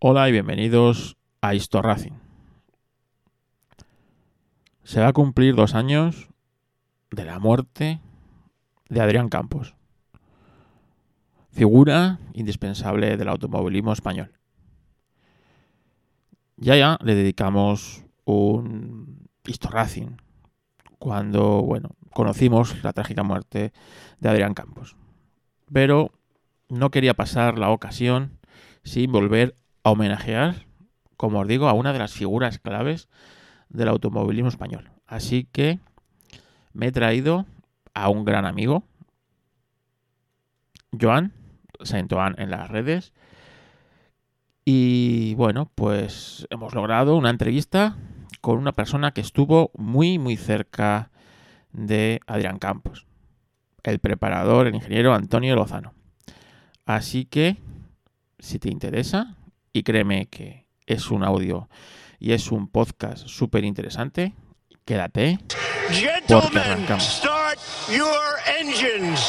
Hola 0.00 0.28
y 0.28 0.32
bienvenidos 0.32 1.16
a 1.40 1.56
Histo 1.56 1.82
Racing. 1.82 2.12
Se 4.84 5.00
va 5.00 5.08
a 5.08 5.12
cumplir 5.12 5.56
dos 5.56 5.74
años 5.74 6.28
de 7.10 7.24
la 7.24 7.40
muerte 7.40 8.00
de 8.88 9.00
Adrián 9.00 9.28
Campos, 9.28 9.74
figura 11.50 12.20
indispensable 12.32 13.16
del 13.16 13.28
automovilismo 13.28 13.92
español. 13.92 14.38
Ya 16.58 16.76
ya 16.76 16.96
le 17.02 17.16
dedicamos 17.16 18.04
un 18.24 19.28
Histo 19.44 19.68
Racing 19.68 20.10
cuando, 21.00 21.62
bueno, 21.62 21.96
conocimos 22.12 22.84
la 22.84 22.92
trágica 22.92 23.24
muerte 23.24 23.72
de 24.20 24.28
Adrián 24.28 24.54
Campos. 24.54 24.94
Pero 25.72 26.12
no 26.68 26.92
quería 26.92 27.14
pasar 27.14 27.58
la 27.58 27.70
ocasión 27.70 28.38
sin 28.84 29.10
volver 29.10 29.56
a 29.88 29.92
homenajear, 29.92 30.66
como 31.16 31.40
os 31.40 31.48
digo, 31.48 31.68
a 31.68 31.72
una 31.72 31.92
de 31.92 31.98
las 31.98 32.12
figuras 32.12 32.58
claves 32.58 33.08
del 33.68 33.88
automovilismo 33.88 34.48
español. 34.48 34.90
Así 35.06 35.48
que 35.50 35.80
me 36.72 36.88
he 36.88 36.92
traído 36.92 37.46
a 37.94 38.08
un 38.08 38.24
gran 38.24 38.44
amigo, 38.44 38.84
Joan, 40.98 41.32
Saint-Joan 41.80 42.36
en 42.38 42.50
las 42.50 42.68
redes. 42.68 43.12
Y 44.64 45.34
bueno, 45.34 45.70
pues 45.74 46.46
hemos 46.50 46.74
logrado 46.74 47.16
una 47.16 47.30
entrevista 47.30 47.96
con 48.40 48.58
una 48.58 48.72
persona 48.72 49.12
que 49.12 49.22
estuvo 49.22 49.70
muy, 49.76 50.18
muy 50.18 50.36
cerca 50.36 51.10
de 51.72 52.20
Adrián 52.26 52.58
Campos, 52.58 53.06
el 53.82 53.98
preparador, 53.98 54.66
el 54.66 54.74
ingeniero 54.74 55.14
Antonio 55.14 55.56
Lozano. 55.56 55.94
Así 56.84 57.24
que, 57.24 57.56
si 58.38 58.58
te 58.58 58.70
interesa, 58.70 59.37
y 59.78 59.82
créeme 59.82 60.26
que 60.26 60.66
es 60.86 61.10
un 61.10 61.22
audio 61.22 61.68
y 62.18 62.32
es 62.32 62.50
un 62.50 62.68
podcast 62.68 63.26
súper 63.28 63.64
interesante, 63.64 64.34
quédate 64.84 65.38
porque 66.26 66.58
arrancamos. 66.58 67.04
start 67.04 67.58
your 67.88 68.38
engines. 68.60 69.20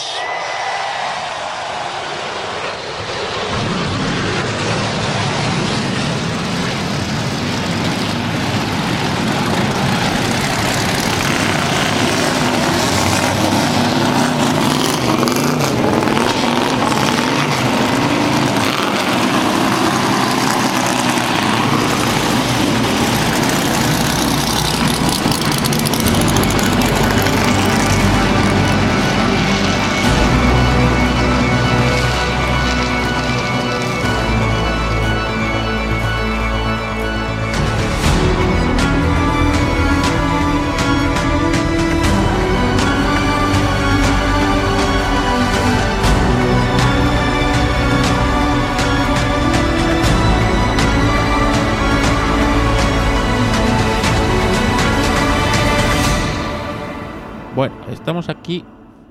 Estamos 58.10 58.30
aquí 58.30 58.66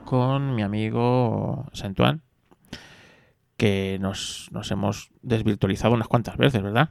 con 0.05 0.57
mi 0.57 0.63
amigo 0.63 1.67
Santuan, 1.73 2.21
que 3.57 3.97
nos, 4.01 4.49
nos 4.51 4.73
hemos 4.73 5.13
desvirtualizado 5.23 5.95
unas 5.95 6.09
cuantas 6.09 6.37
veces, 6.37 6.61
¿verdad? 6.65 6.91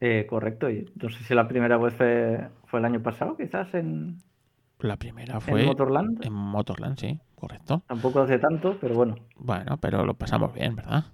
Eh, 0.00 0.26
correcto. 0.28 0.68
y 0.68 0.84
No 1.00 1.08
sé 1.08 1.24
si 1.24 1.34
la 1.34 1.48
primera 1.48 1.78
vez 1.78 1.94
fue, 1.94 2.46
fue 2.66 2.78
el 2.78 2.84
año 2.84 3.02
pasado, 3.02 3.38
quizás 3.38 3.72
en, 3.72 4.18
La 4.80 4.98
primera 4.98 5.40
fue 5.40 5.64
Motorland? 5.64 6.22
en 6.22 6.34
Motorland, 6.34 6.98
sí, 6.98 7.18
correcto. 7.34 7.82
Tampoco 7.86 8.20
hace 8.20 8.38
tanto, 8.38 8.76
pero 8.78 8.96
bueno. 8.96 9.14
Bueno, 9.36 9.78
pero 9.80 10.04
lo 10.04 10.12
pasamos 10.12 10.52
bien, 10.52 10.76
¿verdad? 10.76 11.06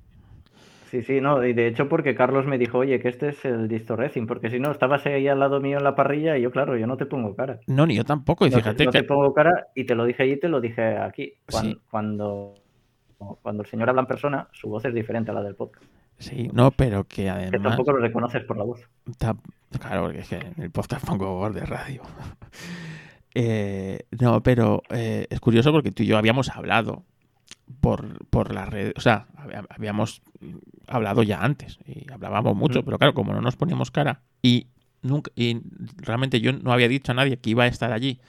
Sí, 0.94 1.02
sí, 1.02 1.20
no. 1.20 1.44
Y 1.44 1.54
de 1.54 1.66
hecho, 1.66 1.88
porque 1.88 2.14
Carlos 2.14 2.46
me 2.46 2.56
dijo, 2.56 2.78
oye, 2.78 3.00
que 3.00 3.08
este 3.08 3.30
es 3.30 3.44
el 3.44 3.66
Disto 3.66 3.96
Racing, 3.96 4.26
porque 4.28 4.48
si 4.48 4.60
no, 4.60 4.70
estabas 4.70 5.04
ahí 5.06 5.26
al 5.26 5.40
lado 5.40 5.60
mío 5.60 5.78
en 5.78 5.82
la 5.84 5.96
parrilla 5.96 6.38
y 6.38 6.42
yo, 6.42 6.52
claro, 6.52 6.76
yo 6.76 6.86
no 6.86 6.96
te 6.96 7.06
pongo 7.06 7.34
cara. 7.34 7.58
No, 7.66 7.84
ni 7.84 7.96
yo 7.96 8.04
tampoco. 8.04 8.46
Y 8.46 8.50
No, 8.50 8.56
te- 8.58 8.62
fíjate 8.62 8.84
no 8.84 8.92
que 8.92 8.98
te 9.00 9.04
pongo 9.04 9.34
cara 9.34 9.66
y 9.74 9.84
te 9.84 9.96
lo 9.96 10.04
dije 10.04 10.22
allí 10.22 10.32
y 10.34 10.38
te 10.40 10.48
lo 10.48 10.60
dije 10.60 10.96
aquí. 10.98 11.32
Sí. 11.48 11.76
Cuando, 11.90 12.54
cuando 13.42 13.64
el 13.64 13.68
señor 13.68 13.88
habla 13.88 14.02
en 14.02 14.06
persona, 14.06 14.46
su 14.52 14.68
voz 14.68 14.84
es 14.84 14.94
diferente 14.94 15.32
a 15.32 15.34
la 15.34 15.42
del 15.42 15.56
podcast. 15.56 15.84
sí, 16.18 16.48
no, 16.52 16.70
pero 16.70 17.02
que 17.02 17.22
Que 17.24 17.30
además 17.30 17.62
tampoco 17.62 17.90
lo 17.90 17.98
reconoces 17.98 18.44
por 18.44 18.56
la 18.56 18.62
voz. 18.64 18.88
Ta- 19.18 19.34
Claro, 19.80 20.02
porque 20.04 20.20
es 20.20 20.28
que 20.28 20.36
en 20.36 20.62
el 20.62 20.70
podcast 20.70 21.04
pongo 21.04 21.34
voz 21.34 21.52
de 21.52 21.66
radio. 21.66 22.02
Eh, 23.34 23.98
no, 24.20 24.42
pero 24.44 24.82
eh, 24.90 25.26
es 25.28 25.40
curioso 25.40 25.72
porque 25.72 25.90
tú 25.90 26.04
y 26.04 26.06
yo 26.06 26.16
habíamos 26.18 26.50
hablado 26.50 27.02
por, 27.80 28.24
por 28.28 28.54
la 28.54 28.64
red, 28.66 28.92
o 28.96 29.00
sea, 29.00 29.26
hab- 29.36 29.66
habíamos 29.70 30.22
hablado 30.86 31.22
ya 31.22 31.40
antes 31.42 31.78
y 31.86 32.10
hablábamos 32.12 32.56
mucho, 32.56 32.80
Mm. 32.80 32.84
pero 32.84 32.98
claro, 32.98 33.14
como 33.14 33.32
no 33.32 33.40
nos 33.40 33.56
poníamos 33.56 33.90
cara 33.90 34.22
y 34.42 34.66
nunca 35.02 35.30
y 35.36 35.58
realmente 35.98 36.40
yo 36.40 36.52
no 36.52 36.72
había 36.72 36.88
dicho 36.88 37.12
a 37.12 37.14
nadie 37.14 37.36
que 37.38 37.50
iba 37.50 37.64
a 37.64 37.66
estar 37.68 37.92
allí 37.92 38.20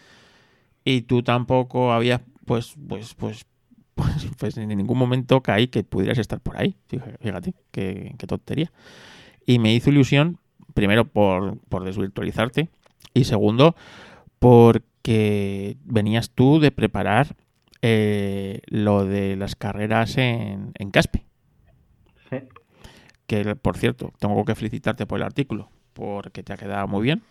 y 0.83 1.01
tú 1.01 1.23
tampoco 1.23 1.91
habías 1.93 2.21
pues 2.45 2.75
pues 2.87 3.13
pues 3.15 3.45
pues, 3.95 4.27
pues 4.37 4.57
en 4.57 4.67
ningún 4.69 4.97
momento 4.97 5.41
caí 5.41 5.67
que 5.67 5.83
pudieras 5.83 6.17
estar 6.17 6.39
por 6.41 6.57
ahí. 6.57 6.75
Fíjate, 6.89 7.17
fíjate 7.21 7.53
qué, 7.71 8.13
qué 8.17 8.27
tontería. 8.27 8.71
Y 9.45 9.57
me 9.59 9.73
hizo 9.73 9.89
ilusión, 9.89 10.37
primero 10.73 11.05
por, 11.05 11.59
por 11.69 11.85
desvirtualizarte 11.85 12.67
y 13.13 13.23
segundo 13.23 13.75
porque 14.39 15.77
venías 15.85 16.29
tú 16.31 16.59
de 16.59 16.71
preparar 16.71 17.35
eh, 17.81 18.61
lo 18.67 19.05
de 19.05 19.35
las 19.35 19.55
carreras 19.55 20.17
en, 20.17 20.71
en 20.77 20.91
Caspe. 20.91 21.24
Sí. 22.29 22.37
Que, 23.27 23.55
por 23.55 23.77
cierto, 23.77 24.13
tengo 24.19 24.45
que 24.45 24.55
felicitarte 24.55 25.05
por 25.07 25.19
el 25.19 25.23
artículo, 25.25 25.69
porque 25.93 26.43
te 26.43 26.53
ha 26.53 26.57
quedado 26.57 26.87
muy 26.87 27.03
bien. 27.03 27.23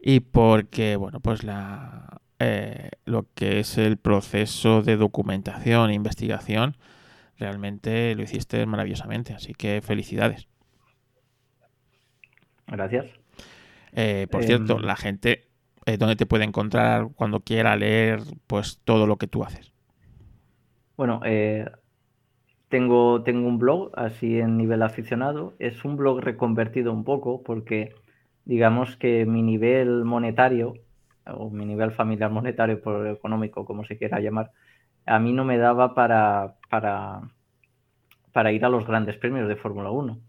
Y 0.00 0.20
porque, 0.20 0.96
bueno, 0.96 1.20
pues 1.20 1.42
la, 1.44 2.20
eh, 2.38 2.90
lo 3.04 3.26
que 3.34 3.60
es 3.60 3.78
el 3.78 3.96
proceso 3.98 4.82
de 4.82 4.96
documentación 4.96 5.90
e 5.90 5.94
investigación, 5.94 6.76
realmente 7.38 8.14
lo 8.16 8.22
hiciste 8.24 8.66
maravillosamente. 8.66 9.34
Así 9.34 9.54
que 9.54 9.82
felicidades. 9.82 10.48
Gracias. 12.66 13.06
Eh, 13.92 14.26
por 14.30 14.44
Em, 14.44 14.44
cierto, 14.44 14.78
la 14.78 14.96
gente, 14.96 15.48
eh, 15.86 15.96
¿dónde 15.98 16.16
te 16.16 16.26
puede 16.26 16.44
encontrar 16.44 17.08
cuando 17.14 17.40
quiera 17.40 17.76
leer 17.76 18.20
pues 18.46 18.80
todo 18.84 19.06
lo 19.06 19.16
que 19.18 19.26
tú 19.28 19.44
haces? 19.44 19.72
Bueno, 20.96 21.20
eh, 21.24 21.66
tengo, 22.68 23.22
tengo 23.22 23.48
un 23.48 23.58
blog 23.58 23.92
así 23.94 24.40
en 24.40 24.56
nivel 24.56 24.82
aficionado. 24.82 25.54
Es 25.58 25.84
un 25.84 25.96
blog 25.96 26.20
reconvertido 26.20 26.92
un 26.92 27.04
poco 27.04 27.42
porque 27.42 27.94
digamos 28.44 28.96
que 28.96 29.26
mi 29.26 29.42
nivel 29.42 30.04
monetario 30.04 30.74
o 31.26 31.50
mi 31.50 31.66
nivel 31.66 31.92
familiar 31.92 32.30
monetario 32.30 32.80
por 32.80 33.06
económico, 33.08 33.64
como 33.64 33.84
se 33.84 33.98
quiera 33.98 34.20
llamar, 34.20 34.52
a 35.06 35.18
mí 35.18 35.32
no 35.32 35.44
me 35.44 35.58
daba 35.58 35.94
para, 35.94 36.56
para, 36.70 37.22
para 38.32 38.52
ir 38.52 38.64
a 38.64 38.68
los 38.68 38.86
grandes 38.86 39.16
premios 39.16 39.48
de 39.48 39.56
Fórmula 39.56 39.90
1. 39.90 40.20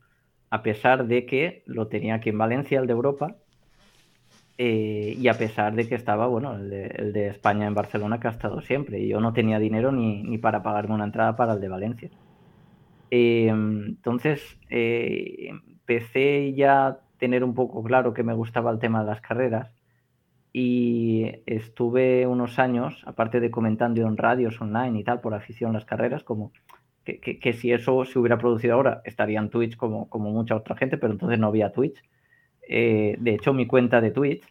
A 0.50 0.64
pesar 0.64 1.08
de 1.08 1.26
que 1.26 1.64
lo 1.66 1.88
tenía 1.88 2.16
aquí 2.16 2.30
en 2.30 2.38
Valencia, 2.38 2.80
el 2.80 2.88
de 2.88 2.94
Europa, 2.94 3.36
eh, 4.58 5.16
y 5.18 5.28
a 5.28 5.38
pesar 5.38 5.76
de 5.76 5.88
que 5.88 5.96
estaba, 5.96 6.28
bueno, 6.28 6.56
el 6.56 6.70
de, 6.70 6.88
el 6.88 7.14
de 7.14 7.28
España 7.28 7.68
en 7.68 7.76
Barcelona, 7.76 8.20
que 8.20 8.28
ha 8.28 8.32
estado 8.32 8.62
siempre. 8.62 9.00
Y 9.00 9.10
yo 9.10 9.20
no 9.22 9.34
tenía 9.34 9.60
dinero 9.60 9.92
ni, 9.92 10.24
ni 10.24 10.38
para 10.38 10.64
pagarme 10.64 10.96
una 10.96 11.06
entrada 11.06 11.36
para 11.36 11.54
el 11.54 11.62
de 11.62 11.68
Valencia. 11.70 12.10
Eh, 13.12 13.48
entonces, 13.50 14.60
eh, 14.70 15.50
empecé 15.50 16.54
ya 16.54 16.88
a 16.88 17.00
tener 17.18 17.44
un 17.44 17.54
poco 17.56 17.84
claro 17.84 18.14
que 18.14 18.24
me 18.24 18.34
gustaba 18.34 18.72
el 18.72 18.80
tema 18.80 19.02
de 19.02 19.08
las 19.08 19.22
carreras. 19.22 19.72
Y 20.54 21.32
estuve 21.46 22.28
unos 22.28 22.60
años, 22.60 23.04
aparte 23.06 23.40
de 23.40 23.52
comentando 23.52 24.02
en 24.02 24.18
radios 24.18 24.60
online 24.62 25.00
y 25.00 25.04
tal, 25.04 25.22
por 25.22 25.34
afición 25.36 25.74
las 25.74 25.86
carreras, 25.86 26.24
como 26.24 26.52
que, 27.06 27.20
que- 27.22 27.40
que 27.40 27.54
si 27.54 27.72
eso 27.74 28.06
se 28.06 28.20
hubiera 28.20 28.38
producido 28.40 28.76
ahora, 28.76 29.02
estaría 29.06 29.40
en 29.40 29.50
Twitch 29.50 29.78
como, 29.78 30.10
como 30.10 30.32
mucha 30.32 30.56
otra 30.56 30.76
gente, 30.78 30.98
pero 30.98 31.14
entonces 31.14 31.40
no 31.40 31.48
había 31.48 31.72
Twitch. 31.74 32.02
Eh, 32.70 33.18
de 33.20 33.36
hecho, 33.36 33.54
mi 33.54 33.68
cuenta 33.68 34.02
de 34.02 34.12
Twitch 34.12 34.44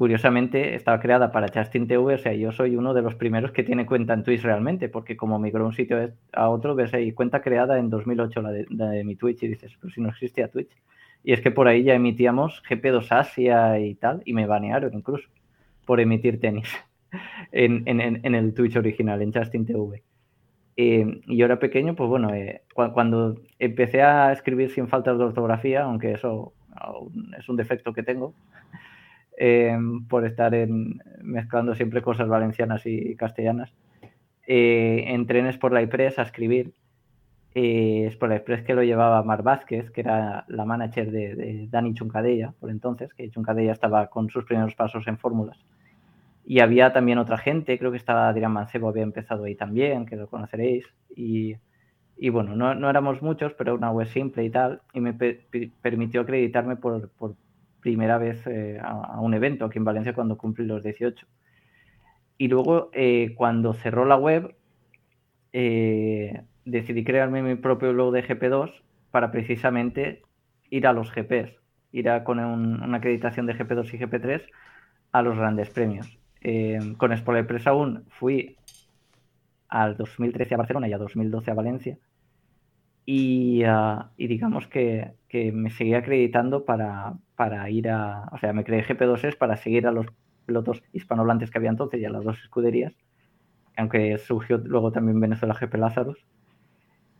curiosamente 0.00 0.74
estaba 0.76 0.98
creada 0.98 1.30
para 1.30 1.48
Justin 1.52 1.86
TV, 1.86 2.14
o 2.14 2.16
sea, 2.16 2.32
yo 2.32 2.52
soy 2.52 2.74
uno 2.74 2.94
de 2.94 3.02
los 3.02 3.16
primeros 3.16 3.52
que 3.52 3.62
tiene 3.62 3.84
cuenta 3.84 4.14
en 4.14 4.22
Twitch 4.22 4.40
realmente, 4.40 4.88
porque 4.88 5.14
como 5.14 5.38
migró 5.38 5.66
un 5.66 5.74
sitio 5.74 6.14
a 6.32 6.48
otro, 6.48 6.74
ves 6.74 6.94
ahí 6.94 7.12
cuenta 7.12 7.42
creada 7.42 7.78
en 7.78 7.90
2008 7.90 8.40
la 8.40 8.50
de, 8.50 8.66
la 8.70 8.88
de 8.88 9.04
mi 9.04 9.14
Twitch 9.16 9.42
y 9.42 9.48
dices, 9.48 9.76
pues 9.78 9.92
si 9.92 10.00
no 10.00 10.08
existía 10.08 10.48
Twitch. 10.48 10.70
Y 11.22 11.34
es 11.34 11.42
que 11.42 11.50
por 11.50 11.68
ahí 11.68 11.82
ya 11.82 11.92
emitíamos 11.92 12.62
GP2 12.66 13.08
Asia 13.10 13.78
y 13.78 13.94
tal, 13.94 14.22
y 14.24 14.32
me 14.32 14.46
banearon 14.46 14.94
incluso 14.94 15.28
por 15.84 16.00
emitir 16.00 16.40
tenis 16.40 16.74
en, 17.52 17.82
en, 17.86 18.00
en 18.00 18.34
el 18.34 18.54
Twitch 18.54 18.76
original, 18.76 19.20
en 19.20 19.34
Justin 19.34 19.66
TV. 19.66 20.02
Eh, 20.78 21.20
y 21.26 21.36
yo 21.36 21.44
era 21.44 21.58
pequeño, 21.58 21.94
pues 21.94 22.08
bueno, 22.08 22.32
eh, 22.32 22.62
cuando 22.72 23.38
empecé 23.58 24.00
a 24.00 24.32
escribir 24.32 24.70
sin 24.70 24.88
faltas 24.88 25.18
de 25.18 25.24
ortografía, 25.24 25.82
aunque 25.82 26.12
eso 26.12 26.54
es 27.38 27.46
un 27.50 27.56
defecto 27.56 27.92
que 27.92 28.02
tengo, 28.02 28.32
eh, 29.42 29.74
por 30.06 30.26
estar 30.26 30.54
en, 30.54 31.00
mezclando 31.22 31.74
siempre 31.74 32.02
cosas 32.02 32.28
valencianas 32.28 32.84
y 32.84 33.16
castellanas, 33.16 33.72
entré 34.46 35.38
en 35.38 35.46
Sport 35.46 35.74
La 35.74 35.86
Press 35.88 36.18
a 36.18 36.22
escribir. 36.22 36.74
Sport 37.54 38.32
La 38.32 38.44
Press 38.44 38.62
que 38.62 38.74
lo 38.74 38.82
llevaba 38.82 39.22
Mar 39.22 39.42
Vázquez, 39.42 39.90
que 39.90 40.02
era 40.02 40.44
la 40.48 40.64
manager 40.66 41.10
de, 41.10 41.34
de 41.34 41.68
Dani 41.70 41.94
Chuncadella 41.94 42.52
por 42.60 42.70
entonces, 42.70 43.14
que 43.14 43.30
Chuncadella 43.30 43.72
estaba 43.72 44.08
con 44.08 44.28
sus 44.28 44.44
primeros 44.44 44.74
pasos 44.74 45.08
en 45.08 45.16
fórmulas. 45.16 45.58
Y 46.44 46.60
había 46.60 46.92
también 46.92 47.18
otra 47.18 47.38
gente, 47.38 47.78
creo 47.78 47.92
que 47.92 47.96
estaba 47.96 48.28
Adrián 48.28 48.52
Mancebo, 48.52 48.88
había 48.88 49.04
empezado 49.04 49.44
ahí 49.44 49.54
también, 49.54 50.04
que 50.04 50.16
lo 50.16 50.26
conoceréis. 50.26 50.84
Y, 51.14 51.56
y 52.18 52.28
bueno, 52.28 52.56
no, 52.56 52.74
no, 52.74 52.90
éramos 52.90 53.22
muchos, 53.22 53.54
pero 53.54 53.74
una 53.74 53.90
web 53.90 54.08
simple 54.08 54.44
y 54.44 54.50
tal. 54.50 54.82
Y 54.92 55.00
me 55.00 55.14
permitió 55.14 56.22
acreditarme 56.22 56.76
por, 56.76 57.08
por 57.10 57.36
primera 57.80 58.18
vez 58.18 58.46
eh, 58.46 58.78
a, 58.82 59.20
un 59.20 59.34
evento 59.34 59.64
aquí 59.64 59.78
en 59.78 59.84
Valencia 59.84 60.14
cuando 60.14 60.36
cumplí 60.36 60.66
los 60.66 60.82
18. 60.82 61.26
Y 62.38 62.48
luego, 62.48 62.90
eh, 62.92 63.34
cuando 63.36 63.74
cerró 63.74 64.04
la 64.04 64.16
web, 64.16 64.54
eh, 65.52 66.42
decidí 66.64 67.04
crearme 67.04 67.42
mi 67.42 67.56
propio 67.56 67.92
blog 67.92 68.12
de 68.12 68.24
GP2 68.24 68.72
para 69.10 69.30
precisamente 69.30 70.22
ir 70.70 70.86
a 70.86 70.92
los 70.92 71.12
GPs, 71.12 71.50
ir 71.92 72.08
a, 72.08 72.24
con 72.24 72.38
un, 72.38 72.82
una 72.82 72.98
acreditación 72.98 73.46
de 73.46 73.54
GP2 73.54 73.94
y 73.94 73.98
GP3 73.98 74.42
a 75.12 75.22
los 75.22 75.36
grandes 75.36 75.70
premios. 75.70 76.16
Con 76.96 77.14
Spoiler 77.14 77.46
Press 77.46 77.66
aún 77.66 78.04
fui 78.08 78.56
al 79.68 79.96
2013 79.96 80.54
a 80.54 80.56
Barcelona 80.58 80.88
y 80.88 80.92
a 80.94 80.98
2012 80.98 81.50
a 81.50 81.54
Valencia. 81.54 81.98
Y, 83.12 83.64
uh, 83.64 84.04
y 84.16 84.28
digamos 84.28 84.68
que, 84.68 85.14
me 85.52 85.70
seguía 85.70 85.98
acreditando 85.98 86.64
para, 86.64 87.14
para, 87.34 87.68
ir 87.68 87.88
a. 87.88 88.28
O 88.30 88.38
sea, 88.38 88.52
me 88.52 88.62
creé 88.62 88.84
GP2S 88.84 89.36
para 89.36 89.56
seguir 89.56 89.88
a 89.88 89.90
los 89.90 90.06
pilotos 90.46 90.80
hispanohablantes 90.92 91.50
que 91.50 91.58
había 91.58 91.70
entonces 91.70 92.00
y 92.00 92.04
a 92.04 92.10
las 92.10 92.22
dos 92.22 92.38
escuderías, 92.40 92.94
aunque 93.76 94.16
surgió 94.18 94.58
luego 94.58 94.92
también 94.92 95.18
Venezuela 95.18 95.58
GP 95.60 95.74
Lazarus. 95.74 96.24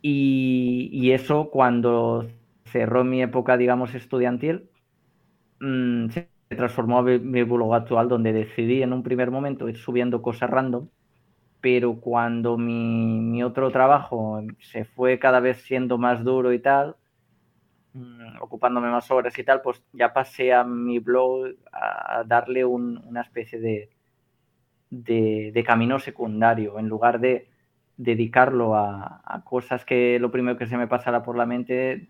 Y, 0.01 1.11
eso 1.11 1.49
cuando 1.49 2.25
cerró 2.63 3.03
mi 3.03 3.21
época, 3.21 3.57
digamos, 3.57 3.93
estudiantil, 3.93 4.69
mmm, 5.59 6.07
se 6.07 6.29
transformó 6.55 6.99
a 6.99 7.03
mi 7.03 7.43
blog 7.43 7.73
actual 7.75 8.07
donde 8.07 8.31
decidí 8.31 8.81
en 8.81 8.93
un 8.93 9.03
primer 9.03 9.29
momento 9.29 9.67
ir 9.67 9.75
subiendo 9.75 10.21
cosas 10.21 10.49
random, 10.49 10.87
pero 11.61 11.95
cuando 11.99 12.57
mi, 12.57 13.19
mi 13.21 13.43
otro 13.43 13.71
trabajo 13.71 14.41
se 14.59 14.85
fue 14.85 15.19
cada 15.19 15.39
vez 15.39 15.61
siendo 15.61 15.97
más 15.97 16.23
duro 16.23 16.53
y 16.53 16.59
tal, 16.59 16.95
mmm, 17.93 18.41
ocupándome 18.41 18.89
más 18.89 19.09
horas 19.11 19.37
y 19.37 19.43
tal, 19.43 19.61
pues 19.61 19.83
ya 19.93 20.13
pasé 20.13 20.53
a 20.53 20.63
mi 20.63 20.99
blog 20.99 21.51
a 21.71 22.23
darle 22.25 22.65
un, 22.65 22.97
una 23.05 23.21
especie 23.21 23.59
de, 23.59 23.89
de, 24.89 25.51
de, 25.53 25.63
camino 25.63 25.99
secundario, 25.99 26.79
en 26.79 26.87
lugar 26.89 27.19
de 27.19 27.49
dedicarlo 27.97 28.75
a, 28.75 29.21
a 29.23 29.43
cosas 29.43 29.85
que 29.85 30.19
lo 30.19 30.31
primero 30.31 30.57
que 30.57 30.67
se 30.67 30.77
me 30.77 30.87
pasara 30.87 31.23
por 31.23 31.37
la 31.37 31.45
mente, 31.45 32.09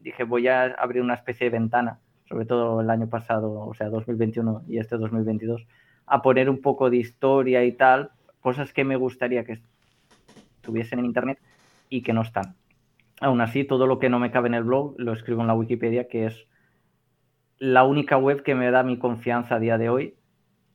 dije 0.00 0.24
voy 0.24 0.48
a 0.48 0.64
abrir 0.64 1.02
una 1.02 1.14
especie 1.14 1.46
de 1.50 1.58
ventana 1.58 2.00
sobre 2.32 2.46
todo 2.46 2.80
el 2.80 2.88
año 2.88 3.10
pasado, 3.10 3.52
o 3.52 3.74
sea, 3.74 3.90
2021 3.90 4.62
y 4.66 4.78
este 4.78 4.96
2022, 4.96 5.66
a 6.06 6.22
poner 6.22 6.48
un 6.48 6.62
poco 6.62 6.88
de 6.88 6.96
historia 6.96 7.62
y 7.62 7.72
tal, 7.72 8.10
cosas 8.42 8.74
que 8.74 8.84
me 8.84 8.96
gustaría 8.96 9.44
que 9.44 9.60
estuviesen 10.56 10.98
en 10.98 11.06
Internet 11.06 11.38
y 11.88 12.02
que 12.02 12.12
no 12.12 12.20
están. 12.20 12.56
Aún 13.20 13.40
así, 13.40 13.64
todo 13.64 13.86
lo 13.86 13.98
que 13.98 14.10
no 14.10 14.18
me 14.18 14.30
cabe 14.30 14.48
en 14.48 14.54
el 14.54 14.64
blog 14.64 14.94
lo 14.98 15.12
escribo 15.12 15.40
en 15.40 15.46
la 15.46 15.54
Wikipedia, 15.54 16.08
que 16.08 16.26
es 16.26 16.46
la 17.58 17.84
única 17.84 18.18
web 18.18 18.42
que 18.42 18.54
me 18.54 18.70
da 18.70 18.82
mi 18.82 18.98
confianza 18.98 19.54
a 19.54 19.60
día 19.60 19.78
de 19.78 19.88
hoy 19.88 20.14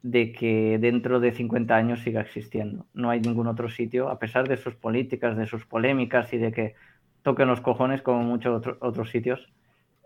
de 0.02 0.32
que 0.32 0.78
dentro 0.80 1.20
de 1.20 1.34
50 1.34 1.76
años 1.76 2.00
siga 2.00 2.22
existiendo. 2.22 2.86
No 2.94 3.10
hay 3.10 3.20
ningún 3.20 3.48
otro 3.48 3.68
sitio, 3.70 4.10
a 4.10 4.20
pesar 4.20 4.48
de 4.48 4.56
sus 4.56 4.76
políticas, 4.76 5.36
de 5.36 5.48
sus 5.48 5.66
polémicas 5.66 6.32
y 6.34 6.38
de 6.38 6.54
que 6.54 6.76
toquen 7.24 7.50
los 7.50 7.60
cojones 7.60 8.02
como 8.02 8.24
muchos 8.24 8.56
otro, 8.56 8.78
otros 8.80 9.10
sitios, 9.10 9.52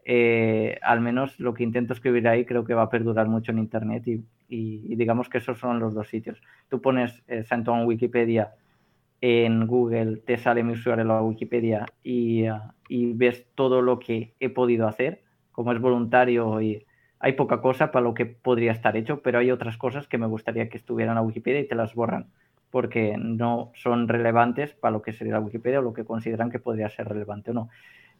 eh, 0.03 0.79
al 0.81 1.01
menos 1.01 1.39
lo 1.39 1.53
que 1.53 1.63
intento 1.63 1.93
escribir 1.93 2.27
ahí 2.27 2.45
creo 2.45 2.65
que 2.65 2.73
va 2.73 2.83
a 2.83 2.89
perdurar 2.89 3.27
mucho 3.27 3.51
en 3.51 3.59
Internet 3.59 4.07
y, 4.07 4.23
y, 4.51 4.95
digamos 4.95 5.29
que 5.29 5.37
esos 5.37 5.57
son 5.57 5.79
los 5.79 5.93
dos 5.93 6.09
sitios. 6.09 6.41
Tú 6.69 6.81
pones 6.81 7.23
eh, 7.27 7.43
Santon 7.43 7.85
Wikipedia 7.85 8.53
en 9.21 9.65
Google, 9.65 10.17
te 10.17 10.37
sale 10.37 10.63
mi 10.63 10.73
usuario 10.73 11.03
en 11.03 11.07
la 11.07 11.21
Wikipedia 11.21 11.85
y, 12.03 12.49
uh, 12.49 12.59
y, 12.89 13.13
ves 13.13 13.45
todo 13.55 13.81
lo 13.81 13.99
que 13.99 14.33
he 14.39 14.49
podido 14.49 14.87
hacer. 14.87 15.23
Como 15.51 15.71
es 15.71 15.79
voluntario 15.79 16.61
y 16.61 16.85
hay 17.19 17.33
poca 17.33 17.61
cosa 17.61 17.91
para 17.91 18.03
lo 18.03 18.13
que 18.13 18.25
podría 18.25 18.71
estar 18.71 18.97
hecho, 18.97 19.21
pero 19.21 19.39
hay 19.39 19.51
otras 19.51 19.77
cosas 19.77 20.07
que 20.07 20.17
me 20.17 20.27
gustaría 20.27 20.69
que 20.69 20.77
estuvieran 20.77 21.13
en 21.13 21.15
la 21.15 21.21
Wikipedia 21.21 21.61
y 21.61 21.67
te 21.67 21.75
las 21.75 21.95
borran 21.95 22.27
porque 22.71 23.17
no 23.19 23.71
son 23.75 24.07
relevantes 24.07 24.73
para 24.73 24.93
lo 24.93 25.01
que 25.01 25.13
sería 25.13 25.33
la 25.33 25.39
Wikipedia 25.41 25.79
o 25.79 25.83
lo 25.83 25.93
que 25.93 26.05
consideran 26.05 26.49
que 26.49 26.59
podría 26.59 26.89
ser 26.89 27.07
relevante 27.07 27.51
o 27.51 27.53
no. 27.53 27.69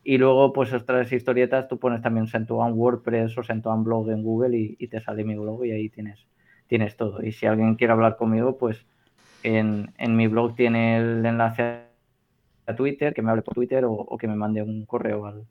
Y 0.04 0.18
luego, 0.18 0.52
pues 0.52 0.74
otras 0.74 1.12
historietas, 1.12 1.68
tú 1.68 1.78
pones 1.78 2.02
también 2.02 2.28
Sentuan 2.28 2.74
WordPress 2.74 3.38
o 3.38 3.44
Sentuan 3.44 3.84
Blog 3.84 4.10
en 4.10 4.24
Google 4.24 4.58
y, 4.58 4.76
y, 4.80 4.88
te 4.88 5.00
sale 5.00 5.24
mi 5.24 5.36
blog 5.36 5.66
y 5.66 5.72
ahí 5.72 5.90
tienes, 5.90 6.28
tienes 6.68 6.98
todo. 6.98 7.24
Y 7.24 7.32
si 7.32 7.46
alguien 7.46 7.76
quiere 7.76 7.94
hablar 7.94 8.18
conmigo, 8.18 8.58
pues 8.58 8.86
en, 9.44 9.94
en 9.98 10.16
mi 10.16 10.28
blog 10.28 10.56
tiene 10.56 10.98
el 10.98 11.26
enlace 11.26 11.84
a 12.66 12.76
Twitter, 12.76 13.14
que 13.14 13.22
me 13.22 13.32
hable 13.32 13.42
por 13.42 13.54
Twitter 13.54 13.84
o, 13.86 14.18
que 14.18 14.28
me 14.28 14.36
mande 14.36 14.62
un 14.62 14.86
correo 14.86 15.26
al, 15.26 15.46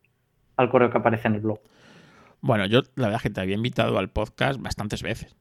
al, 0.56 0.70
correo 0.70 0.90
que 0.90 0.98
aparece 0.98 1.28
en 1.28 1.34
el 1.34 1.40
blog. 1.40 1.60
Bueno, 2.40 2.66
yo 2.66 2.82
la 2.94 3.08
verdad 3.08 3.20
que 3.22 3.30
te 3.30 3.40
había 3.40 3.54
invitado 3.54 3.98
al 3.98 4.08
podcast 4.08 4.60
bastantes 4.60 5.02
veces 5.02 5.36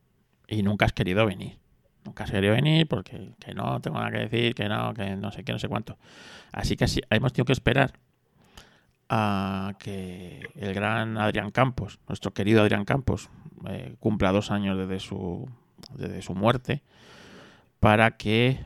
y 0.47 0.63
nunca 0.63 0.85
has 0.85 0.93
querido 0.93 1.25
venir. 1.25 1.57
Nunca 2.05 2.23
has 2.23 2.31
querido 2.31 2.53
venir 2.53 2.87
porque 2.87 3.31
que 3.39 3.53
no 3.53 3.79
tengo 3.81 3.97
nada 3.99 4.11
que 4.11 4.19
decir, 4.19 4.55
que 4.55 4.67
no, 4.67 4.93
que 4.93 5.15
no 5.15 5.31
sé 5.31 5.43
qué, 5.43 5.51
no 5.51 5.59
sé 5.59 5.67
cuánto. 5.67 5.97
Así 6.51 6.75
que 6.75 6.87
sí, 6.87 7.01
hemos 7.09 7.33
tenido 7.33 7.45
que 7.45 7.53
esperar 7.53 7.93
a 9.09 9.73
que 9.79 10.41
el 10.55 10.73
gran 10.73 11.17
Adrián 11.17 11.51
Campos, 11.51 11.99
nuestro 12.07 12.31
querido 12.31 12.61
Adrián 12.61 12.85
Campos, 12.85 13.29
eh, 13.67 13.95
cumpla 13.99 14.31
dos 14.31 14.51
años 14.51 14.77
desde 14.77 14.99
su, 14.99 15.49
desde 15.95 16.21
su 16.21 16.35
muerte, 16.35 16.83
para 17.79 18.17
que 18.17 18.63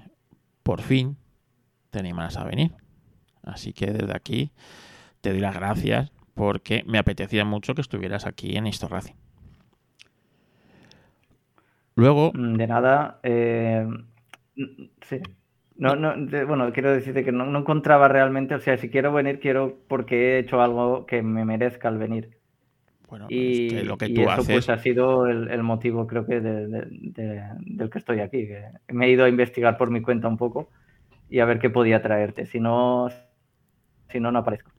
por 0.64 0.82
fin 0.82 1.18
te 1.90 2.00
animas 2.00 2.38
a 2.38 2.44
venir. 2.44 2.74
Así 3.42 3.74
que 3.74 3.88
desde 3.88 4.16
aquí 4.16 4.52
te 5.22 5.32
doy 5.32 5.40
las 5.40 5.56
gracias 5.56 6.12
porque 6.34 6.84
me 6.88 6.98
apetecía 6.98 7.46
mucho 7.46 7.76
que 7.76 7.82
estuvieras 7.82 8.26
aquí 8.26 8.58
en 8.58 8.68
Histo 8.68 8.88
Racing. 8.88 9.14
Luego. 11.96 12.32
De 12.34 12.68
nada. 12.68 13.20
Eh, 13.24 13.88
sí. 15.02 15.20
No, 15.76 15.96
no, 15.96 16.16
de, 16.16 16.46
bueno, 16.46 16.72
quiero 16.72 16.92
decirte 16.92 17.24
que 17.24 17.32
no, 17.32 17.46
no, 17.46 17.60
encontraba 17.60 18.08
realmente, 18.08 18.56
o 18.56 18.60
sea, 18.60 18.78
si 18.78 18.90
quiero 18.90 19.12
venir, 19.12 19.40
quiero 19.40 19.80
porque 19.88 20.36
he 20.36 20.40
hecho 20.40 20.62
algo 20.62 21.06
que 21.06 21.24
me 21.24 21.46
merezca 21.46 21.90
el 21.90 21.98
venir. 21.98 22.38
Bueno, 23.10 23.28
y, 23.30 23.68
es 23.68 23.74
que 23.74 23.84
lo 23.84 23.98
que 23.98 24.06
y 24.08 24.14
tú 24.14 24.22
eso 24.22 24.32
haces... 24.32 24.48
pues 24.48 24.70
ha 24.70 24.78
sido 24.78 25.28
el, 25.28 25.50
el 25.50 25.64
motivo, 25.64 26.08
creo 26.08 26.26
que, 26.26 26.42
de, 26.42 26.68
de, 26.68 27.44
del 27.60 27.90
que 27.90 28.00
estoy 28.00 28.20
aquí. 28.20 28.48
Que 28.48 28.66
me 28.92 29.08
he 29.08 29.12
ido 29.12 29.26
a 29.26 29.30
investigar 29.30 29.78
por 29.78 29.90
mi 29.90 30.02
cuenta 30.02 30.28
un 30.28 30.38
poco 30.38 30.70
y 31.30 31.40
a 31.40 31.46
ver 31.46 31.60
qué 31.60 31.70
podía 31.70 32.02
traerte. 32.02 32.46
Si 32.46 32.60
no, 32.60 33.10
si 34.10 34.20
no, 34.20 34.32
no 34.32 34.40
aparezco. 34.40 34.72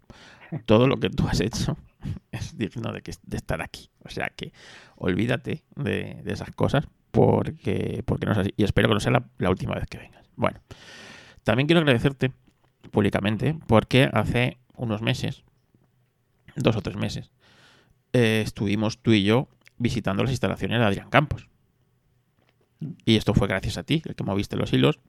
Todo 0.67 0.87
lo 0.87 0.97
que 0.99 1.11
tú 1.11 1.27
has 1.29 1.41
hecho 1.41 1.77
es 2.33 2.57
digno 2.57 2.93
de, 2.93 3.03
que, 3.03 3.13
de 3.25 3.37
estar 3.37 3.63
aquí. 3.63 3.91
O 4.05 4.09
sea 4.09 4.31
que 4.35 4.53
olvídate 4.97 5.63
de, 5.77 6.21
de 6.23 6.33
esas 6.33 6.51
cosas 6.53 6.89
porque, 7.11 8.03
porque 8.05 8.27
no 8.27 8.33
es 8.33 8.39
así. 8.39 8.55
Y 8.57 8.65
espero 8.65 8.89
que 8.89 8.95
no 8.95 9.01
sea 9.01 9.13
la, 9.13 9.25
la 9.39 9.51
última 9.51 9.75
vez 9.75 9.87
que 9.87 9.99
vengas. 9.99 10.24
Bueno, 10.37 10.61
también 11.43 11.67
quiero 11.67 11.81
agradecerte 11.81 12.33
públicamente 12.91 13.59
porque 13.67 14.09
hace 14.13 14.59
unos 14.77 15.03
meses, 15.03 15.45
dos 16.57 16.77
o 16.77 16.83
tres 16.83 16.97
meses, 16.97 17.31
eh, 18.13 18.43
estuvimos 18.45 18.99
tú 18.99 19.13
y 19.13 19.25
yo 19.25 19.49
visitando 19.79 20.23
las 20.23 20.33
instalaciones 20.33 20.79
de 20.79 20.85
Adrián 20.85 21.11
Campos. 21.11 21.49
Y 23.05 23.17
esto 23.17 23.35
fue 23.35 23.49
gracias 23.49 23.79
a 23.79 23.83
ti, 23.83 24.03
el 24.05 24.15
que 24.15 24.25
moviste 24.25 24.57
los 24.57 24.73
hilos, 24.73 25.01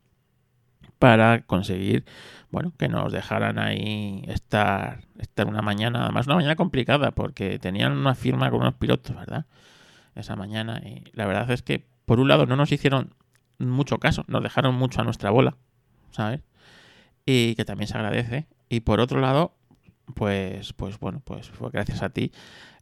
para 0.99 1.41
conseguir, 1.41 2.05
bueno, 2.51 2.73
que 2.77 2.87
nos 2.87 3.11
dejaran 3.11 3.59
ahí 3.59 4.23
estar, 4.27 5.03
estar 5.19 5.47
una 5.47 5.61
mañana, 5.61 6.03
además 6.03 6.27
una 6.27 6.35
mañana 6.35 6.55
complicada, 6.55 7.11
porque 7.11 7.59
tenían 7.59 7.91
una 7.91 8.15
firma 8.15 8.49
con 8.49 8.61
unos 8.61 8.75
pilotos, 8.75 9.15
¿verdad? 9.15 9.45
esa 10.15 10.35
mañana. 10.35 10.81
Y 10.83 11.03
la 11.13 11.25
verdad 11.25 11.51
es 11.51 11.61
que, 11.61 11.85
por 12.05 12.19
un 12.19 12.27
lado, 12.27 12.45
no 12.45 12.55
nos 12.55 12.71
hicieron 12.71 13.13
mucho 13.59 13.99
caso, 13.99 14.23
nos 14.27 14.43
dejaron 14.43 14.75
mucho 14.75 15.01
a 15.01 15.03
nuestra 15.03 15.29
bola, 15.29 15.57
¿sabes? 16.11 16.41
Y 17.25 17.55
que 17.55 17.65
también 17.65 17.87
se 17.87 17.97
agradece. 17.97 18.47
Y 18.69 18.81
por 18.81 18.99
otro 18.99 19.19
lado, 19.19 19.55
pues, 20.13 20.73
pues 20.73 20.99
bueno, 20.99 21.21
pues 21.23 21.49
fue 21.49 21.69
gracias 21.71 22.03
a 22.03 22.09
ti. 22.09 22.31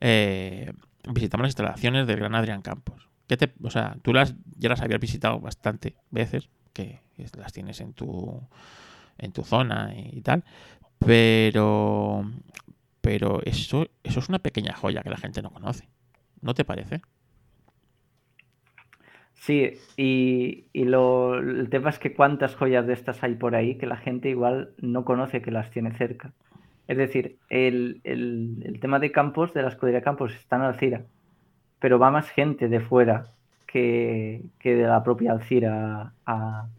Eh, 0.01 0.73
visitamos 1.09 1.43
las 1.43 1.51
instalaciones 1.51 2.07
del 2.07 2.17
Gran 2.17 2.35
Adrián 2.35 2.61
Campos. 2.61 3.09
¿Qué 3.27 3.37
te, 3.37 3.53
o 3.63 3.69
sea, 3.69 3.97
tú 4.01 4.13
las 4.13 4.35
ya 4.57 4.69
las 4.69 4.81
habías 4.81 4.99
visitado 4.99 5.39
bastante 5.39 5.95
veces, 6.11 6.49
que 6.73 7.01
las 7.37 7.53
tienes 7.53 7.79
en 7.79 7.93
tu 7.93 8.41
en 9.17 9.31
tu 9.31 9.43
zona 9.43 9.93
y 9.95 10.21
tal, 10.21 10.43
pero 10.99 12.29
pero 13.01 13.41
eso 13.43 13.87
eso 14.03 14.19
es 14.19 14.29
una 14.29 14.39
pequeña 14.39 14.73
joya 14.73 15.03
que 15.03 15.09
la 15.09 15.17
gente 15.17 15.41
no 15.41 15.51
conoce. 15.51 15.87
¿No 16.41 16.53
te 16.53 16.65
parece? 16.65 17.01
Sí, 19.45 19.73
y, 19.97 20.85
lo, 20.85 21.37
el 21.37 21.69
tema 21.69 21.89
es 21.89 21.99
que 21.99 22.13
cuántas 22.13 22.55
joyas 22.55 22.87
de 22.87 22.93
estas 22.93 23.21
hay 23.23 23.35
por 23.35 23.55
ahí 23.55 23.75
que 23.75 23.85
la 23.85 23.97
gente 23.97 24.29
igual 24.29 24.69
no 24.77 25.03
conoce 25.03 25.41
que 25.41 25.51
las 25.51 25.69
tiene 25.69 25.91
cerca. 25.97 26.31
Es 26.87 26.95
decir, 26.97 27.35
el, 27.49 27.99
tema 28.79 28.99
de 28.99 29.11
campos, 29.11 29.53
de 29.53 29.61
la 29.61 29.67
escudería 29.67 30.01
Campos, 30.01 30.33
está 30.33 30.55
en 30.55 30.61
Alcira, 30.61 31.01
pero 31.79 31.99
va 31.99 32.09
más 32.09 32.29
gente 32.29 32.69
de 32.69 32.79
fuera 32.79 33.25
que, 33.67 34.45
de 34.63 34.83
la 34.83 35.03
propia 35.03 35.33
Alcira 35.33 36.13
a, 36.25 36.69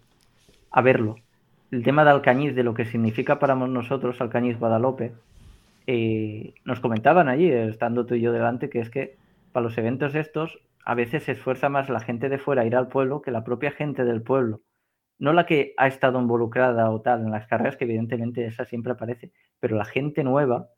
verlo. 0.83 1.17
El 1.71 1.83
tema 1.83 2.03
de 2.03 2.13
Alcañiz, 2.13 2.55
de 2.55 2.63
lo 2.63 2.73
que 2.73 2.87
significa 2.87 3.39
para 3.39 3.55
nosotros 3.55 4.23
Alcañiz 4.23 4.59
Guadalupe, 4.59 5.13
eh, 5.87 6.55
nos 6.65 6.81
comentaban 6.81 7.29
allí, 7.29 7.51
estando 7.51 8.07
tú 8.07 8.15
y 8.15 8.23
yo 8.23 8.33
delante, 8.33 8.71
que 8.71 8.81
es 8.81 8.89
que 8.89 9.17
para 9.53 9.65
los 9.65 9.77
eventos 9.77 10.15
estos 10.15 10.59
a 10.85 10.95
veces 10.95 11.25
se 11.25 11.33
esfuerza 11.33 11.69
más 11.69 11.89
la 11.89 12.01
gente 12.01 12.29
de 12.29 12.39
fuera 12.39 12.63
a 12.63 12.67
ir 12.67 12.77
al 12.77 12.89
pueblo 12.89 13.23
que 13.23 13.31
la 13.31 13.45
propia 13.45 13.71
gente 13.71 14.05
del 14.05 14.23
pueblo. 14.23 14.63
No 15.19 15.33
la 15.33 15.47
que 15.47 15.75
ha 15.77 15.87
estado 15.87 16.21
involucrada 16.21 16.91
o 16.91 17.01
tal 17.01 17.21
en 17.21 17.31
las 17.31 17.47
carreras, 17.47 17.77
que 17.77 17.85
evidentemente 17.85 18.45
esa 18.47 18.65
siempre 18.65 18.93
aparece, 18.93 19.33
pero 19.61 19.77
la 19.77 19.85
gente 19.85 20.25
nueva 20.25 20.69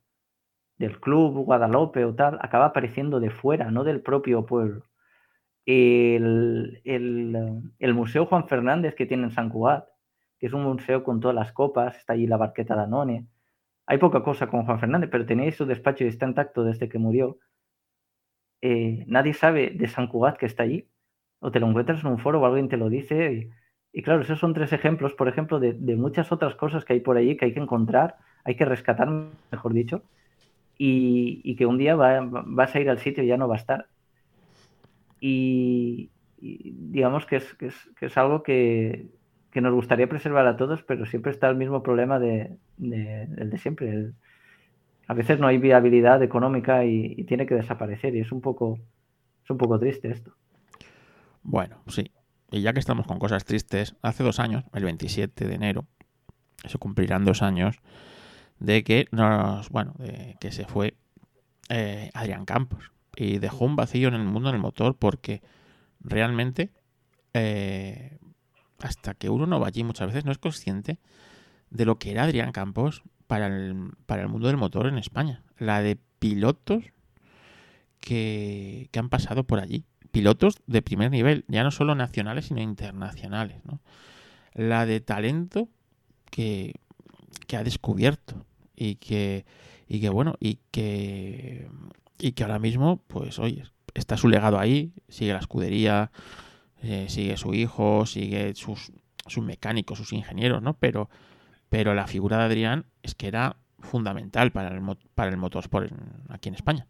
del 0.78 1.00
club 1.00 1.44
Guadalupe 1.44 2.04
o 2.04 2.14
tal 2.14 2.38
acaba 2.40 2.66
apareciendo 2.66 3.18
de 3.18 3.30
fuera, 3.30 3.70
no 3.70 3.82
del 3.82 4.02
propio 4.02 4.44
pueblo. 4.46 4.84
El, 5.64 6.82
Museo 7.80 8.26
Juan 8.26 8.46
Fernández 8.46 8.94
que 8.94 9.06
tiene 9.06 9.24
en 9.24 9.30
San 9.30 9.48
Cugat, 9.48 9.86
que 10.38 10.46
es 10.46 10.52
un 10.52 10.62
museo 10.62 11.02
con 11.02 11.18
todas 11.20 11.34
las 11.34 11.52
copas, 11.52 11.96
está 11.96 12.12
allí 12.12 12.26
la 12.26 12.36
barqueta 12.36 12.76
Danone. 12.76 13.26
Hay 13.86 13.98
poca 13.98 14.22
cosa 14.22 14.48
con 14.48 14.64
Juan 14.64 14.78
Fernández, 14.78 15.08
pero 15.10 15.26
tenéis 15.26 15.56
su 15.56 15.64
despacho 15.64 16.04
y 16.04 16.08
está 16.08 16.26
intacto 16.26 16.62
desde 16.62 16.88
que 16.88 16.98
murió. 16.98 17.38
Eh, 18.62 19.04
nadie 19.06 19.34
sabe 19.34 19.70
de 19.70 19.88
San 19.88 20.08
Cugat 20.08 20.36
que 20.38 20.46
está 20.46 20.62
allí, 20.62 20.88
o 21.40 21.50
te 21.50 21.60
lo 21.60 21.68
encuentras 21.68 22.00
en 22.02 22.10
un 22.10 22.18
foro 22.18 22.40
o 22.40 22.46
alguien 22.46 22.68
te 22.68 22.76
lo 22.76 22.88
dice. 22.88 23.50
Y, 23.92 24.02
claro, 24.02 24.22
esos 24.22 24.38
son 24.38 24.54
tres 24.54 24.72
ejemplos, 24.72 25.14
por 25.14 25.28
ejemplo, 25.28 25.60
de, 25.60 25.74
muchas 25.96 26.32
otras 26.32 26.54
cosas 26.54 26.84
que 26.84 26.94
hay 26.94 27.00
por 27.00 27.16
allí 27.16 27.36
que 27.36 27.46
hay 27.46 27.54
que 27.54 27.60
encontrar, 27.60 28.16
hay 28.44 28.56
que 28.56 28.64
rescatar, 28.64 29.08
mejor 29.50 29.72
dicho, 29.72 30.02
y, 30.78 31.56
que 31.56 31.66
un 31.66 31.78
día 31.78 31.96
vas 31.96 32.74
a 32.74 32.80
ir 32.80 32.90
al 32.90 32.98
sitio 32.98 33.24
y 33.24 33.28
ya 33.28 33.36
no 33.36 33.48
va 33.48 33.54
a 33.56 33.58
estar. 33.58 33.86
Y, 35.20 36.10
digamos 36.38 37.26
que 37.26 37.36
es, 37.36 38.16
algo 38.16 38.42
que, 38.42 39.08
nos 39.54 39.72
gustaría 39.72 40.08
preservar 40.08 40.46
a 40.46 40.56
todos, 40.58 40.82
pero 40.82 41.06
siempre 41.06 41.32
está 41.32 41.48
el 41.48 41.56
mismo 41.56 41.82
problema 41.82 42.18
de, 42.18 42.56
del 42.76 43.50
de 43.50 43.58
siempre 43.58 44.12
a 45.06 45.14
veces 45.14 45.38
no 45.38 45.46
hay 45.46 45.58
viabilidad 45.58 46.22
económica 46.22 46.84
y, 46.84 47.24
tiene 47.24 47.46
que 47.46 47.54
desaparecer 47.54 48.14
y 48.14 48.20
es 48.20 48.32
un 48.32 48.40
poco 48.40 48.78
es 49.44 49.50
un 49.50 49.58
poco 49.58 49.78
triste 49.78 50.10
esto. 50.10 50.32
Bueno, 51.42 51.78
sí. 51.86 52.10
Y 52.50 52.62
ya 52.62 52.72
que 52.72 52.80
estamos 52.80 53.06
con 53.06 53.18
cosas 53.18 53.44
tristes, 53.44 53.94
hace 54.02 54.24
dos 54.24 54.40
años, 54.40 54.64
el 54.72 54.84
27 54.84 55.46
de 55.46 55.54
enero, 55.54 55.84
se 56.64 56.78
cumplirán 56.78 57.24
dos 57.24 57.42
años 57.42 57.76
de 58.58 58.82
que 58.82 59.06
nos, 59.12 59.68
bueno, 59.70 59.94
de 59.98 60.36
que 60.40 60.50
se 60.50 60.64
fue 60.64 60.96
eh, 61.68 62.10
Adrián 62.14 62.44
Campos 62.44 62.90
y 63.16 63.38
dejó 63.38 63.64
un 63.64 63.76
vacío 63.76 64.08
en 64.08 64.14
el 64.14 64.24
mundo 64.24 64.50
del 64.50 64.60
motor 64.60 64.96
porque 64.96 65.42
realmente 66.00 66.70
eh, 67.34 68.18
hasta 68.80 69.14
que 69.14 69.30
uno 69.30 69.46
no 69.46 69.60
va 69.60 69.68
allí 69.68 69.84
muchas 69.84 70.08
veces 70.08 70.24
no 70.24 70.32
es 70.32 70.38
consciente 70.38 70.98
de 71.70 71.84
lo 71.84 71.98
que 71.98 72.10
era 72.12 72.24
Adrián 72.24 72.52
Campos 72.52 73.02
para 73.26 73.46
el, 73.46 73.92
para 74.06 74.22
el 74.22 74.28
mundo 74.28 74.48
del 74.48 74.56
motor 74.56 74.86
en 74.86 74.98
España. 74.98 75.42
La 75.58 75.82
de 75.82 75.98
pilotos 76.18 76.84
que, 78.00 78.88
han 78.96 79.08
pasado 79.08 79.44
por 79.44 79.60
allí. 79.60 79.84
Pilotos 80.10 80.56
de 80.66 80.82
primer 80.82 81.10
nivel, 81.10 81.44
ya 81.48 81.62
no 81.62 81.70
solo 81.70 81.94
nacionales, 81.94 82.46
sino 82.46 82.62
internacionales. 82.62 83.60
La 84.54 84.86
de 84.86 85.00
talento 85.00 85.68
que, 86.30 86.74
que 87.46 87.56
ha 87.56 87.64
descubierto 87.64 88.46
y 88.74 88.96
que, 88.96 89.44
y 89.88 90.00
que 90.00 90.08
bueno, 90.08 90.36
y 90.40 90.60
que, 90.70 91.68
y 92.18 92.32
que 92.32 92.44
ahora 92.44 92.58
mismo, 92.58 93.02
pues 93.08 93.38
oye, 93.38 93.64
está 93.94 94.16
su 94.16 94.28
legado 94.28 94.58
ahí, 94.58 94.92
sigue 95.08 95.32
la 95.32 95.40
escudería, 95.40 96.10
eh, 96.82 97.06
sigue 97.08 97.36
su 97.36 97.54
hijo, 97.54 98.06
sigue 98.06 98.54
sus, 98.54 98.92
sus 99.26 99.44
mecánicos, 99.44 99.98
sus 99.98 100.12
ingenieros, 100.12 100.62
¿no? 100.62 100.74
Pero, 100.74 101.10
pero 101.68 101.94
la 101.94 102.06
figura 102.06 102.38
de 102.38 102.44
Adrián 102.44 102.86
es 103.02 103.14
que 103.14 103.28
era 103.28 103.56
fundamental 103.80 104.52
para 104.52 104.68
el, 104.68 104.80
para 105.14 105.30
el 105.30 105.36
motorsport 105.36 105.90
aquí 106.28 106.48
en 106.48 106.54
España. 106.54 106.86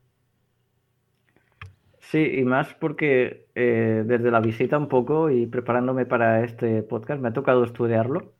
Sí, 2.00 2.18
y 2.38 2.44
más 2.44 2.72
porque 2.74 3.46
eh, 3.54 4.04
desde 4.06 4.30
la 4.30 4.40
visita 4.40 4.78
un 4.78 4.88
poco 4.88 5.28
y 5.30 5.46
preparándome 5.46 6.06
para 6.06 6.44
este 6.44 6.82
podcast 6.82 7.20
me 7.20 7.28
ha 7.28 7.32
tocado 7.32 7.64
estudiarlo. 7.64 8.32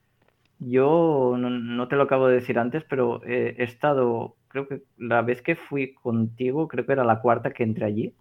Yo 0.59 1.37
no, 1.39 1.89
te 1.89 1.97
lo 1.97 2.05
acabo 2.05 2.29
de 2.29 2.37
decir 2.37 2.59
antes, 2.59 2.85
pero 2.85 3.23
he 3.25 3.63
estado, 3.63 4.37
creo 4.49 4.69
que 4.69 4.83
la 4.97 5.21
vez 5.23 5.43
que 5.43 5.57
fui 5.57 5.93
contigo, 5.95 6.69
creo 6.69 6.87
que 6.87 6.93
era 6.93 7.05
la 7.05 7.21
cuarta 7.21 7.51
que 7.53 7.65
entré 7.65 7.85
allí. 7.87 8.15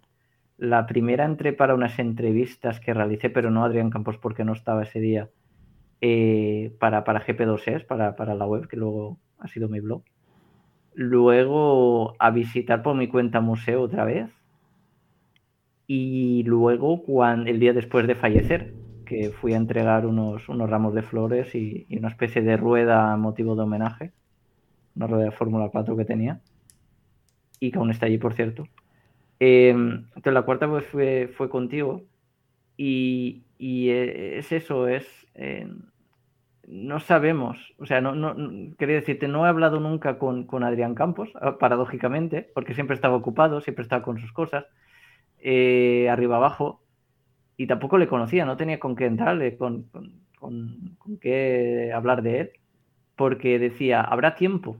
La 0.58 0.86
primera 0.86 1.24
entré 1.24 1.52
para 1.52 1.74
unas 1.74 1.98
entrevistas 1.98 2.80
que 2.80 2.92
realicé, 2.92 3.30
pero 3.30 3.50
no 3.50 3.64
Adrián 3.64 3.90
Campos 3.90 4.18
porque 4.18 4.44
no 4.44 4.52
estaba 4.52 4.82
ese 4.82 5.00
día 5.00 5.30
eh, 6.00 6.74
para, 6.78 7.04
para 7.04 7.24
GP2S, 7.24 7.86
para, 7.86 8.16
para, 8.16 8.34
la 8.34 8.46
web, 8.46 8.68
que 8.68 8.76
luego 8.76 9.18
ha 9.38 9.48
sido 9.48 9.68
mi 9.68 9.80
blog. 9.80 10.02
Luego 10.94 12.14
a 12.18 12.30
visitar 12.30 12.82
por 12.82 12.96
mi 12.96 13.08
cuenta 13.08 13.40
museo 13.40 13.82
otra 13.82 14.04
vez. 14.04 14.30
Y 15.86 16.42
luego 16.44 17.02
cuando, 17.02 17.50
el 17.50 17.60
día 17.60 17.72
después 17.72 18.06
de 18.06 18.14
fallecer, 18.14 18.74
que 19.04 19.30
fui 19.30 19.54
a 19.54 19.56
entregar 19.56 20.04
unos, 20.04 20.48
unos 20.48 20.68
ramos 20.68 20.94
de 20.94 21.02
flores 21.02 21.54
y, 21.54 21.86
una 21.90 22.08
especie 22.08 22.42
de 22.42 22.56
rueda 22.56 23.12
a 23.12 23.16
motivo 23.16 23.54
de 23.56 23.62
homenaje. 23.62 24.12
Una 24.96 25.06
rueda 25.06 25.24
de 25.24 25.30
Fórmula 25.30 25.68
4 25.70 25.96
que 25.96 26.04
tenía. 26.04 26.40
Y 27.60 27.70
que 27.70 27.78
aún 27.78 27.90
está 27.90 28.06
allí, 28.06 28.18
por 28.18 28.34
cierto. 28.34 28.66
Em, 29.38 30.06
entonces 30.08 30.32
la 30.32 30.42
cuarta 30.42 30.68
pues 30.68 30.84
fue, 30.86 31.30
fue 31.36 31.48
contigo. 31.48 32.02
Y, 32.76 33.44
y 33.58 33.88
eh, 33.90 34.38
es 34.38 34.52
eso, 34.52 34.88
es... 34.88 35.25
Eh, 35.36 35.68
no 36.66 36.98
sabemos, 36.98 37.74
o 37.78 37.86
sea, 37.86 38.00
no, 38.00 38.14
no, 38.14 38.34
quería 38.76 38.96
decirte, 38.96 39.28
no 39.28 39.46
he 39.46 39.48
hablado 39.48 39.78
nunca 39.78 40.18
con, 40.18 40.64
Adrián 40.64 40.94
Campos, 40.94 41.30
ah, 41.40 41.58
paradójicamente, 41.58 42.50
porque 42.54 42.74
siempre 42.74 42.94
estaba 42.94 43.14
ocupado, 43.14 43.60
siempre 43.60 43.82
estaba 43.82 44.02
con 44.02 44.18
sus 44.18 44.32
cosas, 44.32 44.66
eh, 45.38 46.08
arriba 46.10 46.36
abajo, 46.36 46.82
y 47.56 47.68
tampoco 47.68 47.98
le 47.98 48.08
conocía, 48.08 48.44
no 48.44 48.56
tenía 48.56 48.80
con 48.80 48.96
qué 48.96 49.06
entrarle, 49.06 49.56
con, 49.56 49.86
con, 50.38 50.96
qué 51.20 51.92
hablar 51.94 52.22
de 52.22 52.40
él, 52.40 52.50
porque 53.14 53.58
decía, 53.58 54.00
habrá 54.00 54.34
tiempo, 54.34 54.76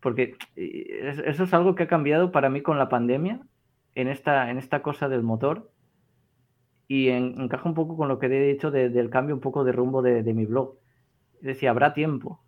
porque 0.00 0.36
eso 0.56 1.44
es 1.44 1.54
algo 1.54 1.74
que 1.74 1.84
ha 1.84 1.88
cambiado 1.88 2.32
para 2.32 2.48
mí 2.48 2.62
con 2.62 2.78
la 2.78 2.88
pandemia, 2.88 3.40
en 3.94 4.08
esta, 4.08 4.50
en 4.50 4.58
esta 4.58 4.82
cosa 4.82 5.08
del 5.08 5.22
motor, 5.22 5.70
y 6.86 7.08
encaja 7.08 7.68
un 7.68 7.74
poco 7.74 7.96
con 7.96 8.08
lo 8.08 8.18
que 8.18 8.26
he 8.26 8.52
dicho 8.52 8.70
del 8.70 9.10
cambio 9.10 9.34
un 9.34 9.40
poco 9.40 9.64
de 9.64 9.72
rumbo 9.72 10.02
de, 10.02 10.22
mi 10.34 10.44
blog. 10.44 10.76
Decía, 11.40 11.70
habrá 11.70 11.94
tiempo. 11.94 12.40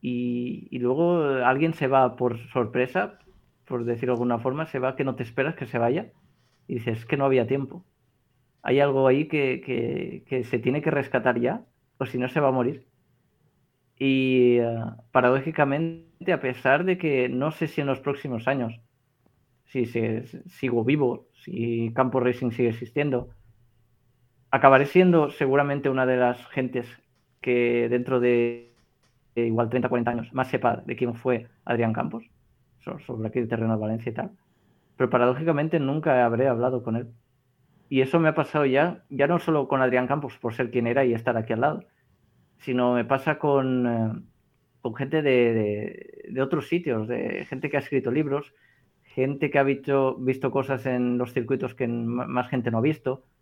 Y, 0.00 0.78
luego 0.78 1.20
alguien 1.44 1.74
se 1.74 1.88
va 1.88 2.16
por 2.16 2.38
sorpresa, 2.50 3.18
por 3.66 3.84
decirlo 3.84 4.14
de 4.14 4.16
alguna 4.16 4.38
forma, 4.38 4.66
se 4.66 4.78
va 4.78 4.96
que 4.96 5.04
no 5.04 5.16
te 5.16 5.22
esperas 5.22 5.54
que 5.56 5.66
se 5.66 5.78
vaya 5.78 6.12
y 6.68 6.74
dices, 6.74 6.98
es 6.98 7.06
que 7.06 7.16
no 7.16 7.24
había 7.24 7.46
tiempo. 7.46 7.84
Hay 8.62 8.80
algo 8.80 9.06
ahí 9.06 9.28
que, 9.28 10.44
se 10.48 10.58
tiene 10.58 10.82
que 10.82 10.90
rescatar 10.90 11.40
ya, 11.40 11.64
o 11.98 12.06
si 12.06 12.18
no 12.18 12.28
se 12.28 12.40
va 12.40 12.48
a 12.48 12.52
morir. 12.52 12.86
Y 13.98 14.58
eh, 14.58 14.76
paradójicamente, 15.12 16.32
a 16.32 16.40
pesar 16.40 16.84
de 16.84 16.98
que 16.98 17.28
no 17.28 17.50
sé 17.50 17.66
si 17.66 17.80
en 17.80 17.86
los 17.86 18.00
próximos 18.00 18.48
años, 18.48 18.80
si 19.64 19.86
sigo 19.86 20.84
vivo, 20.84 21.28
si 21.34 21.92
Campo 21.94 22.20
Racing 22.20 22.50
sigue 22.50 22.70
existiendo, 22.70 23.30
acabaré 24.50 24.86
siendo 24.86 25.30
seguramente 25.30 25.90
una 25.90 26.06
de 26.06 26.16
las 26.16 26.46
gentes 26.48 26.86
que 27.40 27.88
dentro 27.88 28.20
de, 28.20 28.72
igual 29.34 29.68
30, 29.68 29.88
40 29.88 30.10
años 30.10 30.32
más 30.32 30.48
sepa 30.48 30.82
de 30.84 30.96
quién 30.96 31.14
fue 31.14 31.48
Adrián 31.64 31.92
Campos, 31.92 32.24
sobre 32.80 33.28
aquel 33.28 33.48
terreno 33.48 33.74
de 33.74 33.80
Valencia 33.80 34.10
y 34.10 34.14
tal. 34.14 34.30
pero 34.96 35.10
paradójicamente 35.10 35.78
nunca 35.80 36.24
habré 36.24 36.48
hablado 36.48 36.82
con 36.82 36.96
él. 36.96 37.08
Y 37.88 38.00
eso 38.00 38.18
me 38.18 38.28
ha 38.28 38.34
pasado 38.34 38.66
ya, 38.66 39.04
ya 39.10 39.26
no 39.26 39.38
solo 39.38 39.68
con 39.68 39.82
Adrián 39.82 40.06
Campos 40.06 40.36
por 40.38 40.54
ser 40.54 40.70
quien 40.70 40.86
era 40.86 41.04
y 41.04 41.14
estar 41.14 41.36
aquí 41.36 41.52
al 41.52 41.60
lado, 41.60 41.84
sino 42.58 42.94
me 42.94 43.04
pasa 43.04 43.38
con, 43.38 43.86
eh, 43.86 44.22
con 44.80 44.94
gente 44.94 45.22
de, 45.22 46.24
de, 46.28 46.42
otros 46.42 46.68
sitios, 46.68 47.06
de 47.06 47.44
gente 47.48 47.70
que 47.70 47.76
ha 47.76 47.80
escrito 47.80 48.10
libros, 48.10 48.54
gente 49.04 49.50
que 49.50 49.58
ha 49.58 49.62
visto, 49.62 50.16
visto 50.16 50.50
cosas 50.50 50.86
en 50.86 51.18
los 51.18 51.32
circuitos 51.32 51.74
que 51.74 51.86
más 51.86 52.48
gente 52.48 52.70
no 52.70 52.78
ha 52.78 52.82
visto, 52.82 53.22
eh, 53.22 53.35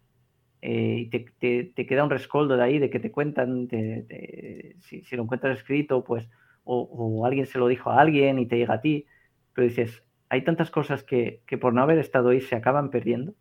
y 0.66 1.10
te, 1.10 1.72
te, 1.74 1.86
queda 1.86 2.04
un 2.04 2.10
rescoldo 2.10 2.56
de 2.56 2.62
ahí, 2.62 2.78
de 2.78 2.88
que 2.88 2.98
te 2.98 3.12
cuentan, 3.12 3.68
si, 4.80 5.02
si, 5.02 5.16
lo 5.16 5.24
encuentras 5.24 5.58
escrito, 5.58 6.04
pues, 6.04 6.28
o, 6.64 7.26
alguien 7.26 7.44
se 7.46 7.58
lo 7.58 7.68
dijo 7.68 7.90
a 7.90 8.00
alguien 8.00 8.38
y 8.38 8.46
te 8.46 8.56
llega 8.56 8.74
a 8.74 8.80
ti, 8.80 9.04
pero 9.52 9.68
dices, 9.68 10.02
hay 10.30 10.42
tantas 10.42 10.70
cosas 10.70 11.02
que, 11.02 11.42
que 11.46 11.58
por 11.58 11.74
no 11.74 11.82
haber 11.82 11.98
estado 11.98 12.30
ahí 12.30 12.40
se 12.40 12.56
acaban 12.56 12.90
perdiendo. 12.90 13.34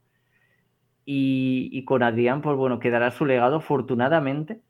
Y, 1.05 1.69
y, 1.71 1.85
con 1.85 2.03
Adrián, 2.03 2.41
pues 2.41 2.57
bueno, 2.57 2.79
quedará 2.79 3.11
su 3.11 3.25
legado, 3.25 3.57
afortunadamente, 3.57 4.61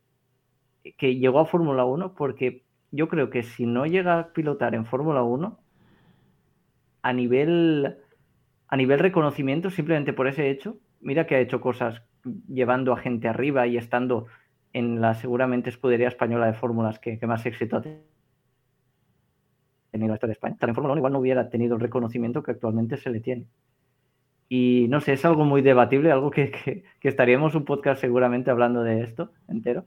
que 0.97 1.15
llegó 1.15 1.39
a 1.39 1.45
Fórmula 1.45 1.85
1, 1.85 2.13
porque 2.13 2.63
yo 2.91 3.07
creo 3.07 3.31
que 3.31 3.41
si 3.41 3.65
no 3.65 3.87
llega 3.87 4.19
a 4.19 4.33
pilotar 4.33 4.75
en 4.75 4.85
Fórmula 4.85 5.23
1, 5.23 5.59
a 7.01 7.13
nivel, 7.13 7.97
a 8.67 8.77
nivel 8.77 8.99
reconocimiento, 8.99 9.71
simplemente 9.71 10.13
por 10.13 10.27
ese 10.27 10.49
hecho, 10.49 10.77
mira 11.01 11.25
que 11.25 11.35
ha 11.35 11.39
hecho 11.39 11.61
cosas 11.61 12.03
llevando 12.47 12.93
a 12.93 12.97
gente 12.97 13.27
arriba 13.27 13.67
y 13.67 13.77
estando 13.77 14.27
en 14.73 15.01
la 15.01 15.13
seguramente 15.13 15.69
escudería 15.69 16.07
española 16.07 16.47
de 16.47 16.53
fórmulas 16.53 16.99
que, 16.99 17.19
más 17.27 17.45
éxito 17.45 17.77
ha 17.77 17.81
tenido 17.81 18.03
historia 20.13 20.27
de 20.27 20.33
España. 20.33 20.53
Estar 20.53 20.69
en 20.69 20.75
Fórmula 20.75 20.93
1 20.93 20.99
igual 20.99 21.13
no 21.13 21.19
hubiera 21.19 21.49
tenido 21.49 21.75
el 21.75 21.81
reconocimiento 21.81 22.41
que 22.41 22.51
actualmente 22.51 22.97
se 22.97 23.11
le 23.11 23.19
tiene. 23.19 23.45
Y 24.49 24.87
no 24.89 24.99
sé, 24.99 25.13
es 25.13 25.25
algo 25.25 25.45
muy 25.45 25.61
debatible, 25.61 26.11
algo 26.11 26.31
que, 26.31 26.83
que, 26.99 27.07
estaríamos 27.07 27.55
un 27.55 27.65
podcast 27.65 28.01
seguramente 28.01 28.51
hablando 28.51 28.83
de 28.83 29.01
esto 29.01 29.31
entero. 29.47 29.85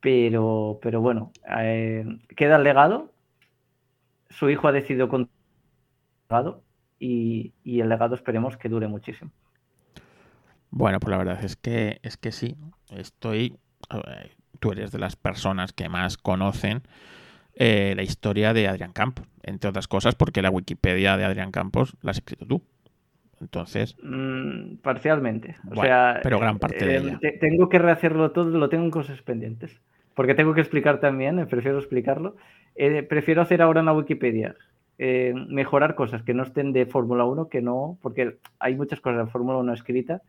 Pero, 0.00 0.78
pero 0.82 1.00
bueno, 1.00 1.30
eh, 1.58 2.04
queda 2.36 2.56
el 2.56 2.64
legado. 2.64 3.12
Su 4.30 4.48
hijo 4.48 4.68
ha 4.68 4.72
decidido 4.72 5.08
continuar 5.08 6.60
y, 6.98 7.52
y, 7.64 7.80
el 7.80 7.88
legado 7.88 8.14
esperemos 8.14 8.56
que 8.56 8.68
dure 8.68 8.88
muchísimo. 8.88 9.30
Bueno, 10.70 11.00
pues 11.00 11.10
la 11.10 11.18
verdad 11.18 11.44
es 11.44 11.56
que 11.56 11.98
es 12.02 12.16
que 12.16 12.32
sí. 12.32 12.56
Estoy. 12.90 13.56
Tú 14.60 14.72
eres 14.72 14.92
de 14.92 14.98
las 14.98 15.16
personas 15.16 15.72
que 15.72 15.88
más 15.88 16.16
conocen 16.16 16.82
eh, 17.54 17.94
la 17.96 18.02
historia 18.02 18.52
de 18.52 18.68
Adrián 18.68 18.92
Campos, 18.92 19.26
entre 19.42 19.70
otras 19.70 19.88
cosas, 19.88 20.14
porque 20.14 20.42
la 20.42 20.50
Wikipedia 20.50 21.16
de 21.16 21.24
Adrián 21.24 21.50
Campos 21.50 21.96
la 22.02 22.10
has 22.12 22.18
escrito 22.18 22.46
tú. 22.46 22.62
Entonces. 23.40 23.96
Mm, 24.02 24.76
parcialmente. 24.82 25.56
O 25.66 25.74
bueno, 25.74 25.82
sea, 25.82 26.20
pero 26.22 26.38
gran 26.38 26.58
parte 26.58 26.84
de 26.84 26.94
eh, 26.94 26.98
ella. 26.98 27.18
te- 27.20 27.32
tengo 27.32 27.68
que 27.68 27.78
rehacerlo 27.78 28.30
todo, 28.32 28.50
lo 28.50 28.68
tengo 28.68 28.84
en 28.84 28.90
cosas 28.90 29.22
pendientes. 29.22 29.80
Porque 30.14 30.34
tengo 30.34 30.52
que 30.54 30.60
explicar 30.60 31.00
también, 31.00 31.38
eh, 31.38 31.46
prefiero 31.46 31.78
explicarlo. 31.78 32.36
Eh, 32.76 33.02
prefiero 33.02 33.40
hacer 33.42 33.62
ahora 33.62 33.80
en 33.80 33.86
la 33.86 33.92
Wikipedia. 33.94 34.54
eh, 35.02 35.32
mejorar 35.48 35.94
cosas 35.94 36.22
que 36.22 36.34
no 36.34 36.42
estén 36.42 36.74
de 36.74 36.84
Fórmula 36.84 37.24
1, 37.24 37.48
que 37.48 37.62
no, 37.62 37.96
porque 38.02 38.36
hay 38.58 38.76
muchas 38.76 39.00
cosas 39.00 39.24
de 39.24 39.30
Fórmula 39.32 39.56
1 39.56 39.72
escrita 39.72 40.20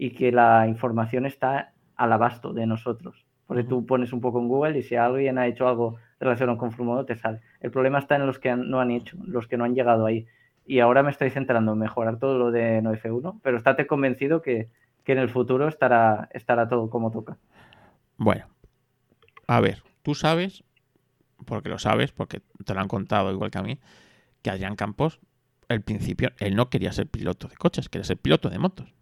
y 0.00 0.12
que 0.12 0.32
la 0.32 0.66
información 0.66 1.26
está 1.26 1.74
al 1.94 2.10
abasto 2.14 2.54
de 2.54 2.66
nosotros. 2.66 3.26
Porque 3.46 3.64
tú 3.64 3.84
pones 3.84 4.14
un 4.14 4.22
poco 4.22 4.40
en 4.40 4.48
Google 4.48 4.78
y 4.78 4.82
si 4.82 4.96
alguien 4.96 5.36
ha 5.36 5.46
hecho 5.46 5.68
algo 5.68 5.98
relacionado 6.18 6.56
con 6.56 6.70
1 6.76 7.04
te 7.04 7.16
sale. 7.16 7.42
El 7.60 7.70
problema 7.70 7.98
está 7.98 8.16
en 8.16 8.26
los 8.26 8.38
que 8.38 8.56
no 8.56 8.80
han 8.80 8.92
hecho, 8.92 9.18
los 9.26 9.46
que 9.46 9.58
no 9.58 9.64
han 9.64 9.74
llegado 9.74 10.06
ahí. 10.06 10.26
Y 10.64 10.80
ahora 10.80 11.02
me 11.02 11.10
estoy 11.10 11.28
centrando 11.28 11.74
en 11.74 11.80
mejorar 11.80 12.18
todo 12.18 12.38
lo 12.38 12.50
de 12.50 12.80
no 12.80 12.94
F1, 12.94 13.40
pero 13.42 13.58
estate 13.58 13.86
convencido 13.86 14.40
que, 14.40 14.70
que 15.04 15.12
en 15.12 15.18
el 15.18 15.28
futuro 15.28 15.68
estará, 15.68 16.30
estará 16.32 16.66
todo 16.66 16.88
como 16.88 17.10
toca. 17.10 17.36
Bueno, 18.16 18.46
a 19.46 19.60
ver, 19.60 19.82
tú 20.00 20.14
sabes, 20.14 20.64
porque 21.44 21.68
lo 21.68 21.78
sabes, 21.78 22.10
porque 22.10 22.40
te 22.64 22.72
lo 22.72 22.80
han 22.80 22.88
contado 22.88 23.30
igual 23.32 23.50
que 23.50 23.58
a 23.58 23.62
mí, 23.62 23.78
que 24.40 24.48
Adrián 24.48 24.76
Campos, 24.76 25.20
al 25.68 25.82
principio, 25.82 26.30
él 26.38 26.56
no 26.56 26.70
quería 26.70 26.90
ser 26.90 27.06
piloto 27.06 27.48
de 27.48 27.56
coches, 27.56 27.90
quería 27.90 28.04
ser 28.04 28.16
piloto 28.16 28.48
de 28.48 28.58
motos. 28.58 28.94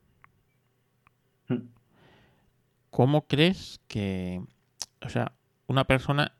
¿Cómo 2.90 3.26
crees 3.26 3.80
que, 3.88 4.40
o 5.04 5.08
sea, 5.08 5.32
una 5.66 5.84
persona 5.84 6.32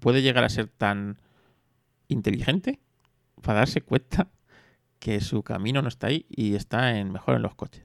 puede 0.00 0.22
llegar 0.22 0.44
a 0.44 0.48
ser 0.48 0.68
tan 0.68 1.18
inteligente 2.08 2.80
para 3.42 3.60
darse 3.60 3.82
cuenta 3.82 4.28
que 4.98 5.20
su 5.20 5.42
camino 5.42 5.82
no 5.82 5.88
está 5.88 6.08
ahí 6.08 6.26
y 6.28 6.54
está 6.54 6.98
en 6.98 7.12
mejor 7.12 7.36
en 7.36 7.42
los 7.42 7.54
coches? 7.54 7.84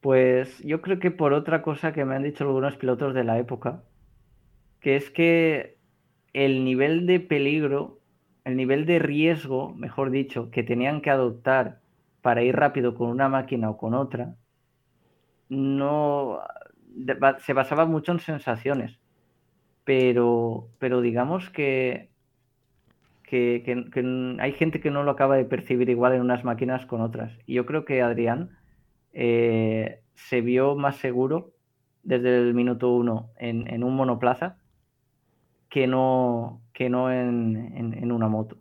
Pues 0.00 0.58
yo 0.60 0.80
creo 0.80 0.98
que 0.98 1.10
por 1.10 1.32
otra 1.34 1.62
cosa 1.62 1.92
que 1.92 2.04
me 2.04 2.14
han 2.14 2.22
dicho 2.22 2.44
algunos 2.44 2.76
pilotos 2.76 3.14
de 3.14 3.24
la 3.24 3.38
época, 3.38 3.82
que 4.80 4.96
es 4.96 5.10
que 5.10 5.76
el 6.32 6.64
nivel 6.64 7.06
de 7.06 7.20
peligro, 7.20 8.00
el 8.44 8.56
nivel 8.56 8.86
de 8.86 8.98
riesgo, 8.98 9.74
mejor 9.74 10.10
dicho, 10.10 10.50
que 10.50 10.62
tenían 10.62 11.02
que 11.02 11.10
adoptar 11.10 11.80
para 12.22 12.42
ir 12.42 12.56
rápido 12.56 12.94
con 12.94 13.10
una 13.10 13.28
máquina 13.28 13.68
o 13.68 13.76
con 13.76 13.92
otra, 13.92 14.36
no 15.50 16.40
se 17.40 17.52
basaba 17.52 17.84
mucho 17.84 18.12
en 18.12 18.20
sensaciones. 18.20 18.98
Pero, 19.84 20.68
pero 20.78 21.00
digamos 21.02 21.50
que- 21.50 22.10
que 23.24 23.84
hay 24.40 24.52
gente 24.52 24.80
que 24.80 24.90
no 24.90 25.02
lo 25.04 25.12
acaba 25.12 25.36
de 25.36 25.44
percibir 25.44 25.88
igual 25.88 26.14
en 26.14 26.20
unas 26.20 26.44
máquinas 26.44 26.86
con 26.86 27.00
otras. 27.00 27.32
Y 27.46 27.54
yo 27.54 27.66
creo 27.66 27.84
que 27.84 28.02
Adrián 28.02 28.50
eh, 29.12 30.00
se 30.14 30.40
vio 30.40 30.76
más 30.76 30.96
seguro 30.96 31.52
desde 32.02 32.38
el 32.38 32.54
minuto 32.54 32.90
uno 32.92 33.30
en, 33.38 33.66
en 33.72 33.84
un 33.84 33.94
monoplaza 33.96 34.56
que 35.68 35.86
no, 35.86 36.60
que 36.72 36.88
no 36.90 37.12
en, 37.12 37.72
en- 37.76 37.94
en 37.94 38.12
una 38.12 38.28
moto. 38.28 38.56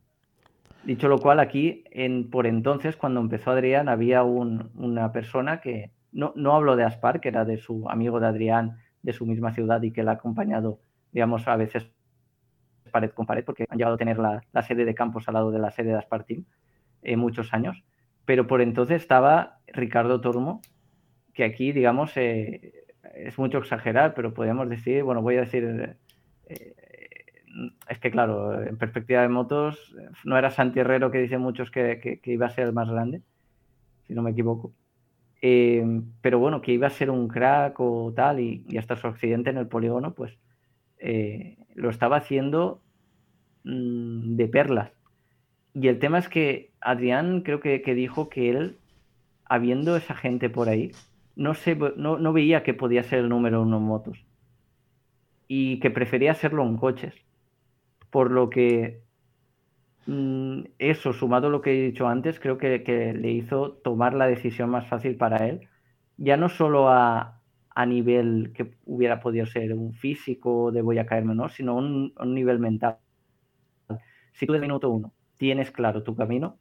Dicho 0.86 1.08
lo 1.08 1.20
cual, 1.20 1.40
aquí, 1.40 1.84
en, 1.92 2.30
por 2.30 2.48
entonces, 2.48 2.96
cuando 2.96 3.20
empezó 3.20 3.52
Adrián, 3.52 3.90
había 3.90 4.24
un- 4.24 4.72
una 4.76 5.12
persona 5.12 5.62
que, 5.62 5.92
no, 6.12 6.34
no 6.36 6.56
hablo 6.56 6.76
de 6.76 6.84
Aspar, 6.84 7.20
que 7.20 7.30
era 7.30 7.46
de 7.46 7.58
su 7.58 7.90
amigo 7.90 8.20
de 8.20 8.28
Adrián, 8.28 8.78
de 9.02 9.14
su 9.14 9.26
misma 9.26 9.54
ciudad 9.54 9.82
y 9.82 9.92
que 9.92 10.04
le 10.04 10.10
ha 10.10 10.14
acompañado, 10.14 10.80
digamos, 11.12 11.48
a 11.48 11.56
veces 11.56 11.92
pared 12.90 13.12
con 13.12 13.26
pared, 13.26 13.44
porque 13.46 13.66
han 13.70 13.78
llegado 13.78 13.96
a 13.96 13.98
tener 13.98 14.18
la, 14.18 14.42
la 14.52 14.64
sede 14.64 14.86
de 14.86 14.96
campos 14.96 15.28
al 15.28 15.36
lado 15.36 15.52
de 15.52 15.60
la 15.60 15.72
sede 15.72 15.90
de 15.90 15.98
Aspar 15.98 16.24
Team 16.24 16.46
eh, 17.02 17.16
muchos 17.16 17.54
años. 17.54 17.84
Pero 18.26 18.48
por 18.48 18.62
entonces 18.62 19.02
estaba 19.02 19.60
Ricardo 19.68 20.22
Tormo, 20.22 20.62
que 21.34 21.44
aquí, 21.44 21.72
digamos, 21.72 22.16
eh, 22.18 22.74
es 23.16 23.38
mucho 23.38 23.60
exagerar, 23.60 24.14
pero 24.14 24.34
podríamos 24.34 24.70
decir, 24.70 25.04
bueno, 25.04 25.22
voy 25.22 25.38
a 25.38 25.42
decir, 25.42 25.98
eh, 26.48 26.76
es 27.88 28.00
que 28.00 28.12
claro, 28.12 28.62
en 28.62 28.78
perspectiva 28.78 29.22
de 29.22 29.30
motos, 29.30 29.96
no 30.24 30.38
era 30.38 30.52
Santi 30.52 30.80
Herrero 30.80 31.12
que 31.12 31.20
dicen 31.20 31.42
muchos 31.42 31.72
que, 31.72 32.00
que, 32.00 32.20
que 32.20 32.32
iba 32.32 32.46
a 32.46 32.52
ser 32.52 32.68
el 32.68 32.74
más 32.74 32.90
grande, 32.90 33.22
si 34.08 34.14
no 34.14 34.22
me 34.22 34.32
equivoco. 34.32 34.74
Eh, 35.42 36.02
pero 36.22 36.40
bueno, 36.40 36.62
que 36.62 36.74
iba 36.74 36.88
a 36.88 36.92
ser 36.92 37.10
un 37.10 37.28
crack 37.28 37.80
o 37.80 38.12
tal, 38.16 38.40
y, 38.40 38.66
y 38.68 38.78
hasta 38.78 38.96
su 38.96 39.08
accidente 39.08 39.50
en 39.50 39.58
el 39.58 39.68
polígono, 39.68 40.14
pues 40.14 40.38
eh, 41.00 41.58
lo 41.76 41.90
estaba 41.90 42.18
haciendo 42.18 42.82
mm, 43.64 44.36
de 44.36 44.48
perlas. 44.48 44.92
Y 45.74 45.88
el 45.88 46.00
tema 46.00 46.20
es 46.20 46.28
que 46.30 46.72
Adrián 46.82 47.42
creo 47.42 47.60
que, 47.60 47.82
que 47.82 47.96
dijo 47.96 48.30
que 48.30 48.50
él, 48.50 48.78
habiendo 49.46 49.96
esa 49.96 50.16
gente 50.16 50.50
por 50.50 50.68
ahí, 50.70 50.92
no, 51.36 51.54
se, 51.54 51.76
no, 51.76 52.18
no 52.18 52.34
veía 52.34 52.64
que 52.64 52.74
podía 52.74 53.04
ser 53.04 53.20
el 53.20 53.30
número 53.30 53.62
uno 53.62 53.78
en 53.78 53.84
motos. 53.84 54.26
Y 55.48 55.80
que 55.80 55.90
prefería 55.90 56.32
hacerlo 56.32 56.64
en 56.64 56.78
coches. 56.78 57.14
Por 58.12 58.32
lo 58.32 58.50
que 58.50 59.02
eso, 60.78 61.14
sumado 61.14 61.48
a 61.48 61.50
lo 61.52 61.62
que 61.62 61.72
he 61.72 61.86
dicho 61.88 62.08
antes, 62.08 62.40
creo 62.40 62.58
que, 62.58 62.84
que 62.84 63.14
le 63.14 63.32
hizo 63.32 63.74
tomar 63.84 64.14
la 64.14 64.28
decisión 64.28 64.70
más 64.70 64.88
fácil 64.88 65.16
para 65.16 65.48
él. 65.48 65.68
Ya 66.18 66.36
no 66.36 66.50
solo 66.50 66.90
a, 66.90 67.42
a 67.76 67.86
nivel 67.86 68.52
que 68.54 68.76
hubiera 68.86 69.20
podido 69.20 69.46
ser 69.46 69.74
un 69.74 69.94
físico 69.94 70.72
de 70.72 70.82
voy 70.82 70.98
a 70.98 71.06
caerme, 71.06 71.36
¿no? 71.36 71.48
Sino 71.50 71.76
un, 71.76 72.14
un 72.20 72.34
nivel 72.34 72.60
mental. 72.60 72.98
Si 74.34 74.46
tú 74.46 74.54
de 74.54 74.60
minuto 74.60 74.90
uno 74.90 75.14
tienes 75.38 75.72
claro 75.72 76.04
tu 76.04 76.16
camino, 76.16 76.58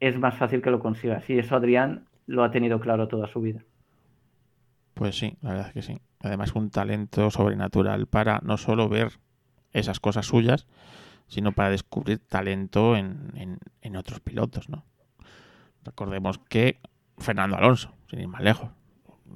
es 0.00 0.18
más 0.18 0.36
fácil 0.36 0.62
que 0.62 0.70
lo 0.70 0.80
consigas. 0.80 1.28
Y 1.28 1.38
eso 1.38 1.56
Adrián 1.56 2.06
lo 2.26 2.44
ha 2.44 2.50
tenido 2.50 2.80
claro 2.80 3.08
toda 3.08 3.26
su 3.26 3.40
vida. 3.40 3.62
Pues 4.94 5.18
sí, 5.18 5.36
la 5.42 5.50
verdad 5.50 5.66
es 5.68 5.72
que 5.72 5.82
sí. 5.82 6.00
Además, 6.20 6.54
un 6.54 6.70
talento 6.70 7.30
sobrenatural 7.30 8.06
para 8.06 8.40
no 8.42 8.56
solo 8.56 8.88
ver 8.88 9.12
esas 9.72 10.00
cosas 10.00 10.26
suyas, 10.26 10.66
sino 11.30 11.52
para 11.52 11.70
descubrir 11.70 12.18
talento 12.18 12.94
en, 12.96 13.32
en, 13.36 13.58
en 13.80 13.96
otros 13.96 14.20
pilotos, 14.20 14.68
¿no? 14.68 14.84
Recordemos 15.84 16.38
que 16.38 16.78
Fernando 17.16 17.56
Alonso, 17.56 17.94
sin 18.10 18.20
ir 18.20 18.28
más 18.28 18.42
lejos. 18.42 18.68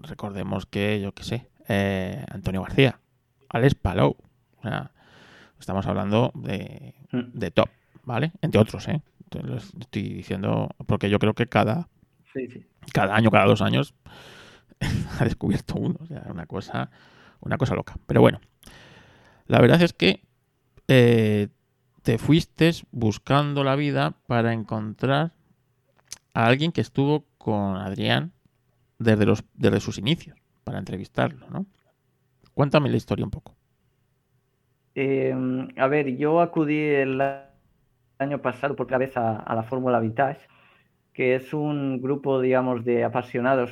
Recordemos 0.02 0.66
que, 0.66 1.00
yo 1.00 1.12
qué 1.12 1.24
sé, 1.24 1.48
eh, 1.68 2.22
Antonio 2.30 2.60
García, 2.62 3.00
Alex 3.48 3.74
Palou. 3.74 4.16
O 4.58 4.62
sea, 4.62 4.90
estamos 5.58 5.86
hablando 5.86 6.30
de, 6.34 6.94
Mm. 7.12 7.30
de 7.38 7.50
top, 7.50 7.68
¿vale? 8.02 8.32
Entre 8.42 8.60
otros, 8.60 8.86
¿eh? 8.88 9.00
estoy 9.80 10.02
diciendo, 10.14 10.68
porque 10.86 11.08
yo 11.10 11.18
creo 11.18 11.34
que 11.34 11.46
cada, 11.46 11.88
Sí, 12.32 12.46
sí. 12.48 12.66
cada 12.92 13.14
año, 13.16 13.30
cada 13.30 13.46
dos 13.46 13.62
años, 13.62 13.94
ha 15.20 15.24
descubierto 15.24 15.74
uno. 15.76 15.96
O 16.00 16.06
sea, 16.06 16.24
una 16.28 16.46
cosa, 16.46 16.90
una 17.40 17.56
cosa 17.56 17.74
loca. 17.74 17.96
Pero 18.06 18.20
bueno, 18.20 18.40
la 19.46 19.60
verdad 19.60 19.80
es 19.82 19.92
que 19.92 20.22
eh, 20.88 21.48
te 22.04 22.18
fuiste 22.18 22.70
buscando 22.92 23.64
la 23.64 23.76
vida 23.76 24.12
para 24.26 24.52
encontrar 24.52 25.32
a 26.34 26.46
alguien 26.46 26.70
que 26.70 26.82
estuvo 26.82 27.24
con 27.38 27.76
Adrián 27.76 28.32
desde, 28.98 29.80
sus 29.80 29.98
inicios, 29.98 30.38
para 30.64 30.78
entrevistarlo, 30.78 31.48
¿no? 31.48 31.66
Cuéntame 32.52 32.90
la 32.90 32.98
historia 32.98 33.24
un 33.24 33.30
poco. 33.30 33.54
Eh, 34.94 35.34
a 35.76 35.88
ver, 35.88 36.16
yo 36.16 36.40
acudí 36.40 36.78
el 36.78 37.20
año 38.18 38.38
pasado 38.40 38.76
por 38.76 38.86
primera 38.86 39.06
vez 39.06 39.16
a, 39.16 39.54
la 39.54 39.62
Fórmula 39.62 39.98
Vintage, 39.98 40.46
que 41.14 41.34
es 41.34 41.54
un 41.54 42.02
grupo, 42.02 42.40
digamos, 42.40 42.84
de 42.84 43.02
apasionados 43.02 43.70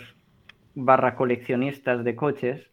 barra 0.75 1.17
coleccionistas 1.17 2.03
de 2.03 2.17
coches 2.17 2.71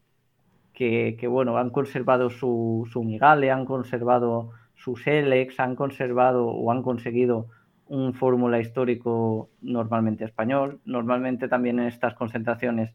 que, 0.73 1.17
que 1.19 1.27
bueno, 1.27 1.57
han 1.57 1.69
conservado 1.69 2.29
su, 2.29 2.87
su 2.91 3.03
Migale, 3.03 3.51
han 3.51 3.65
conservado 3.65 4.53
su 4.79 4.95
Selex, 4.95 5.59
han 5.59 5.75
conservado 5.75 6.47
o 6.47 6.71
han 6.71 6.81
conseguido 6.81 7.47
un 7.87 8.13
fórmula 8.13 8.59
histórico 8.59 9.49
normalmente 9.61 10.23
español. 10.23 10.79
Normalmente 10.85 11.47
también 11.47 11.79
en 11.79 11.87
estas 11.87 12.13
concentraciones 12.13 12.93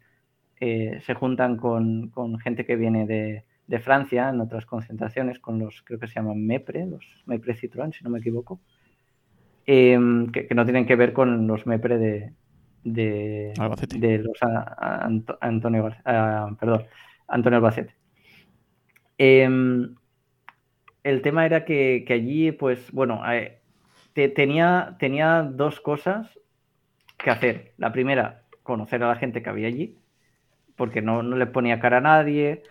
eh, 0.61 1.01
se 1.05 1.14
juntan 1.14 1.57
con, 1.57 2.09
con, 2.09 2.38
gente 2.38 2.64
que 2.64 2.77
viene 2.77 3.07
de, 3.07 3.44
de, 3.66 3.79
Francia, 3.81 4.31
en 4.31 4.40
otras 4.40 4.64
concentraciones, 4.64 5.38
con 5.40 5.59
los, 5.59 5.83
creo 5.83 5.99
que 5.99 6.07
se 6.07 6.14
llaman 6.14 6.47
MEPRE, 6.47 6.87
los 6.87 7.05
MEPRE 7.27 7.55
Citroën, 7.55 7.92
si 7.92 8.03
no 8.03 8.11
me 8.11 8.20
equivoco, 8.20 8.61
eh, 9.66 9.99
que, 10.33 10.47
que, 10.47 10.55
no 10.55 10.64
tienen 10.64 10.87
que 10.87 10.97
ver 10.97 11.12
con 11.12 11.47
los 11.47 11.66
MEPRE 11.66 11.99
de, 11.99 12.33
de, 12.85 13.53
los 14.23 14.42
a, 14.42 14.75
a, 14.79 15.11
Antonio, 15.40 15.90
a, 16.05 16.57
perdón, 16.59 16.85
Antonio 17.27 17.59
Albacete. 17.59 17.94
Eh, 19.18 19.49
el 21.05 21.21
tema 21.23 21.47
era 21.47 21.64
que, 21.64 22.05
allí, 22.09 22.51
pues, 22.51 22.90
bueno, 22.90 23.23
eh, 23.31 23.61
te, 24.14 24.29
tenía, 24.29 24.97
tenía 24.99 25.43
dos 25.43 25.81
cosas 25.81 26.38
que 27.19 27.31
hacer. 27.31 27.73
La 27.77 27.93
primera, 27.93 28.43
conocer 28.62 29.03
a 29.03 29.09
la 29.09 29.17
gente 29.17 29.43
que 29.43 29.51
había 29.51 29.69
allí, 29.69 29.99
porque 30.77 31.03
no, 31.03 31.23
no 31.23 31.37
le 31.37 31.47
ponía 31.47 31.79
cara 31.79 31.99
a 31.99 32.01
nadie. 32.01 32.62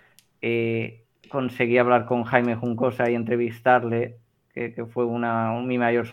Eh, 0.42 1.06
conseguí 1.30 1.78
hablar 1.78 2.06
con 2.06 2.24
Jaime 2.24 2.56
Juncosa 2.56 3.10
y 3.10 3.16
entrevistarle, 3.16 4.18
que, 4.54 4.86
fue 4.90 5.06
una, 5.06 5.52
un, 5.54 5.68
mi 5.68 5.78
mayor 5.78 6.08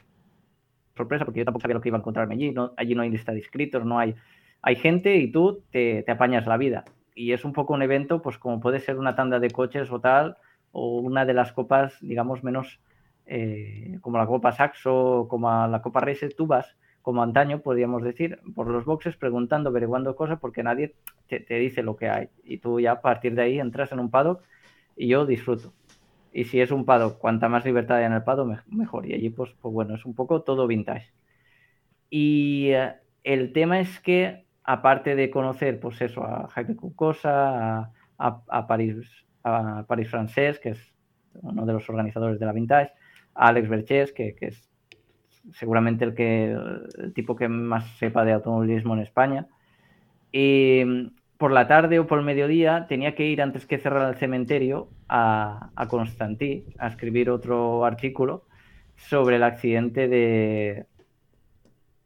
sorpresa, 0.96 1.24
porque 1.24 1.40
yo 1.40 1.44
tampoco 1.46 1.62
sabía 1.62 1.74
lo 1.74 1.80
que 1.80 1.88
iba 1.88 1.96
a 1.96 2.00
encontrarme 2.00 2.34
allí. 2.34 2.52
No, 2.52 2.74
allí 2.76 2.94
no 2.94 3.02
hay 3.02 3.10
lista 3.10 3.32
de 3.32 3.38
inscritos, 3.38 3.84
no 3.84 3.98
hay. 3.98 4.14
Hay 4.60 4.76
gente 4.76 5.16
y 5.16 5.32
tú 5.32 5.64
te, 5.70 6.02
te 6.02 6.12
apañas 6.12 6.46
la 6.46 6.58
vida. 6.58 6.84
Y 7.14 7.32
es 7.32 7.46
un 7.46 7.54
poco 7.54 7.72
un 7.72 7.82
evento, 7.82 8.20
pues 8.20 8.36
como 8.36 8.60
puede 8.60 8.78
ser 8.78 8.98
una 8.98 9.14
tanda 9.14 9.40
de 9.40 9.50
coches 9.50 9.90
o 9.90 10.00
tal, 10.00 10.36
o 10.72 10.98
una 10.98 11.24
de 11.24 11.34
las 11.34 11.52
copas, 11.52 11.96
digamos, 12.00 12.44
menos 12.44 12.80
eh, 13.26 13.98
como 14.00 14.18
la 14.18 14.26
Copa 14.26 14.52
Saxo, 14.52 15.26
como 15.28 15.48
la 15.66 15.82
Copa 15.82 16.00
Racer, 16.00 16.34
tú 16.34 16.46
vas 16.46 16.76
como 17.02 17.22
antaño, 17.22 17.60
podríamos 17.60 18.02
decir, 18.02 18.40
por 18.54 18.68
los 18.68 18.84
boxes 18.84 19.16
preguntando, 19.16 19.70
averiguando 19.70 20.16
cosas, 20.16 20.38
porque 20.38 20.62
nadie 20.62 20.94
te, 21.28 21.54
dice 21.54 21.82
lo 21.82 21.96
que 21.96 22.08
hay. 22.08 22.28
Y 22.44 22.58
tú 22.58 22.78
ya 22.80 22.92
a 22.92 23.00
partir 23.00 23.34
de 23.34 23.42
ahí 23.42 23.58
entras 23.58 23.92
en 23.92 24.00
un 24.00 24.10
paddock 24.10 24.42
y 24.96 25.08
yo 25.08 25.24
disfruto. 25.26 25.72
Y 26.32 26.44
si 26.44 26.60
es 26.60 26.70
un 26.70 26.84
paddock, 26.84 27.18
cuanta 27.18 27.48
más 27.48 27.64
libertad 27.64 27.98
hay 27.98 28.04
en 28.04 28.12
el 28.12 28.22
paddock, 28.22 28.64
mejor. 28.68 29.06
Y 29.06 29.14
allí, 29.14 29.30
pues, 29.30 29.50
pues 29.60 29.72
bueno, 29.72 29.94
es 29.94 30.04
un 30.04 30.14
poco 30.14 30.42
todo 30.42 30.66
vintage. 30.66 31.10
Y 32.10 32.72
uh, 32.74 32.92
el 33.24 33.52
tema 33.52 33.80
es 33.80 34.00
que, 34.00 34.44
aparte 34.62 35.14
de 35.14 35.30
conocer, 35.30 35.80
pues 35.80 36.00
eso, 36.02 36.24
a 36.24 36.48
Jaime 36.48 36.76
Cucosa, 36.76 37.78
a, 37.78 37.92
a, 38.18 38.42
a 38.48 38.66
París, 38.66 38.96
a 39.42 39.84
París 39.86 40.08
Francés, 40.08 40.58
que 40.58 40.70
es 40.70 40.92
uno 41.34 41.64
de 41.66 41.72
los 41.72 41.88
organizadores 41.88 42.38
de 42.38 42.46
la 42.46 42.52
Vintage, 42.52 42.92
a 43.34 43.48
Alex 43.48 43.68
Berches, 43.68 44.12
que, 44.12 44.34
que, 44.34 44.46
es 44.48 44.70
seguramente 45.52 46.04
el, 46.04 46.14
que, 46.14 46.56
el 46.98 47.12
tipo 47.14 47.36
que 47.36 47.48
más 47.48 47.86
sepa 47.98 48.24
de 48.24 48.32
automovilismo 48.32 48.94
en 48.94 49.00
España. 49.00 49.46
Y 50.32 51.12
por 51.38 51.52
la 51.52 51.66
tarde 51.66 51.98
o 51.98 52.06
por 52.06 52.18
el 52.18 52.24
mediodía 52.24 52.86
tenía 52.88 53.14
que 53.14 53.26
ir 53.26 53.40
antes 53.40 53.66
que 53.66 53.78
cerrar 53.78 54.08
el 54.10 54.16
cementerio 54.16 54.88
a, 55.08 55.70
a 55.74 55.88
Constantí 55.88 56.66
a 56.78 56.88
escribir 56.88 57.30
otro 57.30 57.84
artículo 57.84 58.44
sobre 58.96 59.36
el 59.36 59.42
accidente 59.42 60.08
de, 60.08 60.86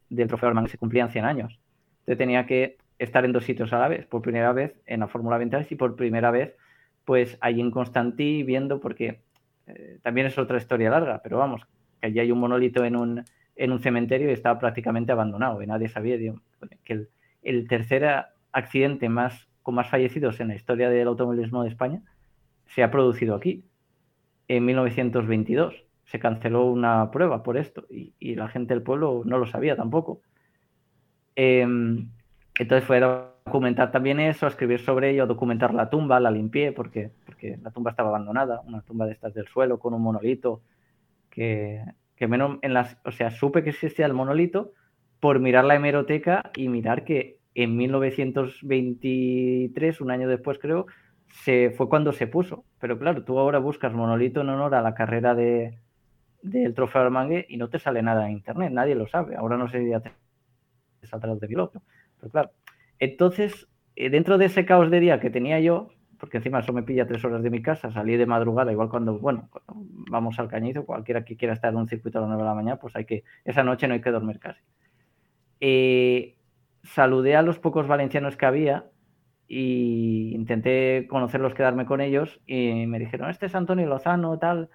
del 0.08 0.28
trofeo 0.28 0.48
Armand 0.48 0.66
que 0.66 0.72
se 0.72 0.78
cumplían 0.78 1.10
100 1.10 1.24
años. 1.24 1.60
Entonces 2.00 2.18
tenía 2.18 2.46
que 2.46 2.76
estar 2.98 3.24
en 3.24 3.32
dos 3.32 3.44
sitios 3.44 3.72
a 3.72 3.78
la 3.78 3.88
vez, 3.88 4.06
por 4.06 4.22
primera 4.22 4.52
vez 4.52 4.80
en 4.86 5.00
la 5.00 5.08
Fórmula 5.08 5.38
Vintage 5.38 5.74
y 5.74 5.76
por 5.76 5.96
primera 5.96 6.30
vez 6.30 6.54
pues 7.04 7.36
allí 7.40 7.60
en 7.60 7.70
Constantí 7.70 8.42
viendo, 8.42 8.80
porque 8.80 9.20
eh, 9.66 9.98
también 10.02 10.26
es 10.26 10.38
otra 10.38 10.58
historia 10.58 10.90
larga, 10.90 11.20
pero 11.22 11.38
vamos, 11.38 11.62
que 12.00 12.06
allí 12.06 12.18
hay 12.18 12.32
un 12.32 12.40
monolito 12.40 12.84
en 12.84 12.96
un, 12.96 13.24
en 13.56 13.72
un 13.72 13.78
cementerio 13.78 14.30
y 14.30 14.32
estaba 14.32 14.58
prácticamente 14.58 15.12
abandonado 15.12 15.62
y 15.62 15.66
nadie 15.66 15.88
sabía 15.88 16.16
que 16.84 17.06
el, 17.42 17.68
tercer 17.68 18.26
accidente 18.52 19.08
más 19.08 19.48
con 19.62 19.74
más 19.74 19.88
fallecidos 19.88 20.40
en 20.40 20.48
la 20.48 20.54
historia 20.54 20.90
del 20.90 21.08
automovilismo 21.08 21.62
de 21.62 21.70
España 21.70 22.02
se 22.66 22.82
ha 22.82 22.90
producido 22.90 23.34
aquí, 23.34 23.64
en 24.48 24.64
1922. 24.64 25.84
Se 26.04 26.18
canceló 26.18 26.66
una 26.66 27.10
prueba 27.10 27.42
por 27.42 27.56
esto 27.56 27.86
y, 27.88 28.34
la 28.34 28.48
gente 28.48 28.74
del 28.74 28.82
pueblo 28.82 29.22
no 29.24 29.38
lo 29.38 29.46
sabía 29.46 29.76
tampoco. 29.76 30.20
Eh, 31.36 31.62
entonces 31.62 32.84
fue 32.84 33.00
documentar 33.44 33.92
también 33.92 34.20
eso, 34.20 34.46
escribir 34.46 34.80
sobre 34.80 35.10
ello, 35.10 35.26
documentar 35.26 35.74
la 35.74 35.90
tumba, 35.90 36.18
la 36.18 36.30
limpié 36.30 36.72
porque, 36.72 37.10
porque 37.26 37.58
la 37.62 37.70
tumba 37.70 37.90
estaba 37.90 38.08
abandonada, 38.08 38.62
una 38.62 38.80
tumba 38.82 39.06
de 39.06 39.12
estas 39.12 39.34
del 39.34 39.46
suelo 39.48 39.78
con 39.78 39.94
un 39.94 40.02
monolito 40.02 40.62
que, 41.30 41.84
que 42.16 42.26
menos 42.26 42.58
en 42.62 42.72
las, 42.72 42.96
o 43.04 43.12
sea, 43.12 43.30
supe 43.30 43.62
que 43.62 43.70
existía 43.70 44.06
el 44.06 44.14
monolito 44.14 44.72
por 45.20 45.40
mirar 45.40 45.64
la 45.64 45.74
hemeroteca 45.74 46.50
y 46.56 46.68
mirar 46.68 47.04
que 47.04 47.38
en 47.54 47.76
1923, 47.76 50.00
un 50.00 50.10
año 50.10 50.28
después 50.28 50.58
creo, 50.58 50.86
se 51.28 51.70
fue 51.70 51.88
cuando 51.88 52.12
se 52.12 52.26
puso. 52.26 52.64
Pero 52.80 52.98
claro, 52.98 53.24
tú 53.24 53.38
ahora 53.38 53.58
buscas 53.58 53.92
monolito 53.92 54.40
en 54.40 54.48
honor 54.48 54.74
a 54.74 54.82
la 54.82 54.94
carrera 54.94 55.34
de, 55.34 55.78
del 56.42 56.74
trofeo 56.74 57.02
Armangue 57.02 57.46
y 57.48 57.56
no 57.56 57.68
te 57.68 57.78
sale 57.78 58.02
nada 58.02 58.26
en 58.26 58.32
internet, 58.32 58.72
nadie 58.72 58.94
lo 58.94 59.06
sabe. 59.06 59.36
Ahora 59.36 59.56
no 59.56 59.68
sé 59.68 59.80
si 59.80 59.90
ya 59.90 60.00
te 60.00 60.12
de 61.00 61.48
piloto. 61.48 61.82
Pero 62.18 62.30
claro, 62.30 62.50
entonces, 62.98 63.68
eh, 63.96 64.10
dentro 64.10 64.38
de 64.38 64.46
ese 64.46 64.64
caos 64.64 64.90
de 64.90 65.00
día 65.00 65.20
que 65.20 65.30
tenía 65.30 65.60
yo, 65.60 65.88
porque 66.18 66.38
encima 66.38 66.60
eso 66.60 66.72
me 66.72 66.82
pilla 66.82 67.06
tres 67.06 67.24
horas 67.24 67.42
de 67.42 67.50
mi 67.50 67.62
casa, 67.62 67.90
salí 67.90 68.16
de 68.16 68.26
madrugada, 68.26 68.72
igual 68.72 68.88
cuando, 68.88 69.18
bueno, 69.18 69.50
vamos 69.68 70.38
al 70.38 70.48
cañizo, 70.48 70.86
cualquiera 70.86 71.24
que 71.24 71.36
quiera 71.36 71.54
estar 71.54 71.72
en 71.72 71.78
un 71.80 71.88
circuito 71.88 72.18
a 72.18 72.22
las 72.22 72.28
9 72.28 72.42
de 72.42 72.48
la 72.48 72.54
mañana, 72.54 72.78
pues 72.78 72.96
hay 72.96 73.04
que, 73.04 73.24
esa 73.44 73.62
noche 73.62 73.86
no 73.88 73.94
hay 73.94 74.00
que 74.00 74.10
dormir 74.10 74.38
casi. 74.38 74.62
Eh, 75.60 76.36
saludé 76.82 77.36
a 77.36 77.42
los 77.42 77.58
pocos 77.58 77.86
valencianos 77.86 78.36
que 78.36 78.46
había 78.46 78.86
y 79.48 80.34
intenté 80.34 81.06
conocerlos, 81.08 81.54
quedarme 81.54 81.86
con 81.86 82.00
ellos 82.00 82.40
y 82.46 82.86
me 82.86 82.98
dijeron, 82.98 83.30
este 83.30 83.46
es 83.46 83.54
Antonio 83.54 83.86
Lozano, 83.86 84.38
tal. 84.38 84.70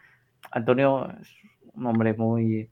Antonio 0.52 1.10
es 1.20 1.36
un 1.74 1.86
hombre 1.88 2.14
muy, 2.14 2.70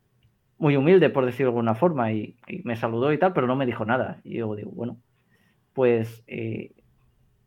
muy 0.57 0.75
humilde, 0.77 1.09
por 1.09 1.25
decirlo 1.25 1.51
de 1.51 1.57
alguna 1.57 1.75
forma, 1.75 2.11
y, 2.11 2.37
y, 2.47 2.61
me 2.63 2.75
saludó 2.75 3.11
y 3.13 3.17
tal, 3.17 3.33
pero 3.33 3.47
no 3.47 3.55
me 3.55 3.65
dijo 3.65 3.85
nada. 3.85 4.21
Y 4.23 4.37
yo 4.37 4.55
digo, 4.55 4.71
bueno, 4.71 4.97
pues 5.77 6.23
eh, 6.25 6.71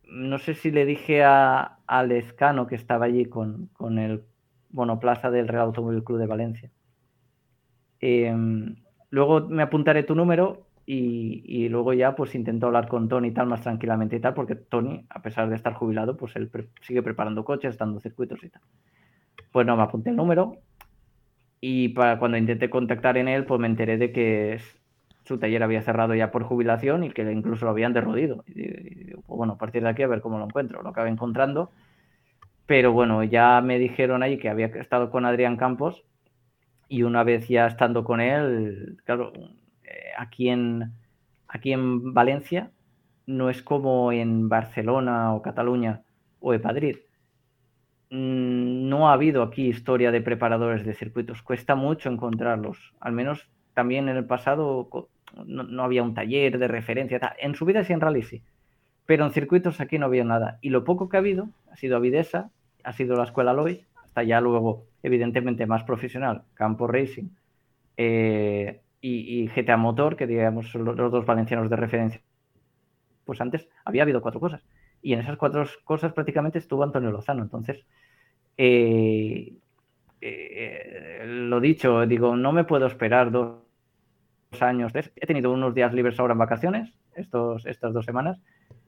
no 0.05 0.39
sé 0.39 0.55
si 0.55 0.71
le 0.71 0.87
dije 0.87 1.25
a, 1.25 1.79
a 1.85 2.05
Lescano, 2.05 2.69
que 2.69 2.77
estaba 2.77 3.07
allí 3.07 3.25
con, 3.25 3.71
con, 3.73 3.99
el 3.99 4.23
monoplaza 4.71 5.33
del 5.33 5.49
Real 5.49 5.65
Automóvil 5.65 6.05
Club 6.05 6.21
de 6.21 6.29
Valencia. 6.29 6.71
Eh, 8.01 8.33
luego 9.11 9.49
me 9.49 9.65
apuntaré 9.65 10.05
tu 10.05 10.15
número 10.15 10.65
y, 10.87 11.43
y, 11.45 11.69
luego 11.71 11.93
ya 11.93 12.15
pues 12.15 12.37
intento 12.37 12.69
hablar 12.69 12.87
con 12.87 13.09
Tony 13.09 13.27
y 13.27 13.33
tal 13.33 13.49
más 13.49 13.63
tranquilamente 13.63 14.15
y 14.15 14.21
tal, 14.21 14.35
porque 14.35 14.55
Tony, 14.55 15.05
a 15.11 15.23
pesar 15.23 15.49
de 15.49 15.57
estar 15.57 15.75
jubilado, 15.75 16.17
pues 16.17 16.37
él 16.37 16.49
sigue 16.83 17.03
preparando 17.03 17.45
coches, 17.45 17.79
dando 17.79 17.99
circuitos 17.99 18.45
y 18.45 18.51
tal. 18.51 18.63
Pues 19.51 19.67
no, 19.67 19.77
me 19.77 19.83
apunté 19.83 20.11
el 20.11 20.17
número 20.17 20.57
y 21.61 21.89
para 21.89 22.21
cuando 22.21 22.37
intenté 22.39 22.71
contactar 22.71 23.17
en 23.17 23.27
él, 23.27 23.45
pues 23.45 23.59
me 23.59 23.67
enteré 23.67 23.99
de 23.99 24.13
que 24.13 24.61
su 25.31 25.39
taller 25.39 25.63
había 25.63 25.81
cerrado 25.83 26.15
ya 26.15 26.33
por 26.33 26.43
jubilación 26.43 27.05
y 27.05 27.11
que 27.11 27.23
incluso 27.31 27.65
lo 27.65 27.71
habían 27.71 27.93
derrodido. 27.93 28.45
Pues 28.47 29.25
bueno, 29.27 29.53
a 29.55 29.59
partir 29.59 29.83
de 29.83 29.89
aquí 29.91 30.03
a 30.03 30.09
ver 30.09 30.21
cómo 30.21 30.39
lo 30.39 30.45
encuentro. 30.45 30.83
Lo 30.83 30.89
acabé 30.91 31.09
encontrando, 31.09 31.71
pero 32.67 32.93
bueno, 32.93 33.23
ya 33.25 33.61
me 33.61 33.79
dijeron 33.79 34.23
ahí 34.25 34.39
que 34.39 34.49
había 34.49 34.67
estado 34.67 35.11
con 35.11 35.25
Adrián 35.25 35.57
Campos 35.57 36.05
y 36.89 37.05
una 37.05 37.23
vez 37.23 37.49
ya 37.49 37.67
estando 37.69 38.03
con 38.05 38.21
él, 38.21 38.99
claro, 39.05 39.33
eh, 39.85 40.11
aquí 40.19 40.49
en, 40.49 40.93
aquí 41.49 41.73
en 41.73 42.13
Valencia 42.13 42.73
no 43.27 43.51
es 43.51 43.63
como 43.63 44.11
en 44.13 44.49
Barcelona 44.49 45.33
o 45.35 45.43
Cataluña 45.43 46.03
o 46.41 46.55
en 46.55 46.63
Madrid. 46.63 46.97
Mm, 48.11 48.89
No 48.89 49.09
ha 49.09 49.13
habido 49.15 49.43
aquí 49.43 49.69
historia 49.69 50.11
de 50.11 50.21
preparadores 50.21 50.85
de 50.85 50.95
circuitos. 50.95 51.43
Cuesta 51.43 51.75
mucho 51.77 52.09
encontrarlos. 52.11 52.95
Al 53.01 53.13
menos 53.13 53.49
también 53.75 54.09
en 54.09 54.17
el 54.17 54.27
pasado 54.27 54.89
no, 55.47 55.83
había 55.83 56.03
un 56.03 56.15
taller 56.15 56.59
de 56.59 56.69
referencia. 56.69 57.21
En 57.39 57.55
subidas 57.55 57.89
y 57.91 57.93
en 57.93 58.01
rally 58.01 58.23
sí, 58.23 58.43
pero 59.07 59.25
en 59.25 59.33
circuitos 59.33 59.81
aquí 59.81 59.99
no 59.99 60.07
había 60.07 60.25
nada. 60.25 60.59
Y 60.61 60.71
lo 60.71 60.85
poco 60.85 61.09
que 61.09 61.17
ha 61.17 61.21
habido 61.21 61.49
ha 61.71 61.77
sido 61.77 61.97
Avidesa, 61.97 62.51
ha 62.85 62.93
sido 62.93 63.17
la 63.17 63.25
escuela 63.25 63.53
Lois, 63.53 63.87
hasta 64.03 64.23
ya 64.23 64.41
luego, 64.41 64.87
evidentemente, 65.03 65.67
más 65.67 65.85
profesional, 65.85 66.43
Campo 66.55 66.87
Racing 66.87 67.29
eh, 67.97 68.81
y, 69.01 69.47
GTA 69.49 69.77
Motor, 69.77 70.17
que 70.17 70.27
digamos 70.27 70.75
los, 70.75 70.97
dos 70.97 71.27
valencianos 71.27 71.71
de 71.71 71.77
referencia. 71.77 72.21
Pues 73.25 73.41
antes 73.41 73.69
había 73.85 74.03
habido 74.03 74.23
cuatro 74.23 74.41
cosas. 74.41 74.65
Y 75.03 75.13
en 75.13 75.21
esas 75.21 75.37
cuatro 75.37 75.65
cosas 75.85 76.13
prácticamente 76.13 76.59
estuvo 76.59 76.83
Antonio 76.83 77.11
Lozano. 77.11 77.43
Entonces, 77.43 77.87
eh, 78.57 79.55
eh, 80.21 81.23
lo 81.27 81.61
dicho, 81.61 82.07
digo, 82.07 82.37
no 82.37 82.53
me 82.53 82.65
puedo 82.65 82.87
esperar 82.87 83.31
dos 83.31 83.70
años. 84.61 84.93
He 84.95 85.27
tenido 85.27 85.53
unos 85.53 85.75
días 85.75 85.93
libres 85.93 86.19
ahora 86.19 86.33
en 86.33 86.39
vacaciones, 86.39 86.93
estos, 87.15 87.67
estas 87.67 87.93
dos 87.93 88.05
semanas, 88.05 88.41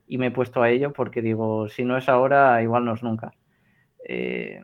y 0.07 0.17
me 0.17 0.27
he 0.27 0.31
puesto 0.31 0.61
a 0.61 0.69
ello 0.69 0.93
porque 0.93 1.21
digo, 1.21 1.69
si 1.69 1.83
no 1.83 1.97
es 1.97 2.09
ahora, 2.09 2.61
igual 2.61 2.85
no 2.85 2.93
es 2.93 3.03
nunca. 3.03 3.33
Eh, 4.07 4.61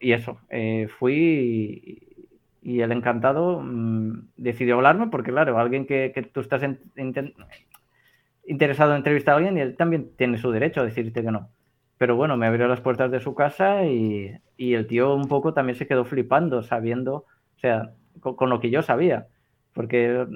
y 0.00 0.12
eso, 0.12 0.38
eh, 0.50 0.88
fui 0.98 2.00
y, 2.62 2.80
el 2.80 2.92
encantado 2.92 3.60
mm, 3.62 4.28
decidió 4.36 4.74
hablarme 4.76 5.08
porque, 5.08 5.30
claro, 5.30 5.58
alguien 5.58 5.86
que, 5.86 6.30
tú 6.32 6.40
estás 6.40 6.62
interesado 8.46 8.92
en 8.92 8.96
entrevistar 8.96 9.34
a 9.34 9.36
alguien 9.36 9.56
y 9.58 9.60
él 9.60 9.76
también 9.76 10.10
tiene 10.16 10.38
su 10.38 10.50
derecho 10.50 10.80
a 10.80 10.84
decirte 10.84 11.22
que 11.22 11.30
no. 11.30 11.50
Pero 11.98 12.16
bueno, 12.16 12.36
me 12.36 12.46
abrió 12.46 12.66
las 12.66 12.80
puertas 12.80 13.10
de 13.10 13.20
su 13.20 13.34
casa 13.34 13.84
y, 13.84 14.36
el 14.58 14.86
tío 14.86 15.14
un 15.14 15.28
poco 15.28 15.54
también 15.54 15.76
se 15.76 15.86
quedó 15.86 16.04
flipando, 16.04 16.62
sabiendo, 16.62 17.14
o 17.14 17.58
sea, 17.58 17.92
con, 18.20 18.50
lo 18.50 18.60
que 18.60 18.70
yo 18.70 18.82
sabía. 18.82 19.28
Porque 19.74 20.26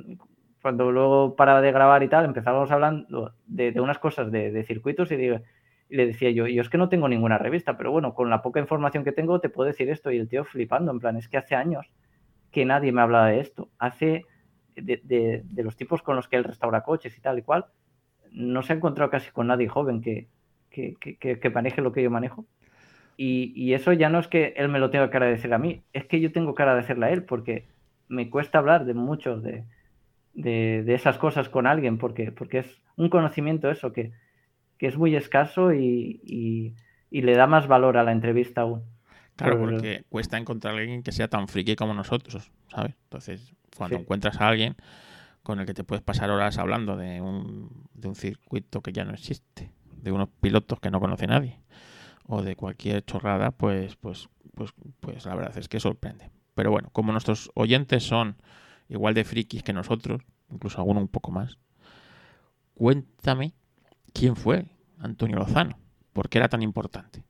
cuando 0.60 0.92
luego 0.92 1.36
paraba 1.36 1.62
de 1.62 1.72
grabar 1.72 2.02
y 2.02 2.08
tal, 2.08 2.26
empezábamos 2.26 2.70
hablando 2.70 3.32
de, 3.46 3.80
unas 3.80 3.98
cosas 3.98 4.30
de, 4.30 4.62
circuitos 4.64 5.10
y, 5.10 5.16
le 5.16 6.06
decía 6.06 6.30
yo, 6.30 6.46
yo 6.46 6.60
es 6.60 6.68
que 6.68 6.76
no 6.76 6.90
tengo 6.90 7.08
ninguna 7.08 7.38
revista, 7.38 7.78
pero 7.78 7.90
bueno, 7.90 8.12
con 8.12 8.28
la 8.28 8.42
poca 8.42 8.60
información 8.60 9.04
que 9.04 9.12
tengo 9.12 9.40
te 9.40 9.48
puedo 9.48 9.68
decir 9.68 9.88
esto. 9.88 10.10
Y 10.10 10.18
el 10.18 10.28
tío 10.28 10.44
flipando, 10.44 10.92
en 10.92 11.00
plan, 11.00 11.16
es 11.16 11.28
que 11.28 11.38
hace 11.38 11.54
años 11.54 11.90
que 12.50 12.66
nadie 12.66 12.92
me 12.92 13.00
hablaba 13.00 13.28
de 13.28 13.40
esto. 13.40 13.70
Hace 13.78 14.26
de, 14.76 15.00
de 15.42 15.62
los 15.62 15.76
tipos 15.76 16.02
con 16.02 16.16
los 16.16 16.28
que 16.28 16.36
él 16.36 16.44
restaura 16.44 16.82
coches 16.82 17.16
y 17.16 17.20
tal 17.20 17.38
y 17.38 17.42
cual, 17.42 17.66
no 18.32 18.62
se 18.62 18.72
ha 18.72 18.76
encontrado 18.76 19.10
casi 19.10 19.30
con 19.30 19.46
nadie 19.46 19.68
joven 19.68 20.00
que, 20.00 20.28
que, 20.70 21.50
maneje 21.52 21.80
lo 21.80 21.92
que 21.92 22.02
yo 22.02 22.10
manejo. 22.10 22.46
Y, 23.16 23.72
eso 23.72 23.92
ya 23.92 24.08
no 24.08 24.20
es 24.20 24.28
que 24.28 24.54
él 24.56 24.68
me 24.68 24.78
lo 24.78 24.90
tenga 24.90 25.10
que 25.10 25.16
agradecer 25.16 25.52
a 25.52 25.58
mí, 25.58 25.82
es 25.92 26.04
que 26.06 26.20
yo 26.20 26.30
tengo 26.30 26.54
que 26.54 26.62
agradecerle 26.62 27.06
a 27.06 27.10
él, 27.10 27.24
porque 27.24 27.66
me 28.08 28.30
cuesta 28.30 28.58
hablar 28.58 28.84
de 28.84 28.94
muchos 28.94 29.42
de, 29.42 29.64
de, 30.34 30.94
esas 30.94 31.18
cosas 31.18 31.48
con 31.48 31.66
alguien, 31.66 31.98
porque, 31.98 32.32
porque 32.32 32.58
es 32.58 32.82
un 32.96 33.08
conocimiento 33.08 33.70
eso, 33.70 33.92
que, 33.92 34.12
es 34.78 34.96
muy 34.96 35.16
escaso 35.16 35.72
y, 35.72 36.74
le 37.10 37.34
da 37.34 37.46
más 37.46 37.66
valor 37.66 37.96
a 37.96 38.04
la 38.04 38.12
entrevista 38.12 38.62
aún. 38.62 38.82
Claro, 39.36 39.60
porque 39.60 40.02
cuesta 40.08 40.36
encontrar 40.36 40.74
a 40.74 40.78
alguien 40.78 41.02
que 41.02 41.12
sea 41.12 41.28
tan 41.28 41.46
friki 41.48 41.76
como 41.76 41.94
nosotros, 41.94 42.50
¿sabes? 42.68 42.94
Entonces, 43.04 43.54
cuando 43.76 43.96
encuentras 43.96 44.40
a 44.40 44.48
alguien 44.48 44.74
con 45.42 45.60
el 45.60 45.66
que 45.66 45.74
te 45.74 45.84
puedes 45.84 46.02
pasar 46.02 46.30
horas 46.30 46.58
hablando 46.58 46.96
de 46.96 47.20
un, 47.20 47.88
de 47.94 48.08
un 48.08 48.14
circuito 48.14 48.80
que 48.82 48.92
ya 48.92 49.04
no 49.04 49.12
existe, 49.12 49.70
de 50.02 50.12
unos 50.12 50.28
pilotos 50.40 50.80
que 50.80 50.90
no 50.90 51.00
conoce 51.00 51.26
nadie 51.26 51.60
o 52.26 52.42
de 52.42 52.56
cualquier 52.56 53.04
chorrada, 53.04 53.50
pues, 53.52 53.96
pues, 53.96 54.28
pues, 54.54 54.72
pues 55.00 55.24
la 55.24 55.34
verdad 55.34 55.56
es 55.56 55.68
que 55.68 55.80
sorprende. 55.80 56.30
Pero 56.58 56.72
bueno, 56.72 56.88
como 56.90 57.12
nuestros 57.12 57.52
oyentes 57.54 58.02
son 58.02 58.34
igual 58.88 59.14
de 59.14 59.22
frikis 59.22 59.62
que 59.62 59.72
nosotros, 59.72 60.22
incluso 60.50 60.78
alguno 60.78 60.98
un 60.98 61.06
poco 61.06 61.30
más, 61.30 61.56
cuéntame 62.74 63.52
quién 64.12 64.34
fue 64.34 64.64
Antonio 64.98 65.36
Lozano, 65.36 65.78
por 66.12 66.28
qué 66.28 66.38
era 66.38 66.48
tan 66.48 66.62
importante. 66.62 67.22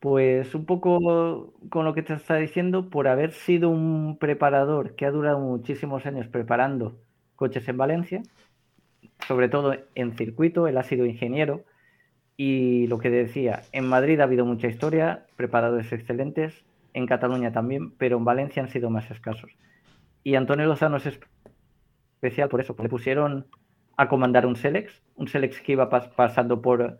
Pues 0.00 0.52
un 0.56 0.64
poco 0.64 1.54
con 1.68 1.84
lo 1.84 1.94
que 1.94 2.02
te 2.02 2.12
está 2.14 2.34
diciendo, 2.34 2.90
por 2.90 3.06
haber 3.06 3.30
sido 3.30 3.70
un 3.70 4.18
preparador 4.18 4.96
que 4.96 5.06
ha 5.06 5.12
durado 5.12 5.38
muchísimos 5.38 6.04
años 6.06 6.26
preparando 6.26 6.98
coches 7.36 7.68
en 7.68 7.76
Valencia, 7.76 8.22
sobre 9.28 9.48
todo 9.48 9.76
en 9.94 10.16
circuito, 10.16 10.66
él 10.66 10.76
ha 10.76 10.82
sido 10.82 11.06
ingeniero 11.06 11.64
y 12.36 12.88
lo 12.88 12.98
que 12.98 13.10
decía, 13.10 13.62
en 13.70 13.86
Madrid 13.86 14.18
ha 14.18 14.24
habido 14.24 14.44
mucha 14.44 14.66
historia, 14.66 15.24
preparadores 15.36 15.92
excelentes, 15.92 16.64
en 16.94 17.06
Cataluña 17.06 17.52
también, 17.52 17.92
pero 17.92 18.16
en 18.16 18.24
Valencia 18.24 18.62
han 18.62 18.68
sido 18.68 18.90
más 18.90 19.10
escasos. 19.10 19.50
Y 20.22 20.34
Antonio 20.34 20.66
Lozano 20.66 20.96
es 20.96 21.06
especial 21.06 22.48
por 22.48 22.60
eso, 22.60 22.74
porque 22.74 22.88
le 22.88 22.90
pusieron 22.90 23.46
a 23.96 24.08
comandar 24.08 24.46
un 24.46 24.56
Selex, 24.56 25.02
un 25.16 25.28
Selex 25.28 25.60
que 25.60 25.72
iba 25.72 25.88
pasando 25.88 26.62
por 26.62 26.98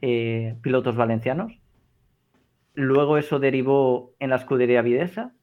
eh, 0.00 0.56
pilotos 0.62 0.96
valencianos. 0.96 1.58
Luego 2.74 3.18
eso 3.18 3.38
derivó 3.38 4.14
en 4.18 4.30
la 4.30 4.36
escudería 4.36 4.82
Videsa, 4.82 5.34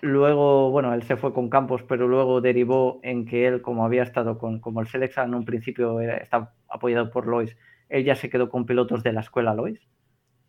Luego, 0.00 0.70
bueno, 0.70 0.94
él 0.94 1.02
se 1.02 1.16
fue 1.16 1.32
con 1.34 1.50
Campos, 1.50 1.82
pero 1.82 2.06
luego 2.06 2.40
derivó 2.40 3.00
en 3.02 3.26
que 3.26 3.48
él, 3.48 3.62
como 3.62 3.84
había 3.84 4.04
estado 4.04 4.38
con, 4.38 4.60
como 4.60 4.80
el 4.80 4.86
Selexa 4.86 5.24
en 5.24 5.34
un 5.34 5.44
principio 5.44 6.00
está 6.00 6.52
apoyado 6.68 7.10
por 7.10 7.26
Lois, 7.26 7.56
él 7.88 8.04
ya 8.04 8.14
se 8.14 8.30
quedó 8.30 8.48
con 8.48 8.64
pilotos 8.64 9.02
de 9.02 9.12
la 9.12 9.22
escuela 9.22 9.54
Lois, 9.54 9.80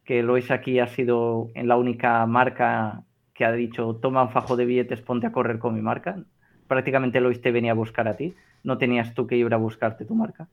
que 0.10 0.24
Lois 0.24 0.50
aquí 0.50 0.80
ha 0.80 0.88
sido 0.88 1.52
en 1.54 1.68
la 1.68 1.78
única 1.78 2.26
marca 2.26 3.04
que 3.36 3.46
ha 3.46 3.52
dicho, 3.52 3.98
toma 3.98 4.24
un 4.24 4.32
fajo 4.32 4.58
de 4.58 4.66
billetes, 4.66 5.04
ponte 5.04 5.28
a 5.28 5.32
correr 5.32 5.60
con 5.60 5.76
mi 5.76 5.84
marca. 5.84 6.24
Prácticamente 6.68 7.22
Lois 7.22 7.42
te 7.42 7.52
venía 7.52 7.74
a 7.74 7.76
buscar 7.76 8.08
a 8.08 8.18
ti, 8.18 8.34
no 8.64 8.80
tenías 8.80 9.14
tú 9.14 9.28
que 9.28 9.38
ir 9.38 9.54
a 9.54 9.58
buscarte 9.58 10.06
tu 10.06 10.16
marca. 10.16 10.50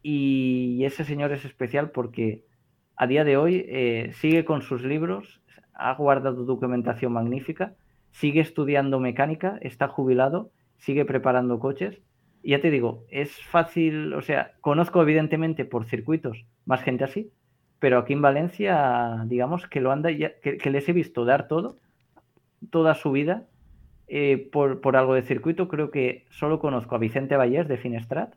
Y 0.00 0.84
ese 0.84 1.02
señor 1.02 1.32
es 1.32 1.44
especial 1.44 1.90
porque 1.90 2.44
a 2.94 3.08
día 3.08 3.24
de 3.24 3.36
hoy 3.36 3.66
eh, 3.66 4.12
sigue 4.12 4.44
con 4.44 4.62
sus 4.62 4.84
libros, 4.84 5.42
ha 5.74 5.92
guardado 5.94 6.44
documentación 6.44 7.14
magnífica 7.14 7.74
sigue 8.12 8.42
estudiando 8.42 9.00
mecánica, 9.00 9.58
está 9.60 9.88
jubilado, 9.88 10.52
sigue 10.78 11.04
preparando 11.04 11.58
coches. 11.58 12.00
Y 12.44 12.52
ya 12.52 12.60
te 12.60 12.70
digo, 12.70 13.06
es 13.10 13.42
fácil, 13.42 14.14
o 14.14 14.22
sea, 14.22 14.52
conozco 14.60 15.02
evidentemente 15.02 15.64
por 15.64 15.86
circuitos 15.86 16.44
más 16.64 16.82
gente 16.82 17.02
así, 17.02 17.32
pero 17.82 17.98
aquí 17.98 18.12
en 18.12 18.22
Valencia, 18.22 19.24
digamos 19.26 19.66
que 19.66 19.80
lo 19.80 19.90
anda, 19.90 20.08
que, 20.08 20.70
les 20.70 20.88
he 20.88 20.92
visto 20.92 21.24
dar 21.24 21.48
todo, 21.48 21.78
toda 22.70 22.94
su 22.94 23.10
vida, 23.10 23.48
eh, 24.06 24.48
por, 24.52 24.96
algo 24.96 25.14
de 25.14 25.22
circuito. 25.22 25.66
Creo 25.66 25.90
que 25.90 26.24
solo 26.30 26.60
conozco 26.60 26.94
a 26.94 26.98
Vicente 26.98 27.36
Vallés 27.36 27.66
de 27.66 27.78
Finestrat 27.78 28.34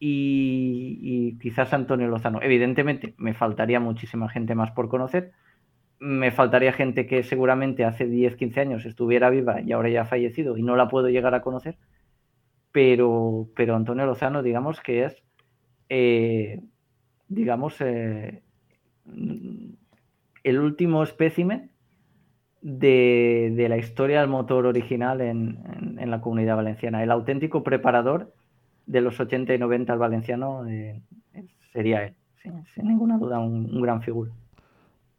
y, 0.00 0.98
y 1.02 1.38
quizás 1.40 1.74
Antonio 1.74 2.08
Lozano. 2.08 2.40
Evidentemente, 2.40 3.12
me 3.18 3.34
faltaría 3.34 3.80
muchísima 3.80 4.30
gente 4.30 4.54
más 4.54 4.70
por 4.70 4.88
conocer, 4.88 5.32
me 5.98 6.30
faltaría 6.30 6.72
gente 6.72 7.06
que 7.06 7.24
seguramente 7.24 7.84
hace 7.84 8.06
10, 8.06 8.36
15 8.36 8.60
años 8.62 8.86
estuviera 8.86 9.28
viva 9.28 9.60
y 9.60 9.72
ahora 9.72 9.90
ya 9.90 10.02
ha 10.02 10.06
fallecido 10.06 10.56
y 10.56 10.62
no 10.62 10.74
la 10.74 10.88
puedo 10.88 11.10
llegar 11.10 11.34
a 11.34 11.42
conocer. 11.42 11.76
Pero, 12.70 13.50
pero 13.54 13.76
Antonio 13.76 14.06
Lozano, 14.06 14.42
digamos 14.42 14.80
que 14.80 15.04
es, 15.04 15.22
eh, 15.90 16.62
digamos, 17.34 17.80
eh, 17.80 18.42
el 20.44 20.58
último 20.58 21.02
espécimen 21.02 21.70
de, 22.60 23.66
la 23.68 23.76
historia 23.76 24.20
del 24.20 24.28
motor 24.28 24.66
original 24.66 25.20
en, 25.20 26.10
la 26.10 26.20
comunidad 26.20 26.56
valenciana. 26.56 27.02
El 27.02 27.10
auténtico 27.10 27.62
preparador 27.62 28.34
de 28.86 29.00
los 29.00 29.18
80 29.18 29.54
y 29.54 29.58
90 29.58 29.92
al 29.92 29.98
valenciano 29.98 30.66
eh, 30.66 31.02
sería 31.72 32.04
él, 32.04 32.14
sin, 32.42 32.86
ninguna 32.86 33.18
duda, 33.18 33.38
un 33.38 33.80
gran 33.80 34.02
figura. 34.02 34.32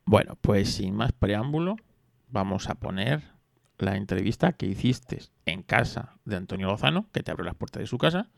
Bueno, 0.06 0.38
pues 0.42 0.74
sin 0.74 0.96
más 0.96 1.14
preámbulo, 1.14 1.78
vamos 2.30 2.70
a 2.70 2.76
poner 2.76 3.22
la 3.78 3.96
entrevista 3.96 4.54
que 4.54 4.66
hiciste 4.66 5.20
en 5.46 5.64
casa 5.64 6.18
de 6.26 6.36
Antonio 6.36 6.68
Lozano, 6.68 7.08
que 7.12 7.24
te 7.24 7.32
abrió 7.32 7.46
las 7.46 7.56
puertas 7.56 7.82
de 7.82 7.88
su 7.88 7.98
casa, 7.98 8.30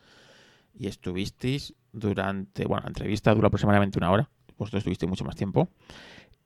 y 0.77 0.87
estuvisteis 0.87 1.73
durante, 1.91 2.65
bueno, 2.65 2.83
la 2.83 2.89
entrevista 2.89 3.33
dura 3.33 3.47
aproximadamente 3.47 3.97
una 3.97 4.11
hora, 4.11 4.29
vosotros 4.57 4.81
estuviste 4.81 5.07
mucho 5.07 5.25
más 5.25 5.35
tiempo, 5.35 5.69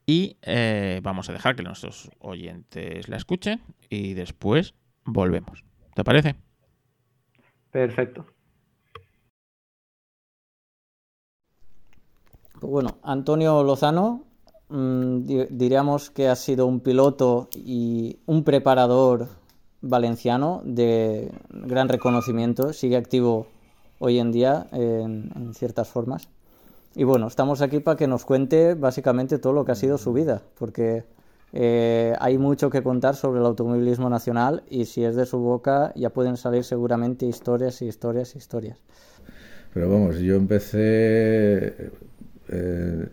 y 0.05 0.37
eh, 0.41 1.01
vamos 1.03 1.29
a 1.29 1.33
dejar 1.33 1.55
que 1.55 1.63
nuestros 1.63 2.09
oyentes 2.19 3.07
la 3.09 3.17
escuchen 3.17 3.61
y 3.89 4.13
después 4.13 4.73
volvemos. 5.05 5.63
¿Te 5.93 6.03
parece? 6.03 6.35
Perfecto. 7.71 8.25
Pues 12.59 12.71
bueno, 12.71 12.97
Antonio 13.03 13.63
Lozano 13.63 14.29
Mm, 14.69 15.25
diríamos 15.49 16.11
que 16.11 16.27
ha 16.27 16.35
sido 16.35 16.67
un 16.67 16.79
piloto 16.79 17.49
y 17.55 18.19
un 18.27 18.43
preparador 18.43 19.27
valenciano 19.81 20.61
de 20.63 21.31
gran 21.49 21.89
reconocimiento, 21.89 22.71
sigue 22.73 22.95
activo 22.95 23.47
hoy 23.99 24.19
en 24.19 24.31
día 24.31 24.67
en, 24.71 25.53
ciertas 25.53 25.87
formas. 25.87 26.29
Y 26.95 27.03
bueno, 27.03 27.27
estamos 27.27 27.61
aquí 27.61 27.79
para 27.79 27.97
que 27.97 28.07
nos 28.07 28.25
cuente 28.25 28.73
básicamente 28.73 29.37
todo 29.37 29.53
lo 29.53 29.63
que 29.63 29.73
ha 29.73 29.75
sido 29.75 29.97
su 29.97 30.11
vida, 30.13 30.41
porque 30.57 31.03
Eh, 31.51 32.13
hay 32.19 32.37
mucho 32.37 32.69
que 32.69 32.83
contar 32.83 33.15
sobre 33.15 33.39
el 33.39 33.45
automovilismo 33.47 34.07
nacional 34.09 34.61
y 34.69 34.85
si 34.85 35.03
es 35.03 35.15
de 35.15 35.25
su 35.25 35.39
boca 35.39 35.91
ya 35.95 36.11
pueden 36.11 36.37
salir 36.37 36.63
seguramente 36.63 37.25
historias 37.25 37.81
y 37.81 37.87
historias 37.87 38.35
y 38.35 38.37
historias. 38.37 38.77
Pero 39.73 39.89
vamos, 39.89 40.19
yo 40.19 40.35
empecé 40.35 41.91
eh, 42.49 43.07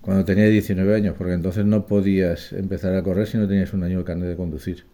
cuando 0.00 0.24
tenía 0.24 0.46
19 0.46 0.94
años, 0.94 1.14
porque 1.16 1.34
entonces 1.34 1.64
no 1.64 1.86
podías 1.86 2.52
empezar 2.52 2.94
a 2.94 3.02
correr 3.02 3.26
si 3.26 3.38
no 3.38 3.46
tenías 3.46 3.72
un 3.72 3.82
año 3.84 3.98
de 3.98 4.04
carnet 4.04 4.28
de 4.28 4.36
conducir. 4.36 4.84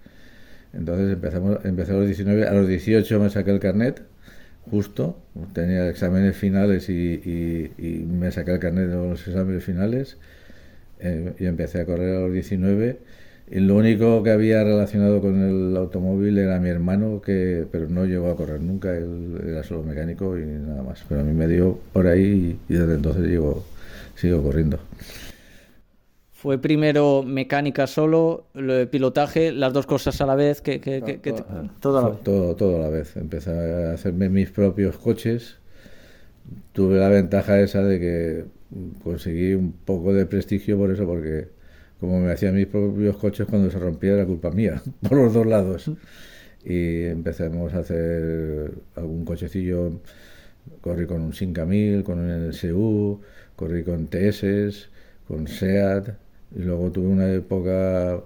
Entonces 0.73 1.13
empezamos, 1.13 1.65
empecé 1.65 1.93
a 1.93 1.97
los 1.97 2.07
19, 2.07 2.47
a 2.47 2.53
los 2.53 2.69
18 2.69 3.21
me 3.21 3.31
saqué 3.31 3.53
el 3.53 3.61
carnet, 3.61 4.03
justo, 4.71 5.17
tenía 5.53 5.89
exámenes 5.89 6.37
finales 6.37 6.89
y, 6.89 7.73
me 8.09 8.31
saqué 8.31 8.53
el 8.53 8.59
carnet 8.59 8.89
de 8.89 8.95
los 8.95 9.27
exámenes 9.27 9.65
finales 9.65 10.17
eh, 11.01 11.35
y 11.39 11.47
empecé 11.47 11.81
a 11.81 11.87
correr 11.87 12.17
a 12.17 12.21
los 12.21 12.33
19 12.33 12.99
y 13.49 13.61
lo 13.61 13.77
único 13.77 14.25
que 14.25 14.31
había 14.31 14.65
relacionado 14.65 15.21
con 15.21 15.41
el 15.41 15.77
automóvil 15.77 16.37
era 16.37 16.59
mi 16.59 16.69
hermano, 16.69 17.23
que 17.23 17.65
pero 17.71 17.89
no 17.89 18.05
llegó 18.05 18.29
a 18.31 18.37
correr 18.37 18.61
nunca, 18.61 18.97
él 18.97 19.41
era 19.47 19.63
solo 19.63 19.85
mecánico 19.85 20.37
y 20.37 20.45
nada 20.45 20.83
más. 20.83 21.05
Pero 21.09 21.21
a 21.21 21.25
mí 21.25 21.33
me 21.33 21.47
dio 21.47 21.79
por 21.93 22.09
ahí 22.09 22.59
y, 22.69 22.73
desde 22.73 22.95
entonces 22.95 23.25
llego, 23.25 23.65
sigo 24.17 24.43
corriendo. 24.43 24.81
¿Fue 26.47 26.59
primero 26.59 27.25
mecánica 27.25 27.89
solo, 27.89 28.47
lo 28.55 28.75
de 28.75 28.87
pilotaje, 28.87 29.51
las 29.51 29.73
dos 29.73 29.85
cosas 29.85 30.21
a 30.21 30.27
la 30.27 30.37
vez? 30.37 30.61
Que, 30.61 30.79
todo, 31.81 31.99
a 31.99 32.03
la 32.03 32.09
vez. 32.11 32.23
Todo, 32.23 32.55
todo 32.55 32.77
a 32.77 32.79
la 32.83 32.89
vez. 32.89 33.17
Empecé 33.17 33.51
a 33.51 33.95
hacerme 33.95 34.29
mis 34.29 34.53
propios 34.53 34.97
coches. 34.97 35.57
Tuve 36.73 37.01
la 37.01 37.09
ventaja 37.09 37.59
esa 37.59 37.83
de 37.83 37.99
que 37.99 38.45
conseguí 39.03 39.55
un 39.55 39.73
poco 39.73 40.15
de 40.15 40.25
prestigio 40.25 40.79
por 40.79 40.93
eso, 40.93 41.05
porque 41.05 41.49
como 41.99 42.21
me 42.21 42.31
hacían 42.31 42.55
mis 42.55 42.69
propios 42.69 43.17
coches 43.17 43.49
cuando 43.51 43.69
se 43.69 43.81
rompía 43.81 44.13
era 44.13 44.25
culpa 44.25 44.53
mía, 44.53 44.81
por 45.09 45.19
los 45.19 45.35
dos 45.35 45.47
lados. 45.47 45.91
Y 46.65 47.07
empezamos 47.07 47.75
a 47.75 47.81
hacer 47.81 48.71
algún 48.95 49.25
cochecillo, 49.25 50.01
corrí 50.81 51.09
con 51.09 51.23
un 51.23 51.33
5000, 51.33 52.05
con 52.05 52.21
un 52.21 52.51
NSU, 52.51 53.21
corrí 53.57 53.83
con 53.83 54.07
TS, 54.07 54.89
con 55.27 55.49
SEAT, 55.49 56.26
y 56.55 56.61
luego 56.61 56.91
tuve 56.91 57.09
una 57.09 57.33
época 57.33 58.21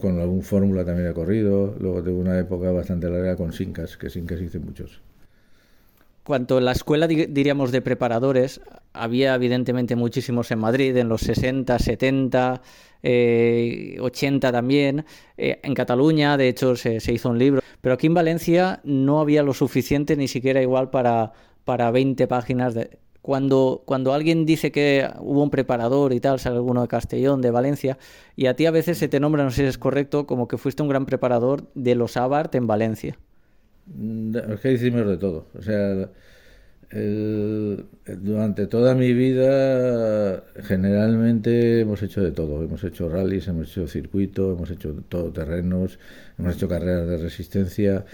con 0.00 0.18
algún 0.18 0.42
fórmula 0.42 0.84
también 0.84 1.08
he 1.08 1.12
corrido, 1.12 1.74
luego 1.78 2.02
tuve 2.02 2.14
una 2.14 2.38
época 2.38 2.70
bastante 2.70 3.08
larga 3.08 3.36
con 3.36 3.52
Sincas, 3.52 3.96
que 3.96 4.10
Sincas 4.10 4.40
hice 4.40 4.58
muchos. 4.58 5.00
Cuanto 6.24 6.56
a 6.56 6.60
la 6.62 6.72
escuela, 6.72 7.06
diríamos, 7.06 7.70
de 7.70 7.82
preparadores, 7.82 8.62
había 8.94 9.34
evidentemente 9.34 9.94
muchísimos 9.94 10.50
en 10.50 10.58
Madrid, 10.58 10.96
en 10.96 11.10
los 11.10 11.20
60, 11.20 11.78
70, 11.78 12.62
80 14.00 14.52
también. 14.52 15.04
Eh, 15.36 15.60
en 15.62 15.74
Cataluña, 15.74 16.38
de 16.38 16.48
hecho, 16.48 16.76
se, 16.76 16.96
hizo 17.12 17.28
un 17.28 17.38
libro. 17.38 17.60
Pero 17.82 17.94
aquí 17.94 18.06
en 18.06 18.14
Valencia 18.14 18.80
no 18.84 19.20
había 19.20 19.42
lo 19.42 19.52
suficiente, 19.52 20.16
ni 20.16 20.26
siquiera 20.26 20.62
igual 20.62 20.88
para, 20.88 21.32
para 21.66 21.90
20 21.90 22.26
páginas 22.26 22.72
de, 22.72 22.98
cuando, 23.24 23.82
cuando 23.86 24.12
alguien 24.12 24.44
dice 24.44 24.70
que 24.70 25.08
hubo 25.20 25.42
un 25.42 25.48
preparador 25.48 26.12
y 26.12 26.20
tal, 26.20 26.38
sale 26.38 26.56
alguno 26.56 26.82
de 26.82 26.88
Castellón, 26.88 27.40
de 27.40 27.50
Valencia, 27.50 27.96
y 28.36 28.48
a 28.48 28.54
ti 28.54 28.66
a 28.66 28.70
veces 28.70 28.98
se 28.98 29.08
te 29.08 29.18
nombra, 29.18 29.42
no 29.44 29.50
sé 29.50 29.62
si 29.62 29.68
es 29.68 29.78
correcto, 29.78 30.26
como 30.26 30.46
que 30.46 30.58
fuiste 30.58 30.82
un 30.82 30.90
gran 30.90 31.06
preparador 31.06 31.64
de 31.74 31.94
los 31.94 32.18
Abarth 32.18 32.54
en 32.54 32.66
Valencia. 32.66 33.16
Es 33.88 34.60
que 34.60 34.72
hicimos 34.72 35.06
de 35.06 35.16
todo. 35.16 35.46
O 35.58 35.62
sea, 35.62 36.10
durante 38.20 38.66
toda 38.66 38.94
mi 38.94 39.14
vida 39.14 40.44
generalmente 40.56 41.80
hemos 41.80 42.02
hecho 42.02 42.22
de 42.22 42.30
todo. 42.30 42.62
Hemos 42.62 42.84
hecho 42.84 43.08
rallies, 43.08 43.48
hemos 43.48 43.70
hecho 43.70 43.88
circuito, 43.88 44.52
hemos 44.52 44.70
hecho 44.70 44.94
todoterrenos, 45.08 45.98
hemos 46.38 46.56
hecho 46.56 46.68
carreras 46.68 47.08
de 47.08 47.16
resistencia. 47.16 48.04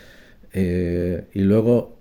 Eh, 0.52 1.24
y 1.34 1.40
luego, 1.40 1.98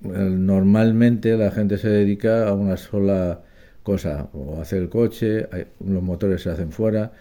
normalmente 0.00 1.36
la 1.36 1.50
gente 1.50 1.78
se 1.78 1.88
dedica 1.88 2.48
a 2.48 2.54
una 2.54 2.76
sola 2.76 3.42
cosa, 3.82 4.28
o 4.32 4.60
hacer 4.60 4.82
el 4.82 4.88
coche, 4.88 5.48
los 5.80 6.02
motores 6.02 6.42
se 6.42 6.50
hacen 6.50 6.72
fuera. 6.72 7.12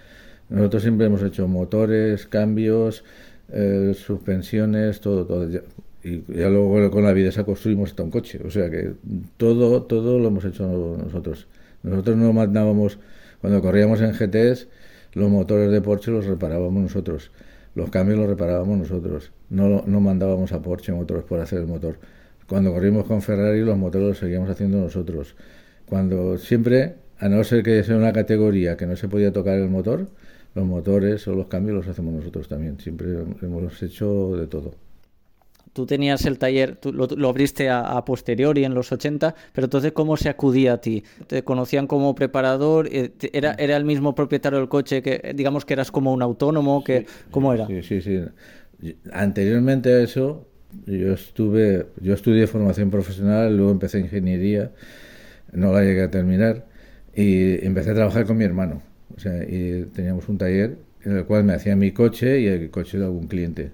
Nosotros 0.49 0.83
siempre 0.83 1.07
hemos 1.07 1.23
hecho 1.23 1.47
motores, 1.47 2.27
cambios, 2.27 3.03
eh, 3.51 3.93
suspensiones, 3.95 4.99
todo, 4.99 5.25
todo. 5.25 5.47
Y 6.03 6.23
ya 6.27 6.49
luego 6.49 6.91
con 6.91 7.03
la 7.03 7.13
vida 7.13 7.31
se 7.31 7.43
construimos 7.43 7.91
hasta 7.91 8.03
un 8.03 8.11
coche. 8.11 8.39
O 8.45 8.49
sea 8.49 8.69
que 8.69 8.93
todo, 9.37 9.83
todo 9.83 10.19
lo 10.19 10.27
hemos 10.27 10.45
hecho 10.45 10.97
nosotros. 11.01 11.47
Nosotros 11.83 12.17
no 12.17 12.33
mandábamos, 12.33 12.99
cuando 13.41 13.61
corríamos 13.61 14.01
en 14.01 14.11
GTs, 14.11 14.67
los 15.13 15.29
motores 15.29 15.71
de 15.71 15.81
Porsche 15.81 16.11
los 16.11 16.25
reparábamos 16.25 16.81
nosotros. 16.81 17.31
Los 17.75 17.89
cambios 17.89 18.19
los 18.19 18.27
reparábamos 18.27 18.77
nosotros. 18.77 19.31
No, 19.49 19.83
no 19.85 19.99
mandábamos 20.01 20.51
a 20.51 20.61
Porsche 20.61 20.91
motores 20.91 21.23
por 21.23 21.39
hacer 21.39 21.59
el 21.59 21.67
motor. 21.67 21.97
Cuando 22.47 22.71
corrimos 22.71 23.05
con 23.05 23.21
Ferrari, 23.21 23.61
los 23.61 23.77
motores 23.77 24.07
los 24.07 24.17
seguíamos 24.17 24.49
haciendo 24.49 24.79
nosotros. 24.79 25.35
Cuando 25.85 26.37
siempre, 26.37 26.95
a 27.19 27.27
no 27.27 27.43
ser 27.43 27.63
que 27.63 27.83
sea 27.83 27.97
una 27.97 28.13
categoría 28.13 28.77
que 28.77 28.85
no 28.85 28.95
se 28.95 29.07
podía 29.07 29.33
tocar 29.33 29.57
el 29.57 29.69
motor, 29.69 30.07
los 30.55 30.65
motores 30.65 31.27
o 31.27 31.35
los 31.35 31.47
cambios 31.47 31.77
los 31.77 31.87
hacemos 31.87 32.13
nosotros 32.13 32.47
también. 32.47 32.79
Siempre 32.79 33.09
hemos 33.41 33.83
hecho 33.83 34.35
de 34.37 34.47
todo. 34.47 34.73
Tú 35.73 35.85
tenías 35.85 36.25
el 36.25 36.39
taller, 36.39 36.75
tú 36.77 36.91
lo, 36.91 37.29
abriste 37.29 37.69
a, 37.69 38.03
posteriori 38.03 38.63
en 38.63 38.73
los 38.73 38.91
80, 38.91 39.35
pero 39.53 39.65
entonces 39.65 39.91
¿cómo 39.91 40.17
se 40.17 40.27
acudía 40.27 40.73
a 40.73 40.81
ti? 40.81 41.03
¿Te 41.27 41.43
conocían 41.43 41.85
como 41.85 42.15
preparador? 42.15 42.89
Eh, 42.91 43.11
¿Era, 43.31 43.53
era 43.59 43.77
el 43.77 43.85
mismo 43.85 44.15
propietario 44.15 44.57
del 44.57 44.69
coche 44.69 45.03
que 45.03 45.33
digamos 45.35 45.65
que 45.65 45.73
eras 45.73 45.91
como 45.91 46.13
un 46.13 46.23
autónomo? 46.23 46.83
Que, 46.83 47.05
¿Cómo 47.29 47.53
era? 47.53 47.67
Sí, 47.67 47.83
sí, 47.83 48.01
sí. 48.01 48.23
Anteriormente 49.11 49.93
a 49.93 50.01
eso, 50.01 50.47
yo 50.85 51.13
estuve, 51.13 51.87
yo 52.01 52.13
estudié 52.13 52.47
formación 52.47 52.91
profesional, 52.91 53.55
luego 53.55 53.71
empecé 53.71 53.99
ingeniería, 53.99 54.71
no 55.53 55.73
la 55.73 55.83
llegué 55.83 56.03
a 56.03 56.11
terminar, 56.11 56.65
y 57.15 57.65
empecé 57.65 57.91
a 57.91 57.95
trabajar 57.95 58.25
con 58.25 58.37
mi 58.37 58.45
hermano. 58.45 58.81
O 59.15 59.19
sea, 59.19 59.43
y 59.43 59.85
teníamos 59.93 60.29
un 60.29 60.37
taller 60.37 60.77
en 61.03 61.17
el 61.17 61.25
cual 61.25 61.43
me 61.43 61.53
hacía 61.53 61.75
mi 61.75 61.91
coche 61.91 62.41
y 62.41 62.47
el 62.47 62.69
coche 62.69 62.99
de 62.99 63.05
algún 63.05 63.27
cliente. 63.27 63.71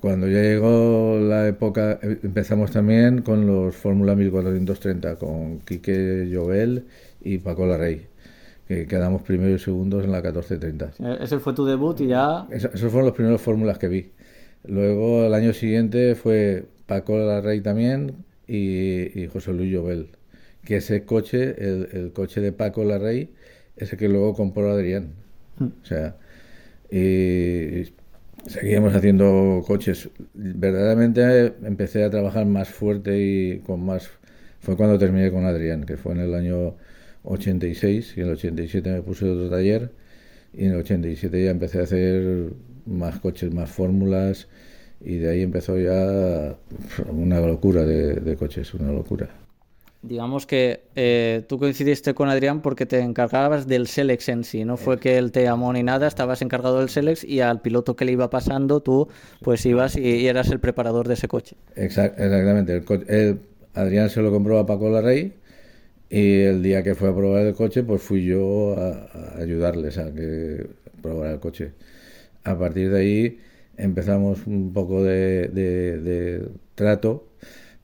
Cuando 0.00 0.28
ya 0.28 0.42
llegó 0.42 1.18
la 1.18 1.48
época, 1.48 1.98
eh, 2.02 2.18
empezamos 2.22 2.70
también 2.70 3.22
con 3.22 3.46
los 3.46 3.74
Fórmula 3.74 4.14
1430, 4.14 5.16
con 5.16 5.60
Quique 5.60 6.30
Jovel 6.30 6.84
y 7.22 7.38
Paco 7.38 7.66
Larrey, 7.66 8.06
que 8.68 8.86
quedamos 8.86 9.22
primeros 9.22 9.62
y 9.62 9.64
segundos 9.64 10.04
en 10.04 10.12
la 10.12 10.18
1430. 10.18 10.90
Eh, 10.98 11.18
ese 11.22 11.38
fue 11.38 11.54
tu 11.54 11.64
debut 11.64 11.98
y 12.00 12.08
ya... 12.08 12.46
esos 12.50 12.80
fueron 12.90 13.06
los 13.06 13.14
primeros 13.14 13.40
fórmulas 13.40 13.78
que 13.78 13.88
vi. 13.88 14.10
Luego, 14.64 15.26
el 15.26 15.34
año 15.34 15.52
siguiente 15.52 16.14
fue 16.14 16.64
Paco 16.86 17.18
Larrey 17.18 17.60
también 17.60 18.24
y, 18.48 19.26
José 19.32 19.52
Luis 19.52 19.74
Jovel, 19.74 20.08
que 20.64 20.76
ese 20.76 21.04
coche, 21.04 21.54
el, 21.58 22.12
coche 22.12 22.40
de 22.40 22.52
Paco 22.52 22.84
Larrey, 22.84 23.30
ese 23.76 23.96
que 23.96 24.08
luego 24.08 24.34
compró 24.34 24.70
Adrián. 24.72 25.10
Hmm. 25.58 25.68
O 25.82 25.84
sea, 25.84 26.16
y 26.90 27.92
seguíamos 28.46 28.94
haciendo 28.94 29.62
coches. 29.66 30.08
Verdaderamente 30.34 31.54
empecé 31.64 32.04
a 32.04 32.10
trabajar 32.10 32.46
más 32.46 32.68
fuerte 32.68 33.18
y 33.18 33.58
con 33.60 33.84
más... 33.84 34.10
Fue 34.60 34.76
cuando 34.76 34.98
terminé 34.98 35.30
con 35.30 35.44
Adrián, 35.44 35.84
que 35.84 35.96
fue 35.98 36.12
en 36.12 36.20
el 36.20 36.34
año 36.34 36.74
86, 37.24 38.14
y 38.16 38.20
en 38.20 38.26
el 38.28 38.32
87 38.34 38.90
me 38.90 39.02
puse 39.02 39.28
otro 39.28 39.50
taller, 39.50 39.90
y 40.54 40.64
en 40.66 40.72
el 40.72 40.78
87 40.78 41.44
ya 41.44 41.50
empecé 41.50 41.80
a 41.80 41.82
hacer 41.82 42.50
más 42.86 43.18
coches, 43.20 43.52
más 43.52 43.70
fórmulas, 43.70 44.48
y 45.00 45.16
de 45.16 45.30
ahí 45.30 45.42
empezó 45.42 45.78
ya 45.78 46.56
una 47.10 47.40
locura 47.40 47.84
de, 47.84 48.14
de 48.14 48.36
coches, 48.36 48.74
una 48.74 48.92
locura 48.92 49.30
digamos 50.04 50.46
que 50.46 50.82
eh, 50.96 51.42
tú 51.48 51.58
coincidiste 51.58 52.14
con 52.14 52.28
Adrián 52.28 52.60
porque 52.60 52.84
te 52.86 53.00
encargabas 53.00 53.66
del 53.66 53.86
Selex 53.86 54.28
en 54.28 54.44
sí, 54.44 54.64
no 54.64 54.76
fue 54.76 54.98
que 54.98 55.16
él 55.16 55.32
te 55.32 55.42
llamó 55.42 55.72
ni 55.72 55.82
nada, 55.82 56.06
estabas 56.06 56.42
encargado 56.42 56.80
del 56.80 56.90
Selex 56.90 57.24
y 57.24 57.40
al 57.40 57.60
piloto 57.62 57.96
que 57.96 58.04
le 58.04 58.12
iba 58.12 58.28
pasando 58.30 58.80
tú 58.80 59.08
pues 59.40 59.64
ibas 59.64 59.96
y, 59.96 60.26
eras 60.26 60.50
el 60.50 60.60
preparador 60.60 61.08
de 61.08 61.14
ese 61.14 61.26
coche. 61.26 61.56
exactamente, 61.74 62.82
el 63.08 63.40
Adrián 63.72 64.10
se 64.10 64.20
lo 64.20 64.30
compró 64.30 64.58
a 64.58 64.66
Paco 64.66 64.90
Larrey 64.90 65.32
y 66.10 66.40
el 66.40 66.62
día 66.62 66.82
que 66.82 66.94
fue 66.94 67.08
a 67.08 67.14
probar 67.14 67.46
el 67.46 67.54
coche 67.54 67.82
pues 67.82 68.02
fui 68.02 68.24
yo 68.24 68.76
a, 68.78 69.40
ayudarles 69.40 69.96
a 69.98 70.12
que 70.14 70.66
probara 71.02 71.32
el 71.32 71.40
coche. 71.40 71.72
A 72.44 72.58
partir 72.58 72.90
de 72.90 72.98
ahí 73.00 73.38
empezamos 73.76 74.46
un 74.46 74.72
poco 74.72 75.02
de, 75.02 76.48
trato, 76.74 77.28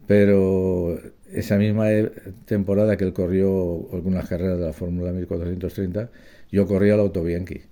pero 0.06 0.98
esa 1.32 1.56
misma 1.56 1.92
e, 1.92 2.10
temporada 2.46 2.96
que 2.96 3.04
él 3.04 3.12
corrió 3.12 3.88
algunas 3.92 4.28
carreras 4.28 4.58
de 4.58 4.66
la 4.66 4.72
Fórmula 4.72 5.12
1430, 5.12 6.10
yo 6.52 6.66
corría 6.66 6.94
el 6.94 7.00
Autobianchi. 7.00 7.62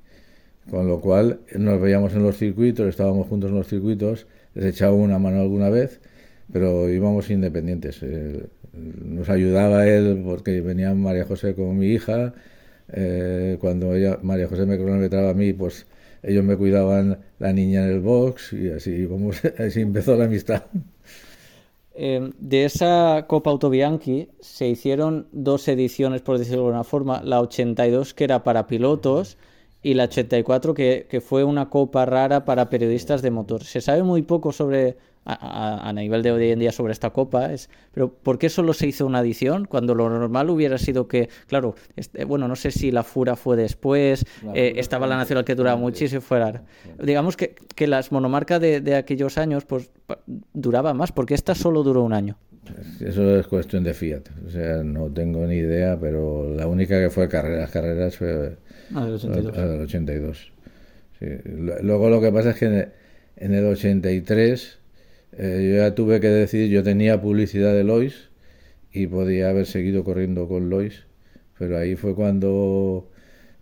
Con 0.71 0.89
lo 0.89 1.01
cual 1.01 1.41
nos 1.57 1.81
veíamos 1.81 2.15
en 2.15 2.23
los 2.23 2.37
circuitos, 2.37 2.89
estábamos 2.89 3.27
juntos 3.29 3.51
en 3.51 3.57
los 3.57 3.69
circuitos, 3.69 4.27
les 4.55 4.67
echaba 4.67 4.95
una 4.95 5.19
mano 5.19 5.41
alguna 5.41 5.71
vez, 5.71 6.01
pero 6.53 6.91
íbamos 6.91 7.31
independientes. 7.31 8.03
nos 8.73 9.29
ayudaba 9.31 9.87
él 9.87 10.23
porque 10.25 10.61
venía 10.61 10.95
María 10.95 11.25
José 11.25 11.55
con 11.55 11.79
mi 11.79 11.89
hija, 11.89 12.35
Eh, 12.93 13.59
cuando 13.61 13.95
ella, 13.95 14.19
María 14.23 14.49
José 14.49 14.67
me 14.67 14.79
cronometraba 14.79 15.31
a 15.31 15.35
mí, 15.35 15.53
pues 15.53 15.87
ellos 16.23 16.45
me 16.45 16.57
cuidaban 16.57 17.19
la 17.39 17.53
niña 17.53 17.85
en 17.85 17.91
el 17.91 18.01
box 18.01 18.53
y 18.53 18.71
así, 18.71 19.07
como, 19.07 19.31
así 19.59 19.81
empezó 19.81 20.17
la 20.17 20.25
amistad. 20.25 20.65
Eh, 21.95 22.31
de 22.39 22.65
esa 22.65 23.25
Copa 23.27 23.51
Autobianchi 23.51 24.29
se 24.41 24.69
hicieron 24.69 25.27
dos 25.33 25.67
ediciones, 25.67 26.23
por 26.23 26.39
decirlo 26.39 26.63
de 26.63 26.67
alguna 26.69 26.85
forma, 26.85 27.23
la 27.25 27.41
82 27.41 28.15
que 28.15 28.25
era 28.25 28.45
para 28.45 28.69
pilotos 28.69 29.37
y 29.83 29.95
la 29.95 30.05
84 30.05 30.75
que, 30.75 31.07
que 31.11 31.21
fue 31.21 31.45
una 31.45 31.71
copa 31.71 32.05
rara 32.05 32.45
para 32.45 32.71
periodistas 32.71 33.23
de 33.23 33.31
motor. 33.31 33.65
Se 33.65 33.81
sabe 33.81 34.03
muy 34.03 34.23
poco 34.23 34.53
sobre 34.53 34.97
a, 35.29 35.93
nivel 35.93 36.23
de 36.23 36.33
hoy 36.33 36.51
en 36.51 36.59
día 36.59 36.73
sobre 36.73 36.93
esta 36.93 37.11
copa 37.11 37.53
es 37.53 37.69
pero 37.93 38.13
¿por 38.13 38.39
qué 38.39 38.49
solo 38.49 38.73
se 38.73 38.87
hizo 38.87 39.05
una 39.07 39.21
edición 39.21 39.67
cuando 39.67 39.95
lo 39.95 40.09
normal 40.09 40.49
hubiera 40.49 40.79
sido 40.79 41.07
que 41.07 41.29
claro 41.47 41.75
este, 41.97 42.25
bueno 42.25 42.49
no 42.49 42.57
sé 42.57 42.71
si 42.71 42.91
la 42.91 43.03
fura 43.03 43.37
fue 43.37 43.57
después 43.57 44.25
eh, 44.55 44.75
estaba 44.77 45.07
la 45.07 45.17
nacional 45.17 45.45
que 45.45 45.55
duraba 45.55 45.77
muchísimo 45.77 46.21
fuera. 46.21 46.63
Digamos 47.03 47.37
que, 47.37 47.55
que 47.75 47.87
las 47.87 48.13
monomarcas 48.13 48.61
de, 48.61 48.81
de, 48.81 48.95
aquellos 48.95 49.39
años 49.39 49.65
pues 49.65 49.91
duraba 50.53 50.95
más 50.95 51.13
porque 51.13 51.35
esta 51.35 51.55
solo 51.55 51.83
duró 51.83 52.03
un 52.03 52.13
año. 52.13 52.39
Eso 53.01 53.37
es 53.37 53.47
cuestión 53.47 53.85
de 53.85 53.95
Fiat. 53.95 54.23
O 54.47 54.51
sea 54.51 54.83
no 54.83 55.11
tengo 55.11 55.47
ni 55.47 55.57
idea 55.57 55.99
pero 56.01 56.55
la 56.55 56.67
única 56.67 57.01
que 57.01 57.11
fue 57.11 57.29
carreras 57.29 57.71
carreras 57.71 58.17
fue 58.17 58.57
ah, 58.95 59.05
el 59.07 59.15
82, 59.15 59.57
el 59.57 59.81
82. 59.81 60.53
Sí. 61.19 61.27
luego 61.83 62.11
lo 62.11 62.21
que 62.21 62.31
pasa 62.31 62.51
es 62.51 62.57
que 62.57 62.89
en 63.37 63.55
el 63.55 63.67
83 63.67 64.78
eh, 65.39 65.71
yo 65.71 65.77
ya 65.79 65.95
tuve 65.95 66.21
que 66.21 66.29
decidir, 66.29 66.71
yo 66.71 66.83
tenía 66.83 67.21
publicidad 67.21 67.73
de 67.73 67.85
Lois 67.85 68.29
y 68.93 69.07
podía 69.07 69.51
haber 69.51 69.67
seguido 69.67 70.05
corriendo 70.05 70.49
con 70.49 70.69
Lois, 70.71 71.05
pero 71.59 71.79
ahí 71.79 71.97
fue 71.97 72.15
cuando 72.15 73.09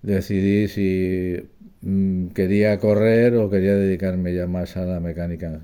decidí 0.03 0.69
si 0.69 1.37
mm, 1.83 2.29
quería 2.29 2.79
correr 2.79 3.37
o 3.37 3.51
quería 3.51 3.75
dedicarme 3.77 4.35
ya 4.35 4.47
más 4.47 4.77
a 4.77 4.87
la 4.87 5.01
mecánica. 5.01 5.61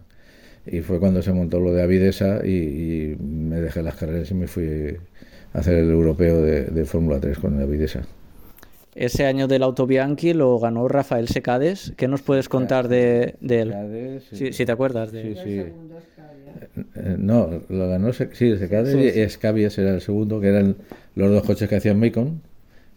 Y 0.66 0.80
fue 0.82 1.00
cuando 1.00 1.22
se 1.22 1.32
montó 1.32 1.60
lo 1.60 1.72
de 1.72 1.82
Avidesa 1.82 2.46
y, 2.46 3.16
me 3.20 3.60
dejé 3.60 3.82
las 3.82 3.96
carreras 3.96 4.30
y 4.30 4.34
me 4.34 4.46
fui 4.48 4.96
a 5.54 5.58
hacer 5.58 5.76
el 5.76 5.90
europeo 5.90 6.42
de, 6.42 6.64
de 6.66 6.84
Fórmula 6.84 7.20
3 7.20 7.38
con 7.38 7.60
Avidesa. 7.60 8.02
Ese 8.94 9.24
año 9.24 9.48
del 9.48 9.62
Auto 9.62 9.86
Bianchi 9.86 10.34
lo 10.34 10.58
ganó 10.58 10.86
Rafael 10.86 11.28
Secades. 11.28 11.94
¿Qué 11.96 12.08
nos 12.08 12.20
puedes 12.20 12.48
contar 12.48 12.88
de, 12.88 13.36
él? 13.40 14.22
si, 14.30 14.64
te 14.66 14.72
acuerdas. 14.72 15.12
De... 15.12 15.34
Sí, 15.34 15.40
sí. 15.42 15.72
Eh, 16.94 17.16
no, 17.18 17.62
lo 17.68 17.88
ganó 17.88 18.12
sí, 18.12 18.26
Secades 18.56 18.94
y 18.94 19.20
Escabies 19.20 19.78
era 19.78 19.94
el 19.94 20.02
segundo, 20.02 20.40
que 20.40 20.48
eran 20.48 20.76
los 21.14 21.30
dos 21.30 21.42
coches 21.44 21.68
que 21.68 21.76
hacían 21.76 21.98
Macon, 21.98 22.42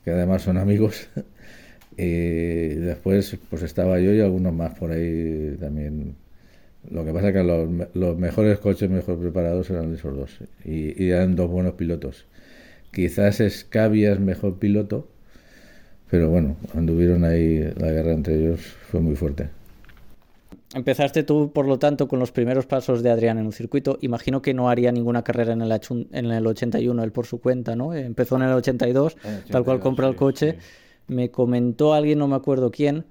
que 0.03 0.11
además 0.11 0.41
son 0.41 0.57
amigos. 0.57 1.07
y 1.97 2.75
después 2.75 3.37
pues 3.49 3.63
estaba 3.63 3.99
yo 3.99 4.13
y 4.13 4.19
algunos 4.19 4.53
más 4.53 4.77
por 4.77 4.91
ahí 4.91 5.55
también. 5.59 6.15
Lo 6.91 7.05
que 7.05 7.13
pasa 7.13 7.29
es 7.29 7.33
que 7.33 7.43
los, 7.43 7.69
los 7.93 8.17
mejores 8.17 8.59
coches 8.59 8.89
mejor 8.89 9.19
preparados 9.19 9.69
eran 9.69 9.93
esos 9.93 10.15
dos 10.15 10.37
y, 10.63 11.01
y 11.01 11.09
eran 11.09 11.35
dos 11.35 11.49
buenos 11.49 11.73
pilotos. 11.73 12.25
Quizás 12.91 13.39
Escabias 13.39 14.19
mejor 14.19 14.59
piloto, 14.59 15.07
pero 16.09 16.29
bueno, 16.29 16.55
anduvieron 16.73 17.23
ahí, 17.23 17.59
la 17.77 17.91
guerra 17.91 18.13
entre 18.13 18.35
ellos 18.35 18.61
fue 18.89 18.99
muy 18.99 19.15
fuerte. 19.15 19.49
Empezaste 20.73 21.23
tú, 21.23 21.51
por 21.53 21.67
lo 21.67 21.79
tanto, 21.79 22.07
con 22.07 22.19
los 22.19 22.31
primeros 22.31 22.65
pasos 22.65 23.01
de 23.01 23.09
Adrián 23.09 23.37
en 23.37 23.45
un 23.45 23.53
circuito. 23.53 23.97
Imagino 24.01 24.41
que 24.41 24.53
no 24.53 24.69
haría 24.69 24.91
ninguna 24.91 25.23
carrera 25.23 25.53
en 25.53 25.61
el, 25.61 25.71
en 26.11 26.25
el 26.25 26.47
81, 26.47 27.01
él 27.01 27.11
por 27.11 27.25
su 27.25 27.39
cuenta, 27.39 27.75
¿no? 27.75 27.93
Empezó 27.93 28.35
en 28.35 28.41
el 28.41 28.51
82, 28.51 29.15
tal 29.49 29.63
cual 29.63 29.79
compró 29.79 30.09
el 30.09 30.15
coche. 30.15 30.57
Me 31.07 31.31
comentó 31.31 31.93
alguien, 31.93 32.19
no 32.19 32.27
me 32.27 32.35
acuerdo 32.35 32.71
quién, 32.71 33.05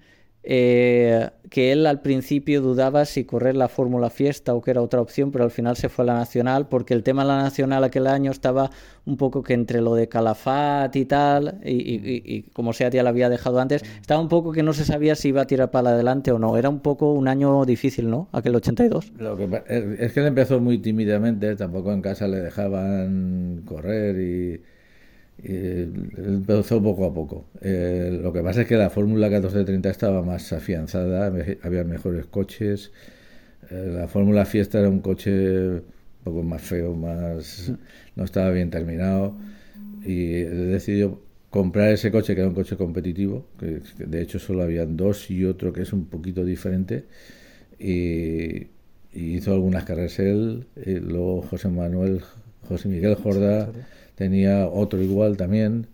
eh, 0.46 1.30
que 1.48 1.72
él 1.72 1.86
al 1.86 2.02
principio 2.02 2.60
dudaba 2.60 3.06
si 3.06 3.24
correr 3.24 3.56
la 3.56 3.68
Fórmula 3.68 4.10
Fiesta 4.10 4.54
o 4.54 4.60
que 4.60 4.72
era 4.72 4.82
otra 4.82 5.00
opción, 5.00 5.32
pero 5.32 5.44
al 5.44 5.50
final 5.50 5.76
se 5.76 5.88
fue 5.88 6.02
a 6.02 6.06
la 6.06 6.14
Nacional, 6.14 6.68
porque 6.68 6.92
el 6.92 7.02
tema 7.02 7.22
de 7.22 7.28
la 7.28 7.42
Nacional 7.42 7.82
aquel 7.82 8.06
año 8.06 8.30
estaba 8.30 8.70
un 9.06 9.16
poco 9.16 9.42
que 9.42 9.54
entre 9.54 9.80
lo 9.80 9.94
de 9.94 10.08
Calafat 10.08 10.94
y 10.96 11.06
tal, 11.06 11.60
y, 11.64 12.42
como 12.52 12.72
sea 12.72 12.90
ya 12.90 13.02
la 13.02 13.10
había 13.10 13.28
dejado 13.30 13.58
antes, 13.58 13.82
estaba 14.00 14.20
un 14.20 14.28
poco 14.28 14.52
que 14.52 14.62
no 14.62 14.74
se 14.74 14.84
sabía 14.84 15.14
si 15.14 15.28
iba 15.28 15.42
a 15.42 15.46
tirar 15.46 15.70
para 15.70 15.90
adelante 15.90 16.30
o 16.30 16.38
no. 16.38 16.58
Era 16.58 16.68
un 16.68 16.80
poco 16.80 17.12
un 17.12 17.28
año 17.28 17.64
difícil, 17.64 18.10
¿no? 18.10 18.28
Aquel 18.32 18.54
82. 18.56 19.12
Lo 19.18 19.36
que, 19.36 19.62
es 19.98 20.12
que 20.12 20.20
él 20.20 20.26
empezó 20.26 20.60
muy 20.60 20.78
tímidamente, 20.78 21.56
tampoco 21.56 21.92
en 21.92 22.02
casa 22.02 22.28
le 22.28 22.40
dejaban 22.40 23.62
correr 23.64 24.20
y 24.20 24.73
eh, 25.42 25.90
empezó 26.16 26.82
poco 26.82 27.04
a 27.06 27.14
poco. 27.14 27.46
Eh, 27.60 28.18
lo 28.22 28.32
que 28.32 28.42
pasa 28.42 28.62
es 28.62 28.68
que 28.68 28.76
la 28.76 28.90
Fórmula 28.90 29.28
1430 29.28 29.90
estaba 29.90 30.22
más 30.22 30.52
afianzada, 30.52 31.26
había 31.62 31.84
mejores 31.84 32.26
coches. 32.26 32.92
Eh, 33.70 33.92
la 33.94 34.08
Fórmula 34.08 34.44
Fiesta 34.44 34.78
era 34.80 34.88
un 34.88 35.00
coche 35.00 35.68
un 35.68 35.82
poco 36.22 36.42
más 36.42 36.62
feo, 36.62 36.94
más 36.94 37.72
no 38.16 38.24
estaba 38.24 38.50
bien 38.50 38.70
terminado. 38.70 39.36
Y 40.04 40.42
decidió 40.42 41.20
comprar 41.50 41.90
ese 41.90 42.10
coche, 42.10 42.34
que 42.34 42.40
era 42.40 42.48
un 42.48 42.54
coche 42.54 42.76
competitivo, 42.76 43.46
que, 43.58 43.80
de 43.98 44.22
hecho 44.22 44.38
solo 44.38 44.62
habían 44.62 44.96
dos 44.96 45.30
y 45.30 45.44
otro 45.44 45.72
que 45.72 45.82
es 45.82 45.92
un 45.92 46.06
poquito 46.06 46.44
diferente. 46.44 47.04
Y, 47.78 48.68
hizo 49.12 49.52
algunas 49.52 49.84
carreras 49.84 50.18
él, 50.18 50.66
y 50.84 50.94
luego 50.94 51.42
José 51.42 51.68
Manuel, 51.68 52.22
José 52.68 52.88
Miguel 52.88 53.14
Jordá 53.14 53.70
tenía 54.14 54.66
otro 54.66 55.00
igual 55.00 55.36
también, 55.36 55.86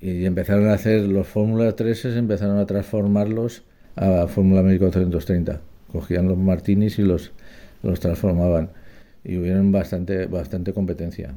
y 0.00 0.24
empezaron 0.24 0.68
a 0.68 0.74
hacer 0.74 1.02
los 1.02 1.26
Fórmula 1.26 1.74
3, 1.74 2.04
empezaron 2.16 2.58
a 2.58 2.66
transformarlos 2.66 3.62
a 3.96 4.28
Fórmula 4.28 4.62
1430. 4.62 5.60
Cogían 5.90 6.28
los 6.28 6.38
Martinis 6.38 6.98
y 6.98 7.02
los, 7.02 7.32
los 7.82 7.98
transformaban. 7.98 8.70
Y 9.24 9.36
hubieron 9.36 9.72
bastante, 9.72 10.26
bastante 10.26 10.72
competencia. 10.72 11.34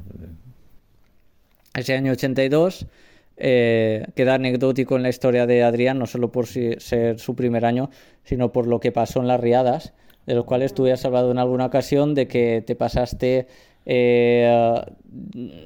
Ese 1.74 1.94
año 1.94 2.12
82 2.12 2.86
eh, 3.36 4.06
queda 4.14 4.34
anecdótico 4.34 4.96
en 4.96 5.02
la 5.02 5.08
historia 5.08 5.46
de 5.46 5.62
Adrián, 5.62 5.98
no 5.98 6.06
solo 6.06 6.30
por 6.30 6.46
ser 6.46 7.18
su 7.18 7.34
primer 7.34 7.64
año, 7.64 7.90
sino 8.24 8.52
por 8.52 8.66
lo 8.66 8.78
que 8.78 8.92
pasó 8.92 9.20
en 9.20 9.26
las 9.26 9.40
riadas, 9.40 9.94
de 10.26 10.34
los 10.34 10.44
cuales 10.44 10.74
tú 10.74 10.86
has 10.86 11.04
hablado 11.04 11.32
en 11.32 11.38
alguna 11.38 11.66
ocasión 11.66 12.14
de 12.14 12.28
que 12.28 12.62
te 12.64 12.76
pasaste 12.76 13.48
eh, 13.84 14.80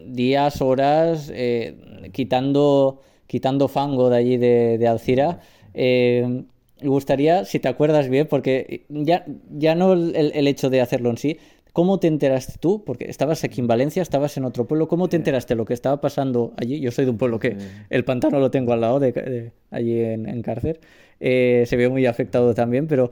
días, 0.07 0.63
horas, 0.63 1.31
eh, 1.35 2.11
quitando, 2.13 3.01
quitando 3.27 3.69
fango 3.69 4.11
de 4.11 4.17
allí 4.17 4.37
de, 4.37 4.87
Alcira. 4.89 5.41
Eh, 5.75 6.45
me 6.81 6.89
gustaría, 6.89 7.45
si 7.45 7.59
te 7.59 7.69
acuerdas 7.69 8.09
bien, 8.09 8.27
porque 8.29 8.85
ya, 8.89 9.25
ya 9.51 9.75
no 9.75 9.93
el, 9.95 10.47
hecho 10.47 10.69
de 10.69 10.81
hacerlo 10.81 11.11
en 11.11 11.17
sí, 11.17 11.39
¿cómo 11.73 11.99
te 11.99 12.07
enteraste 12.07 12.55
tú? 12.61 12.85
Porque 12.85 13.09
estabas 13.09 13.45
aquí 13.45 13.61
en 13.61 13.67
Valencia, 13.67 14.03
estabas 14.03 14.37
en 14.37 14.45
otro 14.45 14.67
pueblo, 14.67 14.87
¿cómo 14.87 15.09
te 15.09 15.17
enteraste 15.17 15.55
de 15.55 15.59
lo 15.59 15.65
que 15.65 15.75
estaba 15.75 16.01
pasando 16.01 16.53
allí? 16.57 16.81
Yo 16.81 16.91
soy 16.91 17.07
de 17.07 17.13
un 17.13 17.19
pueblo 17.19 17.39
que 17.39 17.57
el 17.89 18.05
pantano 18.05 18.41
lo 18.41 18.51
tengo 18.51 18.73
al 18.73 18.83
lado 18.83 19.01
de, 19.01 19.53
allí 19.71 20.01
en, 20.01 20.29
en 20.29 20.43
Cárcer. 20.43 20.81
se 21.19 21.77
ve 21.77 21.89
muy 21.89 22.05
afectado 22.05 22.55
también, 22.55 22.87
pero 22.87 23.11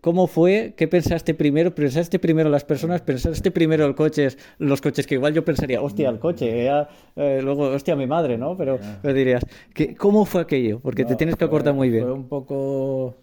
¿Cómo 0.00 0.26
fue? 0.26 0.74
¿Qué 0.76 0.88
pensaste 0.88 1.34
primero? 1.34 1.74
¿Pensaste 1.74 2.18
primero 2.18 2.48
las 2.48 2.64
personas? 2.64 3.02
¿Pensaste 3.02 3.50
primero 3.50 3.84
el 3.84 3.94
coche? 3.94 4.28
Los 4.58 4.80
coches 4.80 5.06
que 5.06 5.14
igual 5.14 5.34
yo 5.34 5.44
pensaría, 5.44 5.82
hostia, 5.82 6.08
el 6.08 6.18
coche, 6.18 6.66
eh, 6.66 7.40
luego, 7.42 7.64
hostia, 7.64 7.94
mi 7.94 8.06
madre, 8.06 8.38
¿no? 8.38 8.56
Pero 8.56 8.78
me 9.02 9.12
dirías, 9.12 9.44
¿cómo 9.98 10.24
fue 10.24 10.40
aquello? 10.40 10.80
Porque 10.80 11.04
te 11.04 11.16
tienes 11.16 11.36
que 11.36 11.44
acordar 11.44 11.74
muy 11.74 11.90
bien. 11.90 12.04
Fue 12.04 12.12
un 12.12 12.28
poco... 12.28 13.16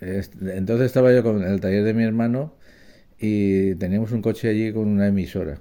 Entonces 0.00 0.86
estaba 0.86 1.12
yo 1.12 1.22
con 1.22 1.42
el 1.42 1.60
taller 1.60 1.82
de 1.82 1.94
mi 1.94 2.04
hermano 2.04 2.54
y 3.18 3.74
teníamos 3.76 4.12
un 4.12 4.22
coche 4.22 4.48
allí 4.48 4.72
con 4.72 4.86
una 4.86 5.08
emisora. 5.08 5.58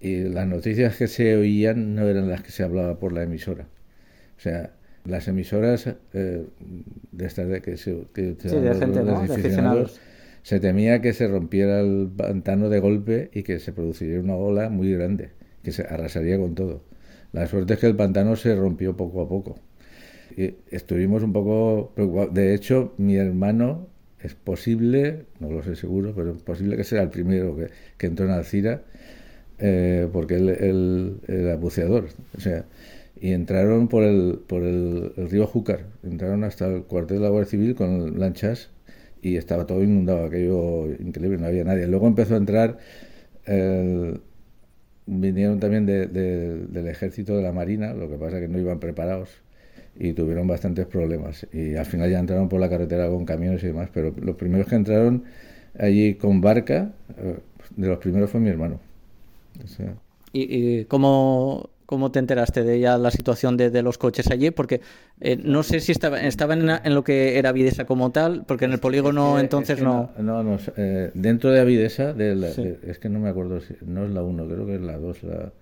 Y 0.00 0.24
las 0.24 0.46
noticias 0.46 0.96
que 0.96 1.08
se 1.08 1.36
oían 1.36 1.94
no 1.94 2.06
eran 2.08 2.28
las 2.28 2.42
que 2.42 2.50
se 2.50 2.62
hablaba 2.62 2.98
por 2.98 3.12
la 3.12 3.22
emisora. 3.24 3.68
O 4.36 4.40
sea, 4.40 4.72
las 5.06 5.28
emisoras 5.28 5.86
eh, 6.12 6.44
de 7.12 7.26
estas 7.26 7.48
de 7.48 7.62
que 7.62 7.76
se 7.76 8.04
que 8.14 8.36
se 10.42 10.60
temía 10.60 11.00
que 11.00 11.12
se 11.12 11.26
rompiera 11.26 11.80
el 11.80 12.08
pantano 12.16 12.68
de 12.68 12.78
golpe 12.78 13.30
y 13.32 13.42
que 13.42 13.58
se 13.58 13.72
produciría 13.72 14.20
una 14.20 14.36
ola 14.36 14.68
muy 14.68 14.92
grande 14.92 15.30
que 15.62 15.72
se 15.72 15.82
arrasaría 15.82 16.38
con 16.38 16.54
todo. 16.54 16.82
La 17.32 17.46
suerte 17.48 17.74
es 17.74 17.80
que 17.80 17.88
el 17.88 17.96
pantano 17.96 18.36
se 18.36 18.54
rompió 18.54 18.96
poco 18.96 19.20
a 19.20 19.28
poco. 19.28 19.56
Y 20.36 20.54
estuvimos 20.70 21.24
un 21.24 21.32
poco 21.32 21.90
preocupados. 21.94 22.32
De 22.32 22.54
hecho, 22.54 22.94
mi 22.98 23.16
hermano 23.16 23.88
es 24.20 24.34
posible, 24.34 25.24
no 25.40 25.50
lo 25.50 25.62
sé 25.64 25.74
seguro, 25.74 26.12
pero 26.14 26.32
es 26.32 26.42
posible 26.42 26.76
que 26.76 26.84
sea 26.84 27.02
el 27.02 27.10
primero 27.10 27.56
que, 27.56 27.68
que 27.98 28.06
entró 28.06 28.26
en 28.26 28.32
Alcira, 28.32 28.82
eh, 29.58 30.08
porque 30.12 30.36
él, 30.36 31.20
era 31.26 31.56
buceador. 31.56 32.08
O 32.36 32.40
sea, 32.40 32.64
y 33.20 33.32
entraron 33.32 33.88
por 33.88 34.02
el, 34.04 34.40
por 34.46 34.62
el, 34.62 35.12
río 35.30 35.46
Júcar, 35.46 35.86
entraron 36.02 36.44
hasta 36.44 36.66
el 36.66 36.82
cuartel 36.82 37.18
de 37.18 37.24
la 37.24 37.30
Guardia 37.30 37.50
Civil 37.50 37.74
con 37.74 38.18
lanchas 38.18 38.70
y 39.22 39.36
estaba 39.36 39.66
todo 39.66 39.82
inundado, 39.82 40.26
aquello 40.26 40.86
increíble, 41.00 41.38
no 41.38 41.46
había 41.46 41.64
nadie. 41.64 41.86
Luego 41.86 42.06
empezó 42.06 42.34
a 42.34 42.36
entrar, 42.36 42.78
vinieron 45.06 45.60
también 45.60 45.86
del 45.86 46.86
ejército 46.88 47.36
de 47.36 47.42
la 47.42 47.52
Marina, 47.52 47.94
lo 47.94 48.08
que 48.08 48.16
pasa 48.16 48.38
que 48.38 48.48
no 48.48 48.58
iban 48.58 48.78
preparados 48.80 49.30
y 49.98 50.12
tuvieron 50.12 50.46
bastantes 50.46 50.86
problemas. 50.86 51.46
Y 51.52 51.76
al 51.76 51.86
final 51.86 52.10
ya 52.10 52.18
entraron 52.18 52.48
por 52.48 52.60
la 52.60 52.68
carretera 52.68 53.08
con 53.08 53.24
camiones 53.24 53.62
y 53.62 53.68
demás, 53.68 53.88
pero 53.92 54.12
los 54.20 54.36
primeros 54.36 54.68
que 54.68 54.74
entraron 54.76 55.24
allí 55.78 56.14
con 56.14 56.40
barca, 56.40 56.92
eh, 57.18 57.38
de 57.76 57.88
los 57.88 57.98
primeros 57.98 58.30
fue 58.30 58.40
mi 58.40 58.50
hermano. 58.50 58.80
¿Y, 60.32 60.80
y 60.80 60.84
cómo, 60.84 61.70
cómo 61.86 62.10
te 62.10 62.18
enteraste 62.18 62.62
de 62.64 62.78
ya 62.80 62.98
la 62.98 63.10
situación 63.10 63.56
de, 63.56 63.70
de 63.70 63.82
los 63.82 63.96
coches 63.96 64.30
allí? 64.30 64.50
Porque 64.50 64.80
eh, 65.20 65.36
no 65.42 65.62
sé 65.62 65.80
si 65.80 65.92
estaba, 65.92 66.20
estaban 66.20 66.68
en, 66.68 66.80
en 66.84 66.94
lo 66.94 67.02
que 67.04 67.38
era 67.38 67.52
Videsa 67.52 67.84
como 67.86 68.10
tal, 68.12 68.44
porque 68.46 68.64
en 68.66 68.72
el 68.72 68.78
polígono 68.80 69.38
Eh, 69.38 69.42
entonces 69.42 69.70
es 69.70 69.76
que 69.78 69.84
no... 69.84 70.10
No, 70.18 70.42
no, 70.42 70.58
eh, 70.76 71.10
dentro 71.14 71.50
de 71.50 71.60
Avidesa, 71.60 72.12
de 72.12 72.34
la- 72.34 72.50
Sí. 72.50 72.62
de- 72.64 72.78
es 72.88 72.98
que 72.98 73.08
no 73.08 73.18
me 73.20 73.28
acuerdo, 73.28 73.60
si, 73.60 73.74
no 73.86 74.04
es 74.04 74.10
la 74.10 74.22
1, 74.22 74.46
creo 74.46 74.66
que 74.66 74.74
es 74.74 74.80
la 74.82 74.98
2, 74.98 75.22
la, 75.22 75.52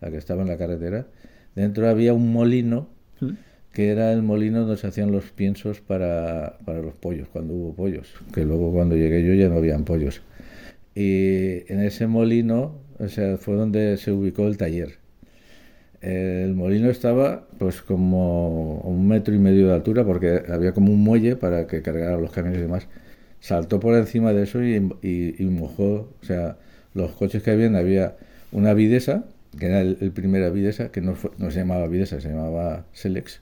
la 0.00 0.10
que 0.10 0.16
estaba 0.16 0.42
en 0.42 0.48
la 0.48 0.56
carretera. 0.56 1.06
Dentro 1.54 1.88
había 1.88 2.12
un 2.14 2.32
molino, 2.32 2.88
¿Mm? 3.20 3.30
que 3.72 3.90
era 3.90 4.12
el 4.12 4.22
molino 4.22 4.60
donde 4.60 4.76
se 4.76 4.86
hacían 4.86 5.10
los 5.12 5.30
piensos 5.32 5.80
para, 5.80 6.58
para 6.64 6.80
los 6.80 6.94
pollos, 6.94 7.28
cuando 7.28 7.54
hubo 7.54 7.74
pollos, 7.74 8.12
que 8.32 8.44
luego 8.44 8.72
cuando 8.72 8.96
llegué 8.96 9.24
yo 9.26 9.34
ya 9.34 9.48
no 9.48 9.56
habían 9.56 9.84
pollos. 9.84 10.22
Y 10.94 11.70
en 11.72 11.80
ese 11.80 12.06
molino, 12.06 12.78
o 12.98 13.08
sea, 13.08 13.36
fue 13.36 13.54
donde 13.56 13.96
se 13.96 14.12
ubicó 14.12 14.46
el 14.46 14.56
taller. 14.56 14.98
El 16.04 16.54
molino 16.54 16.90
estaba 16.90 17.46
pues 17.58 17.80
como 17.80 18.80
un 18.80 19.08
metro 19.08 19.34
y 19.34 19.38
medio 19.38 19.68
de 19.68 19.74
altura 19.74 20.04
porque 20.04 20.42
había 20.48 20.72
como 20.72 20.92
un 20.92 21.02
muelle 21.02 21.34
para 21.36 21.66
que 21.66 21.80
cargaran 21.80 22.20
los 22.20 22.30
camiones 22.30 22.58
y 22.58 22.62
demás. 22.62 22.88
Saltó 23.40 23.80
por 23.80 23.94
encima 23.96 24.32
de 24.34 24.42
eso 24.42 24.62
y, 24.62 24.80
mojó, 25.50 26.10
o 26.20 26.24
sea, 26.24 26.58
los 26.94 27.12
coches 27.12 27.42
que 27.42 27.50
habían, 27.52 27.74
había 27.74 28.16
una 28.52 28.74
Videsa, 28.74 29.24
que 29.58 29.66
era 29.66 29.80
el, 29.80 29.96
el 30.02 30.12
primer 30.12 30.50
Videsa, 30.52 30.90
que 30.90 31.00
no 31.00 31.16
se 31.16 31.58
llamaba 31.58 31.86
Videsa, 31.88 32.20
se 32.20 32.28
llamaba 32.28 32.84
Selex. 32.92 33.40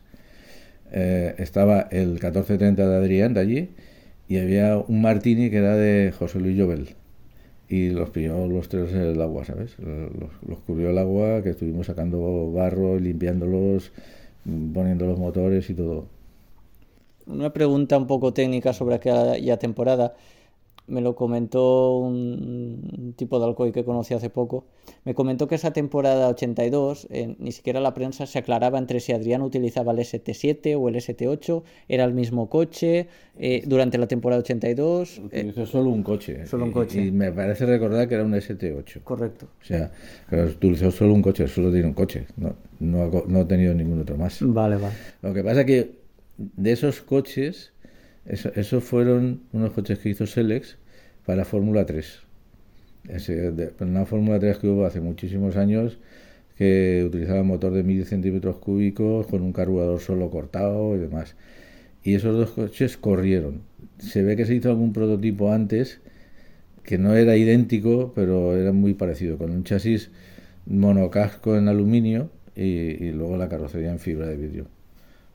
Eh, 0.93 1.35
estaba 1.39 1.89
el 1.91 2.11
1430 2.13 2.89
de 2.89 2.97
Adrián 2.97 3.35
de 3.35 3.41
allí 3.41 3.71
y 4.29 4.39
había 4.39 4.77
un 4.77 5.03
Martini 5.03 5.51
que 5.51 5.57
era 5.57 5.75
de 5.75 6.13
José 6.17 6.39
Luis 6.39 6.57
Llobel 6.57 6.95
y 7.73 7.89
los 7.89 8.11
pilló 8.11 8.47
los 8.47 8.69
tres 8.69 8.93
el 8.93 9.19
agua, 9.23 9.47
¿sabes? 9.47 9.79
Los, 9.79 10.31
los 10.47 10.59
cubrió 10.67 10.91
el 10.91 10.99
agua, 10.99 11.43
que 11.43 11.49
estuvimos 11.49 11.87
sacando 11.87 12.53
barro, 12.53 12.99
limpiándolos, 12.99 13.93
mm, 14.45 14.75
poniendo 14.75 15.07
los 15.07 15.19
motores 15.19 15.71
y 15.71 15.75
todo. 15.75 16.05
Una 17.27 17.51
pregunta 17.51 17.97
un 17.97 18.07
poco 18.07 18.35
técnica 18.35 18.75
sobre 18.75 18.97
aquella 18.97 19.59
temporada. 19.59 20.15
Me 20.89 21.01
lo 21.01 21.15
comentó 21.15 21.97
un 21.99 23.15
tipo 23.17 23.39
de 23.39 23.47
Alcoy 23.47 23.73
que 23.73 23.85
conocí 23.85 24.15
hace 24.15 24.31
poco. 24.31 24.65
Me 25.05 25.15
comentó 25.15 25.47
que 25.47 25.55
esa 25.55 25.73
temporada 25.73 26.29
82, 26.29 27.07
eh, 27.11 27.37
ni 27.39 27.53
siquiera 27.53 27.81
la 27.81 27.95
prensa 27.95 28.27
se 28.27 28.39
aclaraba 28.39 28.79
entre 28.79 29.01
si 29.01 29.13
Adrián 29.13 29.43
utilizaba 29.43 29.93
el 29.93 29.99
ST7 30.01 30.77
o 30.79 30.89
el 30.89 30.97
ST8, 30.97 31.63
era 31.89 32.05
el 32.05 32.13
mismo 32.15 32.49
coche 32.51 33.07
eh, 33.39 33.63
durante 33.67 33.97
la 33.97 34.07
temporada 34.09 34.41
82. 34.43 35.19
eh, 35.19 35.23
Utilizó 35.25 35.67
solo 35.67 35.91
un 35.91 36.03
coche. 36.03 36.47
solo 36.47 36.65
un 36.65 36.71
y- 36.71 36.75
coche. 36.75 37.05
Y, 37.07 37.11
me 37.13 37.31
parece 37.33 37.65
recordar 37.65 38.09
que 38.09 38.15
era 38.17 38.25
un 38.25 38.35
ST8. 38.35 39.03
correcto. 39.05 39.47
O 39.61 39.65
sea, 39.65 39.93
utilizó 40.33 40.91
solo 40.91 41.15
un 41.15 41.23
coche, 41.23 41.47
solo 41.49 41.71
tiene 41.71 41.87
un 41.87 41.95
coche. 41.95 42.27
No, 42.37 42.55
no, 42.81 43.03
ha, 43.05 43.11
no 43.29 43.41
ha 43.41 43.49
tenido 43.49 43.73
ningún 43.73 44.01
otro 44.01 44.17
más. 44.17 44.39
Vale, 44.41 44.77
vale. 44.77 44.95
Lo 45.23 45.33
que 45.33 45.45
pasa 45.45 45.65
que 45.65 46.03
de 46.39 46.73
esos 46.73 47.03
coches, 47.03 47.72
eso- 48.27 48.53
esos 48.55 48.85
fueron 48.85 49.43
unos 49.53 49.73
coches 49.73 49.99
que 49.99 50.11
hizo 50.11 50.27
Selex 50.27 50.79
para 51.27 51.45
Fórmula 51.45 51.87
3. 51.87 52.21
Ese, 53.09 53.53
de- 53.53 53.73
una 53.81 54.07
Fórmula 54.07 54.39
3 54.41 54.59
que 54.59 54.69
hubo 54.69 54.87
hace 54.87 55.01
muchísimos 55.01 55.57
años 55.57 55.99
que 56.59 57.05
utilizaba 57.07 57.43
motor 57.45 57.73
de 57.75 57.83
1000 57.85 58.07
centímetros 58.07 58.59
cúbicos 58.59 59.27
con 59.29 59.43
un 59.43 59.53
carburador 59.53 60.01
solo 60.01 60.31
cortado 60.31 60.97
y 60.97 61.01
demás. 61.01 61.37
Y 62.05 62.15
esos 62.15 62.37
dos 62.37 62.53
coches 62.53 62.97
corrieron. 62.99 63.63
Se 63.99 64.23
ve 64.23 64.37
que 64.37 64.47
se 64.47 64.55
hizo 64.57 64.71
algún 64.71 64.93
prototipo 64.93 65.53
antes 65.53 66.01
que 66.85 66.99
no 66.99 67.15
era 67.17 67.37
idéntico, 67.37 68.13
pero 68.15 68.57
era 68.57 68.73
muy 68.73 68.95
parecido, 68.95 69.39
con 69.39 69.51
un 69.53 69.65
chasis 69.65 70.11
monocasco 70.67 71.57
en 71.57 71.69
aluminio 71.69 72.31
y 72.57 73.11
luego 73.13 73.37
la 73.39 73.49
carrocería 73.49 73.91
en 73.93 74.01
fibra 74.01 74.27
de 74.29 74.37
vidrio. 74.37 74.67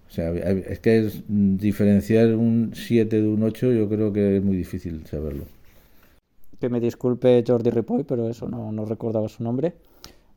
O 0.07 0.11
sea, 0.11 0.31
es 0.31 0.79
que 0.79 0.99
es, 0.99 1.23
mm, 1.27 1.57
diferenciar 1.57 2.33
un 2.35 2.71
7 2.73 3.21
de 3.21 3.27
un 3.27 3.43
8 3.43 3.71
yo 3.71 3.89
creo 3.89 4.13
que 4.13 4.37
es 4.37 4.43
muy 4.43 4.55
difícil 4.55 5.05
saberlo. 5.05 5.43
Que 6.59 6.69
me 6.69 6.79
disculpe 6.79 7.43
Jordi 7.45 7.69
Ripoll, 7.69 8.05
pero 8.05 8.27
eso 8.29 8.47
no, 8.47 8.71
no 8.71 8.85
recordaba 8.85 9.27
su 9.27 9.43
nombre. 9.43 9.73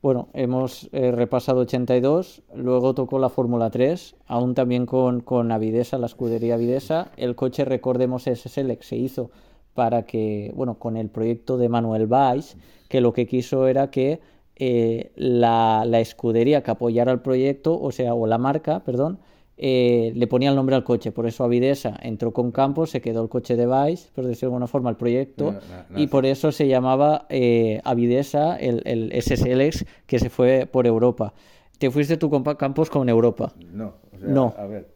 Bueno, 0.02 0.28
hemos 0.32 0.88
eh, 0.92 1.12
repasado 1.12 1.60
82, 1.60 2.42
luego 2.54 2.94
tocó 2.94 3.18
la 3.18 3.28
Fórmula 3.28 3.68
3, 3.68 4.16
aún 4.26 4.54
también 4.54 4.86
con, 4.86 5.20
con 5.20 5.52
Avidesa, 5.52 5.98
la 5.98 6.06
escudería 6.06 6.54
Avidesa. 6.54 7.12
El 7.18 7.36
coche, 7.36 7.66
recordemos, 7.66 8.26
ese 8.26 8.48
Select 8.48 8.82
se 8.82 8.96
hizo 8.96 9.30
para 9.74 10.04
que, 10.04 10.52
bueno, 10.54 10.78
con 10.78 10.96
el 10.96 11.10
proyecto 11.10 11.58
de 11.58 11.68
Manuel 11.68 12.06
Valls, 12.06 12.56
que 12.88 13.02
lo 13.02 13.12
que 13.12 13.26
quiso 13.26 13.66
era 13.66 13.90
que 13.90 14.20
eh, 14.56 15.12
la, 15.16 15.84
la 15.86 16.00
escudería 16.00 16.62
que 16.62 16.70
apoyara 16.70 17.12
el 17.12 17.20
proyecto, 17.20 17.78
o 17.78 17.92
sea, 17.92 18.14
o 18.14 18.26
la 18.26 18.38
marca, 18.38 18.80
perdón, 18.80 19.18
eh, 19.62 20.12
le 20.14 20.26
ponía 20.26 20.48
el 20.48 20.56
nombre 20.56 20.74
al 20.74 20.84
coche. 20.84 21.12
Por 21.12 21.26
eso 21.26 21.44
Avidesa 21.44 21.94
entró 22.02 22.32
con 22.32 22.50
Campos, 22.50 22.88
se 22.90 23.02
quedó 23.02 23.22
el 23.22 23.28
coche 23.28 23.56
de 23.56 23.66
Valls, 23.66 24.10
por 24.14 24.24
decirlo 24.24 24.48
de 24.50 24.54
alguna 24.54 24.66
forma, 24.68 24.88
el 24.88 24.96
proyecto, 24.96 25.54
y 25.94 26.06
por 26.06 26.24
eso 26.24 26.50
se 26.50 26.66
llamaba 26.66 27.26
eh, 27.28 27.80
Avidesa, 27.84 28.56
el, 28.56 28.82
el 28.86 29.12
SSLX, 29.20 29.84
que 30.06 30.18
se 30.18 30.30
fue 30.30 30.66
por 30.70 30.86
Europa. 30.86 31.34
Te 31.78 31.90
fuiste 31.90 32.16
tú 32.16 32.30
con 32.30 32.42
Campos 32.42 32.88
con 32.88 33.08
Europa. 33.08 33.52
No, 33.72 33.94
o 34.14 34.18
sea, 34.18 34.28
No. 34.28 34.54
a 34.56 34.66
ver. 34.66 34.86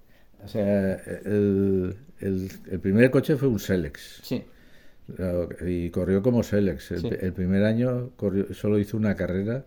O 0.44 0.48
sea, 0.48 0.94
el, 1.24 1.96
el- 2.20 2.50
el 2.70 2.80
primer 2.80 3.10
coche 3.10 3.36
fue 3.36 3.48
un 3.48 3.58
Selex. 3.58 4.20
Sí. 4.22 4.42
Y 5.66 5.90
corrió 5.90 6.22
como 6.22 6.42
Selex. 6.42 6.90
El, 6.92 7.00
Sí. 7.00 7.08
el 7.20 7.32
primer 7.32 7.64
año 7.64 8.10
corrió, 8.16 8.52
solo 8.54 8.78
hizo 8.78 8.96
una 8.96 9.14
carrera, 9.14 9.64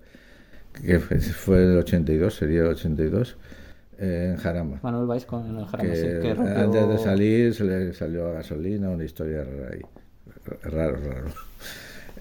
que 0.73 0.99
fue, 0.99 1.19
fue 1.19 1.63
el 1.63 1.77
82, 1.77 2.33
sería 2.35 2.61
el 2.61 2.67
82, 2.67 3.31
eh, 3.31 3.35
en 3.99 4.37
Jarama. 4.37 4.79
Manuel 4.83 5.07
Valls 5.07 5.25
con 5.25 5.57
el 5.57 5.65
Jarama, 5.65 5.89
que 5.89 5.95
sí, 5.95 6.03
que 6.21 6.33
rompió- 6.35 6.57
antes 6.57 6.87
de 6.89 6.97
salir 6.99 7.53
se 7.53 7.63
le 7.63 7.93
salió 7.93 8.27
a 8.29 8.33
gasolina, 8.33 8.89
una 8.89 9.03
historia 9.03 9.43
rara 9.43 9.69
ahí. 9.73 9.81
Raro, 10.63 10.97
raro. 10.97 11.27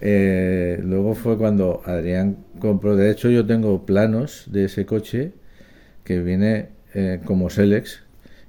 Eh, 0.00 0.80
luego 0.84 1.14
fue 1.14 1.38
cuando 1.38 1.80
Adrián 1.84 2.36
compró, 2.58 2.96
de 2.96 3.10
hecho 3.10 3.30
yo 3.30 3.46
tengo 3.46 3.86
planos 3.86 4.44
de 4.50 4.64
ese 4.66 4.84
coche 4.84 5.32
que 6.04 6.20
viene 6.20 6.68
eh, 6.94 7.20
como 7.24 7.48
Selex 7.50 8.02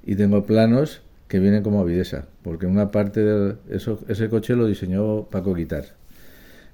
y 0.04 0.16
tengo 0.16 0.44
planos 0.44 1.00
que 1.26 1.38
vienen 1.38 1.62
como 1.62 1.80
Avidesa, 1.80 2.26
porque 2.42 2.66
una 2.66 2.90
parte 2.90 3.20
de 3.22 3.54
eso, 3.70 3.98
ese 4.08 4.28
coche 4.28 4.56
lo 4.56 4.66
diseñó 4.66 5.24
Paco 5.30 5.54
Guitar, 5.54 5.84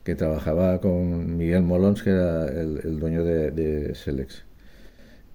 que 0.02 0.14
trabajaba 0.14 0.80
con 0.80 1.36
Miguel 1.36 1.62
Molons, 1.62 2.02
que 2.02 2.10
era 2.10 2.46
el, 2.46 2.80
el 2.84 2.98
dueño 3.00 3.24
de, 3.24 3.50
de 3.50 3.94
Selex. 3.94 4.44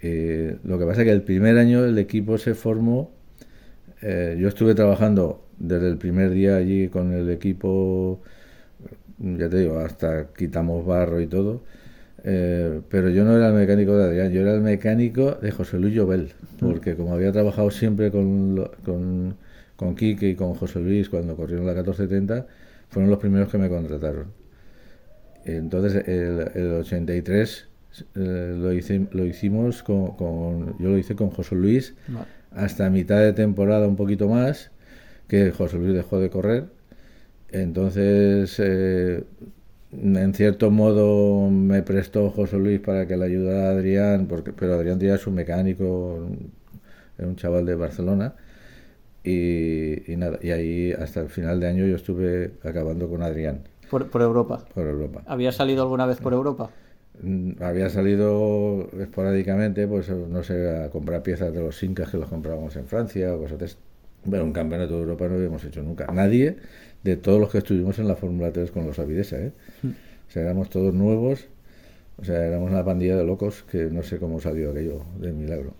Eh, 0.01 0.57
lo 0.63 0.79
que 0.79 0.85
pasa 0.85 1.01
es 1.01 1.05
que 1.07 1.11
el 1.13 1.23
primer 1.23 1.57
año 1.57 1.83
el 1.85 1.97
equipo 1.97 2.37
se 2.37 2.55
formó. 2.55 3.11
eh, 4.01 4.37
yo 4.39 4.47
estuve 4.49 4.75
trabajando 4.75 5.47
desde 5.59 5.89
el 5.89 5.97
primer 5.97 6.31
día 6.31 6.57
allí 6.57 6.89
con 6.89 7.13
el 7.13 7.29
equipo, 7.31 8.21
ya 9.19 9.49
te 9.49 9.57
digo, 9.59 9.79
hasta 9.79 10.33
quitamos 10.33 10.85
barro 10.85 11.21
y 11.21 11.27
todo. 11.27 11.63
eh, 12.25 12.81
pero 12.89 13.09
yo 13.09 13.25
no 13.25 13.35
era 13.37 13.49
el 13.49 13.55
mecánico 13.55 13.97
de 13.97 14.05
Adrián, 14.05 14.31
yo 14.33 14.41
era 14.41 14.53
el 14.55 14.61
mecánico 14.61 15.33
de 15.41 15.51
José 15.51 15.79
Luis 15.79 15.93
Llobel, 15.95 16.33
porque 16.57 16.95
como 16.95 17.13
había 17.15 17.31
trabajado 17.31 17.71
siempre 17.71 18.11
con, 18.11 18.69
con, 18.85 19.37
con 19.77 19.95
Quique 19.95 20.29
y 20.29 20.35
con 20.35 20.55
José 20.55 20.79
Luis 20.81 21.09
cuando 21.09 21.35
corrieron 21.37 21.65
la 21.67 21.73
1430, 21.73 22.47
fueron 22.89 23.09
los 23.11 23.19
primeros 23.19 23.49
que 23.51 23.57
me 23.59 23.69
contrataron. 23.69 24.33
Entonces, 25.43 26.07
el 26.07 26.73
83 26.73 27.68
eh, 28.15 28.55
lo, 28.57 28.71
hice, 28.73 29.07
lo 29.11 29.25
hicimos 29.25 29.83
con, 29.83 30.15
con- 30.15 30.77
Yo 30.79 30.89
lo 30.89 30.97
hice 30.97 31.15
con 31.15 31.29
José 31.31 31.55
Luis 31.55 31.95
Vale. 32.07 32.27
hasta 32.51 32.89
mitad 32.89 33.19
de 33.21 33.33
temporada, 33.33 33.87
un 33.87 33.95
poquito 33.97 34.27
más, 34.29 34.71
que 35.27 35.51
José 35.51 35.77
Luis 35.79 35.93
dejó 35.95 36.19
de 36.19 36.29
correr. 36.29 36.65
Entonces, 37.51 38.55
eh, 38.59 39.23
en 39.91 40.33
cierto 40.33 40.71
modo, 40.71 41.49
me 41.49 41.83
prestó 41.83 42.29
José 42.31 42.57
Luis 42.57 42.79
para 42.79 43.07
que 43.07 43.17
le 43.17 43.25
ayudara 43.25 43.69
a 43.69 43.71
Adrián, 43.73 44.27
porque, 44.27 44.53
pero 44.53 44.75
Adrián 44.75 45.01
es 45.01 45.27
un 45.27 45.35
mecánico, 45.35 46.27
era 47.17 47.27
un 47.27 47.35
chaval 47.35 47.65
de 47.65 47.75
Barcelona. 47.75 48.35
Y, 49.23 50.11
y 50.11 50.15
nada, 50.17 50.39
y 50.41 50.51
ahí 50.51 50.91
hasta 50.93 51.21
el 51.21 51.29
final 51.29 51.59
de 51.59 51.67
año 51.67 51.85
yo 51.85 51.95
estuve 51.95 52.53
acabando 52.63 53.09
con 53.09 53.21
Adrián 53.21 53.63
Por, 53.89 54.09
por 54.09 54.21
Europa. 54.21 54.65
por 54.73 54.87
Europa. 54.87 55.23
¿Había 55.25 55.51
salido 55.51 55.81
alguna 55.83 56.05
vez 56.05 56.19
por 56.19 56.33
Europa? 56.33 56.69
Mm, 57.21 57.61
Había 57.61 57.89
salido 57.89 58.89
esporádicamente, 58.99 59.87
pues 59.87 60.09
no 60.09 60.43
sé, 60.43 60.83
a 60.85 60.89
comprar 60.89 61.23
piezas 61.23 61.53
de 61.53 61.59
los 61.61 61.81
incas 61.83 62.09
que 62.09 62.17
los 62.17 62.29
comprábamos 62.29 62.75
en 62.75 62.87
Francia 62.87 63.35
o 63.35 63.39
cosas 63.39 63.59
de 63.59 63.69
Pero 64.29 64.43
un 64.45 64.53
campeonato 64.53 64.95
de 64.95 65.01
Europa 65.01 65.27
no 65.27 65.35
habíamos 65.35 65.63
hecho 65.65 65.81
nunca. 65.83 66.07
Nadie 66.07 66.57
de 67.03 67.17
todos 67.17 67.39
los 67.39 67.51
que 67.51 67.59
estuvimos 67.59 67.99
en 67.99 68.07
la 68.07 68.15
Fórmula 68.15 68.51
3 68.51 68.71
con 68.71 68.85
los 68.85 68.99
Avidesa, 68.99 69.37
¿eh? 69.39 69.53
O 70.29 70.31
sea, 70.31 70.43
éramos 70.43 70.69
todos 70.69 70.93
nuevos. 70.93 71.49
O 72.17 72.25
sea, 72.25 72.45
éramos 72.47 72.71
una 72.71 72.85
pandilla 72.85 73.17
de 73.17 73.25
locos 73.25 73.63
que 73.63 73.85
no 73.87 74.03
sé 74.03 74.19
cómo 74.19 74.39
salió 74.41 74.71
aquello 74.71 75.05
del 75.19 75.33
milagro. 75.35 75.73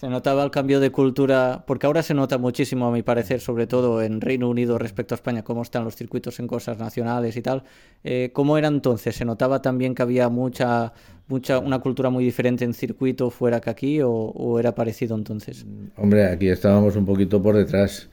Se 0.00 0.08
notaba 0.08 0.42
el 0.42 0.50
cambio 0.50 0.80
de 0.80 0.90
cultura, 0.90 1.62
porque 1.66 1.84
ahora 1.84 2.02
se 2.02 2.14
nota 2.14 2.38
muchísimo, 2.38 2.86
a 2.86 2.90
mi 2.90 3.02
parecer, 3.02 3.38
sobre 3.38 3.66
todo 3.66 4.00
en 4.00 4.22
Reino 4.22 4.48
Unido 4.48 4.78
respecto 4.78 5.12
a 5.12 5.16
España, 5.16 5.44
cómo 5.44 5.60
están 5.60 5.84
los 5.84 5.94
circuitos 5.94 6.40
en 6.40 6.46
cosas 6.46 6.78
nacionales 6.78 7.36
y 7.36 7.42
tal. 7.42 7.64
Eh, 8.02 8.30
¿Cómo 8.32 8.56
era 8.56 8.68
entonces? 8.68 9.14
¿Se 9.14 9.26
notaba 9.26 9.60
también 9.60 9.94
que 9.94 10.00
había 10.00 10.30
mucha, 10.30 10.94
mucha, 11.28 11.58
una 11.58 11.80
cultura 11.80 12.08
muy 12.08 12.24
diferente 12.24 12.64
en 12.64 12.72
circuito 12.72 13.28
fuera 13.28 13.60
que 13.60 13.68
aquí 13.68 14.00
o, 14.02 14.58
era 14.58 14.74
parecido 14.74 15.14
entonces? 15.14 15.66
Hombre, 15.98 16.24
aquí 16.28 16.48
estábamos 16.48 16.96
un 16.96 17.04
poquito 17.04 17.42
por 17.42 17.54
detrás, 17.54 18.08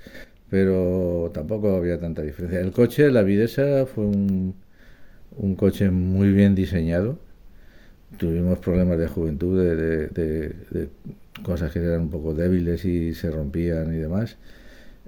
pero 0.49 1.31
tampoco 1.33 1.73
había 1.73 1.97
tanta 1.97 2.21
diferencia. 2.21 2.59
El 2.59 2.73
coche, 2.73 3.09
la 3.11 3.23
Videsa, 3.23 3.85
fue 3.85 4.03
un, 4.03 4.55
un 5.37 5.55
coche 5.55 5.89
muy 5.89 6.33
bien 6.33 6.53
diseñado. 6.53 7.17
Tuvimos 8.17 8.59
problemas 8.59 8.99
de 8.99 9.07
juventud, 9.07 9.57
de 9.57 10.89
cosas 11.43 11.71
que 11.71 11.79
eran 11.79 12.01
un 12.01 12.09
poco 12.09 12.33
débiles 12.33 12.85
y 12.85 13.13
se 13.13 13.31
rompían 13.31 13.93
y 13.93 13.97
demás. 13.97 14.37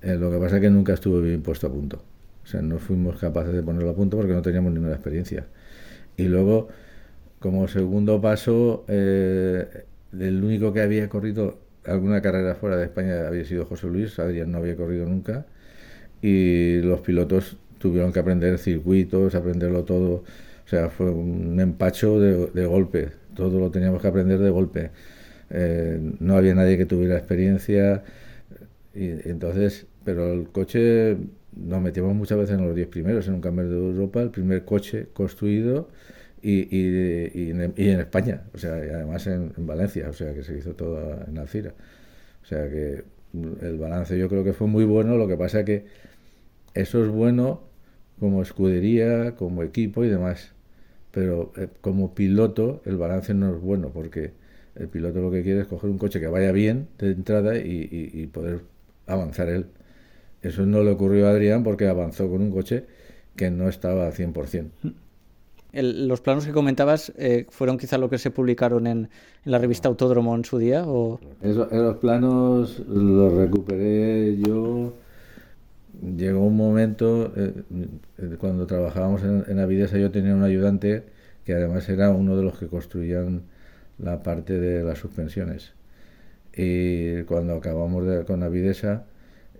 Eh, 0.01 0.15
lo 0.15 0.31
que 0.31 0.37
pasa 0.37 0.57
es 0.57 0.61
que 0.61 0.69
nunca 0.69 0.93
estuvo 0.93 1.21
bien 1.21 1.41
puesto 1.41 1.67
a 1.67 1.71
punto. 1.71 2.03
O 2.43 2.47
sea, 2.47 2.61
no 2.61 2.79
fuimos 2.79 3.17
capaces 3.19 3.53
de 3.53 3.63
ponerlo 3.63 3.91
a 3.91 3.95
punto 3.95 4.17
porque 4.17 4.33
no 4.33 4.41
teníamos 4.41 4.73
ninguna 4.73 4.93
experiencia. 4.93 5.47
Y 6.17 6.23
luego, 6.25 6.69
como 7.39 7.67
segundo 7.67 8.21
paso, 8.21 8.85
eh, 8.87 9.85
el 10.19 10.43
único 10.43 10.73
que 10.73 10.81
había 10.81 11.09
corrido 11.09 11.59
alguna 11.85 12.21
carrera 12.21 12.55
fuera 12.55 12.77
de 12.77 12.85
España 12.85 13.27
había 13.27 13.45
sido 13.45 13.65
José 13.65 13.87
Luis, 13.87 14.19
Adrián 14.19 14.51
no 14.51 14.59
había 14.59 14.75
corrido 14.75 15.05
nunca. 15.05 15.45
Y 16.21 16.81
los 16.81 17.01
pilotos 17.01 17.57
tuvieron 17.79 18.11
que 18.13 18.19
aprender 18.19 18.57
circuitos, 18.59 19.35
aprenderlo 19.35 19.85
todo. 19.85 20.23
O 20.65 20.69
sea, 20.69 20.89
fue 20.89 21.09
un 21.11 21.59
empacho 21.59 22.19
de, 22.19 22.47
de 22.47 22.65
golpe. 22.65 23.11
Todo 23.35 23.59
lo 23.59 23.71
teníamos 23.71 24.01
que 24.01 24.07
aprender 24.07 24.39
de 24.39 24.49
golpe. 24.49 24.91
Eh, 25.51 25.99
no 26.19 26.35
había 26.37 26.55
nadie 26.55 26.77
que 26.77 26.85
tuviera 26.85 27.17
experiencia, 27.17 28.03
y, 28.93 29.09
entonces, 29.29 29.87
pero 30.03 30.33
el 30.33 30.49
coche 30.49 31.17
nos 31.55 31.81
metimos 31.81 32.15
muchas 32.15 32.37
veces 32.37 32.57
en 32.57 32.65
los 32.65 32.75
10 32.75 32.87
primeros 32.87 33.27
en 33.27 33.35
un 33.35 33.41
campeonato 33.41 33.75
de 33.75 33.87
Europa, 33.87 34.21
el 34.21 34.31
primer 34.31 34.65
coche 34.65 35.07
construido 35.13 35.89
y, 36.41 36.67
y, 36.75 37.49
en, 37.51 37.99
España, 37.99 38.43
o 38.53 38.57
sea, 38.57 38.77
y 38.85 38.89
además 38.89 39.27
en, 39.27 39.53
Valencia, 39.57 40.09
o 40.09 40.13
sea, 40.13 40.33
que 40.33 40.43
se 40.43 40.57
hizo 40.57 40.75
todo 40.75 41.19
en 41.27 41.37
Alcira. 41.37 41.73
O 42.43 42.45
sea 42.45 42.69
que 42.69 43.03
el 43.61 43.77
balance 43.77 44.17
yo 44.17 44.29
creo 44.29 44.43
que 44.43 44.53
fue 44.53 44.67
muy 44.67 44.85
bueno, 44.85 45.17
lo 45.17 45.27
que 45.27 45.37
pasa 45.37 45.65
que 45.65 45.85
eso 46.73 47.03
es 47.03 47.09
bueno 47.09 47.61
como 48.19 48.41
escudería, 48.41 49.35
como 49.35 49.63
equipo 49.63 50.03
y 50.03 50.09
demás, 50.09 50.53
pero 51.11 51.53
eh, 51.57 51.69
como 51.81 52.13
piloto 52.15 52.81
el 52.85 52.97
balance 52.97 53.33
no 53.33 53.55
es 53.55 53.61
bueno 53.61 53.91
porque 53.93 54.31
el 54.75 54.87
piloto 54.87 55.19
lo 55.19 55.31
que 55.31 55.43
quiere 55.43 55.61
es 55.61 55.67
coger 55.67 55.89
un 55.89 55.97
coche 55.97 56.19
que 56.19 56.27
vaya 56.27 56.51
bien 56.51 56.87
de 56.97 57.11
entrada 57.11 57.57
y, 57.57 58.27
poder 58.33 58.61
avanzar 59.07 59.49
él. 59.49 59.65
Eso 60.41 60.65
no 60.65 60.83
le 60.83 60.91
ocurrió 60.91 61.27
a 61.27 61.31
Adrián 61.31 61.63
porque 61.63 61.87
avanzó 61.87 62.29
con 62.29 62.41
un 62.41 62.51
coche 62.51 62.85
que 63.35 63.51
no 63.51 63.67
estaba 63.67 64.07
al 64.07 64.13
100%. 64.13 64.69
los 65.73 66.21
planos 66.21 66.45
que 66.45 66.51
comentabas 66.51 67.11
eh, 67.17 67.45
fueron 67.49 67.77
quizá 67.77 67.97
lo 67.97 68.09
que 68.09 68.17
se 68.17 68.31
publicaron 68.31 68.87
en, 68.87 69.09
la 69.45 69.57
revista 69.57 69.87
Autódromo 69.89 70.35
en 70.35 70.45
su 70.45 70.57
día 70.57 70.83
o 70.85 71.19
los 71.41 71.97
planos 71.97 72.79
los 72.87 73.33
recuperé 73.33 74.37
yo 74.37 74.93
llegó 76.17 76.45
un 76.45 76.57
momento 76.57 77.31
eh, 77.35 77.53
cuando 78.39 78.65
trabajábamos 78.65 79.23
en, 79.23 79.45
en 79.47 79.59
Avidesa 79.59 79.97
yo 79.97 80.11
tenía 80.11 80.33
un 80.35 80.43
ayudante 80.43 81.03
que 81.45 81.53
además 81.53 81.87
era 81.87 82.09
uno 82.09 82.35
de 82.35 82.43
los 82.43 82.57
que 82.57 82.67
construían 82.67 83.43
la 84.01 84.23
parte 84.23 84.59
de 84.59 84.83
las 84.83 84.97
suspensiones. 84.97 85.73
Y 86.55 87.23
cuando 87.23 87.55
acabamos 87.55 88.05
de, 88.07 88.25
con 88.25 88.43
Avidesa, 88.43 89.05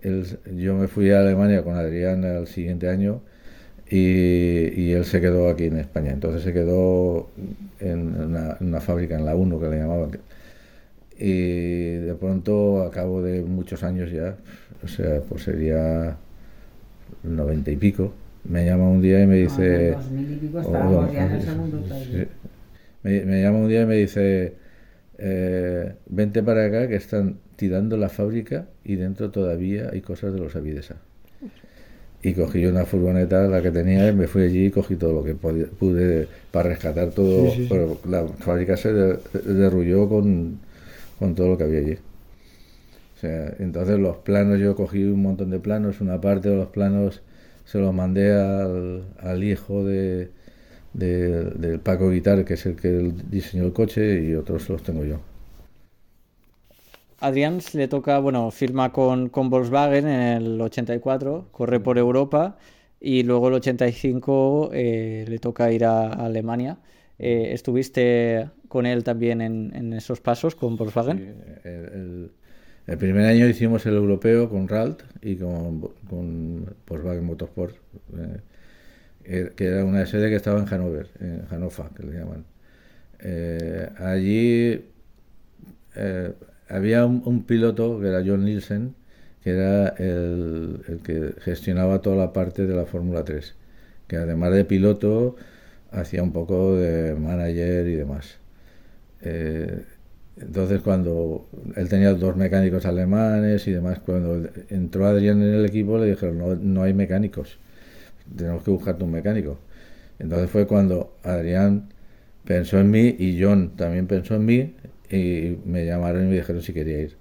yo 0.02 0.74
me 0.74 0.88
fui 0.88 1.10
a 1.10 1.20
Alemania 1.20 1.62
con 1.62 1.76
Adrián 1.76 2.24
el 2.24 2.46
siguiente 2.46 2.88
año 2.88 3.20
y, 3.88 4.92
él 4.92 5.04
se 5.04 5.20
quedó 5.20 5.48
aquí 5.48 5.64
en 5.64 5.78
España. 5.78 6.12
Entonces 6.12 6.42
se 6.42 6.52
quedó 6.52 7.30
en 7.80 8.56
una, 8.60 8.80
fábrica, 8.80 9.16
en 9.16 9.24
la 9.24 9.34
1 9.34 9.60
que 9.60 9.68
le 9.68 9.78
llamaban. 9.78 10.10
Y 11.18 11.96
de 11.96 12.14
pronto, 12.14 12.82
a 12.82 12.90
cabo 12.90 13.22
de 13.22 13.42
muchos 13.42 13.82
años 13.82 14.10
ya, 14.10 14.36
o 14.82 14.88
sea, 14.88 15.20
pues 15.28 15.42
sería 15.42 16.16
noventa 17.24 17.70
y 17.70 17.76
pico, 17.76 18.14
me 18.44 18.64
llama 18.64 18.88
un 18.88 19.02
día 19.02 19.22
y 19.22 19.26
me 19.26 19.36
dice... 19.36 19.96
Me, 23.02 23.42
llama 23.42 23.58
un 23.58 23.68
día 23.68 23.82
y 23.82 23.86
me 23.86 23.96
dice, 23.96 24.54
eh, 25.18 25.94
vente 26.06 26.42
para 26.42 26.66
acá 26.66 26.88
que 26.88 26.96
están 26.96 27.38
tirando 27.56 27.96
la 27.96 28.08
fábrica 28.08 28.66
y 28.84 28.96
dentro 28.96 29.30
todavía 29.30 29.90
hay 29.92 30.00
cosas 30.00 30.32
de 30.32 30.40
los 30.40 30.56
Avidesa. 30.56 30.96
Y 32.22 32.34
cogí 32.34 32.66
una 32.66 32.84
furgoneta, 32.84 33.48
la 33.48 33.62
que 33.62 33.70
tenía, 33.70 34.08
y 34.08 34.14
me 34.14 34.26
fui 34.26 34.42
allí 34.42 34.66
y 34.66 34.70
cogí 34.70 34.96
todo 34.96 35.14
lo 35.14 35.24
que 35.24 35.34
pude 35.34 36.28
para 36.50 36.68
rescatar 36.68 37.10
todo. 37.10 37.50
Pero 37.66 37.98
la 38.06 38.26
fábrica 38.26 38.76
se 38.76 38.92
derrulló 38.92 40.06
con, 40.06 40.58
todo 41.34 41.48
lo 41.48 41.56
que 41.56 41.64
había 41.64 41.78
allí. 41.78 41.98
entonces 43.58 43.98
los 43.98 44.18
planos, 44.18 44.58
yo 44.58 44.76
cogí 44.76 45.02
un 45.04 45.22
montón 45.22 45.48
de 45.48 45.60
planos, 45.60 46.02
una 46.02 46.20
parte 46.20 46.50
de 46.50 46.56
los 46.56 46.68
planos 46.68 47.22
se 47.64 47.78
los 47.78 47.94
mandé 47.94 48.32
al 48.32 49.44
hijo 49.44 49.84
de, 49.84 50.28
de, 50.92 51.44
del 51.44 51.80
Paco 51.80 52.10
Guitar, 52.10 52.44
que 52.44 52.54
es 52.54 52.66
el 52.66 52.76
que 52.76 53.12
diseñó 53.30 53.64
el 53.64 53.72
coche, 53.72 54.22
y 54.22 54.34
otros 54.34 54.68
los 54.68 54.82
tengo 54.82 55.04
yo. 55.04 55.20
Adrián 57.20 57.60
le 57.74 57.86
toca, 57.86 58.18
bueno, 58.18 58.50
firma 58.50 58.92
con, 58.92 59.28
con 59.28 59.50
Volkswagen 59.50 60.08
en 60.08 60.20
el 60.20 60.60
84, 60.60 61.48
corre 61.52 61.78
por 61.78 61.98
Europa 61.98 62.56
y 62.98 63.22
luego 63.22 63.48
el 63.48 63.54
85 63.54 64.70
eh, 64.72 65.24
le 65.28 65.38
toca 65.38 65.70
ir 65.70 65.84
a, 65.84 66.08
Alemania. 66.08 66.78
Eh, 67.18 67.50
¿Estuviste 67.52 68.48
con 68.68 68.86
él 68.86 69.04
también 69.04 69.42
en, 69.42 69.72
en, 69.74 69.92
esos 69.92 70.20
pasos 70.20 70.54
con 70.54 70.76
Volkswagen? 70.76 71.34
el, 71.64 72.30
el, 72.86 72.98
primer 72.98 73.26
año 73.26 73.46
hicimos 73.46 73.84
el 73.84 73.94
europeo 73.94 74.48
con 74.48 74.66
RALT 74.66 75.02
y 75.20 75.36
con, 75.36 75.80
con 76.08 76.74
Volkswagen 76.86 77.24
Motorsport. 77.24 77.76
Eh, 78.16 78.40
Er, 79.24 79.52
que 79.52 79.66
era 79.66 79.84
una 79.84 80.06
sede 80.06 80.30
que 80.30 80.36
estaba 80.36 80.58
en 80.60 80.66
Hannover, 80.66 81.08
en 81.20 81.46
Hannover, 81.50 81.86
que 81.96 82.02
le 82.04 82.18
llaman. 82.18 82.44
Eh, 83.20 83.88
allí 83.98 84.84
eh, 85.96 86.32
había 86.68 87.04
un, 87.04 87.44
piloto 87.44 88.00
que 88.00 88.08
era 88.08 88.22
John 88.24 88.44
Nielsen, 88.44 88.94
que 89.42 89.50
era 89.50 89.88
el, 89.98 91.00
que 91.04 91.34
gestionaba 91.40 92.00
toda 92.00 92.16
la 92.16 92.32
parte 92.32 92.66
de 92.66 92.74
la 92.74 92.86
Fórmula 92.86 93.24
3, 93.24 93.54
que 94.08 94.16
además 94.16 94.52
de 94.52 94.64
piloto 94.64 95.36
hacía 95.90 96.22
un 96.22 96.32
poco 96.32 96.76
de 96.76 97.14
manager 97.14 97.86
y 97.88 97.94
demás. 97.96 98.38
Eh, 99.22 99.84
entonces 100.40 100.80
cuando 100.80 101.48
él 101.76 101.88
tenía 101.88 102.14
dos 102.14 102.36
mecánicos 102.36 102.86
alemanes 102.86 103.66
y 103.66 103.72
demás, 103.72 103.98
cuando 104.00 104.48
entró 104.70 105.06
Adrián 105.06 105.42
en 105.42 105.54
el 105.54 105.66
equipo 105.66 105.98
le 105.98 106.06
dijeron 106.10 106.38
no, 106.38 106.54
no 106.54 106.82
hay 106.82 106.94
mecánicos 106.94 107.58
tenemos 108.36 108.62
que 108.62 108.70
buscarte 108.70 109.04
un 109.04 109.12
mecánico. 109.12 109.58
Entonces 110.18 110.50
fue 110.50 110.66
cuando 110.66 111.16
Adrián 111.22 111.88
pensó 112.44 112.78
en 112.78 112.90
mí 112.90 113.16
y 113.18 113.42
John 113.42 113.76
también 113.76 114.06
pensó 114.06 114.34
en 114.34 114.44
mí 114.44 114.74
y 115.10 115.58
me 115.64 115.84
llamaron 115.86 116.24
y 116.24 116.28
me 116.28 116.36
dijeron 116.36 116.62
si 116.62 116.72
quería 116.72 117.00
ir. 117.00 117.16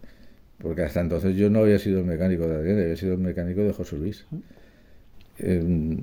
Porque 0.61 0.83
hasta 0.83 0.99
entonces 0.99 1.35
yo 1.35 1.49
no 1.49 1.59
había 1.59 1.79
sido 1.79 1.99
el 1.99 2.05
mecánico 2.05 2.47
de 2.47 2.55
Adrián, 2.55 2.79
había 2.79 2.97
sido 2.97 3.13
el 3.13 3.19
mecánico 3.19 3.61
de 3.61 3.71
José 3.71 3.97
Luis. 3.97 4.25
Eh, 5.39 5.97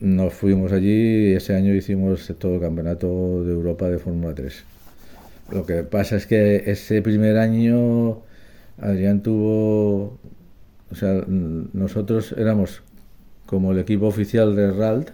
nos 0.00 0.32
fuimos 0.32 0.72
allí 0.72 1.30
y 1.30 1.32
ese 1.32 1.56
año 1.56 1.74
hicimos 1.74 2.32
todo 2.38 2.54
el 2.54 2.60
campeonato 2.60 3.44
de 3.44 3.52
Europa 3.52 3.88
de 3.88 3.98
Fórmula 3.98 4.34
3. 4.34 4.64
Lo 5.50 5.66
que 5.66 5.82
pasa 5.82 6.16
es 6.16 6.26
que 6.26 6.70
ese 6.70 7.02
primer 7.02 7.38
año 7.38 8.22
Adrián 8.80 9.22
tuvo, 9.22 10.18
o 10.90 10.94
sea, 10.94 11.24
nosotros 11.26 12.34
éramos 12.38 12.82
como 13.48 13.72
el 13.72 13.78
equipo 13.78 14.06
oficial 14.06 14.54
de 14.54 14.70
RALT, 14.70 15.10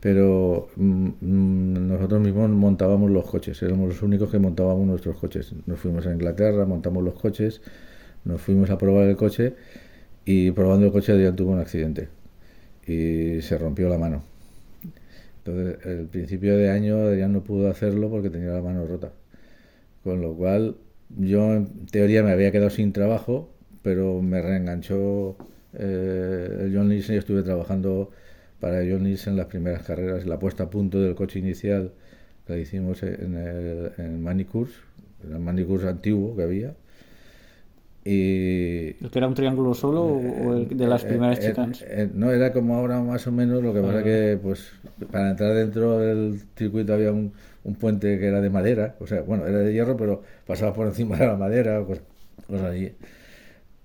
pero 0.00 0.68
mm, 0.74 1.08
mm, 1.20 1.88
nosotros 1.88 2.20
mismos 2.20 2.50
montábamos 2.50 3.12
los 3.12 3.24
coches, 3.30 3.62
éramos 3.62 3.90
los 3.90 4.02
únicos 4.02 4.28
que 4.28 4.40
montábamos 4.40 4.84
nuestros 4.88 5.16
coches. 5.16 5.54
Nos 5.66 5.78
fuimos 5.78 6.04
a 6.08 6.12
Inglaterra, 6.12 6.66
montamos 6.66 7.04
los 7.04 7.14
coches, 7.14 7.60
nos 8.24 8.40
fuimos 8.40 8.70
a 8.70 8.78
probar 8.78 9.06
el 9.06 9.16
coche 9.16 9.54
y 10.24 10.50
probando 10.50 10.86
el 10.86 10.92
coche 10.92 11.12
Adrián 11.12 11.36
tuvo 11.36 11.52
un 11.52 11.60
accidente 11.60 12.08
y 12.84 13.40
se 13.40 13.56
rompió 13.56 13.88
la 13.88 13.98
mano. 13.98 14.24
Entonces, 15.44 15.86
el 15.86 16.06
principio 16.08 16.56
de 16.56 16.70
año 16.70 16.96
Adrián 16.96 17.32
no 17.32 17.44
pudo 17.44 17.70
hacerlo 17.70 18.10
porque 18.10 18.30
tenía 18.30 18.50
la 18.50 18.62
mano 18.62 18.84
rota. 18.84 19.12
Con 20.02 20.20
lo 20.22 20.34
cual, 20.34 20.76
yo 21.16 21.54
en 21.54 21.86
teoría 21.86 22.24
me 22.24 22.32
había 22.32 22.50
quedado 22.50 22.70
sin 22.70 22.92
trabajo, 22.92 23.48
pero 23.82 24.20
me 24.22 24.42
reenganchó 24.42 25.36
eh, 25.78 26.58
el 26.64 26.76
John 26.76 26.88
Nielsen, 26.88 27.14
yo 27.14 27.20
estuve 27.20 27.42
trabajando 27.42 28.10
para 28.60 28.78
John 28.78 29.04
Nielsen 29.04 29.36
las 29.36 29.46
primeras 29.46 29.82
carreras, 29.82 30.26
la 30.26 30.38
puesta 30.38 30.64
a 30.64 30.70
punto 30.70 31.00
del 31.00 31.14
coche 31.14 31.38
inicial 31.38 31.92
la 32.46 32.56
hicimos 32.58 33.02
en 33.02 33.36
el, 33.36 33.92
en 33.98 34.22
Manicurs, 34.22 34.72
en 35.24 35.32
el 35.32 35.40
Manicurs 35.40 35.84
antiguo 35.84 36.36
que 36.36 36.42
había, 36.44 36.76
Y, 38.04 38.96
¿El 39.00 39.10
que 39.10 39.18
era 39.18 39.26
un 39.26 39.34
triángulo 39.34 39.74
solo 39.74 40.04
o 40.04 40.54
el 40.54 40.68
de 40.68 40.86
las 40.86 41.04
eh, 41.04 41.08
primeras 41.08 41.40
eh, 41.40 41.42
chicas? 41.42 41.84
eh, 41.88 42.08
no, 42.14 42.30
era 42.30 42.52
como 42.52 42.76
ahora 42.76 43.00
más 43.00 43.26
o 43.26 43.32
menos, 43.32 43.62
lo 43.62 43.74
que 43.74 43.82
pasa 43.82 44.02
que 44.02 44.38
pues 44.40 44.72
para 45.10 45.30
entrar 45.30 45.54
dentro 45.54 45.98
del 45.98 46.40
circuito 46.56 46.94
había 46.94 47.12
un, 47.12 47.32
un 47.64 47.74
puente 47.76 48.18
que 48.18 48.26
era 48.26 48.40
de 48.40 48.48
madera, 48.50 48.96
o 49.00 49.06
sea, 49.08 49.22
bueno, 49.22 49.46
era 49.46 49.58
de 49.58 49.72
hierro, 49.72 49.96
pero 49.96 50.22
pasaba 50.46 50.72
por 50.72 50.86
encima 50.86 51.16
de 51.16 51.26
la 51.26 51.36
madera, 51.36 51.84
cosas, 51.84 52.04
cosas 52.46 52.70
así. 52.70 52.92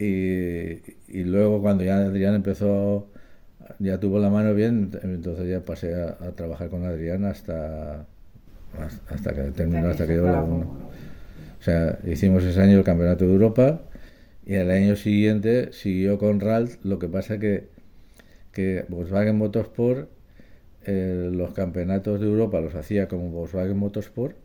Y, 0.02 0.82
y 1.08 1.24
luego 1.26 1.62
cuando 1.62 1.84
ya 1.84 1.98
Adrián 1.98 2.36
empezó, 2.36 3.08
ya 3.80 4.00
tuvo 4.00 4.20
la 4.20 4.30
mano 4.30 4.54
bien, 4.56 4.92
entonces 5.04 5.50
ya 5.50 5.62
pasé 5.66 5.96
a, 5.96 6.18
a 6.22 6.32
trabajar 6.36 6.70
con 6.70 6.86
Adrián 6.86 7.26
hasta, 7.26 8.08
hasta 9.10 9.34
que 9.34 9.42
terminó, 9.52 9.90
hasta 9.90 10.08
que 10.08 10.14
llegó 10.14 10.30
la 10.30 10.42
1. 10.42 10.66
O 11.60 11.64
sea, 11.64 12.00
hicimos 12.06 12.44
ese 12.44 12.62
año 12.62 12.78
el 12.78 12.84
Campeonato 12.84 13.26
de 13.26 13.34
Europa 13.34 13.82
y 14.46 14.56
el 14.56 14.72
año 14.72 14.96
siguiente 14.96 15.74
siguió 15.74 16.18
con 16.18 16.40
Ralph, 16.40 16.78
lo 16.84 17.00
que 17.00 17.08
pasa 17.08 17.40
que, 17.40 17.70
que 18.54 18.86
Volkswagen 18.90 19.38
Motorsport 19.38 20.10
eh, 20.86 21.30
los 21.34 21.54
campeonatos 21.54 22.20
de 22.20 22.28
Europa 22.28 22.60
los 22.62 22.76
hacía 22.76 23.08
como 23.08 23.30
Volkswagen 23.32 23.78
Motorsport 23.78 24.36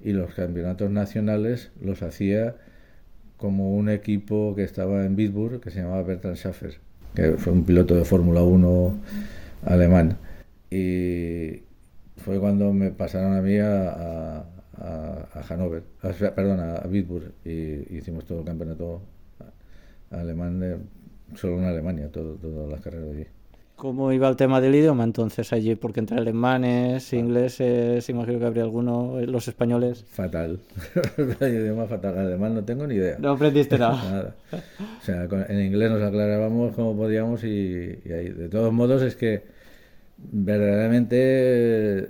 y 0.00 0.12
los 0.12 0.34
campeonatos 0.34 0.90
nacionales 0.90 1.70
los 1.80 2.02
hacía 2.02 2.56
como 3.36 3.74
un 3.76 3.88
equipo 3.88 4.54
que 4.54 4.64
estaba 4.64 5.04
en 5.04 5.16
Bitburg 5.16 5.60
que 5.60 5.70
se 5.70 5.80
llamaba 5.82 6.02
Bertrand 6.02 6.36
Schaffer, 6.36 6.78
que 7.14 7.32
fue 7.32 7.52
un 7.52 7.64
piloto 7.64 7.94
de 7.94 8.04
Fórmula 8.04 8.42
1 8.42 8.96
alemán. 9.64 10.18
Y 10.70 11.62
fue 12.16 12.38
cuando 12.40 12.72
me 12.72 12.90
pasaron 12.90 13.34
a 13.36 13.42
mí 13.42 13.58
a, 13.58 13.90
a, 13.90 14.44
a- 14.78 15.42
Hannover, 15.48 15.82
a- 16.02 16.34
perdón, 16.34 16.60
a 16.60 16.80
Bitburg, 16.88 17.32
y 17.44 17.96
hicimos 17.96 18.24
todo 18.24 18.40
el 18.40 18.44
campeonato 18.46 19.02
alemán, 20.10 20.60
de- 20.60 20.78
solo 21.34 21.58
en 21.58 21.64
Alemania, 21.64 22.10
todas 22.10 22.68
las 22.70 22.80
carreras 22.80 23.10
allí. 23.14 23.26
¿Cómo 23.76 24.10
iba 24.10 24.26
el 24.26 24.36
tema 24.36 24.62
del 24.62 24.74
idioma 24.74 25.04
entonces 25.04 25.52
allí? 25.52 25.74
Porque 25.74 26.00
entre 26.00 26.16
alemanes, 26.16 27.12
ingleses, 27.12 28.08
imagino 28.08 28.38
que 28.38 28.46
habría 28.46 28.62
alguno, 28.62 29.20
eh, 29.20 29.26
los 29.26 29.48
españoles. 29.48 30.02
Fatal. 30.08 30.60
El 31.40 31.54
idioma 31.54 31.86
fatal. 31.86 32.16
Además, 32.16 32.52
no 32.52 32.64
tengo 32.64 32.86
ni 32.86 32.94
idea. 32.94 33.18
No 33.18 33.32
aprendiste 33.32 33.76
nada. 33.76 34.02
Nada. 34.10 34.34
O 34.50 35.04
sea, 35.04 35.28
en 35.48 35.60
inglés 35.60 35.90
nos 35.90 36.02
aclarábamos 36.02 36.74
como 36.74 36.96
podíamos 36.96 37.44
y, 37.44 38.00
y 38.02 38.12
ahí. 38.12 38.30
De 38.30 38.48
todos 38.48 38.72
modos, 38.72 39.02
es 39.02 39.14
que 39.14 39.42
verdaderamente 40.16 41.18
eh, 41.98 42.08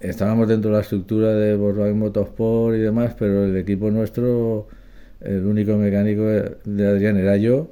estábamos 0.00 0.46
dentro 0.46 0.70
de 0.70 0.76
la 0.76 0.82
estructura 0.82 1.34
de 1.34 1.56
Volkswagen 1.56 1.98
Motorsport 1.98 2.76
y 2.76 2.80
demás, 2.80 3.16
pero 3.18 3.46
el 3.46 3.56
equipo 3.56 3.90
nuestro, 3.90 4.68
el 5.22 5.44
único 5.44 5.76
mecánico 5.76 6.22
de 6.22 6.86
Adrián 6.86 7.16
era 7.16 7.36
yo 7.36 7.68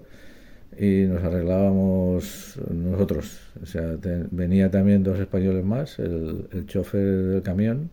y 0.80 1.06
nos 1.08 1.22
arreglábamos 1.24 2.58
nosotros. 2.70 3.40
O 3.62 3.66
sea, 3.66 3.96
te- 3.98 4.26
venía 4.30 4.70
también 4.70 5.02
dos 5.04 5.18
españoles 5.20 5.64
más, 5.64 5.98
el, 6.00 6.48
el 6.52 6.66
chofer 6.66 7.02
del 7.06 7.42
camión, 7.42 7.90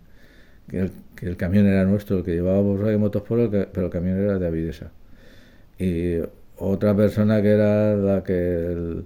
que 0.69 0.79
el, 0.81 0.91
que 1.15 1.27
el 1.27 1.37
camión 1.37 1.67
era 1.67 1.85
nuestro, 1.85 2.19
el 2.19 2.23
que 2.25 2.33
llevaba 2.33 2.61
Volkswagen 2.61 3.51
que- 3.51 3.67
pero 3.73 3.87
el 3.87 3.91
camión 3.93 4.19
era 4.19 4.39
de 4.39 4.47
Avidesa. 4.47 4.91
Y 5.79 6.17
otra 6.57 6.95
persona 6.95 7.41
que 7.41 7.49
era 7.51 7.95
la 7.95 8.23
que, 8.23 9.03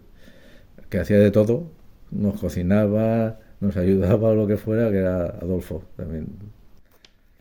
que 0.89 0.99
hacía 0.99 1.19
de 1.19 1.31
todo, 1.31 1.71
nos 2.11 2.39
cocinaba, 2.39 3.39
nos 3.61 3.77
ayudaba 3.77 4.29
o 4.29 4.35
lo 4.35 4.47
que 4.47 4.57
fuera, 4.57 4.91
que 4.91 4.97
era 4.99 5.25
Adolfo 5.25 5.83
también. 5.97 6.27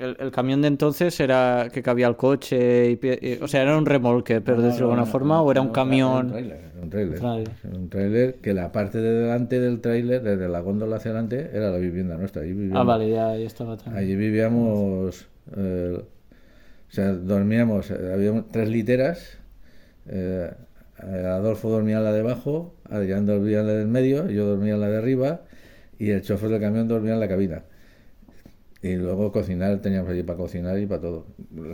El, 0.01 0.17
el 0.19 0.31
camión 0.31 0.63
de 0.63 0.69
entonces 0.69 1.21
era 1.21 1.69
que 1.73 1.83
cabía 1.83 2.07
el 2.09 2.17
coche, 2.17 2.91
y, 2.93 2.99
y- 3.07 3.39
o 3.43 3.47
sea, 3.49 3.63
era 3.63 3.77
un 3.77 3.85
remolque, 3.87 4.41
pero 4.41 4.63
decirlo 4.63 4.87
de 4.89 4.93
alguna 4.95 5.07
forma, 5.07 5.43
o 5.43 5.51
era 5.51 5.61
un 5.61 5.69
Un 5.69 5.73
camión. 5.73 6.35
era 6.35 6.59
un 6.83 6.89
tráiler. 6.91 7.19
Tráiler. 7.21 7.51
Era 7.65 7.77
Un 7.79 7.89
tráiler 7.91 8.35
que 8.37 8.55
la 8.55 8.73
parte 8.73 8.99
de 8.99 9.13
delante 9.13 9.61
del 9.61 9.81
tráiler, 9.81 10.23
desde 10.23 10.49
la 10.49 10.61
góndola 10.61 10.97
hacia 10.97 11.11
adelante, 11.11 11.51
era 11.53 11.71
la 11.71 11.79
vivienda 11.79 12.17
nuestra. 12.17 12.43
Allí 12.43 12.53
vivíamos, 12.55 12.81
Ah, 12.81 12.85
vale, 12.85 13.11
ya, 13.11 13.37
ya 13.37 13.47
estaba 13.47 13.77
también. 13.77 13.97
allí 14.03 14.17
vivíamos 14.17 15.29
eh, 15.57 15.99
o 16.03 16.93
sea, 16.93 17.13
dormíamos, 17.13 17.91
eh, 17.91 18.13
había 18.13 18.43
tres 18.51 18.69
literas, 18.69 19.39
eh, 20.09 20.51
Adolfo 20.99 21.71
dormía 21.71 21.99
en 21.99 22.05
la 22.05 22.13
de 22.13 22.21
abajo, 22.21 22.75
Adrián 22.89 23.25
dormía 23.27 23.61
en 23.61 23.67
la 23.67 23.73
del 23.75 23.89
medio, 23.89 24.29
yo 24.29 24.45
dormía 24.47 24.75
en 24.75 24.81
la 24.81 24.89
de 24.89 24.99
arriba 24.99 25.43
y 25.99 26.11
el 26.11 26.23
chofer 26.23 26.51
del 26.51 26.61
camión 26.61 26.89
dormía 26.89 27.15
en 27.15 27.21
la 27.21 27.29
cabina. 27.29 27.63
Y 28.83 28.95
luego 28.97 29.31
cocinar, 29.31 29.81
teníamos 29.83 30.11
allí 30.11 30.23
para 30.23 30.39
cocinar 30.39 30.79
y 30.79 30.87
para 30.87 31.03
todo. 31.03 31.27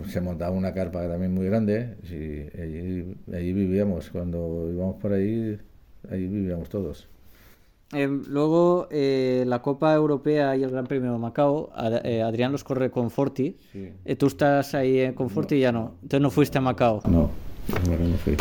Se 0.09 0.21
montaba 0.21 0.51
una 0.57 0.75
carpa 0.75 1.07
también 1.09 1.33
muy 1.33 1.47
grande 1.47 1.97
y 2.03 2.61
allí, 2.61 3.17
allí 3.33 3.53
vivíamos. 3.53 4.11
Cuando 4.11 4.69
íbamos 4.73 4.97
por 4.97 5.13
ahí, 5.13 5.57
allí 6.11 6.27
vivíamos 6.27 6.69
todos. 6.69 7.09
Eh, 7.93 8.09
luego, 8.29 8.89
eh, 8.91 9.45
la 9.47 9.63
Copa 9.63 9.95
Europea 9.95 10.57
y 10.57 10.65
el 10.65 10.71
Gran 10.73 10.89
Premio 10.89 11.13
de 11.13 11.19
Macao, 11.19 11.71
Ad- 11.77 12.05
eh, 12.05 12.23
Adrián 12.23 12.51
los 12.51 12.65
corre 12.65 12.91
con 12.91 13.11
Forti. 13.11 13.57
Sí. 13.71 13.93
Eh, 14.05 14.17
tú 14.17 14.27
estás 14.27 14.75
ahí 14.75 14.99
eh, 14.99 15.15
con 15.15 15.31
Forti 15.31 15.55
y 15.55 15.61
ya 15.61 15.71
no. 15.71 15.93
Entonces 16.03 16.21
no 16.21 16.31
fuiste 16.31 16.59
a 16.59 16.61
Macao. 16.61 17.01
No, 17.05 17.31
no, 17.89 17.99
no 18.09 18.17
fui. 18.17 18.37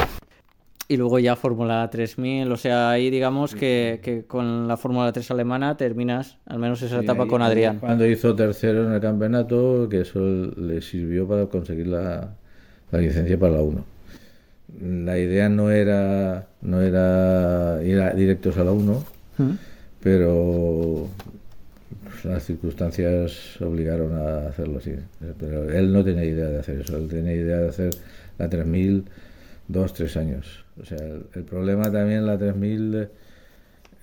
Y 0.88 0.97
luego 0.97 1.17
ya 1.17 1.36
Fórmula 1.36 1.89
3000, 1.89 2.51
o 2.51 2.57
sea, 2.57 2.91
ahí 2.91 3.09
digamos 3.09 3.55
que, 3.55 3.99
que 4.03 4.23
con 4.25 4.67
la 4.67 4.77
Fórmula 4.77 5.11
3 5.11 5.31
alemana 5.31 5.75
terminas 5.77 6.38
al 6.45 6.59
menos 6.59 6.81
esa 6.83 6.99
etapa 7.01 7.23
ahí- 7.23 7.29
con 7.29 7.41
Adrián. 7.41 7.79
Cuando 7.79 8.05
hizo 8.05 8.36
tercero 8.36 8.86
en 8.86 8.91
el 8.93 9.01
campeonato, 9.01 9.88
que 9.89 10.01
eso 10.01 10.19
le 10.19 10.81
sirvió 10.81 11.27
para 11.27 11.47
conseguir 11.47 11.88
la, 11.88 12.36
la 12.91 12.99
licencia 12.99 13.39
para 13.39 13.53
la 13.53 13.61
1. 13.61 13.83
La 15.05 15.17
idea 15.17 15.49
no 15.49 15.71
era, 15.71 16.47
no 16.61 16.81
era 16.81 17.79
ir 17.83 17.99
a- 17.99 18.13
directos 18.13 18.55
a 18.57 18.63
la 18.63 18.71
1, 18.71 19.03
¿Mm? 19.39 19.51
pero 20.03 21.07
pues, 22.03 22.25
las 22.25 22.43
circunstancias 22.43 23.59
obligaron 23.59 24.13
a 24.15 24.49
hacerlo 24.49 24.77
así. 24.77 24.93
Pero 25.39 25.67
él 25.71 25.91
no 25.91 26.03
tenía 26.03 26.25
idea 26.25 26.45
de 26.45 26.59
hacer 26.59 26.81
eso, 26.81 26.95
él 26.97 27.07
tenía 27.07 27.33
idea 27.33 27.57
de 27.57 27.69
hacer 27.69 27.89
la 28.38 28.47
3000 28.49 29.05
dos, 29.68 29.93
tres 29.93 30.18
años. 30.18 30.66
O 30.82 30.86
sea, 30.86 30.97
el, 30.97 31.26
el 31.34 31.43
problema 31.43 31.91
también 31.91 32.26
la 32.26 32.38
3000 32.38 33.07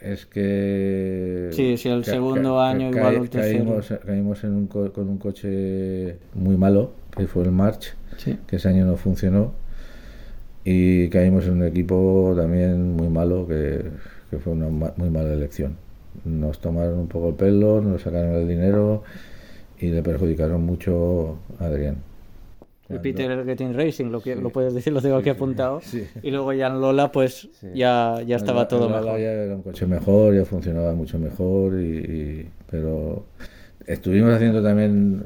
es 0.01 0.27
que... 0.27 1.51
Sí, 1.53 1.77
sí, 1.77 1.89
el 1.89 2.05
segundo 2.05 2.61
año 2.61 2.91
igual 2.91 3.15
el 3.17 3.31
tercero. 3.31 3.59
caímos, 3.65 3.95
caímos 4.05 4.45
en 4.45 4.53
un 4.55 4.67
co- 4.67 4.93
con 4.93 5.09
un 5.09 5.19
coche 5.19 6.17
muy 6.35 6.57
malo, 6.57 6.93
que 7.17 7.27
fue 7.27 7.45
el 7.45 7.53
March, 7.53 7.95
Sí. 8.17 8.37
que 8.47 8.57
ese 8.57 8.69
año 8.69 8.85
no 8.87 8.97
funcionó. 8.97 9.53
Y 10.65 11.09
caímos 11.09 11.47
en 11.47 11.53
un 11.55 11.65
equipo 11.65 12.35
también 12.37 12.93
muy 12.95 13.09
malo, 13.09 13.47
que, 13.47 13.85
que 14.31 14.39
fue 14.39 14.53
una 14.53 14.69
ma- 14.69 14.93
muy 14.97 15.11
mala 15.11 15.33
elección. 15.33 15.77
Nos 16.25 16.61
tomaron 16.61 16.99
un 16.99 17.09
poco 17.09 17.31
el 17.31 17.35
pelo, 17.37 17.81
nos 17.81 18.03
sacaron 18.03 18.35
el 18.35 18.47
dinero 18.49 19.03
y 19.79 19.89
le 19.89 20.03
perjudicaron 20.03 20.63
mucho 20.65 21.39
a 21.59 21.65
Adrián. 21.67 21.97
El 22.93 23.01
Peter 23.01 23.45
Getting 23.45 23.75
Racing, 23.75 24.07
lo, 24.07 24.21
que, 24.23 24.37
lo 24.37 24.51
puedes 24.51 24.75
decir, 24.75 24.93
lo 24.93 25.01
tengo 25.01 25.17
aquí 25.17 25.31
apuntado. 25.31 25.81
sí. 25.83 26.05
Y 26.23 26.31
luego 26.31 26.53
ya 26.53 26.67
en 26.69 26.81
Lola, 26.81 27.11
pues 27.13 27.49
ya, 27.75 28.21
ya 28.27 28.37
estaba 28.37 28.69
todo 28.69 28.87
el 28.87 28.93
Lala 28.93 29.03
mejor. 29.07 29.21
Ya 29.21 29.33
era 29.33 29.55
un 29.57 29.63
coche 29.63 29.87
mejor, 29.87 30.35
ya 30.35 30.45
funcionaba 30.45 30.95
mucho 30.95 31.19
mejor, 31.19 31.81
y, 31.81 31.85
y- 31.99 32.49
pero 32.71 33.25
estuvimos 33.87 34.33
haciendo 34.35 34.63
también 34.63 35.25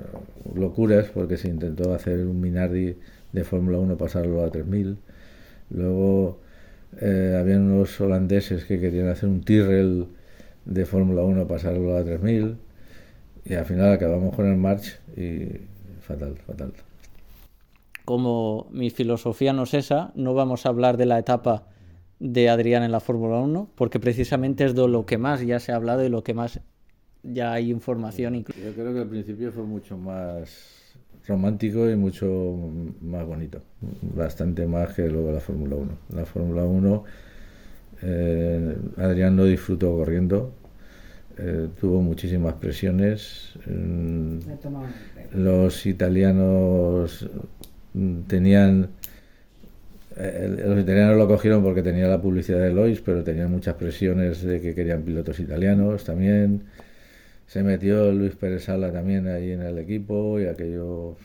locuras 0.55 1.07
porque 1.13 1.37
se 1.37 1.49
intentó 1.49 1.93
hacer 1.95 2.21
un 2.27 2.41
Minardi 2.41 2.97
de 3.33 3.45
Fórmula 3.45 3.79
1, 3.79 3.97
pasarlo 3.97 4.45
a 4.45 4.51
3000. 4.51 4.97
Luego 5.71 6.39
eh, 7.01 7.37
habían 7.39 7.63
unos 7.71 8.01
holandeses 8.01 8.65
que 8.65 8.79
querían 8.81 9.09
hacer 9.09 9.29
un 9.29 9.43
Tyrrell 9.43 10.07
de 10.65 10.87
Fórmula 10.87 11.23
1, 11.23 11.47
pasarlo 11.47 11.97
a 11.97 12.05
3000. 12.05 12.57
Y 13.45 13.55
al 13.55 13.65
final 13.65 13.93
acabamos 13.93 14.35
con 14.35 14.47
el 14.47 14.57
March 14.57 14.99
y 15.17 15.49
fatal, 16.01 16.37
fatal. 16.47 16.73
Como 18.07 18.69
mi 18.71 18.91
filosofía 18.91 19.53
no 19.53 19.65
es 19.65 19.75
esa, 19.75 20.13
no 20.15 20.33
vamos 20.33 20.65
a 20.65 20.69
hablar 20.69 20.97
de 20.97 21.07
la 21.07 21.19
etapa 21.19 21.67
de 22.21 22.49
Adrián 22.49 22.85
en 22.85 22.93
la 22.93 23.01
Fórmula 23.01 23.41
1, 23.41 23.73
porque 23.75 23.99
precisamente 23.99 24.65
es 24.65 24.77
de 24.77 24.87
lo 24.87 25.07
que 25.07 25.19
más 25.19 25.41
ya 25.41 25.59
se 25.59 25.73
ha 25.73 25.75
hablado 25.75 26.05
y 26.05 26.09
lo 26.09 26.23
que 26.23 26.33
más 26.33 26.61
ya 27.25 27.53
hay 27.53 27.69
información. 27.69 28.45
Yo 28.45 28.73
creo 28.75 28.95
que 28.95 29.01
al 29.01 29.09
principio 29.09 29.51
fue 29.51 29.65
mucho 29.65 29.99
más 29.99 30.95
romántico 31.27 31.91
y 31.91 31.97
mucho 31.97 32.55
más 33.01 33.27
bonito, 33.27 33.61
bastante 34.15 34.69
más 34.69 34.95
que 34.95 35.09
luego 35.09 35.33
la 35.33 35.41
Fórmula 35.41 35.75
1. 35.75 35.93
La 36.15 36.27
Fórmula 36.27 36.63
1, 36.63 37.05
eh, 38.03 38.77
Adrián 38.99 39.35
no 39.35 39.47
disfrutó 39.47 39.97
corriendo, 39.97 40.53
eh, 41.39 41.71
tuvo 41.81 42.01
muchísimas 42.03 42.55
presiones. 42.55 43.59
mm, 43.67 44.39
los 45.35 45.87
italianos 45.87 47.29
tenían 48.27 48.91
eh, 50.17 50.63
los 50.67 50.81
italianos 50.81 51.17
lo 51.19 51.29
cogieron 51.29 51.63
porque 51.63 51.83
tenía 51.83 52.09
la 52.09 52.21
publicidad 52.21 52.61
de 52.61 52.73
Lois, 52.73 53.01
pero 53.03 53.23
tenían 53.23 53.51
muchas 53.51 53.75
presiones 53.75 54.43
de 54.43 54.61
que 54.61 54.75
querían 54.75 55.03
pilotos 55.03 55.39
italianos 55.41 56.05
también. 56.05 56.63
Se 57.47 57.63
metió 57.63 58.13
Luis 58.13 58.35
Pérez 58.35 58.65
Sala 58.65 58.91
también 58.93 59.29
ahí 59.29 59.53
en 59.53 59.63
el 59.63 59.79
equipo 59.79 60.41
y 60.41 60.47
aquello 60.47 61.17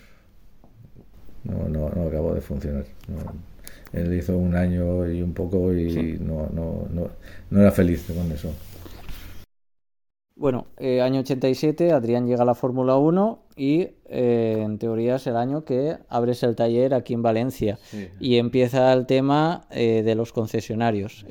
no, 1.46 1.70
no, 1.70 1.90
no 1.90 2.08
acabó 2.08 2.34
de 2.36 2.42
funcionar. 2.42 2.84
Él 3.94 4.14
hizo 4.14 4.38
un 4.38 4.56
año 4.56 5.10
y 5.10 5.22
un 5.22 5.34
poco 5.34 5.74
y 5.74 6.18
no, 6.20 6.50
no, 6.54 6.88
no, 6.94 7.10
no 7.50 7.62
era 7.62 7.72
feliz 7.72 8.06
con 8.08 8.30
eso. 8.32 8.54
Bueno, 10.36 10.68
eh, 10.78 11.02
año 11.02 11.22
87, 11.22 11.92
Adrián 11.92 12.28
llega 12.28 12.42
a 12.42 12.46
la 12.46 12.56
Fórmula 12.56 12.98
1 12.98 13.44
y 13.56 13.90
eh, 14.12 14.62
en 14.64 14.78
teoría 14.78 15.16
es 15.16 15.28
el 15.28 15.38
año 15.38 15.64
que 15.64 15.98
abres 16.10 16.44
el 16.44 16.56
taller 16.56 16.94
aquí 16.94 17.14
en 17.14 17.22
Valencia 17.22 17.80
y 18.20 18.38
empieza 18.38 18.92
el 18.94 19.06
tema 19.06 19.66
eh, 19.72 20.04
de 20.04 20.16
los 20.16 20.34
concesionarios. 20.34 21.26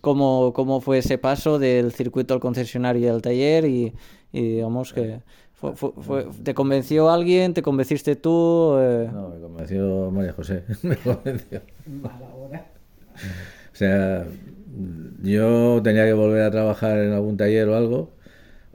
¿cómo, 0.00 0.52
¿cómo, 0.52 0.80
fue 0.80 0.98
ese 0.98 1.18
paso 1.18 1.58
del 1.58 1.92
circuito 1.92 2.34
al 2.34 2.40
concesionario 2.40 3.06
y 3.06 3.08
al 3.08 3.22
taller? 3.22 3.64
Y, 3.64 3.92
digamos 4.32 4.92
que... 4.92 5.20
¿Te 6.42 6.52
convenció 6.52 7.10
alguien? 7.10 7.54
¿Te 7.54 7.62
convenciste 7.62 8.16
tú? 8.16 8.76
No, 9.12 9.30
me 9.30 9.40
convenció 9.40 10.10
María 10.10 10.32
José. 10.34 10.64
me 10.82 10.96
convenció. 10.96 11.62
O 13.72 13.76
sea, 13.76 14.26
yo 15.22 15.80
tenía 15.82 16.04
que 16.04 16.12
volver 16.12 16.42
a 16.42 16.50
trabajar 16.50 16.98
en 16.98 17.12
algún 17.12 17.36
taller 17.36 17.68
o 17.68 17.76
algo, 17.76 18.10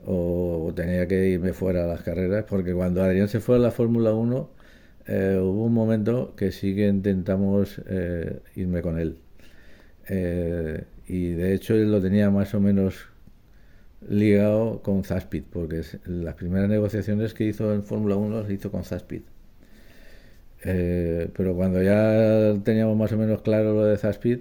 o 0.06 0.72
tenía 0.74 1.06
que 1.06 1.28
irme 1.28 1.52
fuera 1.52 1.84
a 1.84 1.86
las 1.86 2.02
carreras, 2.02 2.44
porque 2.48 2.72
cuando 2.74 3.02
Adrián 3.02 3.28
se 3.28 3.40
fue 3.40 3.56
a 3.56 3.58
la 3.58 3.70
Fórmula 3.70 4.12
1, 4.12 4.50
eh, 5.06 5.38
hubo 5.42 5.64
un 5.64 5.74
momento 5.74 6.34
que 6.36 6.52
sí 6.52 6.74
que 6.74 6.86
intentamos 6.88 7.80
eh, 7.88 8.40
irme 8.56 8.82
con 8.82 8.98
él. 8.98 9.16
Eh, 10.08 10.84
y 11.06 11.30
de 11.30 11.54
hecho 11.54 11.74
él 11.74 11.90
lo 11.90 12.00
tenía 12.00 12.30
más 12.30 12.54
o 12.54 12.60
menos 12.60 13.06
ligado 14.08 14.82
con 14.82 15.04
Zaspid, 15.04 15.44
porque 15.50 15.82
las 16.06 16.34
primeras 16.34 16.68
negociaciones 16.68 17.34
que 17.34 17.44
hizo 17.44 17.74
en 17.74 17.82
Fórmula 17.84 18.16
1 18.16 18.42
las 18.42 18.50
hizo 18.50 18.70
con 18.70 18.84
Zaspid. 18.84 19.22
pero 20.62 21.54
cuando 21.54 21.82
ya 21.82 22.54
teníamos 22.64 22.96
más 22.96 23.12
o 23.12 23.16
menos 23.18 23.42
claro 23.42 23.74
lo 23.74 23.84
de 23.84 23.96
Zaspid, 23.98 24.40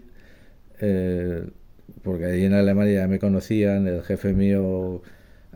porque 2.03 2.26
allí 2.26 2.45
en 2.45 2.53
Alemania 2.53 3.01
ya 3.01 3.07
me 3.07 3.20
conocían, 3.20 3.88
el 3.88 4.03
jefe 4.03 4.34
mío 4.34 5.01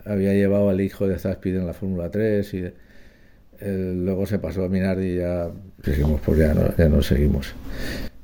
había 0.05 0.33
llevado 0.33 0.69
al 0.69 0.81
hijo 0.81 1.07
de 1.07 1.17
Zaspid 1.17 1.55
en 1.55 1.67
la 1.67 1.73
Fórmula 1.73 2.09
3 2.09 2.53
y 2.53 2.63
eh, 3.59 3.93
luego 3.95 4.25
se 4.25 4.39
pasó 4.39 4.65
a 4.65 4.69
Minardi 4.69 5.13
y 5.13 5.15
ya 5.17 5.51
seguimos, 5.83 6.21
pues 6.21 6.39
ya 6.39 6.53
no, 6.53 6.75
ya 6.75 6.89
no 6.89 7.01
seguimos. 7.01 7.53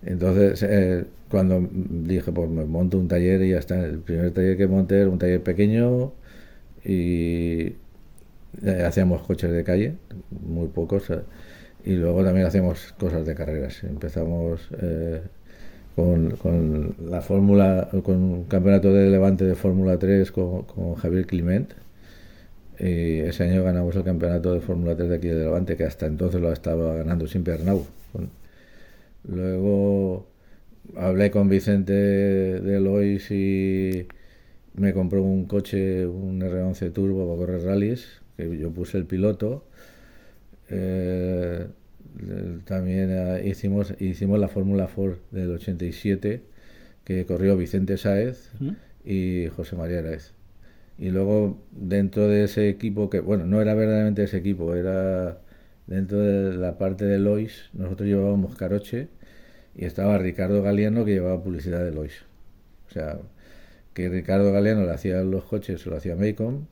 Entonces, 0.04 0.64
eh, 0.64 1.06
cuando 1.30 1.68
dije, 1.72 2.32
pues 2.32 2.50
me 2.50 2.66
monto 2.66 2.98
un 2.98 3.08
taller 3.08 3.42
y 3.44 3.52
ya 3.52 3.60
está, 3.60 3.86
el 3.86 4.00
primer 4.00 4.32
taller 4.32 4.58
que 4.58 4.68
monté 4.68 5.00
era 5.02 5.10
un 5.10 5.20
taller 5.20 5.42
pequeño 5.44 6.14
y 6.84 7.76
hacíamos 8.86 9.22
coches 9.24 9.52
de 9.52 9.64
calle, 9.64 9.96
muy 10.32 10.68
pocos, 10.68 11.12
y 11.86 11.94
luego 11.96 12.24
también 12.24 12.48
hacíamos 12.48 12.94
cosas 12.94 13.26
de 13.26 13.36
carreras. 13.36 13.84
Empezamos 13.84 14.70
con, 16.42 16.96
la 17.10 17.22
fórmula, 17.22 17.90
con 18.04 18.16
un 18.16 18.44
campeonato 18.46 18.94
de 18.94 19.10
Levante 19.10 19.46
de 19.46 19.56
Fórmula 19.56 19.98
3 19.98 20.32
con, 20.32 20.96
Javier 20.96 21.26
Clement. 21.26 21.74
Y 22.80 23.20
ese 23.20 23.44
año 23.44 23.64
ganamos 23.64 23.96
el 23.96 24.04
campeonato 24.04 24.54
de 24.54 24.62
Fórmula 24.62 24.96
3 24.96 25.10
de 25.10 25.16
aquí 25.16 25.28
de 25.28 25.36
Levante, 25.36 25.76
que 25.76 25.84
hasta 25.84 26.06
entonces 26.06 26.40
lo 26.42 26.52
estaba 26.52 26.96
ganando 26.96 27.28
siempre 27.28 27.54
Arnau. 27.54 27.86
Luego 29.28 30.28
hablé 30.96 31.32
con 31.32 31.50
Vicente 31.50 31.94
de 31.94 32.80
Lois 32.80 33.30
y 33.32 34.08
me 34.76 34.94
compró 34.94 35.24
un 35.24 35.46
coche, 35.46 36.08
un 36.08 36.42
R11 36.42 36.94
Turbo 36.94 37.28
para 37.28 37.38
correr 37.38 37.64
rallies, 37.66 38.22
que 38.38 38.58
yo 38.58 38.72
puse 38.72 38.98
el 38.98 39.06
piloto. 39.06 39.66
Eh, 40.70 41.68
también 42.66 43.10
eh, 43.12 43.48
hicimos, 43.48 43.94
hicimos 44.00 44.40
la 44.40 44.48
Fórmula 44.48 44.88
Ford 44.88 45.18
del 45.32 45.52
87 45.52 46.44
que 47.04 47.26
corrió 47.26 47.58
Vicente 47.58 47.98
Sáez 47.98 48.52
y 49.04 49.48
José 49.56 49.76
María 49.76 50.00
Araez. 50.00 50.34
Y 50.98 51.10
luego 51.10 51.58
dentro 51.72 52.28
de 52.28 52.44
ese 52.44 52.70
equipo, 52.70 53.10
que 53.10 53.20
bueno, 53.20 53.46
no 53.46 53.62
era 53.62 53.74
verdaderamente 53.74 54.24
ese 54.24 54.38
equipo, 54.38 54.76
era 54.76 55.40
dentro 55.88 56.20
de 56.20 56.56
la 56.56 56.78
parte 56.78 57.06
de 57.06 57.18
Lois, 57.18 57.70
nosotros 57.74 58.08
llevábamos 58.08 58.56
Caroche 58.56 59.08
y 59.76 59.86
estaba 59.86 60.18
Ricardo 60.18 60.62
Galeano 60.62 61.06
que 61.06 61.14
llevaba 61.14 61.42
publicidad 61.42 61.84
de 61.84 61.92
Lois. 61.92 62.14
O 62.90 62.92
sea, 62.92 63.18
que 63.94 64.10
Ricardo 64.10 64.52
Galeano 64.52 64.86
le 64.86 64.92
hacía 64.92 65.22
los 65.24 65.46
coches, 65.46 65.86
lo 65.86 65.96
hacía 65.96 66.16
Maycom 66.16 66.66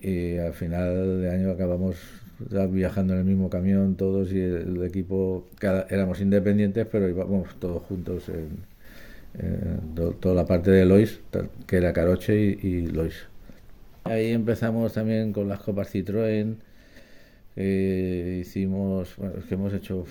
y 0.00 0.36
al 0.38 0.54
final 0.54 1.22
de 1.22 1.30
año 1.30 1.50
acabamos 1.50 1.96
viajando 2.38 3.14
en 3.14 3.20
el 3.20 3.24
mismo 3.24 3.50
camión 3.50 3.94
todos 3.96 4.32
y 4.32 4.40
el, 4.40 4.82
equipo, 4.84 5.46
cada, 5.58 5.86
éramos 5.90 6.20
independientes, 6.20 6.86
pero 6.90 7.08
íbamos 7.08 7.54
todos 7.58 7.82
juntos 7.82 8.28
en, 8.28 8.74
toda 10.20 10.34
la 10.34 10.46
parte 10.46 10.70
de 10.70 10.84
Lois, 10.84 11.20
que 11.66 11.76
era 11.76 11.92
Caroche 11.92 12.36
y, 12.36 12.86
Lois. 12.86 13.26
Ahí 14.04 14.32
empezamos 14.32 14.92
también 14.92 15.32
con 15.32 15.48
las 15.48 15.60
copas 15.60 15.92
Citroën. 15.92 16.56
hicimos, 17.56 19.16
bueno, 19.16 19.34
es 19.38 19.44
que 19.46 19.54
hemos 19.54 19.72
hecho 19.72 20.04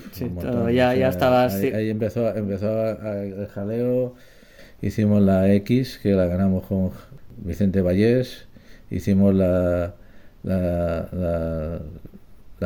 ya, 0.72 0.96
ya 0.96 1.10
estaba 1.10 1.46
ahí, 1.46 1.90
empezó, 1.90 2.36
empezó 2.36 2.90
el 3.22 3.48
jaleo, 3.48 4.16
hicimos 4.82 5.22
la 5.22 5.54
X, 5.54 6.00
que 6.02 6.12
la 6.14 6.26
ganamos 6.26 6.66
con 6.66 6.92
Vicente 7.38 7.82
Vallés, 7.82 8.48
hicimos 8.90 9.34
la, 9.36 9.96
la, 10.44 11.10
la 11.12 11.82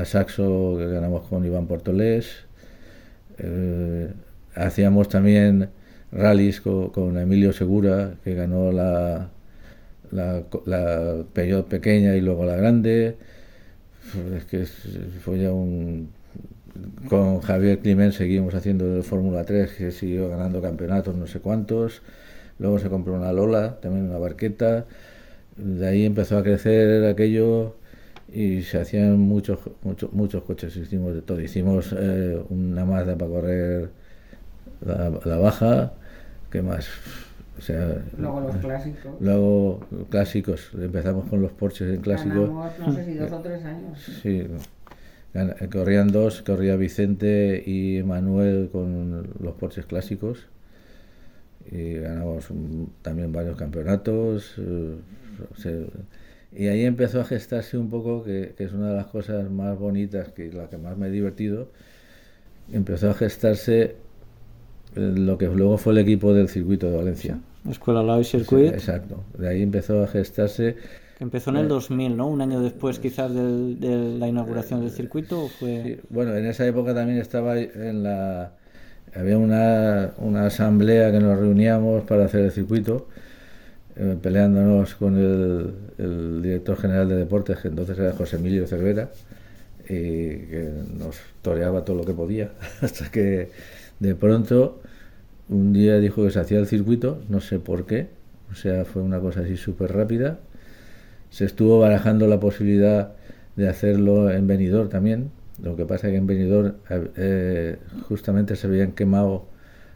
Saxo 0.05 0.75
que 0.77 0.87
ganamos 0.87 1.27
con 1.27 1.45
Iván 1.45 1.67
Portolés, 1.67 2.45
eh, 3.39 4.11
hacíamos 4.55 5.09
también 5.09 5.69
rallies 6.11 6.61
con, 6.61 7.17
Emilio 7.17 7.53
Segura, 7.53 8.15
que 8.23 8.33
ganó 8.33 8.71
la, 8.71 9.29
la, 10.11 10.43
la 10.65 11.23
pequeña 11.69 12.15
y 12.15 12.21
luego 12.21 12.45
la 12.45 12.55
grande. 12.55 13.17
Es 14.35 14.45
que 14.45 14.65
fue 14.65 15.39
ya 15.39 15.51
un. 15.51 16.09
Con 17.09 17.41
Javier 17.41 17.79
Climent 17.79 18.13
seguimos 18.13 18.53
haciendo 18.53 19.01
Fórmula 19.03 19.43
3, 19.43 19.71
que 19.73 19.91
siguió 19.91 20.29
ganando 20.29 20.61
campeonatos, 20.61 21.15
no 21.15 21.27
sé 21.27 21.39
cuántos. 21.39 22.01
Luego 22.59 22.79
se 22.79 22.89
compró 22.89 23.15
una 23.15 23.31
Lola, 23.33 23.79
también 23.81 24.05
una 24.05 24.17
barqueta. 24.19 24.85
De 25.57 25.87
ahí 25.87 26.05
empezó 26.05 26.37
a 26.37 26.43
crecer 26.43 27.05
aquello 27.05 27.76
y 28.31 28.61
se 28.61 28.79
hacían 28.79 29.19
muchos 29.19 29.59
muchos 29.83 30.11
muchos 30.13 30.43
coches. 30.43 30.75
Hicimos 30.75 31.13
de 31.13 31.21
todo. 31.21 31.39
Hicimos 31.41 31.93
eh, 31.97 32.41
una 32.49 32.85
Mazda 32.85 33.17
para 33.17 33.31
correr 33.31 33.89
la, 34.81 35.37
baja. 35.37 35.93
Qué 36.51 36.61
más 36.61 36.87
o 37.57 37.61
sea 37.61 38.03
luego 38.17 38.41
los 38.41 38.57
clásicos. 38.57 39.11
luego 39.19 39.79
clásicos. 40.09 40.71
Empezamos 40.73 41.29
con 41.29 41.41
los 41.41 41.51
Porsches 41.51 41.93
en 41.93 42.01
clásicos 42.01 42.49
no 42.49 42.93
sé 42.93 43.05
si 43.05 43.15
dos 43.15 43.31
o 43.31 43.39
tres 43.39 43.65
años 43.65 43.99
sí. 44.21 44.47
Corrían 45.71 46.07
dos 46.07 46.41
corría 46.41 46.75
Vicente 46.75 47.63
y 47.65 48.01
Manuel 48.03 48.69
con 48.71 49.27
los 49.39 49.53
Porsches 49.55 49.85
clásicos. 49.85 50.47
Y 51.69 51.95
ganamos 51.95 52.47
también 53.01 53.33
varios 53.33 53.57
campeonatos 53.57 54.55
eh, 54.57 54.95
y 56.55 56.67
ahí 56.67 56.85
empezó 56.85 57.21
a 57.21 57.25
gestarse 57.25 57.77
un 57.77 57.89
poco, 57.89 58.23
que, 58.23 58.53
es 58.57 58.73
una 58.73 58.89
de 58.89 58.95
las 58.95 59.07
cosas 59.07 59.49
más 59.49 59.77
bonitas, 59.77 60.29
que 60.29 60.51
la 60.51 60.69
que 60.69 60.77
más 60.77 60.97
me 60.97 61.07
he 61.07 61.11
divertido, 61.11 61.69
empezó 62.71 63.09
a 63.09 63.13
gestarse 63.13 63.95
lo 64.95 65.37
que 65.37 65.47
luego 65.47 65.77
fue 65.77 65.93
el 65.93 65.99
equipo 65.99 66.33
del 66.33 66.47
circuito 66.49 66.89
de 66.89 66.97
Valencia. 66.97 67.39
Escuela 67.69 68.01
Lau 68.01 68.23
Circuit. 68.23 68.73
exacto. 68.73 69.23
De 69.37 69.49
ahí 69.49 69.61
empezó 69.61 70.01
a 70.01 70.07
gestarse. 70.07 70.77
Que 71.17 71.23
empezó 71.23 71.49
en 71.49 71.57
el 71.57 71.67
2000, 71.67 72.15
¿no? 72.15 72.27
Un 72.27 72.41
año 72.41 72.61
después 72.61 72.99
quizás 72.99 73.33
de 73.33 74.17
la 74.17 74.27
inauguración 74.27 74.81
del 74.81 74.91
circuito. 74.91 75.47
fue... 75.59 75.99
Bueno, 76.09 76.35
en 76.35 76.45
esa 76.45 76.65
época 76.65 76.93
también 76.93 77.19
estaba 77.19 77.59
en 77.59 78.03
la... 78.03 78.53
Había 79.13 79.37
una, 79.37 80.11
una 80.17 80.45
asamblea 80.45 81.11
que 81.11 81.19
nos 81.19 81.37
reuníamos 81.39 82.03
para 82.03 82.25
hacer 82.25 82.41
el 82.41 82.51
circuito 82.51 83.07
eh, 83.99 84.15
peleándonos 84.21 84.95
con 84.95 85.17
el, 85.17 86.41
director 86.41 86.77
general 86.77 87.09
de 87.09 87.15
deportes, 87.15 87.57
que 87.57 87.67
entonces 87.69 87.97
era 87.97 88.13
José 88.13 88.37
Emilio 88.37 88.67
Cervera, 88.67 89.09
y 89.85 90.47
que 90.47 90.71
nos 90.97 91.17
toreaba 91.41 91.83
todo 91.83 91.97
lo 91.97 92.05
que 92.05 92.13
podía, 92.13 92.51
hasta 92.81 93.09
que 93.09 93.49
de 93.99 94.15
pronto 94.15 94.81
un 95.49 95.73
día 95.73 95.97
dijo 95.99 96.23
que 96.23 96.31
se 96.31 96.39
hacía 96.39 96.59
el 96.59 96.67
circuito, 96.67 97.21
no 97.29 97.41
sé 97.41 97.59
por 97.59 97.85
qué, 97.85 98.09
o 98.51 98.55
sea, 98.55 98.85
fue 98.85 99.01
una 99.01 99.19
cosa 99.19 99.41
así 99.41 99.57
súper 99.57 99.93
rápida. 99.93 100.39
Se 101.29 101.45
estuvo 101.45 101.79
barajando 101.79 102.27
la 102.27 102.39
posibilidad 102.39 103.13
de 103.55 103.67
hacerlo 103.67 104.31
en 104.31 104.47
Benidorm 104.47 104.89
también, 104.89 105.31
lo 105.61 105.75
que 105.75 105.85
pasa 105.85 106.07
es 106.07 106.11
que 106.11 106.17
en 106.17 106.27
Benidorm 106.27 106.73
eh, 106.89 107.77
justamente 108.07 108.55
se 108.55 108.67
habían 108.67 108.91
quemado 108.91 109.45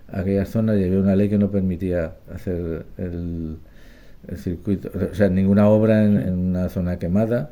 aquellas 0.07 0.49
zonas 0.49 0.79
y 0.79 0.83
había 0.83 0.99
una 0.99 1.15
ley 1.15 1.29
que 1.29 1.37
no 1.37 1.51
permitía 1.51 2.15
hacer 2.33 2.85
el, 2.97 3.57
el 4.27 4.37
circuito, 4.37 4.91
o 5.11 5.15
sea, 5.15 5.29
ninguna 5.29 5.67
obra 5.67 6.03
en, 6.03 6.33
una 6.33 6.69
zona 6.69 6.99
quemada. 6.99 7.51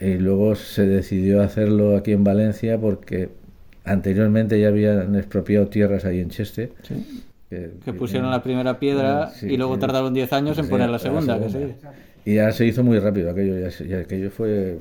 y 0.00 0.14
luego 0.14 0.54
se 0.54 0.86
decidió 0.86 1.42
hacerlo 1.42 1.96
aquí 1.96 2.12
en 2.12 2.24
Valencia 2.24 2.78
porque 2.78 3.30
anteriormente 3.84 4.60
ya 4.60 4.68
habían 4.68 5.14
expropiado 5.16 5.68
tierras 5.68 6.04
ahí 6.04 6.20
en 6.20 6.30
Cheste. 6.30 6.72
Que, 7.48 7.92
pusieron 7.92 8.30
la 8.30 8.42
primera 8.42 8.78
piedra 8.78 9.32
y 9.40 9.56
luego 9.56 9.78
tardaron 9.78 10.12
10 10.12 10.32
años 10.32 10.58
en 10.58 10.68
poner 10.68 10.90
la 10.90 10.98
segunda. 10.98 11.38
Y 12.24 12.34
ya 12.34 12.50
se 12.50 12.66
hizo 12.66 12.82
muy 12.82 12.98
rápido 12.98 13.30
aquello, 13.30 13.70
ya, 13.86 13.98
aquello 14.00 14.30
fue 14.32 14.78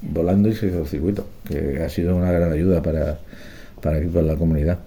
volando 0.00 0.48
y 0.48 0.54
se 0.54 0.68
hizo 0.68 0.82
el 0.82 0.86
circuito, 0.86 1.26
que 1.48 1.82
ha 1.82 1.88
sido 1.88 2.16
una 2.16 2.30
gran 2.30 2.52
ayuda 2.52 2.80
para, 2.82 3.18
para 3.82 3.96
aquí, 3.96 4.06
para 4.06 4.26
la 4.26 4.36
comunidad. 4.36 4.78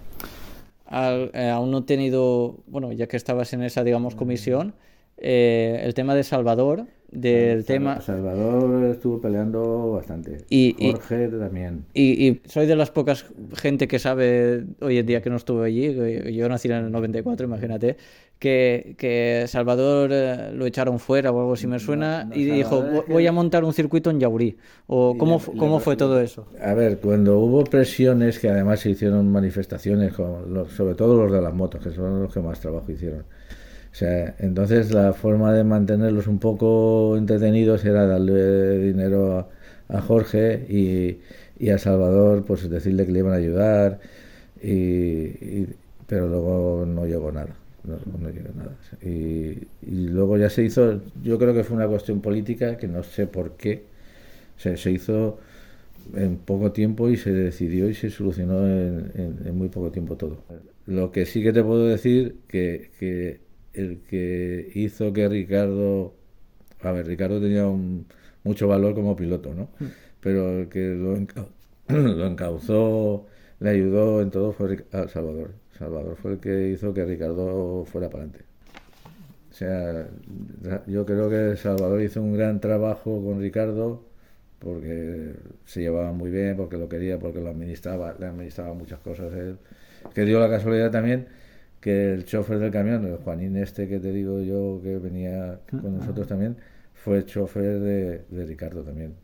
Eh, 0.89 1.49
aún 1.49 1.71
no 1.71 1.79
he 1.79 1.83
tenido, 1.83 2.55
bueno, 2.67 2.93
ya 2.93 3.07
que 3.07 3.17
estabas 3.17 3.51
en 3.51 3.63
esa, 3.63 3.83
digamos, 3.83 4.15
comisión, 4.15 4.73
eh, 5.17 5.81
el 5.83 5.93
tema 5.93 6.15
de 6.15 6.23
Salvador, 6.23 6.85
del 7.09 7.63
tema... 7.65 8.01
Salvador 8.01 8.83
estuvo 8.85 9.21
peleando 9.21 9.91
bastante. 9.93 10.39
Y, 10.49 10.75
Jorge 10.91 11.29
también. 11.29 11.85
Y, 11.93 12.41
soy 12.45 12.65
de 12.67 12.75
las 12.75 12.91
pocas 12.91 13.25
gente 13.55 13.87
que 13.87 13.97
sabe 13.97 14.65
hoy 14.81 14.97
en 14.97 15.05
día 15.05 15.21
que 15.21 15.29
no 15.29 15.37
estuve 15.37 15.67
allí, 15.67 16.33
yo 16.35 16.49
nací 16.49 16.67
en 16.67 16.85
el 16.85 16.91
94, 16.91 17.47
imagínate, 17.47 17.97
que, 18.39 18.95
que 18.97 19.45
Salvador 19.47 20.09
eh, 20.13 20.51
lo 20.53 20.65
echaron 20.65 20.99
fuera 20.99 21.31
o 21.31 21.39
algo 21.39 21.53
así 21.53 21.65
me 21.65 21.79
suena 21.79 22.29
y 22.33 22.43
dijo, 22.43 22.83
voy 23.07 23.25
a 23.25 23.31
montar 23.31 23.63
un 23.63 23.73
circuito 23.73 24.11
en 24.11 24.19
Yaurí. 24.19 24.57
¿O 24.85 25.17
cómo, 25.17 25.39
cómo 25.39 25.79
fue 25.79 25.95
todo 25.95 26.19
eso? 26.21 26.45
A 26.61 26.73
ver, 26.73 26.99
cuando 26.99 27.39
hubo 27.39 27.63
presiones, 27.63 28.37
que 28.37 28.49
además 28.49 28.81
se 28.81 28.91
hicieron 28.91 29.31
manifestaciones, 29.31 30.13
sobre 30.13 30.93
todo 30.95 31.15
los 31.23 31.31
de 31.31 31.41
las 31.41 31.53
motos, 31.53 31.81
que 31.81 31.91
son 31.91 32.23
los 32.23 32.33
que 32.33 32.41
más 32.41 32.59
trabajo 32.59 32.91
hicieron 32.91 33.23
o 33.91 33.95
sea, 33.95 34.35
entonces 34.39 34.91
la 34.91 35.13
forma 35.13 35.53
de 35.53 35.63
mantenerlos 35.63 36.27
un 36.27 36.39
poco 36.39 37.17
entretenidos 37.17 37.85
era 37.85 38.05
darle 38.05 38.79
dinero 38.79 39.49
a, 39.89 40.01
Jorge 40.01 40.65
y, 41.59 41.69
a 41.69 41.77
Salvador, 41.77 42.45
pues 42.45 42.69
decirle 42.69 43.05
que 43.05 43.11
le 43.11 43.19
iban 43.19 43.33
a 43.33 43.37
ayudar, 43.37 43.99
y, 44.61 45.65
pero 46.07 46.27
luego 46.27 46.85
no 46.85 47.05
llegó 47.05 47.31
nada. 47.31 47.55
No, 47.83 48.29
llegó 48.29 48.49
nada. 48.55 48.75
Y, 49.01 49.67
luego 50.09 50.37
ya 50.37 50.49
se 50.49 50.63
hizo, 50.63 51.01
yo 51.23 51.37
creo 51.39 51.53
que 51.53 51.63
fue 51.63 51.77
una 51.77 51.87
cuestión 51.87 52.21
política 52.21 52.77
que 52.77 52.87
no 52.87 53.03
sé 53.03 53.27
por 53.27 53.55
qué, 53.57 53.85
se 54.57 54.91
hizo 54.91 55.39
en 56.15 56.37
poco 56.37 56.71
tiempo 56.71 57.09
y 57.09 57.17
se 57.17 57.31
decidió 57.31 57.89
y 57.89 57.93
se 57.93 58.09
solucionó 58.09 58.65
en, 58.67 59.37
muy 59.53 59.69
poco 59.69 59.91
tiempo 59.91 60.15
todo. 60.15 60.37
Lo 60.85 61.11
que 61.11 61.25
sí 61.25 61.43
que 61.43 61.53
te 61.53 61.63
puedo 61.63 61.85
decir 61.85 62.37
que, 62.47 62.91
que 62.99 63.39
el 63.77 64.01
que 64.01 64.71
hizo 64.75 65.13
que 65.13 65.27
Ricardo, 65.29 66.13
a 66.81 66.91
ver, 66.91 67.07
Ricardo 67.07 67.39
tenía 67.39 67.67
un, 67.67 68.07
mucho 68.43 68.67
valor 68.67 68.95
como 68.95 69.15
piloto, 69.15 69.53
¿no? 69.53 69.69
Mm. 69.79 69.85
Pero 70.19 70.61
el 70.61 70.69
que 70.69 70.89
lo, 70.89 71.15
lo 71.87 72.27
encauzó, 72.27 73.27
le 73.59 73.69
ayudó 73.69 74.21
en 74.21 74.31
todo 74.31 74.51
fue 74.51 74.85
Salvador. 75.07 75.53
Salvador 75.77 76.17
fue 76.17 76.33
el 76.33 76.39
que 76.39 76.69
hizo 76.69 76.93
que 76.93 77.05
Ricardo 77.05 77.85
fuera 77.85 78.09
para 78.09 78.23
adelante. 78.23 78.45
O 79.51 79.53
sea, 79.53 80.07
yo 80.87 81.05
creo 81.05 81.29
que 81.29 81.57
Salvador 81.57 82.01
hizo 82.01 82.21
un 82.21 82.33
gran 82.33 82.59
trabajo 82.59 83.23
con 83.23 83.41
Ricardo 83.41 84.03
porque 84.59 85.33
se 85.65 85.81
llevaba 85.81 86.11
muy 86.11 86.31
bien, 86.31 86.57
porque 86.57 86.77
lo 86.77 86.89
quería, 86.89 87.19
porque 87.19 87.41
lo 87.41 87.49
administraba, 87.49 88.15
le 88.19 88.25
administraba 88.27 88.73
muchas 88.73 88.99
cosas 88.99 89.33
él. 89.33 89.57
Que 90.13 90.25
dio 90.25 90.39
la 90.39 90.49
casualidad 90.49 90.91
también 90.91 91.27
que 91.79 92.13
el 92.13 92.25
chofer 92.25 92.59
del 92.59 92.71
camión, 92.71 93.05
el 93.05 93.17
Juanín 93.17 93.55
este 93.57 93.87
que 93.87 93.99
te 93.99 94.11
digo 94.11 94.41
yo 94.41 94.79
que 94.81 94.97
venía 94.97 95.59
con 95.69 95.97
nosotros 95.97 96.27
también, 96.27 96.57
fue 96.93 97.25
chofer 97.25 97.79
de, 97.79 98.45
Ricardo 98.45 98.83
también. 98.83 99.15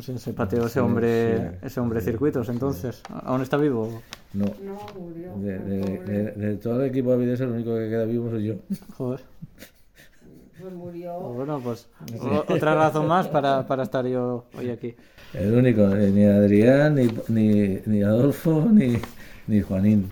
se 0.00 0.32
pateó 0.32 0.66
ese 0.66 0.80
hombre, 0.80 1.58
ese 1.62 1.80
hombre 1.80 2.00
circuitos 2.00 2.48
entonces. 2.48 3.02
¿Aún 3.08 3.42
está 3.42 3.56
vivo? 3.56 4.02
No. 4.32 4.46
murió. 4.98 5.34
De, 5.36 6.58
todo 6.62 6.82
el 6.82 6.90
equipo 6.90 7.10
de 7.10 7.14
Avides 7.14 7.40
el 7.40 7.50
único 7.50 7.74
que 7.76 7.88
queda 7.88 8.04
vivo 8.04 8.30
soy 8.30 8.44
yo. 8.44 8.54
Joder. 8.96 9.20
Pues 10.60 10.72
murió. 10.72 11.20
Bueno, 11.20 11.60
pues 11.62 11.88
otra 12.48 12.74
razón 12.74 13.06
más 13.06 13.28
para, 13.28 13.66
para, 13.66 13.82
estar 13.82 14.06
yo 14.06 14.46
hoy 14.56 14.70
aquí. 14.70 14.94
El 15.34 15.52
único, 15.52 15.82
eh, 15.94 16.10
ni 16.10 16.24
Adrián, 16.24 16.94
ni, 16.94 17.08
ni, 17.28 17.80
ni 17.86 18.02
Adolfo, 18.02 18.66
ni, 18.70 18.96
ni 19.46 19.60
Juanín 19.60 20.10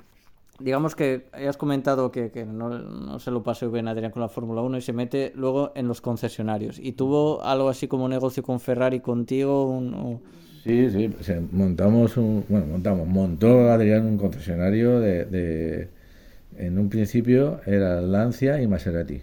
digamos 0.63 0.95
que 0.95 1.27
has 1.33 1.57
comentado 1.57 2.11
que, 2.11 2.31
no, 2.47 3.19
se 3.19 3.31
lo 3.31 3.43
pasó 3.43 3.71
bien 3.71 3.89
Adrián 3.89 4.13
con 4.13 4.23
la 4.23 4.29
Fórmula 4.29 4.63
1 4.63 4.79
y 4.79 4.81
se 4.81 4.93
mete 4.93 5.33
luego 5.35 5.73
en 5.75 5.89
los 5.89 6.01
concesionarios. 6.01 6.79
¿Y 6.79 6.93
tuvo 6.93 7.43
algo 7.43 7.69
así 7.69 7.89
como 7.89 8.09
negocio 8.09 8.43
con 8.43 8.61
Ferrari 8.61 9.01
contigo? 9.01 10.21
Sí, 10.65 10.91
sí, 10.91 11.11
montamos 11.51 12.17
un, 12.17 12.45
bueno, 12.49 12.67
montamos, 12.67 13.09
montó 13.09 13.71
Adrián 13.71 14.07
un 14.07 14.17
concesionario 14.17 15.01
de, 15.01 15.89
en 16.57 16.79
un 16.79 16.89
principio 16.89 17.61
era 17.67 18.01
Lancia 18.01 18.63
y 18.63 18.67
Maserati. 18.67 19.23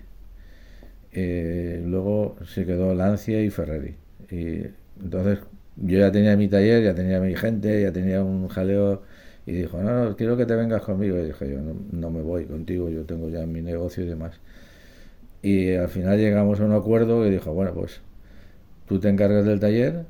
Eh, 1.11 1.81
luego 1.85 2.35
se 2.45 2.65
quedó 2.65 2.93
Lancia 2.93 3.41
y 3.41 3.49
Ferrari. 3.49 3.95
Y 4.29 4.65
entonces 5.01 5.39
yo 5.77 5.99
ya 5.99 6.11
tenía 6.11 6.35
mi 6.35 6.49
taller, 6.49 6.83
ya 6.83 6.93
tenía 6.93 7.19
mi 7.19 7.35
gente, 7.35 7.81
ya 7.81 7.91
tenía 7.91 8.23
un 8.23 8.47
jaleo 8.49 9.01
y 9.49 9.53
dijo, 9.53 9.81
no, 9.81 10.15
quiero 10.15 10.37
que 10.37 10.45
te 10.45 10.55
vengas 10.55 10.83
conmigo. 10.83 11.17
Y 11.17 11.25
dije, 11.25 11.49
yo 11.49 11.59
no, 11.91 12.11
me 12.11 12.21
voy 12.21 12.45
contigo, 12.45 12.87
yo 12.89 13.03
tengo 13.05 13.29
ya 13.29 13.47
mi 13.47 13.61
negocio 13.63 14.03
y 14.03 14.07
demás. 14.07 14.39
Y 15.41 15.73
al 15.73 15.89
final 15.89 16.19
llegamos 16.19 16.59
a 16.59 16.65
un 16.65 16.73
acuerdo 16.73 17.25
y 17.25 17.31
dijo, 17.31 17.51
bueno, 17.53 17.73
pues 17.73 18.01
tú 18.87 18.99
te 18.99 19.09
encargas 19.09 19.45
del 19.45 19.59
taller, 19.59 20.05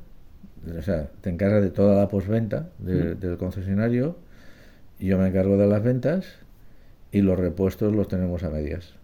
o 0.78 0.82
sea, 0.82 1.08
te 1.22 1.30
encargas 1.30 1.62
de 1.62 1.70
toda 1.70 1.96
la 1.96 2.08
postventa 2.08 2.68
del 2.78 3.38
concesionario, 3.38 4.16
y 4.98 5.06
yo 5.06 5.18
me 5.18 5.28
encargo 5.28 5.56
de 5.56 5.66
las 5.66 5.82
ventas 5.82 6.26
y 7.10 7.22
los 7.22 7.38
repuestos 7.38 7.94
los 7.94 8.08
tenemos 8.08 8.42
a 8.42 8.50
medias. 8.50 8.94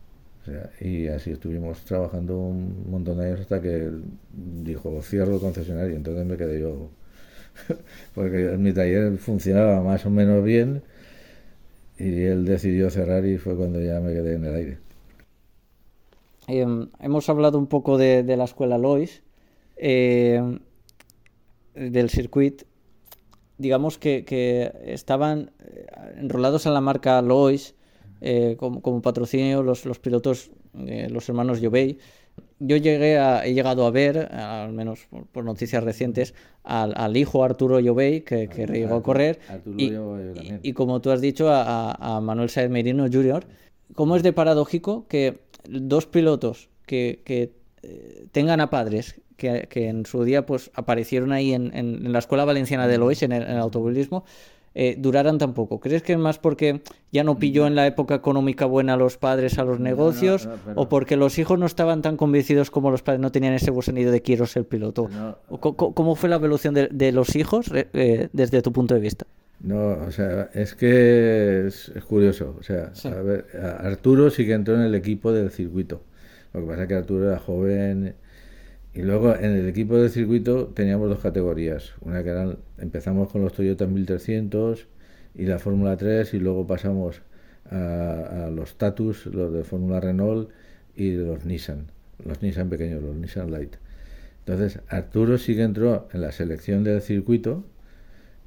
y 0.81 1.09
así 1.09 1.31
estuvimos 1.31 1.83
trabajando 1.87 2.39
un 2.39 2.91
montón 2.91 3.19
de 3.19 3.27
años 3.27 3.41
hasta 3.41 3.63
que 3.63 3.91
dijo, 4.35 5.01
cierro 5.01 5.37
el 5.37 5.41
concesionario. 5.41 5.97
Entonces 5.97 6.27
me 6.27 6.37
quedé 6.37 6.61
yo 6.61 6.91
porque 8.15 8.57
mi 8.59 8.73
taller 8.73 9.17
funcionaba 9.19 9.83
más 9.83 10.07
o 10.07 10.11
menos 10.11 10.45
bien 10.45 10.83
y 11.99 12.23
él 12.23 12.45
decidió 12.45 12.91
cerrar 12.91 13.25
y 13.25 13.39
fue 13.39 13.57
cuando 13.57 13.81
ya 13.81 14.01
me 14.01 14.13
quedé 14.13 14.35
en 14.35 14.45
el 14.45 14.55
aire. 14.55 14.79
Em, 16.49 16.89
hemos 17.01 17.29
hablado 17.29 17.59
un 17.59 17.67
poco 17.67 17.99
de, 17.99 18.23
la 18.37 18.45
escuela 18.45 18.79
Lois, 18.79 19.23
em, 19.77 20.61
del 21.75 22.11
circuit. 22.11 22.63
Digamos 23.59 23.99
que, 23.99 24.73
estaban 24.85 25.51
eh, 25.61 25.87
enrolados 26.19 26.67
en 26.67 26.75
la 26.75 26.81
marca 26.81 27.21
Lois 27.23 27.75
eh, 28.21 28.57
como, 28.59 29.03
patrocinio 29.03 29.63
los, 29.63 29.87
los 29.87 29.99
pilotos, 29.99 30.51
eh, 30.87 31.09
los 31.11 31.29
hermanos 31.29 31.61
Jovey 31.61 31.99
yo 32.59 32.77
llegué 32.77 33.19
a, 33.19 33.45
he 33.45 33.55
llegado 33.55 33.87
a 33.87 33.91
ver, 33.91 34.33
al 34.33 34.73
menos 34.73 35.07
por, 35.33 35.45
noticias 35.45 35.83
recientes, 35.85 36.35
al, 36.65 37.17
hijo 37.17 37.45
Arturo 37.45 37.81
Llobey, 37.81 38.23
que, 38.23 38.49
que 38.49 38.67
llegó 38.67 38.97
a 38.97 39.03
correr, 39.03 39.39
y, 39.77 40.73
como 40.73 41.01
tú 41.01 41.11
has 41.11 41.21
dicho, 41.21 41.49
a, 41.51 42.21
Manuel 42.23 42.49
Saez 42.49 42.71
Merino 42.71 43.07
Jr. 43.11 43.45
¿Cómo 43.95 44.17
es 44.17 44.23
de 44.23 44.33
paradójico 44.33 45.07
que 45.07 45.41
dos 45.69 46.07
pilotos 46.07 46.71
que, 46.87 47.23
eh, 47.83 48.27
tengan 48.33 48.61
a 48.61 48.71
padres 48.71 49.21
que, 49.37 49.69
en 49.75 50.07
su 50.07 50.25
día 50.25 50.47
pues 50.47 50.71
aparecieron 50.75 51.33
ahí 51.33 51.53
en, 51.53 52.13
la 52.13 52.19
Escuela 52.19 52.45
Valenciana 52.45 52.89
de 52.89 52.99
Lois, 52.99 53.23
en 53.23 53.33
el, 53.33 53.43
en 53.43 53.51
el 53.51 53.59
automovilismo, 53.59 54.25
eh, 54.79 54.95
duraran 54.99 55.39
tan 55.39 55.55
poco? 55.55 55.81
¿Crees 55.81 56.03
que 56.03 56.13
es 56.13 56.19
más 56.19 56.39
porque 56.39 56.83
ya 57.11 57.25
no 57.25 57.39
pilló 57.39 57.67
en 57.67 57.75
la 57.75 57.87
época 57.87 58.15
económica 58.15 58.67
buena 58.67 58.93
a 58.93 58.97
los 58.99 59.17
padres 59.17 59.59
a 59.59 59.65
los 59.65 59.81
negocios 59.81 60.51
o 60.75 60.91
porque 60.91 61.17
los 61.17 61.39
hijos 61.39 61.59
no 61.59 61.65
estaban 61.65 62.03
tan 62.03 62.19
convencidos 62.19 62.71
como 62.71 62.91
los 62.91 63.03
padres 63.03 63.23
no 63.23 63.33
tenían 63.33 63.55
ese 63.55 63.73
sentido 63.81 64.13
de 64.13 64.21
quiero 64.21 64.45
ser 64.45 64.67
piloto? 64.67 65.09
¿Cómo, 65.49 66.15
fue 66.15 66.29
la 66.29 66.37
evolución 66.37 66.75
de, 66.75 67.13
los 67.13 67.37
hijos 67.37 67.73
eh, 67.73 68.29
desde 68.35 68.61
tu 68.61 68.71
punto 68.71 68.93
de 68.93 69.01
vista? 69.01 69.27
No, 69.61 69.93
o 70.07 70.11
sea, 70.11 70.51
es 70.53 70.75
que 70.75 71.67
es, 71.69 71.91
curioso. 72.07 72.55
O 72.61 72.63
sea, 72.63 72.93
a 73.05 73.23
ver, 73.23 73.47
Arturo 73.81 74.29
sí 74.29 74.45
que 74.45 74.53
entró 74.53 74.75
en 74.75 74.83
el 74.83 74.95
equipo 74.95 75.33
del 75.33 75.51
circuito. 75.51 76.03
Lo 76.53 76.61
que 76.61 76.67
pasa 76.67 76.83
es 76.83 76.89
que 76.89 76.95
Arturo 76.97 77.31
era 77.31 77.39
joven 77.39 78.15
y 78.97 79.03
luego 79.03 79.37
en 79.37 79.51
el 79.53 79.69
equipo 79.69 79.99
de 79.99 80.09
circuito 80.09 80.69
teníamos 80.69 81.11
dos 81.11 81.19
categorías. 81.19 81.93
Una 82.01 82.25
que 82.25 82.31
eran, 82.31 82.57
empezamos 82.79 83.31
con 83.31 83.43
los 83.43 83.53
Toyota 83.53 83.87
1300 83.87 84.87
y 85.35 85.45
la 85.45 85.59
Fórmula 85.59 85.99
3 85.99 86.33
y 86.33 86.39
luego 86.39 86.67
pasamos 86.67 87.21
a, 87.71 88.49
los 88.51 88.79
Tatus, 88.79 89.27
los 89.27 89.53
de 89.53 89.65
Fórmula 89.65 90.01
Renault 90.01 90.49
y 90.95 91.13
los 91.13 91.45
Nissan, 91.45 91.89
los 92.25 92.41
Nissan 92.41 92.71
pequeños, 92.71 93.03
los 93.03 93.15
Nissan 93.15 93.51
Light. 93.51 93.77
Entonces 94.39 94.81
Arturo 94.89 95.37
sí 95.37 95.55
que 95.55 95.63
entró 95.65 96.09
en 96.15 96.23
la 96.23 96.33
selección 96.33 96.83
del 96.83 97.03
circuito 97.03 97.67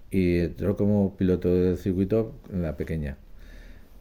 y 0.10 0.40
entró 0.40 0.76
como 0.76 1.16
piloto 1.16 1.54
del 1.54 1.78
circuito 1.78 2.34
en 2.52 2.64
la 2.64 2.76
pequeña. 2.76 3.18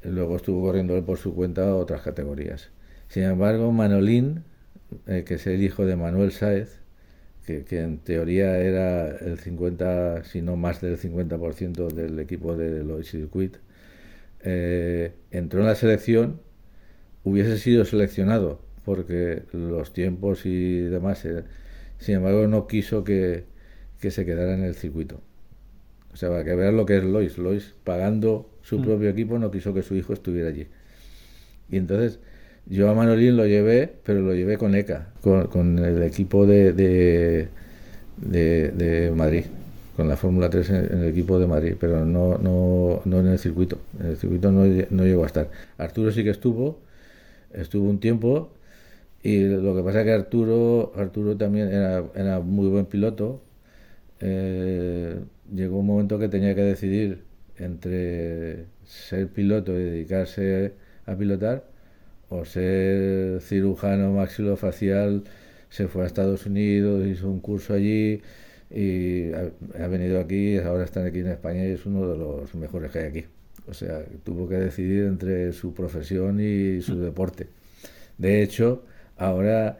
Luego 0.03 0.37
estuvo 0.37 0.63
corriendo 0.63 1.05
por 1.05 1.19
su 1.19 1.35
cuenta 1.35 1.75
otras 1.77 2.01
categorías. 2.01 2.71
Sin 3.09 3.25
embargo, 3.25 3.71
Manolín 3.71 4.45
eh, 5.07 5.25
que 5.27 5.35
es 5.35 5.47
el 5.47 5.63
hijo 5.63 5.87
de 5.87 5.97
Manuel 5.97 6.33
Sáez, 6.33 6.81
que, 7.47 7.81
en 7.81 7.99
teoría 7.99 8.59
era 8.59 9.09
el 9.09 9.39
50, 9.39 10.25
si 10.25 10.43
no 10.43 10.57
más 10.57 10.81
del 10.81 10.99
50% 10.99 11.89
del 11.93 12.19
equipo 12.19 12.57
de 12.57 12.85
Lois 12.85 13.11
Circuit, 13.11 13.57
eh, 14.41 15.13
entró 15.31 15.61
en 15.61 15.67
la 15.67 15.75
selección, 15.75 16.41
hubiese 17.25 17.59
sido 17.59 17.85
seleccionado 17.85 18.61
porque 18.85 19.43
los 19.53 19.93
tiempos 19.93 20.47
y 20.47 20.81
demás, 20.81 21.25
eh, 21.25 21.45
sin 21.99 22.17
embargo 22.17 22.47
no 22.47 22.67
quiso 22.67 23.05
que, 23.05 23.45
que, 24.01 24.11
se 24.11 24.25
quedara 24.25 24.55
en 24.55 24.65
el 24.65 24.75
circuito. 24.75 25.21
O 26.13 26.17
sea, 26.17 26.31
para 26.31 26.45
que 26.45 26.55
vean 26.55 26.77
lo 26.77 26.87
que 26.87 26.97
es 26.97 27.05
Lois. 27.05 27.37
Lois, 27.37 27.75
pagando 27.85 28.51
su 28.63 28.79
mm. 28.79 28.85
propio 28.85 29.11
equipo, 29.11 29.39
no 29.39 29.51
quiso 29.51 29.75
que 29.75 29.83
su 29.83 29.95
hijo 29.95 30.15
estuviera 30.15 30.49
allí. 30.49 30.69
Y 31.69 31.77
entonces 31.77 32.19
yo 32.71 32.91
a 32.91 32.95
Manolín 32.95 33.37
lo 33.37 33.47
llevé, 33.47 33.91
pero 34.05 34.21
lo 34.21 34.35
llevé 34.35 34.59
con 34.59 34.75
ECA, 34.75 35.09
con, 35.23 35.79
el 35.79 36.03
equipo 36.03 36.47
de, 36.47 36.73
de, 38.17 39.13
Madrid, 39.15 39.45
con 39.97 40.09
la 40.09 40.17
Fórmula 40.17 40.51
3 40.51 40.71
en, 40.71 41.03
el 41.03 41.09
equipo 41.09 41.39
de 41.39 41.47
Madrid, 41.47 41.77
pero 41.81 42.05
no, 42.05 42.37
no, 42.39 43.01
no 43.05 43.21
en 43.21 43.29
el 43.29 43.39
circuito. 43.39 43.79
En 44.01 44.09
el 44.09 44.17
circuito 44.19 44.53
no, 44.53 44.65
no 44.91 45.05
llegó 45.05 45.25
a 45.25 45.27
estar. 45.27 45.51
Arturo 45.79 46.13
sí 46.13 46.25
que 46.25 46.31
estuvo, 46.31 46.81
estuvo 47.55 47.89
un 47.89 48.01
tiempo, 48.01 48.53
y 49.23 49.45
lo 49.45 49.75
que 49.75 49.83
pasa 49.83 50.01
es 50.01 50.05
que 50.07 50.13
Arturo, 50.13 50.93
Arturo 50.97 51.37
también 51.37 51.69
era, 51.69 52.05
era 52.15 52.41
muy 52.41 52.69
buen 52.69 52.87
piloto. 52.87 53.43
Eh, 54.21 55.19
llegó 55.55 55.79
un 55.79 55.87
momento 55.87 56.19
que 56.19 56.29
tenía 56.29 56.55
que 56.55 56.63
decidir 56.63 57.23
entre 57.57 58.67
ser 58.85 59.29
piloto 59.29 59.73
y 59.73 59.85
dedicarse 59.85 60.75
a 61.07 61.17
pilotar 61.17 61.65
o 62.29 62.45
ser 62.45 63.41
cirujano 63.41 64.13
maxilofacial, 64.13 65.25
se 65.71 65.89
fue 65.89 66.05
a 66.05 66.07
Estados 66.07 66.47
Unidos, 66.47 67.07
hizo 67.07 67.31
un 67.31 67.41
curso 67.41 67.75
allí 67.75 68.23
y 68.71 69.33
ha, 69.33 69.87
venido 69.89 70.21
aquí, 70.21 70.59
ahora 70.59 70.85
está 70.85 71.05
aquí 71.05 71.21
en 71.21 71.29
España 71.29 71.67
y 71.67 71.73
es 71.73 71.87
uno 71.87 72.09
de 72.09 72.19
los 72.19 72.55
mejores 72.55 72.91
que 72.93 72.99
hay 73.01 73.05
aquí. 73.07 73.25
O 73.67 73.75
sea, 73.75 74.05
tuvo 74.25 74.49
que 74.49 74.57
decidir 74.57 75.05
entre 75.05 75.53
su 75.53 75.75
profesión 75.75 76.41
y 76.41 76.81
su 76.83 76.95
mm. 76.95 77.01
deporte. 77.03 77.49
De 78.19 78.43
hecho, 78.43 78.85
ahora 79.17 79.79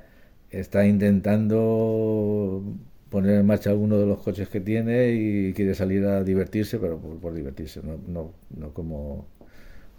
está 0.51 0.87
intentando 0.87 2.63
poner 3.11 3.41
en 3.41 3.47
marcha 3.47 3.71
alguno 3.71 3.99
de 3.99 4.07
los 4.07 4.23
coches 4.23 4.49
que 4.49 4.61
tiene 4.61 5.13
y 5.13 5.53
quiere 5.55 5.75
salir 5.75 6.05
a 6.05 6.23
divertirse, 6.23 6.79
pero 6.79 6.99
por, 6.99 7.35
divertirse, 7.35 7.81
no, 7.83 7.99
no, 8.07 8.33
no 8.57 8.75
como 8.75 9.27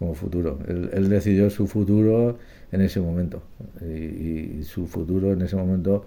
como 0.00 0.14
futuro. 0.14 0.58
Él, 0.66 1.10
decidió 1.10 1.50
su 1.50 1.66
futuro 1.68 2.38
en 2.72 2.80
ese 2.80 3.00
momento 3.00 3.42
y, 3.82 4.64
su 4.64 4.86
futuro 4.86 5.32
en 5.32 5.42
ese 5.42 5.56
momento 5.56 6.06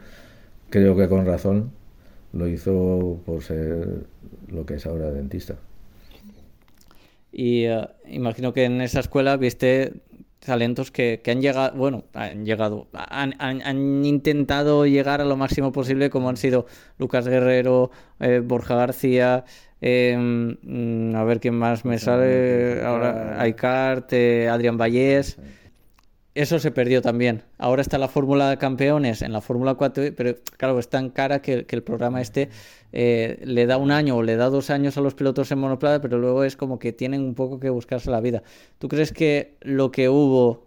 creo 0.72 0.98
que 0.98 1.08
con 1.08 1.26
razón 1.28 1.72
lo 2.34 2.48
hizo 2.48 3.22
por 3.24 3.44
ser 3.44 4.06
lo 4.52 4.66
que 4.66 4.76
es 4.76 4.86
ahora 4.88 5.12
dentista. 5.12 5.56
Y 7.32 7.66
eh, 7.66 7.88
imagino 8.08 8.52
que 8.52 8.66
en 8.66 8.82
esa 8.82 9.00
escuela 9.00 9.38
viste 9.38 9.94
talentos 10.46 10.92
que, 10.92 11.22
han 11.28 11.42
llegado, 11.42 11.76
bueno, 11.76 12.04
han 12.14 12.46
llegado, 12.46 12.88
han, 12.94 13.34
han, 13.40 14.06
intentado 14.06 14.86
llegar 14.86 15.22
a 15.22 15.26
lo 15.26 15.38
máximo 15.38 15.72
posible, 15.72 16.10
como 16.10 16.30
han 16.30 16.38
sido 16.38 16.66
Lucas 16.98 17.28
Guerrero, 17.28 17.92
eh, 18.20 18.42
Borja 18.44 18.76
García, 18.76 19.46
mm, 19.82 21.16
a 21.16 21.24
ver 21.24 21.40
quién 21.40 21.56
más 21.56 21.86
me 21.86 21.98
sale. 21.98 22.84
Ahora 22.84 23.40
Aicart, 23.42 24.12
eh, 24.14 24.50
Adrián 24.50 24.78
Vallés. 24.78 25.38
Eso 26.36 26.58
se 26.58 26.72
perdió 26.72 27.04
también. 27.04 27.44
Ahora 27.60 27.84
está 27.84 28.00
la 28.00 28.08
Fórmula 28.08 28.50
de 28.50 28.58
Campeones 28.58 29.22
en 29.22 29.34
la 29.34 29.42
Fórmula 29.42 29.76
4, 29.76 30.14
pero 30.18 30.36
claro, 30.58 30.80
es 30.80 30.90
tan 30.90 31.12
cara 31.12 31.44
que, 31.44 31.66
el 31.70 31.84
programa 31.84 32.22
este 32.22 32.50
eh, 32.92 33.40
le 33.44 33.68
da 33.68 33.78
un 33.78 33.92
año 33.92 34.18
o 34.18 34.24
le 34.24 34.36
da 34.36 34.50
dos 34.50 34.72
años 34.72 34.98
a 34.98 35.02
los 35.02 35.14
pilotos 35.14 35.52
en 35.52 35.60
monoplaza, 35.60 36.02
pero 36.02 36.18
luego 36.18 36.44
es 36.44 36.58
como 36.58 36.80
que 36.80 36.92
tienen 36.92 37.22
un 37.22 37.36
poco 37.36 37.60
que 37.60 37.70
buscarse 37.70 38.10
la 38.10 38.20
vida. 38.20 38.42
¿Tú 38.80 38.88
crees 38.88 39.14
que 39.14 39.58
lo 39.62 39.92
que 39.92 40.10
hubo, 40.10 40.66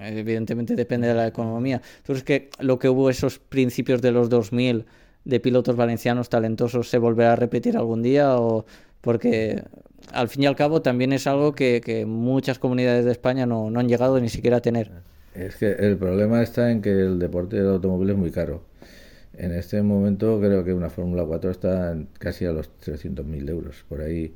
evidentemente 0.00 0.74
depende 0.74 1.06
de 1.06 1.14
la 1.14 1.28
economía, 1.28 1.80
¿tú 2.02 2.14
crees 2.14 2.24
que 2.24 2.50
lo 2.58 2.80
que 2.80 2.88
hubo 2.88 3.08
esos 3.08 3.38
principios 3.38 4.02
de 4.02 4.10
los 4.10 4.28
2000 4.28 4.84
de 5.24 5.40
pilotos 5.40 5.76
valencianos 5.76 6.28
talentosos 6.28 6.88
se 6.88 6.98
volverá 6.98 7.34
a 7.34 7.36
repetir 7.36 7.76
algún 7.76 8.02
día 8.02 8.36
o 8.36 8.64
porque 9.00 9.62
al 10.12 10.28
fin 10.28 10.42
y 10.42 10.46
al 10.46 10.56
cabo 10.56 10.82
también 10.82 11.12
es 11.12 11.26
algo 11.26 11.54
que, 11.54 12.04
muchas 12.06 12.58
comunidades 12.58 13.04
de 13.04 13.12
España 13.12 13.46
no, 13.46 13.66
han 13.68 13.88
llegado 13.88 14.20
ni 14.20 14.28
siquiera 14.28 14.58
a 14.58 14.60
tener. 14.60 14.90
Es 15.34 15.56
que 15.56 15.72
el 15.72 15.96
problema 15.96 16.42
está 16.42 16.70
en 16.70 16.82
que 16.82 16.90
el 16.90 17.18
deporte 17.18 17.56
del 17.56 17.68
automóvil 17.68 18.10
es 18.10 18.16
muy 18.16 18.30
caro. 18.30 18.64
En 19.34 19.52
este 19.52 19.82
momento 19.82 20.40
creo 20.40 20.64
que 20.64 20.72
una 20.72 20.90
Fórmula 20.90 21.24
4 21.24 21.50
está 21.50 21.96
casi 22.18 22.44
a 22.44 22.52
los 22.52 22.70
300.000 22.80 23.48
euros. 23.48 23.84
Por 23.88 24.00
ahí 24.00 24.34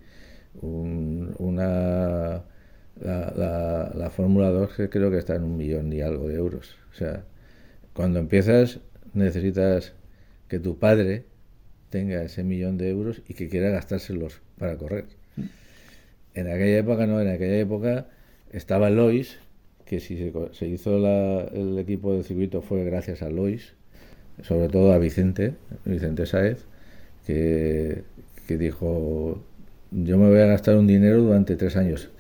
una 0.61 2.45
la, 3.01 3.93
la 3.95 4.11
Fórmula 4.11 4.51
2 4.51 4.71
creo 4.91 5.11
que 5.11 5.19
está 5.19 5.35
en 5.35 5.45
un 5.45 5.57
millón 5.57 5.93
y 5.93 6.03
algo 6.03 6.29
de 6.29 6.35
euros. 6.37 6.77
O 6.93 6.95
sea, 6.95 7.25
cuando 7.95 8.21
empiezas 8.21 8.81
necesitas 9.15 9.95
que 10.49 10.59
tu 10.61 10.79
padre 10.79 11.25
tenga 11.91 12.23
ese 12.23 12.43
millón 12.45 12.79
de 12.79 12.91
euros 12.91 13.23
y 13.29 13.35
que 13.35 13.49
quiera 13.49 13.71
gastárselos 13.71 14.41
para 14.59 14.77
correr. 14.77 15.22
En 16.35 16.49
aquella 16.49 16.79
época 16.79 17.07
no, 17.07 17.21
en 17.21 17.29
aquella 17.29 17.59
época 17.59 18.07
estaba 18.51 18.91
Lois, 18.91 19.39
que 19.85 20.01
si 20.01 20.17
se, 20.53 20.67
hizo 20.67 20.97
el 21.53 21.79
equipo 21.79 22.15
de 22.15 22.23
circuito 22.23 22.63
fue 22.63 22.85
gracias 22.85 23.23
a 23.23 23.31
Lois, 23.31 23.75
sobre 24.43 24.69
todo 24.69 24.93
a 24.93 24.99
Vicente, 24.99 25.55
Vicente 25.85 26.27
Saez, 26.27 26.65
que, 27.27 28.05
que 28.47 28.59
dijo, 28.59 29.43
yo 29.91 30.19
me 30.19 30.29
voy 30.29 30.41
a 30.41 30.47
gastar 30.47 30.77
un 30.77 30.87
dinero 30.87 31.23
durante 31.23 31.57
tres 31.57 31.77
años. 31.77 32.11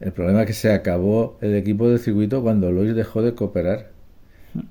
El 0.00 0.12
problema 0.12 0.42
es 0.42 0.46
que 0.48 0.52
se 0.52 0.72
acabó 0.72 1.38
el 1.40 1.54
equipo 1.54 1.88
de 1.88 1.98
circuito 1.98 2.42
cuando 2.42 2.70
Lois 2.70 2.94
dejó 2.94 3.22
de 3.22 3.34
cooperar, 3.34 3.90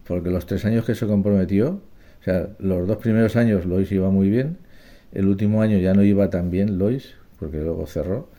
porque 0.06 0.30
los 0.30 0.46
tres 0.46 0.66
años 0.66 0.86
que 0.86 0.96
se 0.96 1.08
comprometió 1.08 1.82
o 2.20 2.26
sea, 2.26 2.48
los 2.60 2.88
dos 2.88 2.98
primeros 2.98 3.36
años 3.36 3.66
Lois 3.66 3.92
iba 3.92 4.10
muy 4.10 4.30
bien, 4.30 4.58
el 5.12 5.28
último 5.28 5.62
año 5.62 5.78
ya 5.80 5.94
no 5.94 6.04
iba 6.04 6.30
tan 6.30 6.52
bien 6.52 6.78
Lois, 6.78 7.16
porque 7.38 7.58
luego 7.58 7.86
cerró. 7.86 8.30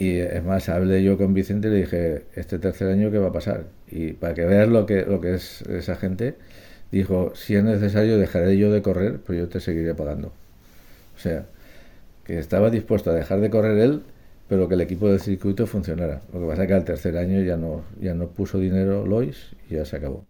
Y 0.00 0.18
es 0.18 0.42
más, 0.44 0.68
hablé 0.70 1.04
yo 1.04 1.18
con 1.18 1.34
Vicente 1.34 1.68
y 1.68 1.72
le 1.72 1.76
dije, 1.82 2.24
este 2.34 2.58
tercer 2.58 2.88
año, 2.90 3.10
¿qué 3.10 3.18
va 3.18 3.28
a 3.28 3.32
pasar? 3.32 3.66
Y 3.90 4.14
para 4.14 4.34
que 4.34 4.46
veas 4.46 4.68
lo 4.68 4.86
que, 4.86 5.04
lo 5.04 5.20
que 5.20 5.34
es 5.34 5.62
esa 5.62 5.94
gente, 5.96 6.36
dijo, 6.92 7.32
si 7.34 7.54
es 7.56 7.64
necesario, 7.64 8.18
dejaré 8.18 8.56
yo 8.58 8.72
de 8.72 8.82
correr, 8.82 9.20
pero 9.26 9.40
yo 9.40 9.48
te 9.48 9.60
seguiré 9.60 9.94
pagando. 9.94 10.28
O 11.16 11.18
sea, 11.20 11.46
que 12.24 12.38
estaba 12.38 12.70
dispuesto 12.70 13.10
a 13.10 13.14
dejar 13.14 13.40
de 13.40 13.50
correr 13.50 13.78
él, 13.78 14.02
pero 14.48 14.68
que 14.68 14.76
el 14.76 14.82
equipo 14.82 15.08
del 15.10 15.20
circuito 15.20 15.66
funcionara. 15.66 16.22
Lo 16.32 16.40
que 16.40 16.46
pasa 16.48 16.62
es 16.64 16.68
que 16.68 16.74
al 16.74 16.84
tercer 16.86 17.18
año 17.18 17.42
ya 17.42 17.56
no, 17.58 17.84
ya 18.00 18.14
no 18.14 18.28
puso 18.30 18.58
dinero 18.58 19.06
Lois 19.06 19.56
y 19.70 19.76
ya 19.76 19.84
se 19.86 19.96
acabó. 19.96 20.29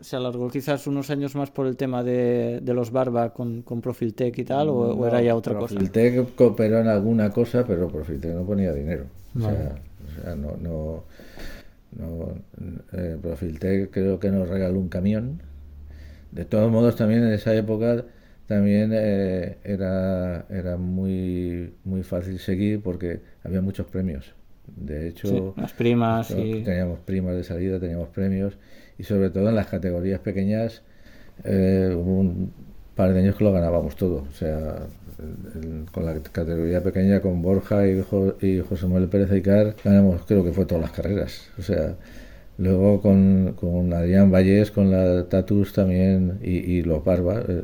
Se 0.00 0.14
alargó 0.14 0.48
quizás 0.48 0.86
unos 0.86 1.10
años 1.10 1.34
más 1.34 1.50
por 1.50 1.66
el 1.66 1.76
tema 1.76 2.04
de, 2.04 2.62
los 2.64 2.92
Barba 2.92 3.32
con, 3.32 3.62
con 3.62 3.80
Profiltec 3.80 4.38
y 4.38 4.44
tal, 4.44 4.68
o, 4.68 5.06
era 5.06 5.20
ya 5.20 5.34
otra 5.34 5.54
cosa. 5.54 5.74
Profiltec 5.74 6.36
cooperó 6.36 6.78
en 6.78 6.86
alguna 6.86 7.30
cosa, 7.30 7.64
pero 7.66 7.88
Profiltec 7.88 8.32
no 8.32 8.44
ponía 8.44 8.72
dinero. 8.72 9.06
O, 9.36 9.40
sea, 9.40 10.36
no. 10.36 10.56
no, 10.56 11.04
no 11.98 12.34
eh, 12.92 13.18
Profiltec 13.20 13.90
creo 13.90 14.20
que 14.20 14.30
nos 14.30 14.48
regaló 14.48 14.78
un 14.78 14.88
camión. 14.88 15.42
De 16.30 16.44
todos 16.44 16.70
modos, 16.70 16.94
también 16.94 17.24
en 17.24 17.32
esa 17.32 17.52
época 17.52 18.04
también 18.46 18.92
eh, 18.94 19.58
era, 19.64 20.46
era 20.48 20.76
muy, 20.76 21.74
muy 21.82 22.04
fácil 22.04 22.38
seguir 22.38 22.80
porque 22.82 23.20
había 23.42 23.60
muchos 23.60 23.86
premios. 23.86 24.32
De 24.76 25.08
hecho, 25.08 25.54
las 25.56 25.72
primas. 25.72 26.28
Teníamos 26.28 27.00
primas 27.00 27.34
de 27.34 27.44
salida, 27.44 27.80
teníamos 27.80 28.08
premios 28.08 28.56
y 28.98 29.04
sobre 29.04 29.30
todo 29.30 29.48
en 29.48 29.54
las 29.54 29.66
categorías 29.66 30.20
pequeñas 30.20 30.82
eh, 31.44 31.92
hubo 31.94 32.20
un 32.20 32.52
par 32.94 33.12
de 33.12 33.20
años 33.20 33.36
que 33.36 33.44
lo 33.44 33.52
ganábamos 33.52 33.96
todo. 33.96 34.24
O 34.28 34.32
sea, 34.32 34.86
con 35.92 36.04
la 36.06 36.14
categoría 36.22 36.82
pequeña, 36.82 37.20
con 37.20 37.42
Borja 37.42 37.86
y, 37.86 38.02
José 38.60 38.86
Manuel 38.86 39.08
Pérez 39.08 39.32
Icar, 39.32 39.76
ganamos 39.84 40.22
creo 40.26 40.44
que 40.44 40.52
fue 40.52 40.66
todas 40.66 40.82
las 40.82 40.92
carreras. 40.92 41.48
O 41.58 41.62
sea, 41.62 41.96
luego 42.58 43.00
con, 43.00 43.54
con 43.58 43.92
Adrián 43.92 44.30
Vallés, 44.30 44.70
con 44.70 44.90
la 44.90 45.28
Tatus 45.28 45.72
también 45.72 46.38
y, 46.42 46.82
los 46.82 47.04
Barba, 47.04 47.42
eh, 47.48 47.62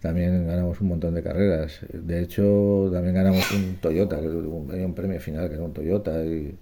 también 0.00 0.46
ganamos 0.46 0.80
un 0.80 0.88
montón 0.88 1.14
de 1.14 1.22
carreras. 1.22 1.80
De 1.92 2.22
hecho, 2.22 2.90
también 2.92 3.14
ganamos 3.14 3.50
un 3.52 3.76
Toyota, 3.80 4.18
un, 4.18 4.70
un 4.70 4.94
premio 4.94 5.20
final 5.20 5.48
que 5.48 5.54
era 5.54 5.64
un 5.64 5.72
Toyota. 5.72 6.24
Y, 6.24 6.56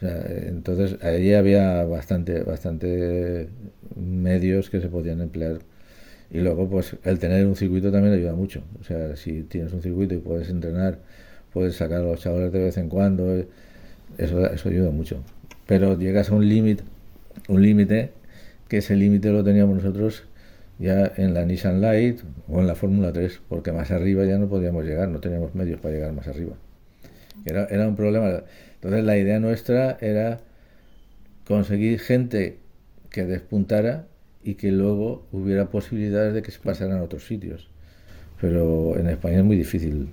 entonces 0.00 1.02
allí 1.02 1.34
había 1.34 1.84
bastante, 1.84 2.42
bastante 2.42 3.48
medios 3.96 4.70
que 4.70 4.80
se 4.80 4.88
podían 4.88 5.20
emplear. 5.20 5.60
Y 6.30 6.40
luego, 6.40 6.68
pues 6.68 6.96
el 7.04 7.18
tener 7.18 7.46
un 7.46 7.56
circuito 7.56 7.92
también 7.92 8.14
ayuda 8.14 8.34
mucho. 8.34 8.62
O 8.80 8.84
sea, 8.84 9.16
si 9.16 9.42
tienes 9.42 9.72
un 9.72 9.82
circuito 9.82 10.14
y 10.14 10.18
puedes 10.18 10.48
entrenar, 10.50 10.98
puedes 11.52 11.76
sacar 11.76 12.00
a 12.00 12.04
los 12.04 12.20
chavales 12.20 12.52
de 12.52 12.64
vez 12.64 12.76
en 12.76 12.88
cuando, 12.88 13.44
eso, 14.18 14.46
eso 14.46 14.68
ayuda 14.68 14.90
mucho. 14.90 15.22
Pero 15.66 15.98
llegas 15.98 16.30
a 16.30 16.34
un 16.34 16.48
límite, 16.48 16.82
un 17.48 17.62
límite, 17.62 18.10
que 18.68 18.78
ese 18.78 18.96
límite 18.96 19.30
lo 19.30 19.44
teníamos 19.44 19.76
nosotros 19.76 20.24
ya 20.78 21.12
en 21.16 21.34
la 21.34 21.44
Nissan 21.44 21.80
Light 21.80 22.20
o 22.48 22.60
en 22.60 22.66
la 22.66 22.74
Fórmula 22.74 23.12
3, 23.12 23.40
porque 23.48 23.72
más 23.72 23.90
arriba 23.90 24.24
ya 24.24 24.38
no 24.38 24.48
podíamos 24.48 24.84
llegar, 24.84 25.08
no 25.08 25.20
teníamos 25.20 25.54
medios 25.54 25.80
para 25.80 25.94
llegar 25.94 26.12
más 26.12 26.26
arriba. 26.26 26.54
Era, 27.44 27.66
era 27.66 27.86
un 27.86 27.96
problema. 27.96 28.42
Entonces 28.84 29.04
la 29.06 29.16
idea 29.16 29.40
nuestra 29.40 29.96
era 30.02 30.40
conseguir 31.46 31.98
gente 32.00 32.58
que 33.08 33.24
despuntara 33.24 34.06
y 34.42 34.56
que 34.56 34.70
luego 34.72 35.26
hubiera 35.32 35.70
posibilidades 35.70 36.34
de 36.34 36.42
que 36.42 36.50
se 36.50 36.60
pasaran 36.60 36.98
a 36.98 37.02
otros 37.02 37.26
sitios. 37.26 37.70
Pero 38.42 38.98
en 38.98 39.08
España 39.08 39.38
es 39.38 39.44
muy 39.44 39.56
difícil 39.56 40.10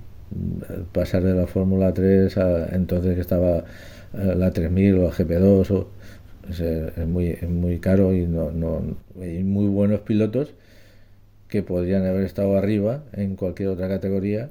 pasar 0.93 1.23
de 1.23 1.33
la 1.33 1.47
Fórmula 1.47 1.93
3 1.93 2.37
a 2.37 2.73
entonces 2.73 3.15
que 3.15 3.21
estaba 3.21 3.65
eh, 4.13 4.35
la 4.37 4.51
3000 4.51 4.95
o 4.95 5.03
la 5.03 5.11
GP2 5.11 5.71
o, 5.71 5.89
es, 6.49 7.07
muy, 7.07 7.37
muy 7.49 7.79
caro 7.79 8.13
y 8.13 8.25
no, 8.25 8.51
no 8.51 8.95
hay 9.19 9.43
muy 9.43 9.67
buenos 9.67 9.99
pilotos 9.99 10.53
que 11.49 11.61
podrían 11.61 12.05
haber 12.05 12.23
estado 12.23 12.57
arriba 12.57 13.03
en 13.11 13.35
cualquier 13.35 13.67
otra 13.67 13.89
categoría 13.89 14.49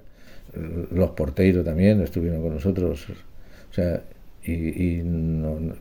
los 0.55 1.11
porteiros 1.11 1.65
también 1.65 2.01
estuvieron 2.01 2.43
con 2.43 2.55
nosotros 2.55 3.07
o 3.71 3.75
sea 3.75 4.03
y, 4.43 5.03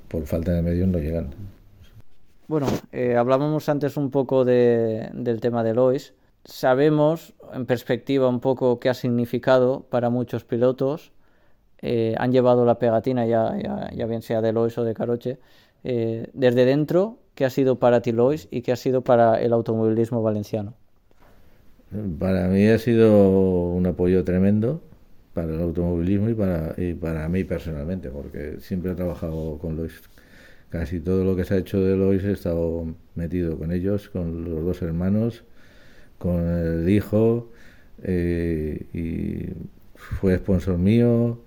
por 0.10 0.26
falta 0.26 0.52
de 0.52 0.62
medios 0.62 0.88
no 0.88 1.00
llegan 1.00 1.30
bueno 2.48 2.68
eh, 2.92 3.16
hablábamos 3.16 3.70
antes 3.70 3.96
un 3.98 4.12
poco 4.12 4.44
de, 4.44 5.10
del 5.14 5.40
tema 5.40 5.64
de 5.64 5.74
Lois 5.74 6.14
sabemos 6.46 7.34
en 7.54 7.66
perspectiva 7.66 8.28
un 8.28 8.40
poco 8.40 8.80
qué 8.80 8.90
ha 8.90 8.94
significado 8.94 9.86
para 9.90 10.10
muchos 10.10 10.44
pilotos. 10.44 11.12
Eh, 11.82 12.16
han 12.18 12.32
llevado 12.32 12.66
la 12.66 12.78
pegatina, 12.78 13.26
ya, 13.26 13.56
ya, 13.94 14.06
bien 14.06 14.22
sea 14.22 14.42
de 14.42 14.52
Lois 14.52 14.78
o 14.78 14.84
de 14.84 14.94
Caroche. 14.94 15.38
Eh, 15.84 16.28
desde 16.34 16.66
dentro, 16.66 17.20
¿qué 17.36 17.46
ha 17.46 17.50
sido 17.50 17.80
para 17.80 18.02
ti 18.02 18.12
Lois 18.12 18.48
y 18.52 18.62
qué 18.62 18.74
ha 18.74 18.76
sido 18.76 19.02
para 19.02 19.40
el 19.40 19.54
automovilismo 19.54 20.22
valenciano? 20.22 20.74
Para 22.20 22.48
mí 22.48 22.68
ha 22.68 22.78
sido 22.78 23.70
un 23.70 23.88
apoyo 23.88 24.24
tremendo 24.24 24.82
para 25.42 25.54
el 25.54 25.62
automovilismo 25.62 26.30
y 26.30 26.34
para, 26.34 26.74
y 26.78 26.94
para 26.94 27.28
mí 27.30 27.44
personalmente, 27.44 28.10
porque 28.10 28.58
siempre 28.60 28.92
he 28.92 28.96
trabajado 28.96 29.58
con 29.58 29.76
Lois. 29.76 30.02
Casi 30.70 31.00
todo 31.00 31.24
lo 31.24 31.36
que 31.36 31.46
se 31.46 31.56
ha 31.56 31.58
hecho 31.58 31.82
de 31.82 31.98
Lois 31.98 32.24
he 32.24 32.32
estado 32.32 32.94
metido 33.16 33.58
con 33.58 33.72
ellos, 33.72 34.10
con 34.10 34.44
los 34.44 34.64
dos 34.64 34.82
hermanos 34.82 35.44
con 36.20 36.48
el 36.48 36.88
hijo 36.90 37.50
eh, 38.04 38.86
y 38.94 39.48
fue 39.96 40.38
sponsor 40.38 40.78
mío. 40.78 41.40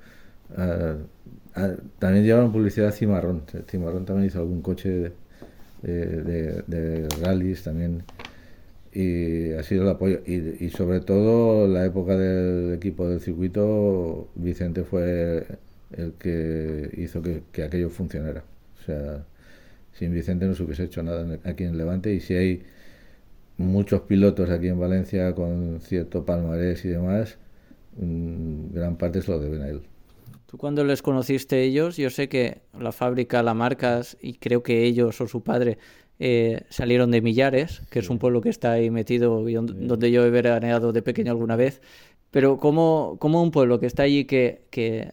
también 1.98 2.24
llevaron 2.24 2.52
publicidad 2.52 2.89
a 2.89 2.93
Cimarrón. 2.93 3.43
Cimarrón 3.69 4.05
también 4.05 4.27
hizo 4.27 4.40
algún 4.40 4.62
coche 4.62 5.12
de, 5.82 6.62
de, 6.66 7.09
rallies 7.23 7.62
también. 7.62 8.02
Y 8.93 9.52
ha 9.52 9.62
sido 9.62 9.82
el 9.82 9.89
apoyo. 9.89 10.20
Y, 10.27 10.69
sobre 10.70 11.01
todo 11.01 11.66
la 11.66 11.85
época 11.86 12.16
del 12.16 12.74
equipo 12.74 13.09
del 13.09 13.20
circuito, 13.20 14.28
Vicente 14.35 14.85
fue 14.85 15.47
el 15.93 16.12
que 16.14 16.90
hizo 16.98 17.23
que, 17.23 17.43
que 17.52 17.62
aquello 17.64 17.90
funcionara. 17.90 18.44
O 18.81 18.85
sea, 18.85 19.24
sin 19.93 20.12
Vicente 20.12 20.47
no 20.47 20.55
se 20.55 20.62
hubiese 20.62 20.85
hecho 20.85 21.02
nada 21.02 21.27
aquí 21.44 21.64
en 21.64 21.78
Levante. 21.78 22.12
Y 22.12 22.20
si 22.20 22.35
hay 22.35 22.62
muchos 23.56 24.02
pilotos 24.02 24.51
aquí 24.51 24.69
en 24.69 24.78
Valencia 24.78 25.35
con 25.35 25.81
cierto 25.81 26.24
palmarés 26.24 26.85
y 26.85 26.89
demás, 26.89 27.39
mm, 27.97 28.74
gran 28.74 28.97
parte 28.97 29.23
se 29.23 29.31
lo 29.31 29.40
deben 29.40 29.62
a 29.62 29.69
él. 29.69 29.82
Tú 30.47 30.59
cuando 30.59 30.85
les 30.85 31.01
conociste 31.01 31.62
ellos, 31.62 31.97
yo 31.97 32.10
sé 32.10 32.28
que 32.28 32.60
la 32.78 32.93
fábrica, 32.93 33.43
la 33.43 33.55
marcas 33.55 34.19
y 34.20 34.35
creo 34.35 34.62
que 34.62 34.85
ellos 34.85 35.20
o 35.20 35.27
su 35.27 35.43
padre 35.43 35.78
eh, 36.24 36.62
salieron 36.69 37.11
de 37.11 37.20
Millares, 37.20 37.82
que 37.90 37.99
es 37.99 38.09
un 38.09 38.20
pueblo 38.20 38.40
que 38.43 38.49
está 38.49 38.70
ahí 38.73 38.90
metido, 38.90 39.43
donde 39.43 40.12
yo 40.12 40.24
he 40.24 40.31
veraneado 40.31 40.93
de 40.93 41.03
pequeño 41.03 41.32
alguna 41.32 41.57
vez. 41.57 41.82
Pero 42.31 42.59
como, 42.59 43.16
como 43.19 43.43
un 43.43 43.51
pueblo 43.51 43.81
que 43.81 43.86
está 43.86 44.05
allí 44.05 44.24
que, 44.24 44.62
que 44.70 45.12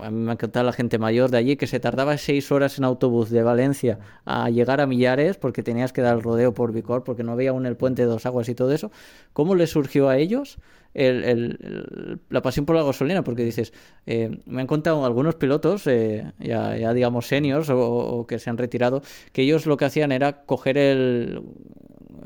a 0.00 0.10
mí 0.10 0.18
me 0.18 0.32
encantaba 0.32 0.64
la 0.64 0.72
gente 0.72 0.98
mayor 0.98 1.30
de 1.30 1.38
allí, 1.38 1.56
que 1.56 1.66
se 1.66 1.80
tardaba 1.80 2.16
seis 2.18 2.50
horas 2.52 2.78
en 2.78 2.84
autobús 2.84 3.30
de 3.30 3.42
Valencia 3.42 3.98
a 4.24 4.50
llegar 4.50 4.80
a 4.80 4.86
Millares 4.86 5.36
porque 5.36 5.62
tenías 5.62 5.92
que 5.92 6.02
dar 6.02 6.16
el 6.16 6.22
rodeo 6.22 6.54
por 6.54 6.72
Vicor, 6.72 7.04
porque 7.04 7.22
no 7.22 7.32
había 7.32 7.50
aún 7.50 7.66
el 7.66 7.76
puente 7.76 8.02
de 8.02 8.08
dos 8.08 8.26
aguas 8.26 8.48
y 8.48 8.54
todo 8.54 8.72
eso. 8.72 8.90
¿Cómo 9.32 9.54
les 9.54 9.70
surgió 9.70 10.08
a 10.08 10.18
ellos 10.18 10.58
la 10.94 12.42
pasión 12.42 12.66
por 12.66 12.76
la 12.76 12.82
gasolina? 12.82 13.22
Porque 13.24 13.44
dices, 13.44 13.72
eh, 14.06 14.38
me 14.46 14.60
han 14.60 14.66
contado 14.66 15.04
algunos 15.04 15.34
pilotos, 15.34 15.86
eh, 15.86 16.32
ya, 16.38 16.92
digamos 16.92 17.26
seniors 17.26 17.68
o, 17.70 18.26
que 18.28 18.38
se 18.38 18.50
han 18.50 18.58
retirado, 18.58 19.02
que 19.32 19.42
ellos 19.42 19.66
lo 19.66 19.76
que 19.76 19.86
hacían 19.86 20.12
era 20.12 20.44
coger 20.44 20.78
el, 20.78 21.42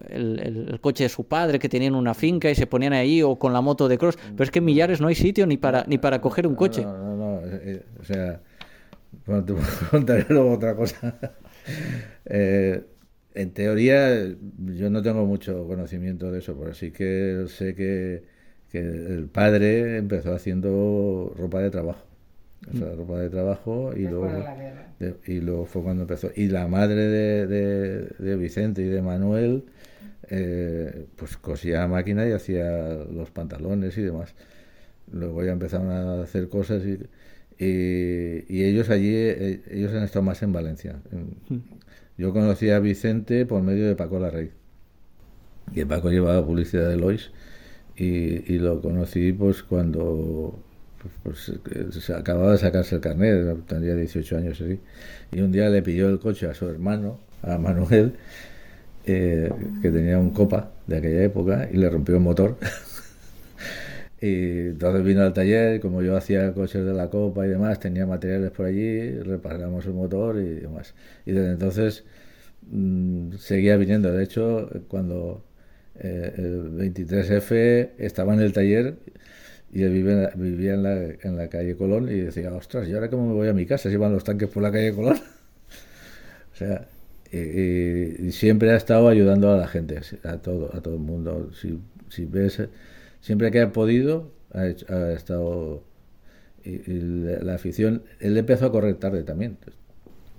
el, 0.08 0.78
coche 0.80 1.04
de 1.04 1.08
su 1.08 1.24
padre 1.24 1.58
que 1.58 1.68
tenían 1.68 1.94
una 1.94 2.14
finca 2.14 2.50
y 2.50 2.54
se 2.54 2.66
ponían 2.66 2.92
ahí 2.92 3.22
o 3.22 3.38
con 3.38 3.52
la 3.52 3.60
moto 3.60 3.88
de 3.88 3.98
cross. 3.98 4.18
Pero 4.32 4.44
es 4.44 4.50
que 4.50 4.58
en 4.58 4.66
Millares 4.66 5.00
no 5.00 5.08
hay 5.08 5.14
sitio 5.14 5.46
ni 5.46 5.56
para 5.56 5.84
ni 5.86 5.98
para 5.98 6.20
coger 6.20 6.46
un 6.46 6.54
coche. 6.54 6.84
Eh, 7.44 7.60
eh, 7.64 7.82
o 8.00 8.04
sea, 8.04 8.40
bueno, 9.26 9.44
te 9.44 9.54
contaré 9.90 10.26
luego 10.30 10.52
otra 10.54 10.74
cosa. 10.76 11.18
Eh, 12.24 12.82
en 13.34 13.52
teoría, 13.52 14.24
yo 14.58 14.90
no 14.90 15.02
tengo 15.02 15.26
mucho 15.26 15.66
conocimiento 15.66 16.30
de 16.32 16.38
eso, 16.40 16.56
pero 16.58 16.74
sí 16.74 16.92
que 16.92 17.44
sé 17.48 17.74
que, 17.74 18.24
que 18.70 18.78
el 18.78 19.28
padre 19.32 19.98
empezó 19.98 20.34
haciendo 20.34 21.34
ropa 21.36 21.60
de 21.60 21.70
trabajo. 21.70 22.04
O 22.72 22.76
sea, 22.76 22.94
ropa 22.94 23.18
de 23.20 23.30
trabajo 23.30 23.92
y 23.94 24.06
luego, 24.08 24.48
y 25.26 25.40
luego 25.40 25.66
fue 25.66 25.82
cuando 25.82 26.02
empezó. 26.02 26.30
Y 26.34 26.48
la 26.48 26.68
madre 26.68 27.06
de, 27.08 27.46
de, 27.46 28.00
de 28.18 28.36
Vicente 28.36 28.82
y 28.82 28.86
de 28.88 29.02
Manuel 29.02 29.64
eh, 30.30 31.06
pues 31.16 31.36
cosía 31.36 31.86
máquina 31.88 32.28
y 32.28 32.32
hacía 32.32 32.64
los 33.10 33.30
pantalones 33.30 33.96
y 33.98 34.02
demás. 34.02 34.34
Luego 35.12 35.44
ya 35.44 35.52
empezaron 35.52 35.90
a 35.90 36.22
hacer 36.22 36.48
cosas 36.48 36.82
y, 36.84 36.98
y, 37.58 38.64
ellos 38.64 38.90
allí, 38.90 39.14
eh, 39.14 39.62
ellos 39.70 39.92
han 39.94 40.02
estado 40.02 40.22
más 40.22 40.42
en 40.42 40.52
Valencia. 40.52 41.00
Hmm. 41.10 41.58
Yo 42.16 42.32
conocí 42.32 42.70
a 42.70 42.78
Vicente 42.80 43.46
por 43.46 43.62
medio 43.62 43.86
de 43.86 43.94
Paco 43.94 44.18
Larrey. 44.18 44.50
Y 45.72 45.84
Paco 45.84 46.10
llevaba 46.10 46.44
publicidad 46.44 46.88
de 46.88 46.96
Lois 46.96 47.30
y, 47.96 48.52
y 48.52 48.58
lo 48.58 48.80
conocí 48.80 49.32
pues 49.32 49.62
cuando 49.62 50.58
pues, 51.22 51.52
pues 51.62 52.04
se 52.04 52.12
acababa 52.12 52.52
de 52.52 52.58
sacarse 52.58 52.96
el 52.96 53.00
carnet, 53.00 53.66
tendría 53.66 53.94
18 53.94 54.36
años 54.36 54.60
así. 54.60 54.80
Y 55.32 55.40
un 55.40 55.52
día 55.52 55.68
le 55.68 55.82
pidió 55.82 56.08
el 56.08 56.18
coche 56.18 56.46
a 56.46 56.54
su 56.54 56.68
hermano, 56.68 57.20
a 57.42 57.58
Manuel, 57.58 58.14
eh, 59.06 59.50
que 59.80 59.90
tenía 59.90 60.18
un 60.18 60.30
copa 60.30 60.72
de 60.86 60.98
aquella 60.98 61.22
época 61.22 61.68
y 61.72 61.76
le 61.76 61.88
rompió 61.88 62.16
el 62.16 62.20
motor. 62.20 62.56
y 64.20 64.68
entonces 64.70 65.04
vino 65.04 65.22
al 65.22 65.32
taller, 65.32 65.80
como 65.80 66.02
yo 66.02 66.16
hacía 66.16 66.52
coches 66.52 66.84
de 66.84 66.92
la 66.92 67.08
copa 67.08 67.46
y 67.46 67.50
demás, 67.50 67.78
tenía 67.78 68.06
materiales 68.06 68.50
por 68.50 68.66
allí, 68.66 69.10
reparamos 69.20 69.86
el 69.86 69.94
motor 69.94 70.38
y 70.38 70.60
demás. 70.60 70.94
Y 71.24 71.32
desde 71.32 71.52
entonces 71.52 72.04
mm, 72.70 73.34
seguía 73.38 73.76
viniendo. 73.76 74.12
De 74.12 74.24
hecho, 74.24 74.70
cuando 74.88 75.44
eh, 76.00 76.32
el 76.36 76.72
23F 76.72 77.90
estaba 77.98 78.34
en 78.34 78.40
el 78.40 78.52
taller 78.52 78.96
y 79.72 79.82
él 79.82 79.92
vivía, 79.92 80.30
vivía 80.34 80.74
en, 80.74 80.82
la, 80.82 80.94
en, 80.96 81.36
la, 81.36 81.48
calle 81.48 81.76
Colón 81.76 82.08
y 82.08 82.20
decía, 82.20 82.52
ostras, 82.52 82.88
¿y 82.88 82.94
ahora 82.94 83.10
cómo 83.10 83.26
me 83.28 83.34
voy 83.34 83.48
a 83.48 83.52
mi 83.52 83.66
casa? 83.66 83.90
Si 83.90 83.96
van 83.96 84.12
los 84.12 84.24
tanques 84.24 84.48
por 84.48 84.62
la 84.62 84.72
calle 84.72 84.94
Colón. 84.94 85.18
o 86.52 86.56
sea, 86.56 86.88
y, 87.30 88.32
siempre 88.32 88.70
ha 88.72 88.76
estado 88.76 89.08
ayudando 89.08 89.52
a 89.52 89.56
la 89.58 89.68
gente, 89.68 90.00
a 90.24 90.38
todo, 90.38 90.74
a 90.74 90.80
todo 90.80 90.94
el 90.94 91.00
mundo. 91.00 91.50
Si, 91.52 91.78
si 92.08 92.24
ves, 92.24 92.62
siempre 93.20 93.50
que 93.50 93.60
ha 93.60 93.72
podido, 93.72 94.32
ha, 94.52 94.66
estado. 94.66 95.82
Y, 96.64 96.78
la, 96.88 97.54
afición, 97.54 98.02
él 98.20 98.36
empezó 98.36 98.66
a 98.66 98.72
correr 98.72 98.96
tarde 98.96 99.22
también. 99.22 99.56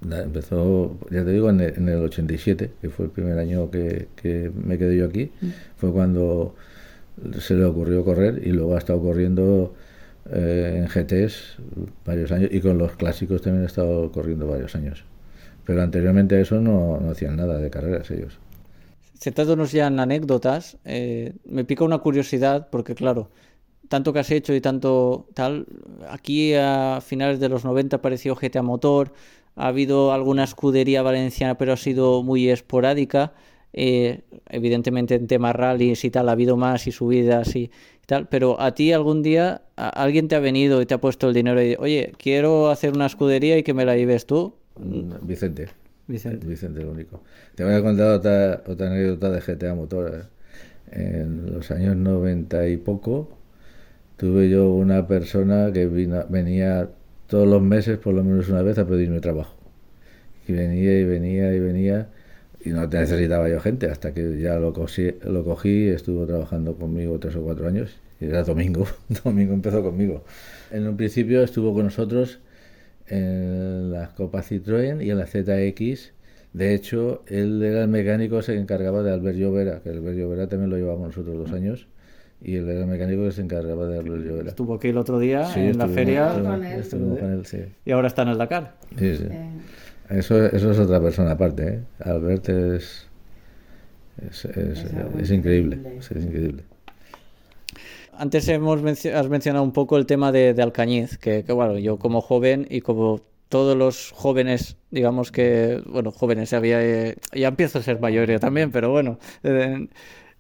empezó, 0.04 0.98
ya 1.10 1.24
te 1.24 1.32
digo, 1.32 1.50
en 1.50 1.62
el, 1.62 1.78
en 1.78 1.90
el, 1.90 1.98
87, 1.98 2.72
que 2.82 2.90
fue 2.90 3.06
el 3.06 3.12
primer 3.12 3.40
año 3.40 3.72
que, 3.72 4.08
que 4.16 4.52
me 4.54 4.78
quedé 4.78 4.98
yo 4.98 5.06
aquí. 5.06 5.32
Mm. 5.42 5.48
Fue 5.78 5.92
cuando 5.92 6.56
se 7.40 7.56
le 7.56 7.66
ocurrió 7.66 8.04
correr 8.04 8.42
y 8.46 8.52
luego 8.52 8.76
ha 8.76 8.78
estado 8.78 9.02
corriendo 9.02 9.74
eh, 10.32 10.76
en 10.78 10.88
GTs 10.88 11.58
varios 12.06 12.32
años 12.32 12.50
y 12.52 12.62
con 12.62 12.78
los 12.78 12.96
clásicos 12.96 13.42
también 13.42 13.64
ha 13.64 13.68
estado 13.68 14.12
corriendo 14.12 14.48
varios 14.48 14.76
años. 14.76 15.04
Pero 15.66 15.82
anteriormente 15.82 16.36
a 16.36 16.40
eso 16.40 16.60
no, 16.62 17.00
no 17.00 17.12
hacían 17.12 17.36
nada 17.36 17.58
de 17.58 17.70
carreras 17.70 18.10
ellos. 18.12 18.40
Centrándonos 19.20 19.72
ya 19.74 19.88
en 19.88 20.00
anécdotas, 20.00 20.78
eh, 20.86 21.34
me 21.46 21.66
pica 21.66 21.84
una 21.84 21.98
curiosidad 21.98 22.70
porque, 22.72 22.96
claro, 22.96 23.30
tanto 23.90 24.14
que 24.14 24.20
has 24.20 24.32
hecho 24.32 24.54
y 24.54 24.62
tanto 24.62 25.28
tal, 25.34 25.68
aquí 26.10 26.54
a 26.54 27.00
finales 27.02 27.40
de 27.40 27.50
los 27.50 27.66
90 27.66 27.98
apareció 27.98 28.36
GTA 28.36 28.62
Motor, 28.62 29.12
ha 29.56 29.68
habido 29.68 30.14
alguna 30.14 30.46
escudería 30.46 31.02
valenciana, 31.02 31.58
pero 31.58 31.74
ha 31.74 31.78
sido 31.78 32.24
muy 32.24 32.50
esporádica. 32.50 33.34
Eh, 33.74 34.22
evidentemente 34.50 35.14
en 35.14 35.28
temas 35.28 35.56
rallies 35.56 36.04
y 36.04 36.10
tal 36.10 36.30
ha 36.30 36.32
habido 36.32 36.58
más 36.58 36.88
y 36.88 36.91
subidas 36.91 37.56
y, 37.56 37.70
tal, 38.08 38.28
pero 38.28 38.60
a 38.60 38.74
ti 38.74 38.91
algún 38.91 39.22
día 39.22 39.62
alguien 39.76 40.28
te 40.28 40.36
ha 40.36 40.40
venido 40.40 40.82
y 40.82 40.88
te 40.88 40.96
ha 40.96 41.02
puesto 41.02 41.28
el 41.28 41.36
dinero 41.36 41.62
y 41.62 41.76
oye, 41.78 42.14
quiero 42.18 42.70
hacer 42.72 42.94
una 42.96 43.06
escudería 43.06 43.58
y 43.60 43.64
que 43.64 43.76
me 43.76 43.86
la 43.86 43.96
lleves 43.96 44.26
tú. 44.26 44.56
Mm, 44.80 45.28
Vicente. 45.28 45.68
Vicente. 46.10 46.48
Vicente 46.48 46.81
el 46.81 46.88
único. 46.88 47.22
Te 47.56 47.64
voy 47.64 47.73
a 47.73 47.81
contar 47.81 48.07
otra, 48.15 48.64
otra 48.65 48.88
anécdota 48.88 49.30
de 49.30 49.40
GTA 49.41 49.76
Motor. 49.76 50.26
En 50.91 51.53
los 51.53 51.69
años 51.69 51.95
90 51.95 52.68
y 52.68 52.77
poco, 52.77 53.38
tuve 54.18 54.49
yo 54.49 54.72
una 54.72 55.07
persona 55.07 55.72
que 55.72 55.86
venía 55.86 56.90
todos 57.27 57.48
los 57.48 57.61
meses, 57.61 57.99
por 57.99 58.15
lo 58.15 58.23
menos 58.23 58.49
una 58.49 58.64
vez, 58.64 58.80
a 58.80 58.88
pedirme 58.88 59.19
trabajo. 59.19 59.56
Y 60.48 60.53
venía 60.53 60.99
y 60.99 61.06
venía 61.06 61.53
y 61.53 61.60
venía, 61.60 62.10
y 62.65 62.69
no 62.72 62.88
necesitaba 62.88 63.48
yo 63.49 63.60
gente, 63.60 63.86
hasta 63.86 64.11
que 64.11 64.41
ya 64.41 64.56
lo 64.56 64.73
cogí, 64.73 65.11
lo 65.23 65.44
cogí 65.44 65.90
estuvo 65.90 66.26
trabajando 66.26 66.76
conmigo 66.76 67.19
tres 67.19 67.36
o 67.36 67.44
cuatro 67.44 67.68
años. 67.68 67.99
Y 68.19 68.26
era 68.26 68.44
Domingo, 68.44 68.88
Domingo 69.23 69.53
empezó 69.53 69.84
conmigo. 69.84 70.23
En 70.72 70.88
un 70.88 70.98
principio 70.98 71.44
estuvo 71.44 71.72
con 71.73 71.86
nosotros 71.86 72.40
en 73.10 73.91
las 73.91 74.10
Copas 74.10 74.52
Citroën 74.52 75.03
y 75.03 75.10
en 75.11 75.18
la 75.18 75.26
ZX. 75.26 76.14
De 76.53 76.73
hecho, 76.73 77.23
él 77.27 77.61
era 77.61 77.84
el 77.84 77.88
mecánico 77.90 78.38
que 78.38 78.44
se 78.44 78.57
encargaba 78.57 79.03
de 79.03 79.11
Albert 79.11 79.38
Llovera, 79.38 79.81
que 79.81 79.90
Albert 79.90 80.18
Llovera 80.18 80.48
también 80.48 80.69
lo 80.69 80.77
llevamos 80.77 81.07
nosotros 81.07 81.38
dos 81.38 81.52
años. 81.52 81.88
Y 82.41 82.56
él 82.56 82.69
era 82.69 82.81
el 82.81 82.88
mecánico 82.88 83.23
que 83.26 83.31
se 83.34 83.41
encargaba 83.41 83.86
de 83.88 83.99
Albert 83.99 84.23
Llovera. 84.26 84.49
Estuvo 84.49 84.76
aquí 84.76 84.88
el 84.88 84.98
otro 84.98 85.19
día 85.19 85.45
Sí, 85.45 85.60
en 85.60 85.77
la 85.77 85.88
feria 85.88 86.27
estuvimos- 86.30 86.56
Con 86.57 86.65
él. 86.65 86.80
estuvimos 86.80 87.19
con 87.19 87.31
él, 87.34 87.45
sí. 87.45 87.57
y 87.86 87.91
ahora 87.91 88.07
está 88.07 88.22
en 88.23 88.27
el 88.30 88.38
Dakar. 88.38 88.76
Sí, 88.98 89.15
sí. 89.18 89.26
Eh, 89.30 89.49
Eso, 90.10 90.44
eso 90.45 90.72
es 90.72 90.80
otra 90.80 90.99
persona 91.02 91.31
aparte, 91.31 91.68
¿eh? 91.68 91.80
Albert 91.99 92.49
es, 92.49 93.07
es, 94.30 94.45
es- 94.45 94.56
Es 94.56 94.94
algo 94.94 95.19
es 95.19 95.31
increíble, 95.31 95.76
increíble. 95.76 95.99
es 95.99 96.11
increíble. 96.26 96.64
Antes 98.20 98.50
hemos 98.50 98.82
has 99.06 99.30
mencionado 99.30 99.64
un 99.64 99.72
poco 99.72 99.98
el 99.98 100.06
tema 100.06 100.34
de, 100.34 100.54
de 100.54 100.62
Alcañiz, 100.62 101.18
que, 101.18 101.46
que, 101.46 101.54
bueno, 101.54 101.80
yo 101.80 101.98
como 101.98 102.20
joven 102.20 102.68
y 102.70 102.82
como 102.82 103.22
todos 103.48 103.78
los 103.78 104.12
jóvenes, 104.12 104.76
digamos 104.91 105.32
que, 105.32 105.82
bueno, 105.86 106.12
jóvenes, 106.12 106.52
había, 106.52 106.84
eh, 106.84 107.16
ya 107.34 107.48
empiezo 107.48 107.80
a 107.80 107.82
ser 107.82 108.02
mayor 108.02 108.30
yo 108.30 108.38
también, 108.38 108.72
pero 108.72 108.91
bueno, 108.91 109.20
eh, 109.44 109.88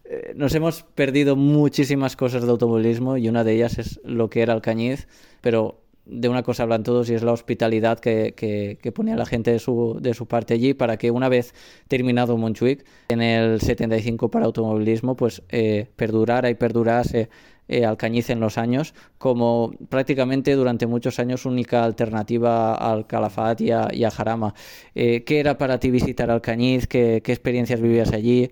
eh, 0.03 0.33
nos 0.35 0.53
hemos 0.55 0.83
perdido 0.83 1.37
muchísimas 1.37 2.17
cosas 2.17 2.43
de 2.43 2.51
automovilismo 2.51 3.15
y 3.15 3.29
una 3.29 3.45
de 3.45 3.53
ellas 3.53 3.77
es 3.77 4.01
lo 4.03 4.29
que 4.29 4.41
era 4.41 4.51
Alcañiz, 4.51 5.07
pero 5.39 5.79
de 6.09 6.27
una 6.27 6.43
cosa 6.43 6.63
hablan 6.63 6.83
todos 6.83 7.09
y 7.09 7.13
es 7.13 7.23
la 7.23 7.31
hospitalidad 7.31 7.99
que, 7.99 8.33
que, 8.35 8.79
que 8.81 8.91
ponía 8.91 9.15
la 9.15 9.25
gente 9.25 9.51
de 9.51 9.59
su, 9.59 9.97
de 10.01 10.13
su 10.13 10.27
parte 10.27 10.55
allí 10.55 10.73
para 10.73 10.97
que 10.97 11.11
una 11.11 11.29
vez 11.29 11.53
terminado 11.87 12.35
Montjuic 12.35 12.85
en 13.09 13.21
el 13.21 13.61
75 13.61 14.29
para 14.29 14.45
automovilismo 14.47 15.15
pues 15.15 15.43
eh, 15.49 15.87
perdurara 15.95 16.49
y 16.49 16.55
perdurase 16.55 17.29
eh, 17.69 17.85
Alcañiz 17.85 18.29
en 18.29 18.39
los 18.41 18.57
años 18.57 18.93
como 19.17 19.71
prácticamente 19.89 20.55
durante 20.55 20.87
muchos 20.87 21.19
años 21.19 21.45
única 21.45 21.83
alternativa 21.85 22.75
al 22.75 23.07
Calafat 23.07 23.61
y 23.61 23.71
a, 23.71 23.87
y 23.93 24.03
a 24.03 24.11
Jarama. 24.11 24.53
Eh, 24.95 25.23
¿Qué 25.23 25.39
era 25.39 25.57
para 25.57 25.79
ti 25.79 25.91
visitar 25.91 26.29
Alcañiz? 26.31 26.87
¿Qué, 26.87 27.21
qué 27.23 27.31
experiencias 27.33 27.81
vivías 27.81 28.11
allí? 28.13 28.51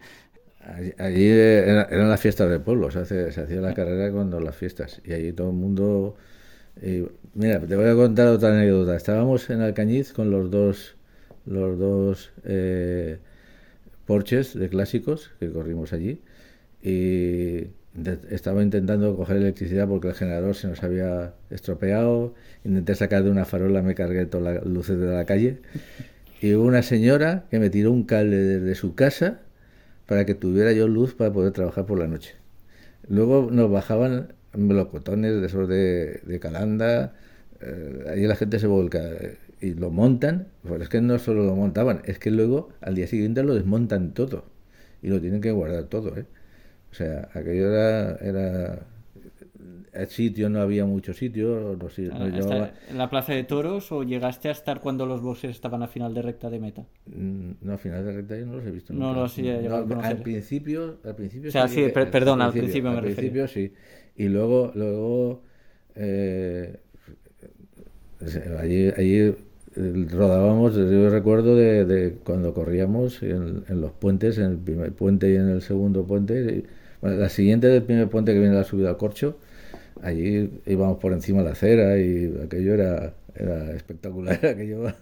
Allí, 0.60 0.94
allí 0.98 1.27
era- 1.30 1.84
eran 1.85 2.10
las 2.10 2.19
fiestas 2.22 2.49
del 2.49 2.61
pueblo, 2.61 2.91
se, 2.91 2.99
hace- 2.99 3.31
se 3.31 3.41
hacía 3.41 3.61
la 3.61 3.73
carrera 3.73 4.11
cuando 4.11 4.39
las 4.39 4.56
fiestas. 4.56 5.02
Y 5.06 5.14
allí 5.14 5.31
todo 5.34 5.49
el 5.49 5.56
mundo... 5.56 6.15
mira, 7.34 7.60
te 7.65 7.76
voy 7.76 7.85
a 7.88 7.95
contar 7.95 8.27
otra 8.27 8.49
anécdota. 8.49 8.95
Estábamos 8.95 9.49
en 9.49 9.61
Alcañiz 9.61 10.14
con 10.14 10.31
los 10.31 10.49
dos, 10.52 10.95
los 11.45 11.77
dos 11.80 12.31
eh, 12.44 13.19
Porsches 14.06 14.56
de 14.57 14.69
clásicos 14.69 15.31
que 15.39 15.52
corrimos 15.52 15.94
allí. 15.94 16.22
Y 16.84 17.65
estaba 18.30 18.61
intentando 18.61 19.15
coger 19.15 19.38
electricidad 19.38 19.88
porque 19.88 20.10
el 20.10 20.14
generador 20.14 20.56
se 20.56 20.68
nos 20.68 20.84
había 20.84 21.34
estropeado. 21.49 22.34
Intenté 22.64 22.95
sacar 22.95 23.24
de 23.24 23.32
una 23.32 23.45
farola, 23.45 23.82
me 23.82 23.95
cargué 23.95 24.26
todas 24.26 24.56
las 24.56 24.65
luces 24.65 24.99
de 24.99 25.07
la 25.07 25.26
calle. 25.26 25.60
Y 26.41 26.53
hubo 26.53 26.65
una 26.65 26.84
señora 26.84 27.45
que 27.49 27.60
me 27.60 27.69
tiró 27.69 27.91
un 27.91 28.03
cable 28.03 28.38
desde 28.38 28.76
su 28.76 28.95
casa 28.95 29.40
para 30.06 30.26
que 30.26 30.36
tuviera 30.36 30.72
yo 30.72 30.88
luz 30.88 31.15
para 31.15 31.32
poder 31.34 31.53
trabajar 31.53 31.86
por 31.86 31.99
la 31.99 32.07
noche. 32.07 32.36
Luego 33.10 33.49
nos 33.52 33.72
bajaban 33.72 34.34
melocotones 34.53 35.41
de 35.41 35.48
esos 35.48 35.68
de, 35.68 36.22
de 36.26 36.40
Calanda, 36.40 37.14
eh, 37.61 38.06
allí 38.11 38.28
la 38.28 38.36
gente 38.36 38.60
se 38.60 38.68
volca 38.68 38.99
eh, 38.99 39.38
y 39.61 39.74
lo 39.74 39.90
montan, 39.90 40.48
pues 40.64 40.82
es 40.82 40.90
que 40.90 41.02
no 41.02 41.18
solo 41.19 41.44
lo 41.45 41.56
montaban, 41.56 42.02
es 42.06 42.19
que 42.19 42.32
luego 42.32 42.69
al 42.82 42.95
día 42.95 43.07
siguiente 43.07 43.44
lo 43.44 43.56
desmontan 43.56 44.14
todo 44.14 44.45
y 45.02 45.10
lo 45.10 45.19
tienen 45.19 45.41
que 45.41 45.52
guardar 45.52 45.86
todo. 45.86 46.15
¿eh? 46.18 46.26
O 46.98 46.99
sea, 46.99 47.30
aquello 47.36 47.69
era, 47.72 48.15
era 48.15 48.80
el 49.94 50.07
sitio, 50.07 50.49
no 50.49 50.61
había 50.61 50.86
mucho 50.86 51.14
sitio, 51.14 51.78
no, 51.80 51.90
no 52.19 52.28
llevaba- 52.28 52.72
¿En 52.90 52.98
la 52.98 53.07
plaza 53.10 53.34
de 53.34 53.44
toros 53.44 53.91
o 53.91 54.03
llegaste 54.03 54.49
a 54.49 54.52
estar 54.52 54.80
cuando 54.80 55.06
los 55.06 55.22
boxes 55.22 55.52
estaban 55.52 55.84
a 55.84 55.88
final 55.88 56.14
de 56.15 56.22
recta 56.24 56.49
de 56.49 56.60
meta? 56.60 56.84
Mm, 57.06 57.52
No, 57.61 57.74
al 57.74 57.80
final 57.80 58.06
de 58.06 58.11
recta 58.14 58.38
yo 58.38 58.45
no 58.45 58.56
los 58.57 58.65
he 58.65 58.72
visto. 58.72 58.94
No 58.94 59.07
nunca. 59.10 59.22
los 59.22 59.38
he 59.38 59.44
llegado 59.44 59.95
a 60.02 60.07
al 60.07 60.18
principio, 60.18 60.98
al 61.03 61.15
principio 61.15 61.49
O 61.49 61.52
sea, 61.52 61.68
sí, 61.68 61.90
per- 61.94 62.10
perdón, 62.11 62.41
al 62.41 62.52
principio 62.52 62.90
me 62.91 62.98
al 62.98 63.03
principio 63.03 63.48
sí. 63.48 63.74
Y 64.15 64.28
luego, 64.30 64.72
luego 64.76 65.44
eh, 65.95 66.80
allí, 68.60 68.90
allí 68.95 69.15
eh, 69.19 69.36
rodábamos, 70.11 70.76
yo 70.76 71.10
recuerdo 71.10 71.56
de, 71.56 71.86
de 71.86 72.14
cuando 72.24 72.53
corríamos 72.53 73.22
en, 73.24 73.64
en 73.68 73.82
los 73.82 73.91
puentes, 73.91 74.38
en 74.38 74.45
el 74.45 74.57
primer 74.57 74.94
puente 74.94 75.32
y 75.32 75.36
en 75.36 75.49
el 75.49 75.61
segundo 75.61 76.06
puente. 76.06 76.64
y- 76.65 76.77
bueno, 77.02 77.18
la 77.18 77.30
siguiente 77.30 77.68
del 77.68 77.84
primer 77.84 78.10
puente 78.10 78.34
que 78.34 78.40
viene 78.40 78.56
la 78.56 78.64
subida 78.64 78.90
al 78.90 78.98
corcho, 78.98 79.38
allí 80.02 80.49
íbamos 80.65 80.98
por 80.99 81.14
encima 81.14 81.40
de 81.40 81.45
la 81.45 81.52
acera 81.52 81.98
y 81.99 82.34
aquello 82.44 82.74
era, 82.74 83.14
era 83.36 83.72
espectacular. 83.76 84.36
Aquello, 84.45 84.94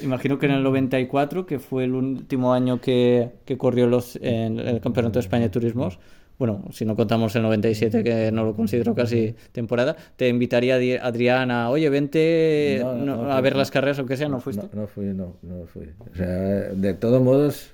Imagino 0.00 0.38
que 0.38 0.46
en 0.46 0.52
el 0.52 0.62
94, 0.62 1.44
que 1.44 1.58
fue 1.58 1.84
el 1.84 1.94
último 1.94 2.52
año 2.54 2.80
que, 2.80 3.30
que 3.44 3.58
corrió 3.58 3.86
los, 3.88 4.16
en 4.22 4.58
el 4.60 4.80
Campeonato 4.80 5.14
de 5.18 5.20
España 5.20 5.44
de 5.44 5.50
Turismos, 5.50 5.98
bueno, 6.38 6.64
si 6.70 6.84
no 6.84 6.94
contamos 6.94 7.34
el 7.34 7.42
97, 7.42 8.04
que 8.04 8.30
no 8.30 8.44
lo 8.44 8.54
considero 8.54 8.94
casi 8.94 9.34
temporada, 9.50 9.96
te 10.16 10.28
invitaría 10.28 10.76
a 10.76 11.70
oye, 11.70 11.90
vente 11.90 12.78
No, 12.80 12.94
no, 12.94 13.32
a 13.32 13.40
ver 13.40 13.54
no. 13.54 13.58
las 13.58 13.72
carreras 13.72 13.98
o 13.98 14.06
que 14.06 14.16
sea, 14.16 14.28
¿no 14.28 14.38
fuiste? 14.38 14.68
No, 14.72 14.82
no 14.82 14.86
fui, 14.86 15.06
no, 15.06 15.36
no 15.42 15.66
fui. 15.66 15.90
O 16.12 16.16
sea, 16.16 16.28
de 16.28 16.94
todos 16.94 17.20
modos, 17.20 17.72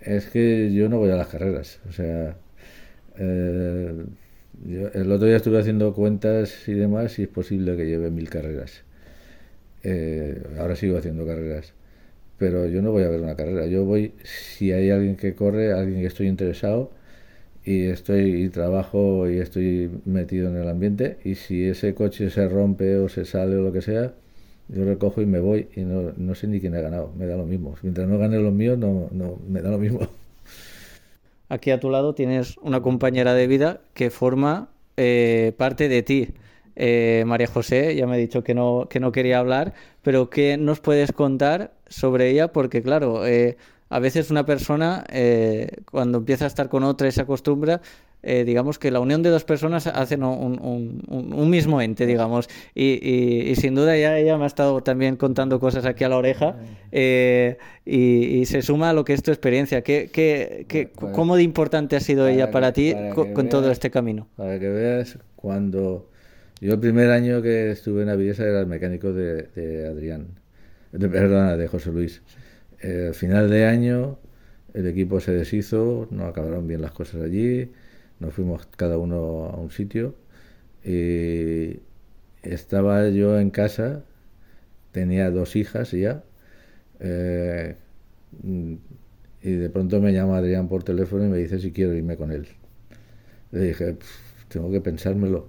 es 0.00 0.26
que 0.30 0.72
yo 0.72 0.88
no 0.88 0.98
voy 0.98 1.10
a 1.10 1.16
las 1.16 1.26
carreras. 1.26 1.80
O 1.88 1.92
sea, 1.92 2.36
eh, 3.18 4.04
yo 4.66 4.88
el 4.88 5.10
otro 5.12 5.26
día 5.26 5.36
estuve 5.36 5.58
haciendo 5.58 5.94
cuentas 5.94 6.68
y 6.68 6.74
demás 6.74 7.18
y 7.18 7.22
es 7.22 7.28
posible 7.28 7.76
que 7.76 7.86
lleve 7.86 8.10
mil 8.10 8.28
carreras. 8.28 8.82
Eh, 9.82 10.42
ahora 10.58 10.76
sigo 10.76 10.98
haciendo 10.98 11.26
carreras. 11.26 11.72
Pero 12.38 12.66
yo 12.66 12.82
no 12.82 12.92
voy 12.92 13.04
a 13.04 13.08
ver 13.08 13.20
una 13.20 13.36
carrera. 13.36 13.66
Yo 13.66 13.84
voy, 13.84 14.14
si 14.24 14.72
hay 14.72 14.90
alguien 14.90 15.16
que 15.16 15.34
corre, 15.34 15.72
alguien 15.72 16.00
que 16.00 16.06
estoy 16.06 16.28
interesado 16.28 16.90
y 17.64 17.86
estoy 17.86 18.44
y 18.44 18.48
trabajo 18.50 19.28
y 19.28 19.38
estoy 19.38 19.90
metido 20.06 20.48
en 20.50 20.56
el 20.56 20.68
ambiente 20.68 21.18
y 21.24 21.34
si 21.36 21.64
ese 21.66 21.94
coche 21.94 22.30
se 22.30 22.48
rompe 22.48 22.96
o 22.96 23.08
se 23.08 23.24
sale 23.24 23.56
o 23.56 23.62
lo 23.62 23.72
que 23.72 23.82
sea, 23.82 24.14
yo 24.68 24.84
recojo 24.84 25.22
y 25.22 25.26
me 25.26 25.40
voy 25.40 25.68
y 25.76 25.82
no, 25.82 26.12
no 26.16 26.34
sé 26.34 26.46
ni 26.46 26.60
quién 26.60 26.74
ha 26.76 26.80
ganado, 26.80 27.12
me 27.18 27.26
da 27.26 27.36
lo 27.36 27.46
mismo. 27.46 27.74
Mientras 27.82 28.08
no 28.08 28.18
gane 28.18 28.38
los 28.38 28.52
míos, 28.52 28.78
no, 28.78 29.08
no, 29.12 29.38
me 29.48 29.62
da 29.62 29.70
lo 29.70 29.78
mismo. 29.78 30.00
Aquí 31.50 31.72
a 31.72 31.80
tu 31.80 31.90
lado 31.90 32.14
tienes 32.14 32.56
una 32.58 32.80
compañera 32.80 33.34
de 33.34 33.48
vida 33.48 33.80
que 33.92 34.10
forma 34.10 34.70
eh, 34.96 35.52
parte 35.58 35.88
de 35.88 36.02
ti. 36.04 36.28
Eh, 36.76 37.24
María 37.26 37.48
José, 37.48 37.96
ya 37.96 38.06
me 38.06 38.14
ha 38.14 38.18
dicho 38.18 38.44
que 38.44 38.54
no, 38.54 38.86
que 38.88 39.00
no 39.00 39.10
quería 39.10 39.40
hablar, 39.40 39.74
pero 40.02 40.30
¿qué 40.30 40.56
nos 40.56 40.78
puedes 40.78 41.10
contar 41.10 41.72
sobre 41.88 42.30
ella? 42.30 42.52
Porque 42.52 42.82
claro, 42.82 43.26
eh, 43.26 43.56
a 43.88 43.98
veces 43.98 44.30
una 44.30 44.46
persona 44.46 45.04
cuando 45.90 46.18
empieza 46.18 46.44
a 46.44 46.48
estar 46.48 46.68
con 46.68 46.84
otra 46.84 47.08
y 47.08 47.12
se 47.12 47.22
acostumbra, 47.22 47.80
eh, 48.22 48.44
digamos 48.44 48.78
que 48.78 48.90
la 48.90 49.00
unión 49.00 49.22
de 49.22 49.30
dos 49.30 49.44
personas 49.44 49.86
hacen 49.86 50.22
un, 50.24 50.58
un- 50.60 51.02
un- 51.08 51.32
un 51.32 51.50
mismo 51.50 51.80
ente, 51.80 52.06
digamos. 52.06 52.48
Y, 52.74 52.98
y- 53.02 53.50
y 53.50 53.56
sin 53.56 53.74
duda 53.74 53.96
ya 53.96 54.18
ella 54.18 54.36
me 54.36 54.44
ha 54.44 54.46
estado 54.46 54.82
también 54.82 55.16
contando 55.16 55.58
cosas 55.60 55.84
aquí 55.86 56.04
a 56.04 56.08
la 56.08 56.16
oreja 56.18 56.56
eh, 56.92 57.56
y, 57.84 58.40
y 58.40 58.46
se 58.46 58.62
suma 58.62 58.90
a 58.90 58.92
lo 58.92 59.04
que 59.04 59.12
es 59.14 59.22
tu 59.22 59.30
experiencia. 59.30 59.82
¿Qué, 59.82 60.10
qué, 60.12 60.66
qué- 60.68 60.86
Para- 60.88 61.12
¿Cómo 61.12 61.36
de 61.36 61.42
importante 61.42 61.96
ha 61.96 62.00
sido 62.00 62.24
para 62.24 62.32
ella 62.34 62.46
que- 62.46 62.52
para 62.52 62.72
ti 62.72 62.92
para 62.92 63.10
co- 63.14 63.24
que 63.26 63.32
con 63.32 63.48
todo 63.48 63.62
veas- 63.62 63.72
este 63.72 63.90
camino? 63.90 64.28
Para 64.36 64.58
que 64.58 64.68
veas, 64.68 65.18
cuando 65.36 66.08
yo 66.60 66.74
el 66.74 66.80
primer 66.80 67.10
año 67.10 67.40
que 67.40 67.70
estuve 67.70 68.02
en 68.02 68.10
Avilesa 68.10 68.44
era 68.44 68.60
el 68.60 68.66
mecánico 68.66 69.12
de, 69.14 69.44
de 69.54 69.86
Adrián, 69.88 70.26
de, 70.92 71.08
perdona, 71.08 71.56
de 71.56 71.66
José 71.68 71.90
Luis. 71.90 72.20
Eh, 72.82 73.06
al 73.08 73.14
final 73.14 73.48
de 73.48 73.64
año 73.66 74.18
el 74.74 74.86
equipo 74.86 75.20
se 75.20 75.32
deshizo, 75.32 76.06
no 76.10 76.26
acabaron 76.26 76.66
bien 76.68 76.82
las 76.82 76.92
cosas 76.92 77.22
allí, 77.22 77.70
nos 78.20 78.34
fuimos 78.34 78.66
cada 78.76 78.98
uno 78.98 79.46
a 79.46 79.56
un 79.58 79.70
sitio 79.70 80.14
y 80.84 81.80
estaba 82.42 83.08
yo 83.10 83.38
en 83.40 83.50
casa, 83.50 84.04
tenía 84.92 85.30
dos 85.30 85.56
hijas 85.56 85.92
ya, 85.92 86.24
eh, 87.00 87.76
y 89.42 89.50
de 89.52 89.70
pronto 89.70 90.00
me 90.00 90.12
llama 90.12 90.38
Adrián 90.38 90.68
por 90.68 90.82
teléfono 90.84 91.24
y 91.26 91.28
me 91.28 91.38
dice 91.38 91.58
si 91.58 91.72
quiero 91.72 91.94
irme 91.94 92.16
con 92.16 92.32
él. 92.32 92.48
Le 93.52 93.60
dije, 93.68 93.94
"Pff, 93.94 94.44
tengo 94.48 94.70
que 94.70 94.80
pensármelo, 94.80 95.48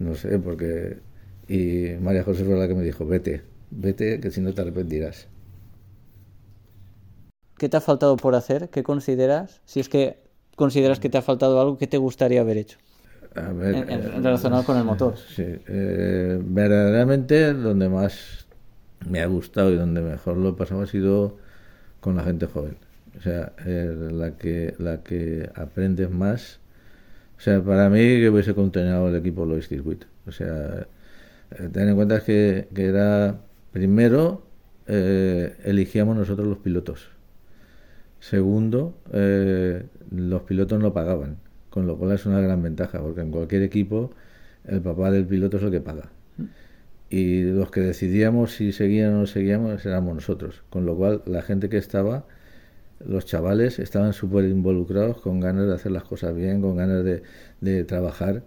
no 0.00 0.14
sé, 0.16 0.38
porque... 0.38 0.98
Y 1.48 1.96
María 2.00 2.24
José 2.24 2.44
fue 2.44 2.56
la 2.58 2.68
que 2.68 2.74
me 2.74 2.84
dijo, 2.84 3.06
vete, 3.06 3.42
vete, 3.70 4.20
que 4.20 4.30
si 4.30 4.40
no 4.42 4.54
te 4.54 4.62
arrepentirás. 4.62 5.28
¿qué 7.58 7.68
te 7.68 7.76
ha 7.76 7.80
faltado 7.80 8.16
por 8.16 8.34
hacer? 8.34 8.70
¿Qué 8.70 8.82
consideras? 8.82 9.60
Si 9.64 9.80
es 9.80 9.88
que 9.88 10.27
consideras 10.58 11.00
que 11.00 11.08
te 11.08 11.16
ha 11.16 11.22
faltado 11.22 11.58
algo, 11.62 11.78
¿qué 11.78 11.86
te 11.86 11.96
gustaría 11.96 12.42
haber 12.42 12.58
hecho? 12.58 12.76
A 13.34 13.52
ver, 13.52 13.74
En- 13.76 13.90
en- 13.90 14.00
eh, 14.00 14.20
relacionado 14.22 14.64
con 14.64 14.76
el 14.76 14.84
motor. 14.84 15.14
Sí, 15.16 15.44
eh, 15.68 16.38
verdaderamente 16.42 17.54
donde 17.54 17.88
más 17.88 18.46
me 19.08 19.20
ha 19.22 19.26
gustado 19.26 19.70
y 19.72 19.76
donde 19.76 20.02
mejor 20.02 20.36
lo 20.36 20.50
he 20.50 20.52
pasado 20.54 20.82
ha 20.82 20.86
sido 20.86 21.36
con 22.00 22.16
la 22.16 22.24
gente 22.24 22.46
joven. 22.46 22.76
O 23.18 23.22
sea, 23.22 23.52
eh, 23.66 23.94
la 24.12 24.32
que 24.32 24.74
la 24.78 25.02
que 25.02 25.50
aprendes 25.54 26.10
más. 26.10 26.58
O 27.38 27.40
sea, 27.40 27.62
para 27.62 27.88
mí 27.88 28.00
que 28.00 28.28
hubiese 28.30 28.54
continuado 28.54 29.08
el 29.08 29.16
equipo 29.16 29.46
Lois 29.46 29.68
Circuit. 29.68 30.04
O 30.26 30.32
sea, 30.32 30.86
eh, 31.52 31.68
ten 31.72 31.88
en 31.88 31.96
cuenta 31.96 32.24
que, 32.24 32.68
que 32.74 32.86
era 32.86 33.38
primero 33.72 34.42
elegíamos 34.88 36.16
nosotros 36.16 36.46
los 36.48 36.58
pilotos. 36.58 37.08
Segundo, 38.20 38.94
eh, 39.12 39.84
los 40.10 40.42
pilotos 40.42 40.80
no 40.80 40.92
pagaban, 40.92 41.36
con 41.70 41.86
lo 41.86 41.96
cual 41.96 42.12
es 42.12 42.26
una 42.26 42.40
gran 42.40 42.62
ventaja, 42.62 43.00
porque 43.00 43.20
en 43.20 43.30
cualquier 43.30 43.62
equipo 43.62 44.10
el 44.66 44.80
papá 44.82 45.10
del 45.10 45.26
piloto 45.26 45.58
es 45.58 45.62
el 45.62 45.70
que 45.70 45.80
paga. 45.80 46.10
Y 47.10 47.42
los 47.42 47.70
que 47.70 47.80
decidíamos 47.80 48.52
si 48.54 48.72
seguían 48.72 49.14
o 49.14 49.20
no 49.20 49.26
seguíamos 49.26 49.84
éramos 49.86 50.14
nosotros, 50.14 50.62
con 50.70 50.84
lo 50.84 50.96
cual 50.96 51.22
la 51.26 51.42
gente 51.42 51.68
que 51.68 51.78
estaba, 51.78 52.26
los 53.04 53.24
chavales 53.26 53.78
estaban 53.78 54.12
súper 54.12 54.44
involucrados, 54.46 55.20
con 55.20 55.40
ganas 55.40 55.66
de 55.68 55.74
hacer 55.74 55.92
las 55.92 56.04
cosas 56.04 56.34
bien, 56.34 56.60
con 56.60 56.76
ganas 56.76 57.04
de, 57.04 57.84
trabajar. 57.84 58.44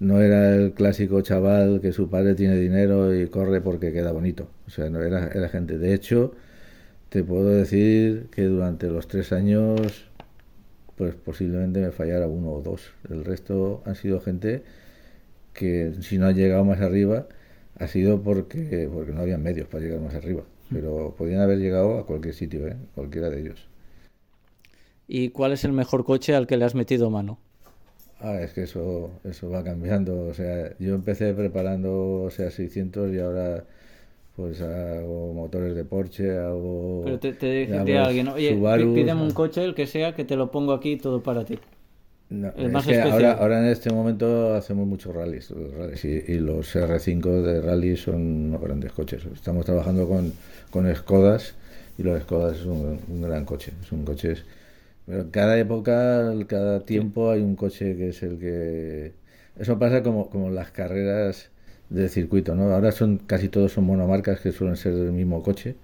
No 0.00 0.20
era 0.20 0.54
el 0.54 0.72
clásico 0.74 1.20
chaval 1.22 1.80
que 1.80 1.92
su 1.92 2.08
padre 2.08 2.34
tiene 2.34 2.56
dinero 2.56 3.14
y 3.14 3.28
corre 3.28 3.60
porque 3.60 3.92
queda 3.92 4.12
bonito. 4.12 4.48
O 4.66 4.70
sea, 4.70 4.88
no 4.90 5.02
era 5.02 5.48
gente. 5.48 5.78
De 5.78 5.92
hecho, 5.94 6.34
te 7.08 7.24
puedo 7.24 7.48
decir 7.50 8.28
que 8.30 8.42
durante 8.44 8.88
los 8.88 9.08
tres 9.08 9.32
años, 9.32 10.08
pues 10.96 11.14
posiblemente 11.14 11.80
me 11.80 11.92
fallara 11.92 12.26
uno 12.28 12.52
o 12.52 12.62
dos. 12.62 12.92
El 13.10 13.24
resto 13.24 13.82
han 13.86 13.94
sido 13.96 14.20
gente 14.20 14.62
que 15.54 15.92
si 16.02 16.18
no 16.18 16.26
ha 16.26 16.32
llegado 16.32 16.64
más 16.64 16.80
arriba 16.80 17.28
ha 17.76 17.86
sido 17.88 18.22
porque, 18.22 18.88
porque 18.92 19.12
no 19.12 19.22
había 19.22 19.38
medios 19.38 19.68
para 19.68 19.84
llegar 19.84 20.00
más 20.00 20.14
arriba. 20.14 20.44
Pero 20.72 21.14
podían 21.16 21.40
haber 21.40 21.58
llegado 21.58 21.98
a 21.98 22.06
cualquier 22.06 22.34
sitio, 22.34 22.66
¿eh? 22.68 22.76
cualquiera 22.94 23.30
de 23.30 23.40
ellos. 23.40 23.68
¿Y 25.08 25.30
cuál 25.30 25.52
es 25.52 25.64
el 25.64 25.72
mejor 25.72 26.04
coche 26.04 26.34
al 26.36 26.46
que 26.46 26.56
le 26.56 26.64
has 26.64 26.74
metido 26.76 27.10
mano? 27.10 27.38
Ah, 28.20 28.40
es 28.40 28.52
que 28.52 28.62
eso, 28.64 29.10
eso 29.24 29.50
va 29.50 29.62
cambiando. 29.64 30.26
O 30.26 30.34
sea, 30.34 30.76
yo 30.78 30.94
empecé 30.94 31.34
preparando, 31.34 32.22
o 32.22 32.30
sea, 32.30 32.50
600 32.50 33.12
y 33.12 33.18
ahora 33.20 33.64
pues 34.38 34.60
hago 34.62 35.32
motores 35.34 35.74
de 35.74 35.84
Porsche, 35.84 36.38
hago... 36.38 37.02
Pero 37.04 37.18
te, 37.18 37.32
te 37.32 37.46
diría 37.66 38.04
alguien, 38.04 38.28
oye, 38.28 38.50
Subarus, 38.54 38.94
pídeme 38.94 39.22
un 39.22 39.32
coche, 39.32 39.64
el 39.64 39.74
que 39.74 39.86
sea, 39.88 40.14
que 40.14 40.24
te 40.24 40.36
lo 40.36 40.50
pongo 40.52 40.72
aquí 40.72 40.96
todo 40.96 41.22
para 41.22 41.44
ti. 41.44 41.58
No, 42.30 42.52
El 42.54 42.70
es 42.70 42.72
más 42.72 42.86
que 42.86 42.92
especial. 42.92 43.12
ahora, 43.14 43.32
ahora 43.32 43.58
en 43.60 43.66
este 43.72 43.90
momento 43.90 44.54
hacemos 44.54 44.86
muchos 44.86 45.14
rallies, 45.14 45.50
los 45.50 45.72
rallies 45.74 46.04
y, 46.04 46.08
y 46.32 46.38
los 46.40 46.76
R5 46.76 47.40
de 47.42 47.62
rally 47.62 47.96
son 47.96 48.16
unos 48.48 48.60
grandes 48.60 48.92
coches. 48.92 49.24
Estamos 49.32 49.64
trabajando 49.64 50.06
con, 50.06 50.34
con 50.70 50.94
Skodas 50.94 51.54
y 51.96 52.02
los 52.02 52.20
Skodas 52.22 52.58
es 52.58 52.66
un, 52.66 53.00
un 53.08 53.22
gran 53.22 53.46
coche. 53.46 53.72
Es 53.82 53.92
un 53.92 54.04
coche. 54.04 54.34
Pero 55.06 55.22
en 55.22 55.30
cada 55.30 55.58
época, 55.58 56.34
cada 56.48 56.84
tiempo 56.84 57.30
hay 57.30 57.40
un 57.42 57.56
coche 57.56 57.96
que 57.96 58.08
es 58.10 58.22
el 58.22 58.38
que. 58.38 59.14
Eso 59.56 59.78
pasa 59.78 60.02
como, 60.02 60.30
como 60.30 60.50
las 60.50 60.70
carreras 60.70 61.50
de 61.90 62.08
circuito, 62.08 62.54
¿no? 62.54 62.72
Ahora 62.72 62.92
son 62.92 63.18
casi 63.18 63.48
todos 63.48 63.72
son 63.72 63.84
monomarcas 63.84 64.40
que 64.40 64.52
suelen 64.52 64.76
ser 64.76 64.94
del 64.94 65.12
mismo 65.12 65.42
coche, 65.42 65.76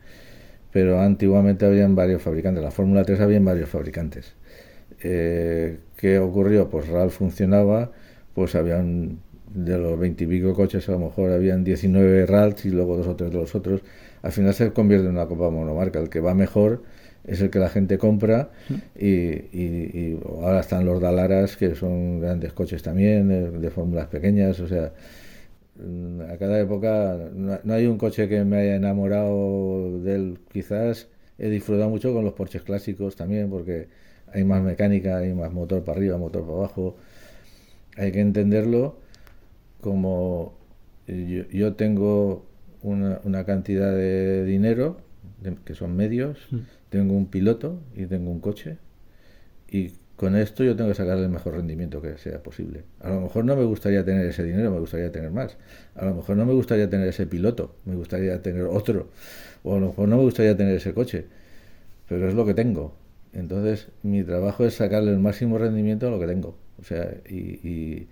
pero 0.72 1.00
antiguamente 1.00 1.66
habían 1.66 1.94
varios 1.96 2.22
fabricantes. 2.22 2.62
La 2.62 2.70
Fórmula 2.70 3.04
3 3.04 3.20
habían 3.20 3.44
varios 3.44 3.68
fabricantes. 3.68 4.34
Eh, 5.02 5.78
¿Qué 5.96 6.18
ocurrió? 6.18 6.68
Pues 6.68 6.88
RAL 6.88 7.10
funcionaba, 7.10 7.92
pues 8.34 8.54
habían 8.54 9.18
de 9.54 9.78
los 9.78 9.98
veintipico 9.98 10.52
coches, 10.54 10.88
a 10.88 10.92
lo 10.92 10.98
mejor 10.98 11.30
habían 11.32 11.62
19 11.64 12.26
RALs 12.26 12.64
y 12.66 12.70
luego 12.70 12.96
dos 12.96 13.06
o 13.06 13.16
tres 13.16 13.30
de 13.30 13.38
los 13.38 13.54
otros. 13.54 13.82
Al 14.22 14.32
final 14.32 14.54
se 14.54 14.72
convierte 14.72 15.06
en 15.06 15.12
una 15.12 15.26
copa 15.26 15.50
monomarca. 15.50 16.00
El 16.00 16.08
que 16.08 16.20
va 16.20 16.34
mejor 16.34 16.82
es 17.24 17.40
el 17.40 17.50
que 17.50 17.58
la 17.58 17.68
gente 17.68 17.96
compra 17.98 18.50
y, 18.98 19.08
y- 19.08 19.90
y 19.94 20.20
ahora 20.40 20.60
están 20.60 20.84
los 20.84 21.00
Dalaras, 21.00 21.56
que 21.56 21.74
son 21.74 22.20
grandes 22.20 22.52
coches 22.52 22.82
también, 22.82 23.30
eh, 23.30 23.50
de 23.50 23.70
fórmulas 23.70 24.06
pequeñas, 24.08 24.58
o 24.60 24.66
sea, 24.68 24.92
a 26.28 26.36
cada 26.38 26.60
época 26.60 27.30
no, 27.34 27.58
no 27.64 27.74
hay 27.74 27.86
un 27.86 27.98
coche 27.98 28.28
que 28.28 28.44
me 28.44 28.58
haya 28.58 28.76
enamorado 28.76 30.00
de 30.00 30.14
él, 30.14 30.38
quizás. 30.52 31.08
He 31.38 31.48
disfrutado 31.50 31.90
mucho 31.90 32.12
con 32.14 32.24
los 32.24 32.34
Porsches 32.34 32.62
clásicos 32.62 33.16
también, 33.16 33.50
porque 33.50 33.88
hay 34.32 34.44
más 34.44 34.62
mecánica, 34.62 35.18
hay 35.18 35.34
más 35.34 35.52
motor 35.52 35.82
para 35.84 35.98
arriba, 35.98 36.18
motor 36.18 36.42
para 36.44 36.58
abajo, 36.58 36.96
hay 37.96 38.12
que 38.12 38.20
entenderlo 38.20 38.96
como 39.80 40.54
yo, 41.06 41.44
yo 41.50 41.74
tengo 41.74 42.46
una, 42.82 43.20
una 43.24 43.44
cantidad 43.44 43.92
de 43.94 44.44
dinero, 44.44 44.98
de- 45.42 45.56
que 45.64 45.74
son 45.74 45.96
medios, 45.96 46.38
tengo 46.90 47.14
un 47.14 47.26
piloto 47.26 47.80
y 47.96 48.06
tengo 48.06 48.30
un 48.30 48.40
coche, 48.40 48.78
y 49.70 49.92
con 50.16 50.36
esto 50.36 50.64
yo 50.64 50.76
tengo 50.76 50.90
que 50.90 50.94
sacar 50.96 51.18
el 51.18 51.28
mejor 51.28 51.54
rendimiento 51.54 52.00
que 52.02 52.18
sea 52.18 52.42
posible. 52.42 52.84
A 53.00 53.10
lo 53.10 53.22
mejor 53.22 53.44
no 53.44 53.56
me 53.56 53.64
gustaría 53.64 54.04
tener 54.04 54.26
ese 54.26 54.44
dinero, 54.44 54.70
me 54.70 54.78
gustaría 54.80 55.10
tener 55.12 55.30
más. 55.30 55.56
A 55.96 56.04
lo 56.04 56.14
mejor 56.14 56.36
no 56.36 56.46
me 56.46 56.52
gustaría 56.54 56.88
tener 56.88 57.08
ese 57.08 57.26
piloto, 57.26 57.74
me 57.84 57.96
gustaría 57.96 58.40
tener 58.42 58.62
otro. 58.64 59.08
O 59.64 59.76
a 59.76 59.80
lo 59.80 59.88
mejor 59.88 60.08
no 60.08 60.16
me 60.18 60.22
gustaría 60.22 60.56
tener 60.56 60.76
ese 60.76 60.94
coche, 60.94 61.26
pero 62.08 62.28
es 62.28 62.34
lo 62.34 62.44
que 62.46 62.54
tengo. 62.54 62.94
Entonces, 63.32 63.88
mi 64.02 64.22
trabajo 64.22 64.64
es 64.64 64.74
sacarle 64.74 65.10
el 65.12 65.18
máximo 65.18 65.58
rendimiento 65.58 66.06
a 66.08 66.10
lo 66.10 66.20
que 66.20 66.26
tengo. 66.26 66.56
O 66.80 66.84
sea, 66.84 67.12
y, 67.28 67.36
y 67.68 68.08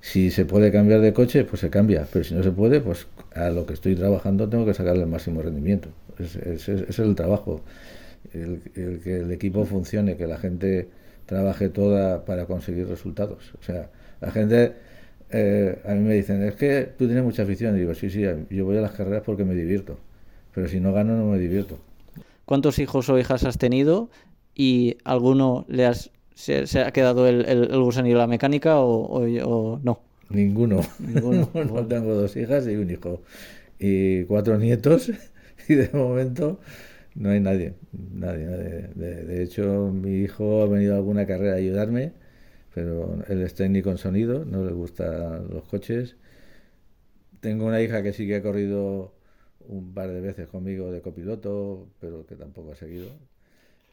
si 0.00 0.30
se 0.30 0.44
puede 0.44 0.72
cambiar 0.72 1.00
de 1.00 1.12
coche, 1.12 1.44
pues 1.44 1.60
se 1.60 1.70
cambia. 1.70 2.06
Pero 2.12 2.24
si 2.24 2.34
no 2.34 2.42
se 2.42 2.52
puede, 2.52 2.80
pues 2.80 3.06
a 3.34 3.50
lo 3.50 3.66
que 3.66 3.74
estoy 3.74 3.96
trabajando 3.96 4.48
tengo 4.48 4.66
que 4.66 4.74
sacarle 4.74 5.02
el 5.02 5.08
máximo 5.08 5.42
rendimiento. 5.42 5.90
Es- 6.18 6.36
es- 6.36 6.68
Ese 6.68 6.84
es 6.88 6.98
el 7.00 7.14
trabajo. 7.16 7.62
El, 8.34 8.60
el 8.74 9.00
que 9.00 9.18
el 9.20 9.32
equipo 9.32 9.64
funcione, 9.64 10.16
que 10.16 10.26
la 10.26 10.38
gente 10.38 10.88
trabaje 11.30 11.70
toda 11.70 12.24
para 12.26 12.46
conseguir 12.46 12.88
resultados. 12.88 13.52
O 13.60 13.62
sea, 13.64 13.90
la 14.20 14.30
gente, 14.32 14.74
eh, 15.30 15.78
a 15.86 15.94
mí 15.94 16.00
me 16.02 16.14
dicen, 16.14 16.42
es 16.42 16.56
que 16.56 16.88
tú 16.98 17.06
tienes 17.06 17.24
mucha 17.24 17.44
afición. 17.44 17.76
Y 17.76 17.80
digo, 17.80 17.94
sí, 17.94 18.10
sí, 18.10 18.22
yo 18.50 18.64
voy 18.66 18.76
a 18.78 18.82
las 18.82 18.92
carreras 18.92 19.22
porque 19.24 19.44
me 19.44 19.54
divierto. 19.54 19.98
Pero 20.54 20.68
si 20.68 20.80
no 20.80 20.92
gano, 20.92 21.16
no 21.16 21.26
me 21.32 21.38
divierto. 21.38 21.78
¿Cuántos 22.44 22.78
hijos 22.78 23.08
o 23.08 23.18
hijas 23.18 23.44
has 23.44 23.58
tenido 23.58 24.10
y 24.54 24.96
alguno 25.04 25.64
le 25.68 25.86
has, 25.86 26.10
se, 26.34 26.66
se 26.66 26.80
ha 26.80 26.90
quedado 26.92 27.28
el, 27.28 27.44
el, 27.46 27.70
el 27.70 27.80
gusanillo 27.82 28.16
de 28.16 28.20
la 28.22 28.26
mecánica 28.26 28.80
o, 28.80 29.02
o- 29.06 29.48
o 29.48 29.80
no? 29.82 30.00
Ninguno. 30.30 30.80
Ninguno. 30.98 31.48
no 31.54 31.86
tengo 31.86 32.14
dos 32.14 32.36
hijas 32.36 32.66
y 32.66 32.76
un 32.76 32.90
hijo. 32.90 33.22
Y 33.78 34.24
cuatro 34.24 34.58
nietos. 34.58 35.10
Y 35.68 35.74
de 35.76 35.90
momento 35.92 36.58
no 37.20 37.30
hay 37.30 37.40
nadie. 37.40 37.74
Nadie, 37.92 38.46
nadie. 38.46 38.88
De, 38.94 39.24
de 39.24 39.42
hecho, 39.44 39.90
mi 39.92 40.10
hijo 40.22 40.62
ha 40.62 40.66
venido 40.66 40.94
a 40.94 40.98
alguna 40.98 41.26
carrera 41.26 41.54
a 41.54 41.56
ayudarme, 41.56 42.12
pero 42.74 43.18
él 43.28 43.42
es 43.42 43.54
técnico 43.54 43.90
en 43.90 43.98
sonido, 43.98 44.44
no 44.46 44.64
le 44.64 44.72
gustan 44.72 45.48
los 45.50 45.64
coches. 45.66 46.16
Tengo 47.40 47.66
una 47.66 47.80
hija 47.82 48.02
que 48.02 48.12
sí 48.12 48.26
que 48.26 48.36
ha 48.36 48.42
corrido 48.42 49.14
un 49.60 49.94
par 49.94 50.08
de 50.10 50.20
veces 50.20 50.48
conmigo 50.48 50.90
de 50.92 51.02
copiloto, 51.02 51.88
pero 52.00 52.26
que 52.26 52.36
tampoco 52.36 52.72
ha 52.72 52.76
seguido. 52.76 53.18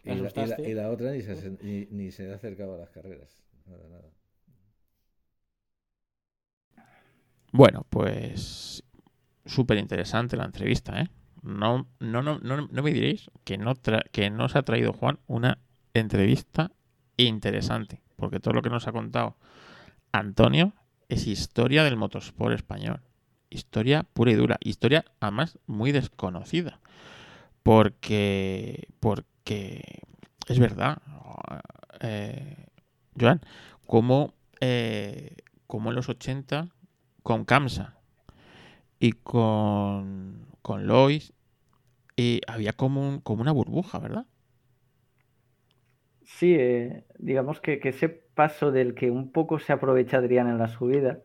Y 0.04 0.12
¿La 0.16 0.30
y 0.34 0.45
la- 0.48 0.60
asustaste? 0.60 0.64
y 0.64 0.74
la 0.74 0.90
otra 0.90 1.12
ni 1.12 1.22
se, 1.22 1.36
ni, 1.62 1.86
ni 1.91 2.12
se 2.12 2.32
ha 2.32 2.36
acercado 2.36 2.76
a 2.76 2.78
las 2.80 2.90
carreras. 2.90 3.38
Nada, 3.68 3.88
nada. 3.90 4.10
Bueno, 7.52 7.86
pues 7.90 8.84
súper 9.45 9.78
interesante 9.78 10.38
la 10.38 10.45
entrevista, 10.45 11.02
¿eh? 11.02 11.10
No, 11.41 11.88
no, 11.99 12.22
no, 12.22 12.39
no, 12.39 12.68
me 12.69 12.93
diréis 12.93 13.30
que 13.43 13.57
no, 13.57 13.73
que 14.11 14.30
no 14.30 14.45
os 14.45 14.55
ha 14.55 14.64
traído 14.64 14.93
Juan 14.93 15.19
una 15.27 15.59
entrevista 15.93 16.72
interesante, 17.15 18.01
porque 18.15 18.39
todo 18.39 18.53
lo 18.53 18.61
que 18.61 18.69
nos 18.69 18.88
ha 18.88 18.91
contado 18.91 19.38
Antonio 20.11 20.73
es 21.09 21.27
historia 21.27 21.84
del 21.84 21.97
motorsport 21.97 22.53
español. 22.53 23.01
Historia 23.49 24.03
pura 24.03 24.31
y 24.31 24.35
dura. 24.35 24.57
Historia, 24.61 25.05
además, 25.19 25.57
muy 25.68 25.91
desconocida. 25.91 26.80
Porque, 27.64 28.88
porque 28.99 30.01
es 30.47 30.59
verdad, 30.59 31.01
eh, 32.01 32.68
Joan, 33.19 33.41
como, 33.85 34.34
eh, 34.59 35.35
como 35.65 35.89
en 35.89 35.95
los 35.95 36.09
80 36.09 36.69
con 37.23 37.45
Kamsa 37.45 37.95
y 38.99 39.14
con, 39.14 40.47
con 40.68 40.88
Lois 40.88 41.34
y 42.18 42.41
había 42.48 42.73
como, 42.73 43.07
un- 43.10 43.22
como 43.22 43.41
una 43.44 43.53
burbuja, 43.53 43.99
¿verdad? 43.99 44.27
Sí, 46.23 46.56
eh, 46.56 47.06
digamos 47.19 47.61
que, 47.61 47.80
que 47.80 47.89
ese 47.89 48.10
paso 48.10 48.72
del 48.72 48.94
que 48.95 49.10
un 49.11 49.31
poco 49.31 49.60
se 49.60 49.73
aprovecha 49.73 50.18
Adrián 50.18 50.48
en 50.49 50.57
la 50.57 50.68
subida 50.68 51.19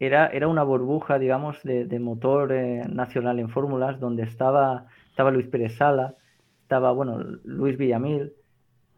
era, 0.00 0.28
era 0.28 0.48
una 0.48 0.64
burbuja, 0.64 1.18
digamos, 1.18 1.62
de, 1.64 1.86
de 1.86 2.00
motor 2.00 2.52
eh, 2.52 2.82
nacional 2.90 3.38
en 3.40 3.48
fórmulas 3.50 4.00
donde 4.00 4.24
estaba, 4.24 4.88
estaba 5.10 5.30
Luis 5.32 5.48
Pérez 5.48 5.76
Sala, 5.76 6.16
estaba, 6.62 6.92
bueno, 6.92 7.18
Luis 7.44 7.78
Villamil, 7.78 8.34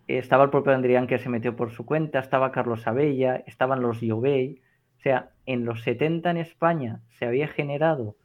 estaba 0.09 0.45
el 0.45 0.51
propio 0.51 0.73
Andrián 0.75 1.07
que 1.07 1.19
se 1.19 1.29
metió 1.29 1.57
por 1.57 1.71
su 1.73 1.87
cuenta, 1.87 2.19
estaba 2.21 2.53
Carlos 2.53 2.87
Abella, 2.87 3.37
estaban 3.47 3.83
los 3.83 4.01
Yobey. 4.01 4.61
O 4.99 5.01
sea, 5.01 5.31
en 5.47 5.65
los 5.65 5.83
70 5.83 6.31
en 6.31 6.39
España 6.39 7.03
se 7.19 7.27
había 7.27 7.49
generado 7.49 8.17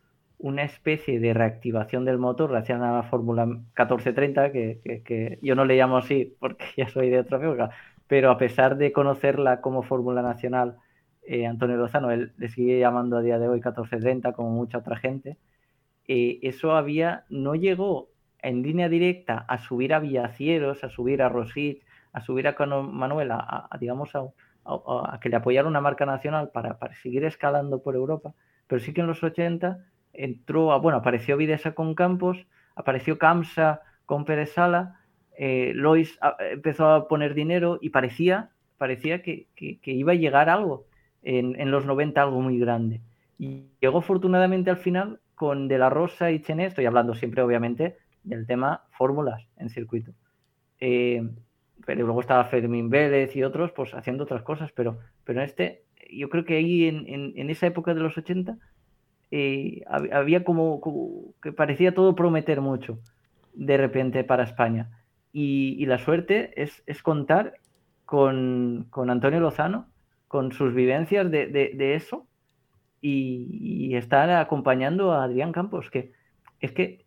una 0.44 0.64
especie 0.64 1.22
de 1.22 1.34
reactivación 1.34 2.04
del 2.04 2.18
motor 2.18 2.50
gracias 2.50 2.82
a 2.82 2.92
la 2.92 3.04
Fórmula 3.04 3.46
1430, 3.46 4.52
que, 4.52 5.02
que, 5.06 5.40
yo 5.42 5.56
no 5.56 5.64
le 5.64 5.78
llamo 5.78 5.96
así 5.96 6.36
porque 6.38 6.66
ya 6.78 6.90
soy 6.90 7.10
de 7.10 7.20
otra 7.20 7.38
época, 7.38 7.70
pero 8.08 8.30
a 8.30 8.38
pesar 8.38 8.76
de 8.76 8.92
conocerla 8.92 9.62
como 9.62 9.84
Fórmula 9.84 10.22
Nacional, 10.22 10.76
eh, 11.26 11.48
Antonio 11.48 11.78
Lozano, 11.78 12.12
él 12.12 12.34
le 12.38 12.50
sigue 12.50 12.78
llamando 12.78 13.16
a 13.16 13.22
día 13.22 13.40
de 13.40 13.48
hoy 13.48 13.62
1430 13.62 14.34
como 14.34 14.50
mucha 14.50 14.80
otra 14.80 14.98
gente, 14.98 15.38
eh, 16.10 16.40
eso 16.42 16.76
había, 16.76 17.24
no 17.30 17.56
llegó 17.56 18.10
en 18.40 18.64
línea 18.64 18.90
directa 18.90 19.46
a 19.48 19.58
subir 19.60 19.94
a 19.94 20.00
Villacieros, 20.00 20.84
a 20.84 20.90
subir 20.90 21.22
a 21.22 21.30
Rosich, 21.30 21.82
a 22.12 22.20
subir 22.20 22.50
a 22.50 22.56
Cano 22.56 22.84
Manuel, 22.84 23.32
a, 23.32 23.70
digamos, 23.80 24.14
a, 24.14 24.26
a, 24.66 25.20
que 25.22 25.30
le 25.30 25.38
apoyara 25.38 25.70
una 25.70 25.80
marca 25.80 26.06
nacional 26.06 26.52
para, 26.54 26.80
para, 26.80 26.96
seguir 26.96 27.24
escalando 27.24 27.82
por 27.82 27.96
Europa, 27.96 28.34
pero 28.68 28.82
sí 28.82 28.94
que 28.94 29.00
en 29.00 29.08
los 29.08 29.24
80 29.24 29.86
entró, 30.14 30.72
a, 30.72 30.78
bueno, 30.78 31.00
apareció 31.00 31.38
Videsa 31.38 31.74
con 31.74 31.96
Campos, 31.96 32.46
apareció 32.76 33.18
Kamsa 33.18 33.82
con 34.06 34.26
Pérez 34.26 34.54
Sala, 34.54 35.00
eh, 35.38 35.72
Lois 35.76 36.18
a, 36.22 36.38
empezó 36.52 36.88
a 36.88 37.08
poner 37.08 37.34
dinero 37.34 37.80
y 37.82 37.90
parecía, 37.90 38.52
parecía 38.78 39.22
que, 39.22 39.48
que, 39.56 39.80
iba 39.92 40.12
a 40.12 40.16
llegar 40.16 40.50
algo 40.50 40.86
en, 41.24 41.60
en, 41.60 41.72
los 41.72 41.86
90, 41.86 42.22
algo 42.22 42.42
muy 42.42 42.60
grande. 42.60 43.02
Y 43.40 43.66
llegó 43.82 44.00
afortunadamente 44.00 44.70
al 44.70 44.78
final 44.78 45.20
con 45.36 45.68
De 45.68 45.78
La 45.78 45.90
Rosa 45.90 46.32
y 46.32 46.42
Chené, 46.42 46.68
estoy 46.68 46.86
hablando 46.86 47.16
siempre 47.16 47.42
obviamente 47.42 47.98
del 48.24 48.46
tema 48.46 48.84
fórmulas 48.92 49.46
en 49.58 49.70
circuito. 49.70 50.12
Eh, 50.80 51.28
pero 51.86 52.06
luego 52.06 52.22
estaba 52.22 52.46
Fermín 52.46 52.90
Vélez 52.90 53.36
y 53.36 53.44
otros, 53.44 53.72
pues 53.72 53.94
haciendo 53.94 54.24
otras 54.24 54.44
cosas, 54.44 54.72
pero, 54.72 55.00
pero 55.24 55.40
en 55.40 55.46
este, 55.46 55.84
yo 56.12 56.30
creo 56.30 56.46
que 56.46 56.58
ahí 56.58 56.86
en, 56.86 57.08
en, 57.08 57.34
en 57.36 57.50
esa 57.50 57.68
época 57.68 57.94
de 57.94 58.02
los 58.02 58.18
80 58.18 58.58
eh, 59.36 59.82
había 59.90 60.44
como, 60.44 61.34
que 61.42 61.52
parecía 61.52 61.96
todo 61.96 62.16
prometer 62.16 62.62
mucho 62.62 63.00
de 63.56 63.78
repente 63.78 64.24
para 64.24 64.44
España. 64.44 64.92
Y, 65.32 65.84
la 65.88 65.98
suerte 65.98 66.54
es, 66.62 66.84
es 66.86 67.02
contar 67.02 67.54
con, 68.06 68.86
con, 68.92 69.10
Antonio 69.10 69.40
Lozano, 69.40 69.88
con 70.28 70.52
sus 70.52 70.76
vivencias 70.76 71.32
de, 71.32 71.48
de, 71.48 71.96
eso 71.96 72.28
y, 73.02 73.48
y, 73.90 73.96
estar 73.96 74.30
acompañando 74.30 75.12
a 75.14 75.24
Adrián 75.24 75.52
Campos, 75.52 75.90
que 75.90 76.12
es 76.60 76.72
que, 76.72 77.04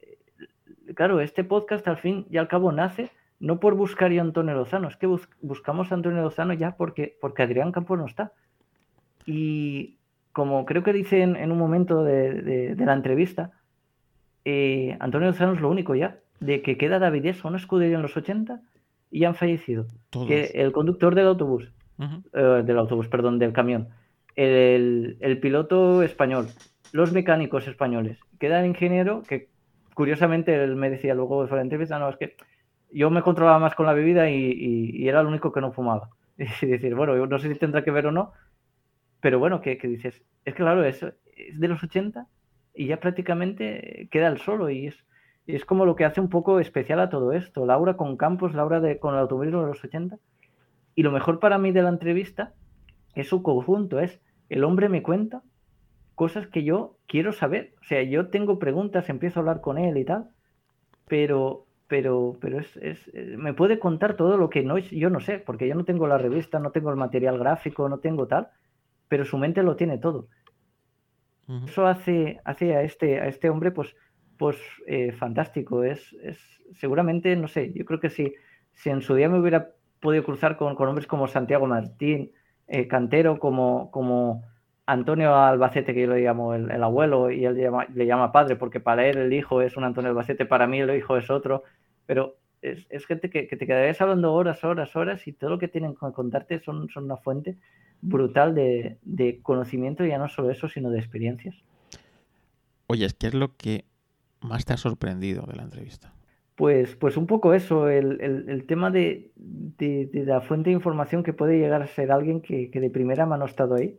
claro, 0.97 1.21
este 1.21 1.45
podcast 1.45 1.87
al 1.87 1.99
fin 1.99 2.27
y 2.29 2.39
al 2.39 2.49
cabo 2.49 2.73
nace 2.73 3.13
no 3.39 3.61
por 3.61 3.77
buscar 3.77 4.11
a 4.11 4.21
Antonio 4.21 4.55
Lozano, 4.55 4.89
es 4.89 4.97
que 4.97 5.07
bus 5.07 5.29
buscamos 5.43 5.93
a 5.93 5.95
Antonio 5.95 6.23
Lozano 6.23 6.55
ya 6.55 6.77
porque, 6.77 7.17
porque 7.21 7.45
Adrián 7.45 7.71
Campos 7.71 7.99
no 7.99 8.07
está. 8.07 8.33
Y 9.27 9.96
como 10.37 10.67
creo 10.67 10.83
que 10.83 10.93
dice 10.93 11.23
en, 11.23 11.35
en 11.35 11.51
un 11.51 11.57
momento 11.57 12.05
de, 12.05 12.43
de, 12.43 12.75
de 12.75 12.85
la 12.85 12.93
entrevista, 12.93 13.53
eh, 14.45 14.95
Antonio 15.01 15.29
Lozano 15.29 15.55
es 15.55 15.63
lo 15.63 15.71
único 15.71 15.95
ya, 15.95 16.19
de 16.41 16.61
que 16.61 16.77
queda 16.77 16.99
David 16.99 17.25
Eso, 17.25 17.49
una 17.49 17.57
escudería 17.57 17.97
en 17.97 18.03
los 18.03 18.19
80 18.19 18.61
y 19.11 19.25
han 19.25 19.35
fallecido. 19.35 19.87
Que 20.11 20.51
el 20.57 20.73
conductor 20.73 21.15
del 21.15 21.29
autobús, 21.29 21.73
uh 21.97 22.03
-huh. 22.03 22.23
eh, 22.35 22.63
del 22.65 22.77
autobús, 22.77 23.09
perdón, 23.09 23.39
del 23.39 23.55
camión, 23.55 23.89
el, 24.35 25.17
el, 25.21 25.41
piloto 25.41 26.03
español, 26.03 26.49
los 26.93 27.15
mecánicos 27.15 27.67
españoles, 27.67 28.19
queda 28.39 28.61
el 28.61 28.67
ingeniero 28.67 29.23
que 29.27 29.49
curiosamente 29.95 30.63
él 30.63 30.77
me 30.77 30.91
decía 30.91 31.15
luego 31.15 31.47
de 31.47 31.57
la 31.57 31.63
entrevista, 31.63 31.99
no, 31.99 32.11
es 32.11 32.19
que 32.19 32.37
yo 32.93 33.09
me 33.09 33.23
controlaba 33.23 33.59
más 33.59 33.75
con 33.75 33.87
la 33.87 33.95
bebida 33.95 34.29
y, 34.29 34.37
y, 34.37 35.03
y, 35.03 35.09
era 35.09 35.23
el 35.23 35.29
único 35.29 35.51
que 35.51 35.63
no 35.63 35.73
fumaba. 35.73 36.11
Y 36.61 36.67
decir, 36.67 36.95
bueno, 36.95 37.27
no 37.27 37.39
sé 37.39 37.51
si 37.51 37.59
tendrá 37.59 37.83
que 37.83 37.91
ver 37.91 38.07
o 38.09 38.13
no, 38.13 38.33
pero 39.27 39.41
bueno, 39.41 39.61
que, 39.61 39.77
que 39.77 39.89
dices, 39.89 40.23
es 40.45 40.55
que 40.55 40.63
claro, 40.63 40.85
es, 40.85 41.03
es, 41.03 41.59
de 41.59 41.67
los 41.67 41.83
80 41.83 42.29
y 42.77 42.87
ya 42.87 43.01
prácticamente 43.01 44.09
queda 44.13 44.29
el 44.29 44.39
solo 44.39 44.71
y 44.71 44.87
es, 44.87 45.05
es 45.49 45.65
como 45.65 45.85
lo 45.85 45.97
que 45.97 46.05
hace 46.05 46.21
un 46.21 46.29
poco 46.29 46.61
especial 46.61 47.01
a 47.01 47.09
todo 47.09 47.33
esto. 47.33 47.67
Laura 47.67 47.97
con 47.97 48.17
Campos, 48.17 48.55
Laura 48.55 48.79
de, 48.79 49.01
con 49.01 49.15
el 49.15 49.21
automovilismo 49.23 49.63
de 49.63 49.67
los 49.67 49.83
80. 49.83 50.19
Y 50.95 51.03
lo 51.03 51.11
mejor 51.11 51.41
para 51.41 51.59
mí 51.59 51.73
de 51.73 51.83
la 51.83 51.89
entrevista 51.89 52.55
es 53.17 53.29
su 53.29 53.43
conjunto, 53.43 53.99
es 53.99 54.21
el 54.49 54.63
hombre 54.63 54.89
me 54.89 55.03
cuenta 55.03 55.43
cosas 56.15 56.47
que 56.47 56.63
yo 56.63 56.97
quiero 57.09 57.33
saber. 57.33 57.75
O 57.81 57.85
sea, 57.85 58.05
yo 58.05 58.29
tengo 58.29 58.61
preguntas, 58.61 59.09
empiezo 59.09 59.41
a 59.41 59.43
hablar 59.43 59.61
con 59.61 59.77
él 59.77 59.97
y 59.97 60.05
tal, 60.05 60.31
pero 61.09 61.67
pero, 61.89 62.37
pero 62.41 62.61
es, 62.61 62.77
es, 62.77 63.11
eh, 63.13 63.35
me 63.37 63.55
puede 63.55 63.81
contar 63.81 64.15
todo 64.15 64.37
lo 64.37 64.51
que 64.51 64.63
no 64.63 64.79
yo 64.79 65.11
no 65.11 65.19
sé, 65.19 65.41
porque 65.41 65.67
yo 65.67 65.75
no 65.75 65.85
tengo 65.85 66.07
la 66.07 66.17
revista, 66.17 66.61
no 66.61 66.71
tengo 66.71 66.91
el 66.91 66.97
material 66.97 67.39
gráfico, 67.39 67.89
no 67.89 67.99
tengo 67.99 68.29
tal, 68.29 68.51
pero 69.09 69.25
su 69.25 69.39
mente 69.39 69.63
lo 69.63 69.77
tiene 69.77 69.99
todo. 69.99 70.29
Uh 71.49 71.53
-huh. 71.53 71.65
Eso 71.69 71.87
hace, 71.87 72.41
hace 72.45 72.75
a, 72.75 72.83
este, 72.83 73.21
a 73.21 73.27
este 73.29 73.51
hombre, 73.51 73.71
pues, 73.71 73.95
pues 74.37 74.57
eh, 74.87 75.13
fantástico. 75.13 75.85
Es, 75.85 76.13
es, 76.23 76.39
seguramente, 76.75 77.35
no 77.37 77.49
sé, 77.49 77.73
yo 77.73 77.85
creo 77.85 78.01
que 78.01 78.11
si, 78.11 78.35
si 78.73 78.91
en 78.91 79.03
su 79.03 79.15
día 79.15 79.29
me 79.29 79.39
hubiera 79.39 79.71
podido 80.01 80.25
cruzar 80.25 80.57
con, 80.57 80.75
con 80.75 80.89
hombres 80.89 81.07
como 81.07 81.27
Santiago 81.27 81.67
Martín, 81.67 82.33
eh, 82.67 82.89
Cantero, 82.89 83.39
como, 83.39 83.91
como 83.91 84.43
Antonio 84.87 85.35
Albacete, 85.35 85.95
que 85.95 86.03
yo 86.03 86.13
le 86.13 86.21
llamo 86.21 86.55
el, 86.55 86.71
el 86.71 86.83
abuelo, 86.83 87.31
y 87.31 87.45
él 87.45 87.55
le 87.55 87.63
llama, 87.63 87.87
le 87.93 88.07
llama, 88.07 88.33
padre, 88.33 88.57
porque 88.57 88.81
para 88.81 89.07
él 89.07 89.19
el 89.19 89.33
hijo 89.33 89.63
es 89.63 89.77
un 89.77 89.85
Antonio 89.85 90.11
Albacete, 90.11 90.47
para 90.47 90.67
mí 90.67 90.81
el 90.81 90.95
hijo 90.97 91.17
es 91.17 91.31
otro, 91.31 91.63
pero 92.07 92.37
es, 92.63 92.87
es 92.91 93.07
gente 93.07 93.31
que, 93.31 93.47
que, 93.47 93.57
te 93.57 93.67
quedarías 93.67 94.01
hablando 94.01 94.33
horas, 94.35 94.65
horas, 94.65 94.95
horas, 94.97 95.27
y 95.27 95.33
todo 95.33 95.51
lo 95.51 95.59
que 95.59 95.69
tienen 95.69 95.95
que 95.95 96.13
contarte 96.13 96.59
son, 96.61 96.89
son 96.89 97.05
una 97.05 97.17
fuente 97.17 97.57
brutal 98.01 98.55
de, 98.55 98.99
de 99.03 99.41
conocimiento, 99.43 100.05
ya 100.05 100.19
no 100.19 100.29
solo 100.29 100.51
eso, 100.51 100.69
sino 100.69 100.91
de 100.91 100.99
experiencias. 100.99 101.57
Oye, 102.87 103.09
¿qué 103.19 103.29
es 103.29 103.35
lo 103.35 103.57
que 103.57 103.85
más 104.41 104.65
te 104.65 104.73
ha 104.73 104.77
sorprendido 104.77 105.45
de 105.47 105.57
la 105.57 105.63
entrevista? 105.63 106.13
Pues, 106.55 106.97
pues 106.97 107.17
un 107.17 107.27
poco 107.27 107.53
eso, 107.53 107.89
el, 107.89 108.21
el, 108.21 108.49
el 108.49 108.67
tema 108.67 108.91
de, 108.91 109.31
de, 109.37 110.07
de, 110.07 110.25
la 110.25 110.41
fuente 110.41 110.71
de 110.71 110.77
información 110.77 111.23
que 111.23 111.35
puede 111.35 111.59
llegar 111.59 111.83
a 111.83 111.87
ser 111.87 112.11
alguien 112.11 112.41
que, 112.41 112.71
que 112.71 112.81
de 112.81 112.89
primera 112.89 113.27
mano 113.27 113.45
ha 113.45 113.49
estado 113.49 113.75
ahí 113.75 113.99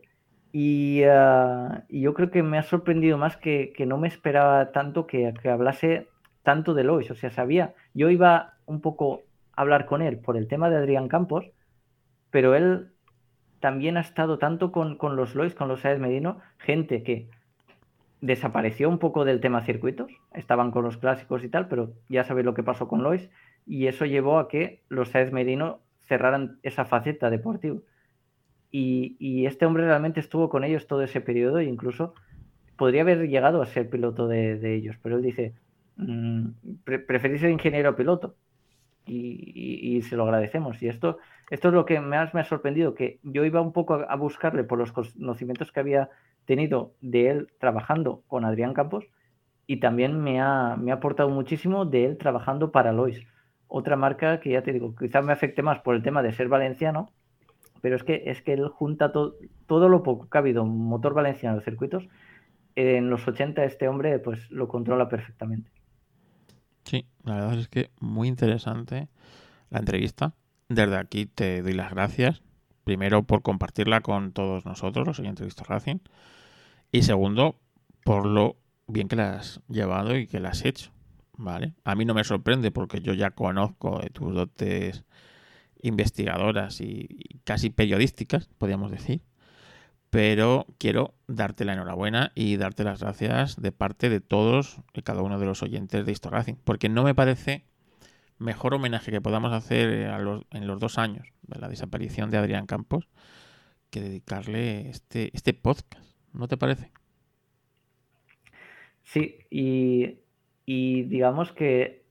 y, 0.52 1.02
uh, 1.04 1.82
y, 1.88 2.00
yo 2.00 2.14
creo 2.14 2.30
que 2.30 2.42
me 2.42 2.58
ha 2.58 2.62
sorprendido 2.62 3.18
más 3.18 3.36
que, 3.36 3.72
que 3.76 3.86
no 3.86 3.98
me 3.98 4.08
esperaba 4.08 4.72
tanto 4.72 5.06
que, 5.06 5.32
que, 5.42 5.48
hablase 5.50 6.08
tanto 6.42 6.74
de 6.74 6.84
Lois. 6.84 7.10
O 7.10 7.14
sea, 7.14 7.30
sabía, 7.30 7.74
yo 7.94 8.08
iba 8.10 8.54
un 8.66 8.80
poco 8.80 9.22
a 9.52 9.60
hablar 9.62 9.86
con 9.86 10.02
él 10.02 10.18
por 10.18 10.36
el 10.36 10.48
tema 10.48 10.70
de 10.70 10.76
Adrián 10.76 11.08
Campos, 11.08 11.46
pero 12.30 12.54
él 12.54 12.92
también 13.60 13.96
ha 13.96 14.00
estado 14.00 14.38
tanto 14.38 14.72
con, 14.72 14.96
con 14.96 15.16
los 15.16 15.34
Lois, 15.34 15.54
con 15.54 15.68
los 15.68 15.80
Saez 15.80 15.98
Medino, 15.98 16.40
gente 16.58 17.02
que 17.02 17.28
desapareció 18.20 18.88
un 18.88 18.98
poco 18.98 19.24
del 19.24 19.40
tema 19.40 19.62
circuitos, 19.62 20.10
estaban 20.34 20.70
con 20.70 20.84
los 20.84 20.96
clásicos 20.96 21.44
y 21.44 21.48
tal, 21.48 21.68
pero 21.68 21.92
ya 22.08 22.24
sabéis 22.24 22.46
lo 22.46 22.54
que 22.54 22.62
pasó 22.62 22.88
con 22.88 23.02
Lois, 23.02 23.30
y 23.66 23.86
eso 23.86 24.06
llevó 24.06 24.38
a 24.38 24.48
que 24.48 24.82
los 24.88 25.10
Saez 25.10 25.32
Medino 25.32 25.80
cerraran 26.08 26.58
esa 26.62 26.84
faceta 26.84 27.30
deportiva. 27.30 27.78
Y, 28.70 29.46
este 29.46 29.64
hombre 29.64 29.84
realmente 29.84 30.20
estuvo 30.20 30.48
con 30.48 30.64
ellos 30.64 30.86
todo 30.86 31.02
ese 31.02 31.20
periodo 31.20 31.58
e 31.58 31.64
incluso 31.64 32.14
podría 32.76 33.02
haber 33.02 33.28
llegado 33.28 33.62
a 33.62 33.66
ser 33.66 33.88
piloto 33.88 34.28
de, 34.28 34.74
ellos, 34.74 34.96
pero 35.02 35.16
él 35.16 35.22
dice, 35.22 35.54
mmm, 35.96 36.48
pre 36.84 36.98
preferís 36.98 37.40
ser 37.40 37.50
ingeniero 37.50 37.96
piloto. 37.96 38.34
Y, 39.08 40.02
se 40.02 40.16
lo 40.16 40.24
agradecemos. 40.24 40.82
Y 40.82 40.88
esto, 40.88 41.18
esto 41.50 41.68
es 41.68 41.74
lo 41.74 41.84
que 41.84 42.00
más 42.00 42.34
me 42.34 42.40
ha 42.40 42.44
sorprendido, 42.44 42.94
que 42.94 43.18
yo 43.22 43.44
iba 43.44 43.60
un 43.60 43.72
poco 43.72 43.94
a, 43.94 44.04
a 44.04 44.16
buscarle 44.16 44.64
por 44.64 44.78
los 44.78 44.92
conocimientos 44.92 45.72
que 45.72 45.80
había 45.80 46.10
tenido 46.44 46.94
de 47.00 47.30
él 47.30 47.48
trabajando 47.58 48.22
con 48.26 48.44
Adrián 48.44 48.74
Campos 48.74 49.04
y 49.68 49.80
también 49.80 50.18
me 50.18 50.40
ha, 50.40 50.76
me 50.76 50.90
ha 50.90 50.94
aportado 50.94 51.28
muchísimo 51.28 51.84
de 51.84 52.06
él 52.06 52.16
trabajando 52.16 52.72
para 52.72 52.92
Lois. 52.92 53.20
Otra 53.68 53.96
marca 53.96 54.40
que 54.40 54.50
ya 54.50 54.62
te 54.62 54.72
digo, 54.72 54.96
quizás 54.96 55.22
me 55.22 55.32
afecte 55.34 55.62
más 55.62 55.80
por 55.80 55.94
el 55.94 56.02
tema 56.02 56.22
de 56.22 56.32
ser 56.32 56.48
valenciano, 56.48 57.12
pero 57.82 57.94
es 57.94 58.02
que, 58.02 58.22
es 58.26 58.40
que 58.40 58.54
él 58.54 58.66
junta 58.68 59.12
to, 59.12 59.34
todo 59.66 59.90
lo 59.90 60.02
poco 60.02 60.28
que 60.30 60.38
ha 60.38 60.40
habido 60.40 60.64
motor 60.64 61.12
valenciano 61.12 61.58
de 61.58 61.64
circuitos. 61.64 62.08
En 62.76 63.10
los 63.10 63.28
80 63.28 63.62
este 63.64 63.88
hombre 63.88 64.18
pues 64.18 64.50
lo 64.50 64.68
controla 64.68 65.06
perfectamente. 65.10 65.70
Sí, 66.88 67.04
la 67.22 67.34
verdad 67.34 67.58
es 67.58 67.68
que 67.68 67.90
muy 68.00 68.28
interesante 68.28 69.08
la 69.68 69.80
entrevista. 69.80 70.34
Desde 70.70 70.96
aquí 70.96 71.26
te 71.26 71.60
doy 71.60 71.74
las 71.74 71.90
gracias. 71.90 72.40
Primero 72.84 73.24
por 73.24 73.42
compartirla 73.42 74.00
con 74.00 74.32
todos 74.32 74.64
nosotros, 74.64 75.06
los 75.06 75.20
oyentes 75.20 75.54
de 75.54 75.64
Racing. 75.64 75.98
Y 76.90 77.02
segundo, 77.02 77.60
por 78.04 78.24
lo 78.24 78.56
bien 78.86 79.08
que 79.08 79.16
la 79.16 79.36
has 79.36 79.60
llevado 79.68 80.16
y 80.16 80.26
que 80.26 80.40
la 80.40 80.48
has 80.48 80.64
hecho. 80.64 80.90
¿Vale? 81.36 81.74
A 81.84 81.94
mí 81.94 82.06
no 82.06 82.14
me 82.14 82.24
sorprende 82.24 82.70
porque 82.70 83.02
yo 83.02 83.12
ya 83.12 83.32
conozco 83.32 83.98
de 84.00 84.08
tus 84.08 84.34
dotes 84.34 85.04
investigadoras 85.82 86.80
y, 86.80 87.42
casi 87.44 87.68
periodísticas, 87.68 88.48
podríamos 88.56 88.90
decir. 88.90 89.20
Pero 90.10 90.66
quiero 90.78 91.14
darte 91.26 91.64
la 91.64 91.74
enhorabuena 91.74 92.32
y 92.34 92.56
darte 92.56 92.84
las 92.84 93.00
gracias 93.00 93.60
de 93.60 93.72
parte 93.72 94.08
de 94.08 94.20
todos 94.20 94.80
y 94.94 95.02
cada 95.02 95.22
uno 95.22 95.38
de 95.38 95.46
los 95.46 95.62
oyentes 95.62 96.06
de 96.06 96.12
Histo 96.12 96.30
Racing, 96.30 96.54
porque 96.64 96.88
no 96.88 97.02
me 97.02 97.14
parece 97.14 97.64
mejor 98.38 98.74
homenaje 98.74 99.10
que 99.10 99.20
podamos 99.20 99.52
hacer 99.52 99.90
en 100.50 100.66
los 100.66 100.80
dos 100.80 100.98
años 100.98 101.28
de 101.42 101.58
la 101.58 101.68
desaparición 101.68 102.30
de 102.30 102.38
Adrián 102.38 102.66
Campos 102.66 103.08
que 103.90 104.00
dedicarle 104.00 104.88
este, 104.88 105.30
este 105.34 105.54
podcast, 105.54 106.14
¿no 106.32 106.48
te 106.48 106.56
parece? 106.56 106.90
Sí, 109.02 109.38
y, 109.50 110.18
digamos 110.66 111.52
que 111.52 112.04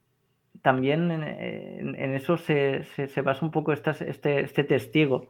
también 0.64 1.12
en, 1.12 2.14
eso 2.16 2.38
se, 2.38 2.84
basa 3.24 3.46
un 3.46 3.52
poco 3.52 3.72
este, 3.72 3.92
este 4.10 4.64
testigo 4.64 5.30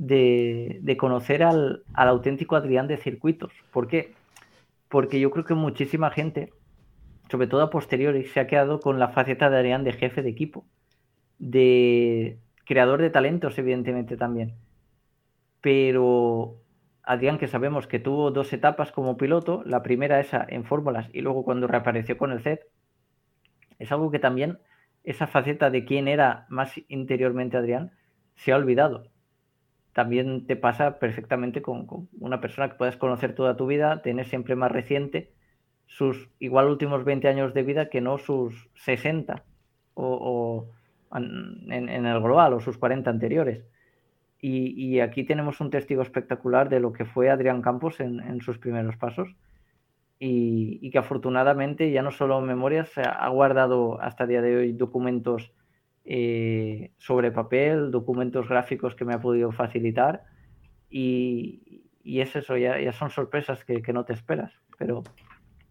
de, 0.00 0.96
conocer 0.98 1.42
al, 1.42 1.82
al, 1.92 2.08
auténtico 2.08 2.56
Adrián 2.56 2.88
de 2.88 2.96
circuitos. 2.96 3.52
¿Por 3.70 3.86
qué? 3.86 4.14
Porque 4.88 5.20
yo 5.20 5.30
creo 5.30 5.44
que 5.44 5.54
muchísima 5.54 6.10
gente, 6.10 6.52
sobre 7.30 7.46
todo 7.46 7.62
a 7.62 7.70
posteriori, 7.70 8.24
se 8.24 8.40
ha 8.40 8.46
quedado 8.46 8.80
con 8.80 8.98
la 8.98 9.08
faceta 9.08 9.50
de 9.50 9.58
Adrián 9.58 9.84
de 9.84 9.92
jefe 9.92 10.22
de 10.22 10.30
equipo, 10.30 10.64
de 11.38 12.38
creador 12.64 13.02
de 13.02 13.10
talentos, 13.10 13.58
evidentemente 13.58 14.16
también. 14.16 14.54
Pero 15.60 16.56
Adrián, 17.02 17.36
que 17.36 17.46
sabemos 17.46 17.86
que 17.86 17.98
tuvo 17.98 18.30
dos 18.30 18.52
etapas 18.54 18.92
como 18.92 19.18
piloto, 19.18 19.62
la 19.66 19.82
primera 19.82 20.18
esa 20.18 20.46
en 20.48 20.64
fórmulas 20.64 21.10
y 21.12 21.20
luego 21.20 21.44
cuando 21.44 21.66
reapareció 21.66 22.16
con 22.16 22.32
el 22.32 22.40
Z, 22.40 22.62
es 23.78 23.92
algo 23.92 24.10
que 24.10 24.18
también 24.18 24.58
esa 25.04 25.26
faceta 25.26 25.68
de 25.68 25.84
quién 25.84 26.08
era 26.08 26.46
más 26.48 26.80
interiormente 26.88 27.58
Adrián 27.58 27.92
se 28.36 28.52
ha 28.52 28.56
olvidado. 28.56 29.09
También 29.92 30.46
te 30.46 30.56
pasa 30.56 30.98
perfectamente 30.98 31.62
con, 31.62 31.86
una 32.18 32.40
persona 32.40 32.68
que 32.68 32.76
puedes 32.76 32.96
conocer 32.96 33.34
toda 33.34 33.56
tu 33.56 33.66
vida, 33.66 34.02
tener 34.02 34.26
siempre 34.26 34.54
más 34.54 34.70
reciente 34.70 35.32
sus 35.86 36.28
igual 36.38 36.68
últimos 36.68 37.04
20 37.04 37.26
años 37.26 37.52
de 37.52 37.64
vida 37.64 37.90
que 37.90 38.00
no 38.00 38.16
sus 38.18 38.68
60 38.76 39.42
o, 39.94 40.68
en, 41.12 42.06
el 42.06 42.20
global 42.20 42.52
o 42.54 42.60
sus 42.60 42.78
40 42.78 43.10
anteriores. 43.10 43.64
Y, 44.42 45.00
aquí 45.00 45.24
tenemos 45.24 45.60
un 45.60 45.68
testigo 45.68 46.00
espectacular 46.00 46.70
de 46.70 46.80
lo 46.80 46.92
que 46.94 47.04
fue 47.04 47.28
Adrián 47.28 47.60
Campos 47.60 48.00
en, 48.00 48.40
sus 48.40 48.56
primeros 48.56 48.96
pasos 48.96 49.28
y, 50.18 50.88
que 50.90 50.98
afortunadamente 50.98 51.90
ya 51.90 52.02
no 52.02 52.12
solo 52.12 52.40
memorias, 52.40 52.96
ha 52.96 53.28
guardado 53.28 54.00
hasta 54.00 54.24
el 54.24 54.30
día 54.30 54.42
de 54.42 54.56
hoy 54.56 54.72
documentos 54.72 55.52
eh, 56.12 56.90
sobre 56.98 57.30
papel, 57.30 57.92
documentos 57.92 58.48
gráficos 58.48 58.96
que 58.96 59.04
me 59.04 59.14
ha 59.14 59.20
podido 59.20 59.52
facilitar 59.52 60.24
y, 60.90 61.84
es 62.02 62.34
eso, 62.34 62.56
ya, 62.56 62.90
son 62.90 63.10
sorpresas 63.10 63.64
que, 63.64 63.92
no 63.92 64.04
te 64.04 64.14
esperas. 64.14 64.52
Pero 64.76 65.04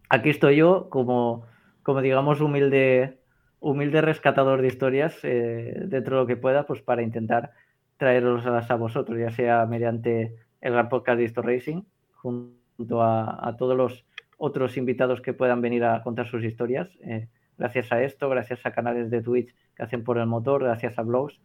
aquí 0.08 0.30
estoy 0.30 0.56
yo 0.56 0.88
como, 0.88 1.44
como 1.82 2.00
digamos, 2.00 2.40
humilde, 2.40 3.18
humilde 3.58 4.00
rescatador 4.00 4.62
de 4.62 4.68
historias 4.68 5.18
eh, 5.24 5.82
dentro 5.84 6.16
de 6.16 6.22
lo 6.22 6.26
que 6.26 6.38
pueda, 6.38 6.64
pues 6.64 6.80
para 6.80 7.02
intentar 7.02 7.50
traerlos 7.98 8.46
a 8.46 8.74
vosotros, 8.76 9.18
ya 9.18 9.32
sea 9.32 9.66
mediante 9.66 10.36
el 10.62 10.72
gran 10.72 10.88
podcast 10.88 11.18
de 11.18 11.24
Histo 11.24 11.42
Racing, 11.42 11.82
junto 12.14 13.02
a, 13.02 13.54
todos 13.58 13.76
los 13.76 14.06
otros 14.38 14.78
invitados 14.78 15.20
que 15.20 15.34
puedan 15.34 15.60
venir 15.60 15.84
a 15.84 16.02
contar 16.02 16.28
sus 16.28 16.44
historias. 16.44 16.88
Eh, 17.02 17.28
gracias 17.58 17.92
a 17.92 18.02
esto, 18.02 18.30
gracias 18.30 18.64
a 18.64 18.72
canales 18.72 19.10
de 19.10 19.20
Twitch 19.20 19.54
que 19.80 19.84
hacen 19.86 20.04
por 20.04 20.18
el 20.18 20.26
motor, 20.26 20.62
gracias 20.62 20.98
a 20.98 21.02
blogs, 21.02 21.40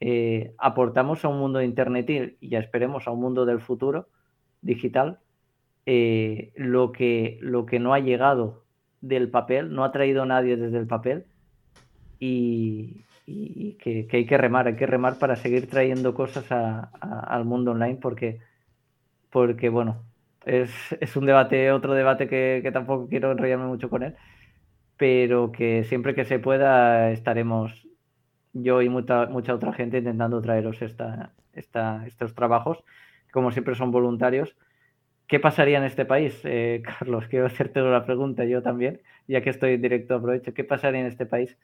eh, 0.00 0.52
aportamos 0.58 1.24
a 1.24 1.28
un 1.28 1.38
mundo 1.38 1.58
de 1.58 1.64
Internet 1.64 2.36
y 2.38 2.48
ya 2.48 2.58
esperemos 2.58 3.06
a 3.08 3.12
un 3.12 3.20
mundo 3.20 3.46
del 3.46 3.60
futuro 3.60 4.08
digital 4.60 5.20
eh, 5.86 6.52
lo, 6.56 6.92
que, 6.92 7.38
lo 7.40 7.64
que 7.64 7.78
no 7.78 7.94
ha 7.94 8.00
llegado 8.00 8.64
del 9.00 9.30
papel, 9.30 9.72
no 9.72 9.84
ha 9.84 9.92
traído 9.92 10.26
nadie 10.26 10.56
desde 10.56 10.78
el 10.78 10.86
papel 10.86 11.24
y, 12.20 13.04
y 13.26 13.74
que, 13.74 14.06
hay 14.12 14.26
que 14.26 14.36
remar, 14.36 14.66
hay 14.66 14.76
que 14.76 14.86
remar 14.86 15.18
para 15.18 15.36
seguir 15.36 15.68
trayendo 15.68 16.14
cosas 16.14 16.44
al 16.50 17.44
mundo 17.44 17.70
online 17.70 17.98
porque, 18.00 18.40
porque 19.30 19.70
bueno, 19.70 20.02
es, 20.44 21.16
un 21.16 21.24
debate, 21.24 21.72
otro 21.72 21.94
debate 21.94 22.28
que, 22.28 22.68
tampoco 22.72 23.08
quiero 23.08 23.32
enrollarme 23.32 23.66
mucho 23.66 23.88
con 23.88 24.02
él, 24.02 24.14
pero 25.02 25.50
que 25.50 25.82
siempre 25.82 26.14
que 26.14 26.24
se 26.24 26.38
pueda 26.38 27.10
estaremos 27.10 27.88
yo 28.52 28.82
y 28.82 28.88
mucha, 28.88 29.26
mucha 29.26 29.52
otra 29.52 29.72
gente 29.72 29.98
intentando 29.98 30.40
traeros 30.40 30.80
esta, 30.80 31.32
esta, 31.54 32.06
estos 32.06 32.36
trabajos, 32.36 32.84
como 33.32 33.50
siempre 33.50 33.74
son 33.74 33.90
voluntarios. 33.90 34.56
¿Qué 35.26 35.40
pasaría 35.40 35.78
en 35.78 35.82
este 35.82 36.04
país, 36.04 36.40
eh, 36.44 36.84
Carlos? 37.00 37.26
Quiero 37.26 37.46
hacerte 37.46 37.82
una 37.82 38.04
pregunta 38.04 38.44
yo 38.44 38.62
también, 38.62 39.00
ya 39.26 39.40
que 39.40 39.50
estoy 39.50 39.72
en 39.72 39.82
directo, 39.82 40.14
aprovecho. 40.14 40.54
¿Qué 40.54 40.62
pasaría 40.62 41.00
en 41.00 41.06
este 41.06 41.26
país 41.26 41.58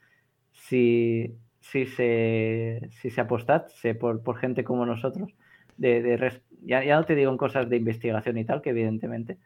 si, 0.51 1.33
si 1.61 1.85
se, 1.85 2.89
si 2.91 3.09
se 3.09 3.21
apostase 3.21 3.95
por, 3.95 4.21
por 4.21 4.35
gente 4.35 4.65
como 4.65 4.85
nosotros, 4.85 5.33
de, 5.77 6.41
ya, 6.65 6.83
ya, 6.83 6.97
no 6.97 7.05
te 7.05 7.15
digo 7.15 7.31
en 7.31 7.37
cosas 7.37 7.69
de 7.69 7.77
investigación 7.77 8.37
y 8.37 8.43
tal, 8.43 8.61
que 8.61 8.71
evidentemente 8.71 9.37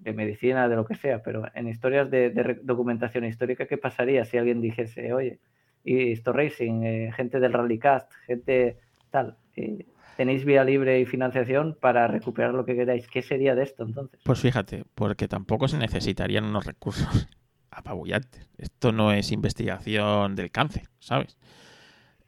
de 0.00 0.12
medicina, 0.12 0.68
de 0.68 0.76
lo 0.76 0.84
que 0.84 0.94
sea, 0.94 1.22
pero 1.22 1.44
en 1.54 1.68
historias 1.68 2.10
de, 2.10 2.58
documentación 2.62 3.24
histórica, 3.24 3.66
¿qué 3.66 3.76
pasaría 3.76 4.24
si 4.24 4.38
alguien 4.38 4.60
dijese, 4.60 5.12
oye, 5.12 5.38
y 5.84 6.12
esto 6.12 6.32
Racing, 6.32 6.82
eh, 6.82 7.12
gente 7.14 7.40
del 7.40 7.52
Rallycast, 7.52 8.12
gente 8.26 8.78
tal, 9.10 9.36
eh, 9.56 9.86
tenéis 10.16 10.44
vía 10.44 10.64
libre 10.64 11.00
y 11.00 11.06
financiación 11.06 11.76
para 11.80 12.06
recuperar 12.06 12.54
lo 12.54 12.64
que 12.64 12.74
queráis? 12.74 13.08
¿Qué 13.08 13.22
sería 13.22 13.54
de 13.54 13.62
esto 13.62 13.84
entonces? 13.84 14.20
Pues 14.24 14.40
fíjate, 14.40 14.84
porque 14.94 15.28
tampoco 15.28 15.68
se 15.68 15.78
necesitarían 15.78 16.44
unos 16.44 16.66
recursos 16.66 17.28
apabullantes. 17.70 18.48
Esto 18.58 18.92
no 18.92 19.12
es 19.12 19.32
investigación 19.32 20.34
del 20.34 20.50
cáncer, 20.50 20.84
¿sabes? 20.98 21.36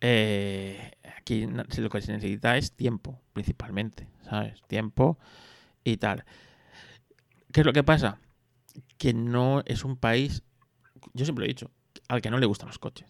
Eh, 0.00 0.92
aquí 1.16 1.46
lo 1.46 1.88
que 1.88 2.02
se 2.02 2.12
necesita 2.12 2.56
es 2.56 2.72
tiempo, 2.72 3.20
principalmente, 3.32 4.08
¿sabes? 4.22 4.60
Tiempo 4.66 5.18
y 5.84 5.96
tal. 5.98 6.24
¿Qué 7.52 7.60
es 7.60 7.66
lo 7.66 7.72
que 7.72 7.84
pasa? 7.84 8.18
Que 8.98 9.12
no 9.12 9.62
es 9.66 9.84
un 9.84 9.96
país, 9.96 10.42
yo 11.12 11.24
siempre 11.24 11.42
lo 11.42 11.46
he 11.46 11.54
dicho, 11.54 11.70
al 12.08 12.22
que 12.22 12.30
no 12.30 12.38
le 12.38 12.46
gustan 12.46 12.68
los 12.68 12.78
coches, 12.78 13.08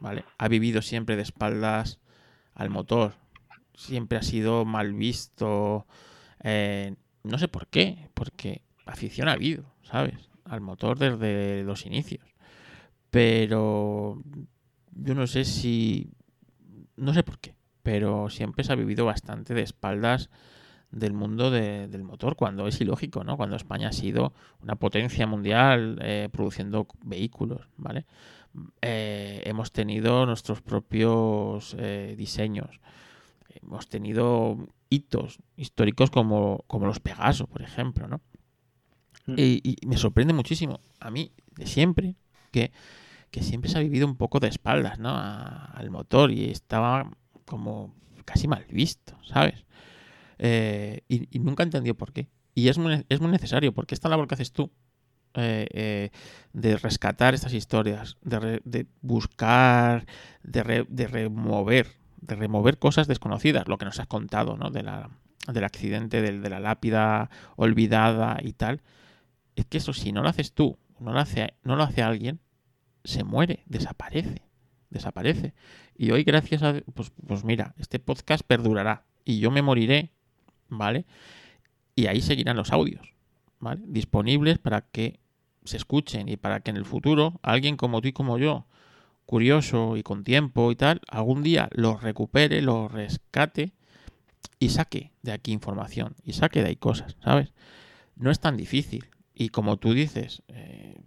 ¿vale? 0.00 0.24
Ha 0.38 0.48
vivido 0.48 0.82
siempre 0.82 1.16
de 1.16 1.22
espaldas 1.22 1.98
al 2.54 2.70
motor, 2.70 3.14
siempre 3.74 4.18
ha 4.18 4.22
sido 4.22 4.64
mal 4.64 4.92
visto, 4.92 5.86
eh, 6.42 6.94
no 7.24 7.38
sé 7.38 7.48
por 7.48 7.66
qué, 7.66 8.08
porque 8.14 8.62
afición 8.86 9.28
ha 9.28 9.32
habido, 9.32 9.64
¿sabes? 9.82 10.32
al 10.44 10.60
motor 10.60 10.98
desde 10.98 11.64
los 11.64 11.86
inicios. 11.86 12.24
Pero 13.10 14.22
yo 14.92 15.14
no 15.14 15.26
sé 15.26 15.44
si... 15.44 16.10
No 16.96 17.14
sé 17.14 17.22
por 17.22 17.38
qué, 17.38 17.54
pero 17.82 18.28
siempre 18.28 18.64
se 18.64 18.72
ha 18.72 18.76
vivido 18.76 19.04
bastante 19.04 19.54
de 19.54 19.62
espaldas 19.62 20.30
del 20.92 21.14
mundo 21.14 21.50
del 21.50 22.04
motor, 22.04 22.36
cuando 22.36 22.68
es 22.68 22.80
ilógico, 22.80 23.24
¿no? 23.24 23.36
Cuando 23.36 23.56
España 23.56 23.88
ha 23.88 23.92
sido 23.92 24.32
una 24.62 24.76
potencia 24.76 25.26
mundial 25.26 25.98
eh, 26.02 26.28
produciendo 26.30 26.86
vehículos, 27.02 27.66
¿vale? 27.78 28.04
Eh, 28.82 29.42
hemos 29.46 29.72
tenido 29.72 30.26
nuestros 30.26 30.60
propios 30.60 31.74
eh, 31.78 32.14
diseños, 32.16 32.80
hemos 33.48 33.88
tenido 33.88 34.58
hitos 34.90 35.38
históricos 35.56 36.10
como, 36.10 36.64
como 36.66 36.86
los 36.86 37.00
Pegaso, 37.00 37.46
por 37.46 37.62
ejemplo, 37.62 38.06
¿no? 38.06 38.20
Mm. 39.26 39.34
Y, 39.38 39.76
me 39.86 39.96
sorprende 39.96 40.34
muchísimo, 40.34 40.80
a 41.00 41.10
mí, 41.10 41.32
de 41.56 41.66
siempre, 41.66 42.16
que, 42.50 42.70
siempre 43.40 43.70
se 43.70 43.78
ha 43.78 43.80
vivido 43.80 44.06
un 44.06 44.16
poco 44.16 44.40
de 44.40 44.48
espaldas, 44.48 44.98
¿no? 44.98 45.16
al 45.16 45.90
motor 45.90 46.30
y 46.30 46.50
estaba 46.50 47.10
como 47.46 47.94
casi 48.26 48.46
mal 48.46 48.66
visto, 48.70 49.16
¿sabes? 49.24 49.64
Eh, 50.44 51.02
y, 51.08 51.38
nunca 51.38 51.62
entendió 51.62 51.96
por 51.96 52.12
qué. 52.12 52.28
Y 52.54 52.68
es 52.68 52.78
muy, 52.78 53.06
es 53.08 53.20
muy 53.20 53.30
necesario, 53.30 53.72
porque 53.72 53.94
esta 53.94 54.08
labor 54.08 54.26
que 54.26 54.34
haces 54.34 54.52
tú, 54.52 54.72
eh, 55.34 55.66
eh, 55.72 56.10
de 56.52 56.76
rescatar 56.76 57.32
estas 57.32 57.54
historias, 57.54 58.16
de, 58.22 58.86
buscar, 59.00 60.04
de, 60.42 60.84
de, 60.88 61.06
remover, 61.06 61.86
de 62.20 62.34
remover 62.34 62.78
cosas 62.78 63.06
desconocidas, 63.06 63.68
lo 63.68 63.78
que 63.78 63.84
nos 63.84 64.00
has 64.00 64.08
contado, 64.08 64.56
¿no? 64.56 64.70
De 64.70 64.82
la, 64.82 65.10
del 65.46 65.64
accidente, 65.64 66.20
de 66.20 66.50
la 66.50 66.60
lápida 66.60 67.30
olvidada 67.56 68.38
y 68.42 68.52
tal 68.52 68.82
es 69.56 69.66
que 69.66 69.78
eso 69.78 69.92
si 69.92 70.12
no 70.12 70.22
lo 70.22 70.28
haces 70.28 70.52
tú, 70.52 70.78
no 70.98 71.12
lo 71.12 71.18
hace, 71.18 71.54
no 71.62 71.76
lo 71.76 71.82
hace 71.82 72.02
alguien, 72.02 72.40
se 73.04 73.24
muere, 73.24 73.62
desaparece, 73.66 74.42
desaparece. 74.90 75.54
Y 75.96 76.10
hoy 76.10 76.24
gracias 76.24 76.62
a, 76.62 76.80
pues, 76.94 77.12
pues 77.26 77.44
mira, 77.44 77.74
este 77.78 77.98
podcast 77.98 78.42
perdurará 78.46 79.04
y 79.24 79.40
yo 79.40 79.50
me 79.50 79.62
moriré, 79.62 80.12
¿vale? 80.78 81.04
Y 81.94 82.06
ahí 82.06 82.20
seguirán 82.20 82.56
los 82.56 82.72
audios, 82.72 83.14
¿vale? 83.58 83.82
Disponibles 83.86 84.58
para 84.58 84.82
que 84.82 85.20
se 85.64 85.76
escuchen 85.76 86.28
y 86.28 86.36
para 86.36 86.60
que 86.60 86.70
en 86.70 86.76
el 86.76 86.84
futuro 86.84 87.38
alguien 87.42 87.76
como 87.76 88.00
tú 88.00 88.08
y 88.08 88.12
como 88.12 88.38
yo, 88.38 88.66
curioso 89.26 89.96
y 89.96 90.02
con 90.02 90.24
tiempo 90.24 90.72
y 90.72 90.76
tal, 90.76 91.00
algún 91.08 91.42
día 91.42 91.68
los 91.72 92.02
recupere, 92.02 92.62
los 92.62 92.90
rescate 92.90 93.72
y 94.58 94.70
saque 94.70 95.12
de 95.22 95.32
aquí 95.32 95.52
información 95.52 96.14
y 96.24 96.32
saque 96.32 96.62
de 96.62 96.68
ahí 96.68 96.76
cosas, 96.76 97.16
¿sabes? 97.22 97.52
No 98.16 98.30
es 98.30 98.40
tan 98.40 98.56
difícil. 98.56 99.06
Y 99.34 99.48
como 99.48 99.78
tú 99.78 99.94
dices, 99.94 100.42
eh, 100.48 101.00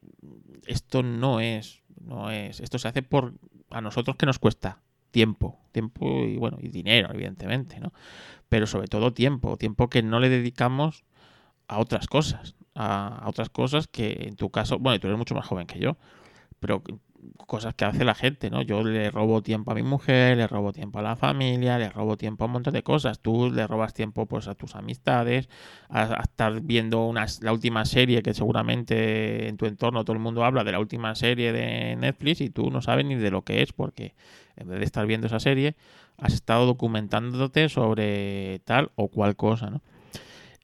esto 0.66 1.04
no 1.04 1.40
es 1.40 1.84
No 2.02 2.32
es, 2.32 2.60
esto 2.60 2.80
se 2.80 2.88
hace 2.88 3.02
por 3.02 3.36
a 3.70 3.82
nosotros 3.82 4.16
que 4.16 4.26
nos 4.26 4.40
cuesta 4.40 4.82
tiempo, 5.16 5.58
tiempo 5.72 6.26
y 6.26 6.36
bueno, 6.36 6.58
y 6.60 6.68
dinero, 6.68 7.08
evidentemente, 7.14 7.80
¿no? 7.80 7.94
Pero 8.50 8.68
sobre 8.68 8.90
todo 8.90 9.14
tiempo, 9.14 9.56
tiempo 9.56 9.88
que 9.88 10.04
no 10.04 10.20
le 10.20 10.28
dedicamos 10.28 11.06
a 11.70 11.80
otras 11.80 12.08
cosas, 12.08 12.58
a, 12.76 13.24
otras 13.26 13.48
cosas 13.48 13.88
que 13.88 14.28
en 14.28 14.36
tu 14.36 14.50
caso, 14.50 14.78
bueno, 14.78 15.00
tú 15.00 15.08
eres 15.08 15.18
mucho 15.18 15.34
más 15.34 15.48
joven 15.48 15.68
que 15.68 15.80
yo, 15.80 15.96
pero 16.60 16.84
cosas 17.47 17.76
que 17.76 17.85
hace 17.85 18.03
la 18.06 18.15
gente, 18.15 18.49
¿no? 18.49 18.61
Yo 18.61 18.84
le 18.84 19.11
robo 19.11 19.41
tiempo 19.41 19.72
a 19.72 19.76
mi 19.76 19.84
mujer, 19.84 20.38
le 20.38 20.47
robo 20.47 20.73
tiempo 20.73 20.99
a 20.99 21.02
la 21.02 21.15
familia, 21.15 21.77
le 21.77 21.89
robo 21.89 22.18
tiempo 22.18 22.43
a 22.43 22.47
un 22.47 22.53
montón 22.53 22.73
de 22.73 22.84
cosas. 22.84 23.19
Tú 23.19 23.52
le 23.52 23.68
robas 23.68 23.93
tiempo 23.93 24.26
pues 24.26 24.47
a 24.47 24.56
tus 24.56 24.76
amistades, 24.76 25.49
a, 25.89 26.22
estar 26.23 26.61
viendo 26.61 27.06
una, 27.06 27.26
la 27.41 27.52
última 27.53 27.85
serie 27.85 28.22
que 28.22 28.34
seguramente 28.34 29.47
en 29.47 29.57
tu 29.57 29.65
entorno 29.65 30.03
todo 30.03 30.14
el 30.14 30.22
mundo 30.22 30.43
habla 30.43 30.64
de 30.64 30.72
la 30.72 30.80
última 30.80 31.15
serie 31.15 31.52
de 31.52 31.95
Netflix 31.95 32.41
y 32.41 32.49
tú 32.49 32.69
no 32.72 32.81
sabes 32.81 33.06
ni 33.06 33.15
de 33.15 33.31
lo 33.31 33.43
que 33.43 33.61
es 33.61 33.73
porque 33.73 34.15
en 34.56 34.69
vez 34.69 34.80
de 34.80 34.85
estar 34.85 35.06
viendo 35.06 35.27
esa 35.27 35.39
serie 35.39 35.76
has 36.18 36.34
estado 36.34 36.65
documentándote 36.65 37.69
sobre 37.69 38.60
tal 38.65 38.91
o 38.95 39.10
cual 39.10 39.35
cosa, 39.35 39.69
¿no? 39.69 39.81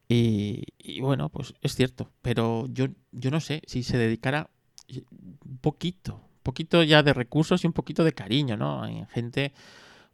Y, 0.07 0.63
y 0.77 0.99
bueno, 0.99 1.29
pues 1.29 1.53
es 1.61 1.75
cierto, 1.75 2.11
pero 2.21 2.67
yo, 2.67 2.88
yo 3.11 3.31
no 3.31 3.39
sé 3.39 3.61
si 3.65 3.83
se 3.83 3.97
dedicara 3.97 4.49
un 4.89 5.57
poquito, 5.61 6.21
poquito 6.43 6.84
ya 6.84 7.03
de 7.03 7.13
recursos 7.13 7.63
y 7.63 7.68
un 7.68 7.73
poquito 7.73 8.03
de 8.03 8.13
cariño, 8.13 8.57
¿no? 8.57 8.85
En 8.85 9.07
gente, 9.07 9.53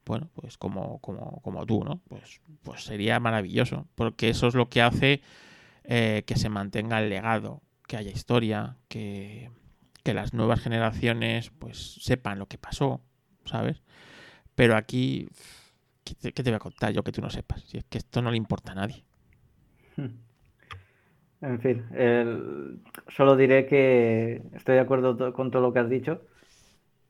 bueno, 0.05 0.29
pues 0.33 0.57
como, 0.57 0.99
como, 0.99 1.41
como 1.41 1.65
tú, 1.65 1.83
¿no? 1.83 2.01
Pues, 2.07 2.41
pues 2.63 2.83
sería 2.83 3.19
maravilloso, 3.19 3.87
porque 3.95 4.29
eso 4.29 4.47
es 4.47 4.55
lo 4.55 4.69
que 4.69 4.81
hace 4.81 5.21
eh, 5.83 6.23
que 6.25 6.35
se 6.35 6.49
mantenga 6.49 6.99
el 7.01 7.09
legado, 7.09 7.61
que 7.87 7.97
haya 7.97 8.11
historia, 8.11 8.77
que, 8.87 9.49
que 10.03 10.13
las 10.13 10.33
nuevas 10.33 10.61
generaciones 10.61 11.51
pues 11.59 11.99
sepan 12.01 12.39
lo 12.39 12.47
que 12.47 12.57
pasó, 12.57 13.01
¿sabes? 13.45 13.81
Pero 14.55 14.75
aquí, 14.75 15.27
¿qué 16.03 16.31
te, 16.31 16.43
voy 16.43 16.53
a 16.53 16.59
contar 16.59 16.91
yo 16.93 17.03
que 17.03 17.11
tú 17.11 17.21
no 17.21 17.29
sepas? 17.29 17.61
Si 17.63 17.77
es 17.77 17.85
que 17.85 17.99
esto 17.99 18.21
no 18.21 18.31
le 18.31 18.37
importa 18.37 18.71
a 18.71 18.75
nadie. 18.75 19.03
Hmm. 19.95 20.26
En 21.41 21.59
fin, 21.61 21.85
el- 21.93 22.81
solo 23.09 23.35
diré 23.35 23.68
que 23.68 24.41
estoy 24.53 24.76
de 24.76 24.81
acuerdo 24.81 25.34
con 25.34 25.51
todo 25.51 25.61
lo 25.61 25.72
que 25.73 25.80
has 25.80 25.89
dicho 25.89 26.22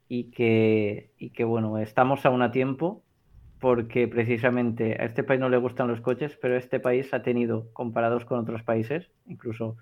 y 0.08 0.30
que, 0.32 1.12
y 1.18 1.30
que, 1.32 1.44
bueno, 1.44 1.78
estamos 1.78 2.26
aún 2.26 2.42
a 2.42 2.52
tiempo 2.52 3.04
porque 3.60 4.08
precisamente 4.08 4.96
a 5.00 5.06
este 5.06 5.24
país 5.24 5.40
no 5.40 5.48
le 5.50 5.58
gustan 5.58 5.88
los 5.88 6.00
coches, 6.02 6.38
pero 6.42 6.56
este 6.56 6.80
país 6.80 7.14
ha 7.14 7.22
tenido, 7.22 7.72
comparados 7.74 8.24
con 8.26 8.40
otros 8.40 8.62
países, 8.64 9.10
incluso 9.26 9.76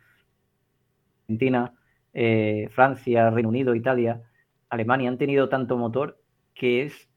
Argentina, 1.24 1.74
eh, 2.12 2.68
Francia, 2.72 3.30
Reino 3.30 3.48
Unido, 3.48 3.74
Italia, 3.74 4.22
Alemania, 4.70 5.08
han 5.10 5.18
tenido 5.18 5.48
tanto 5.48 5.76
motor 5.76 6.18
que 6.54 6.82
es 6.84 7.08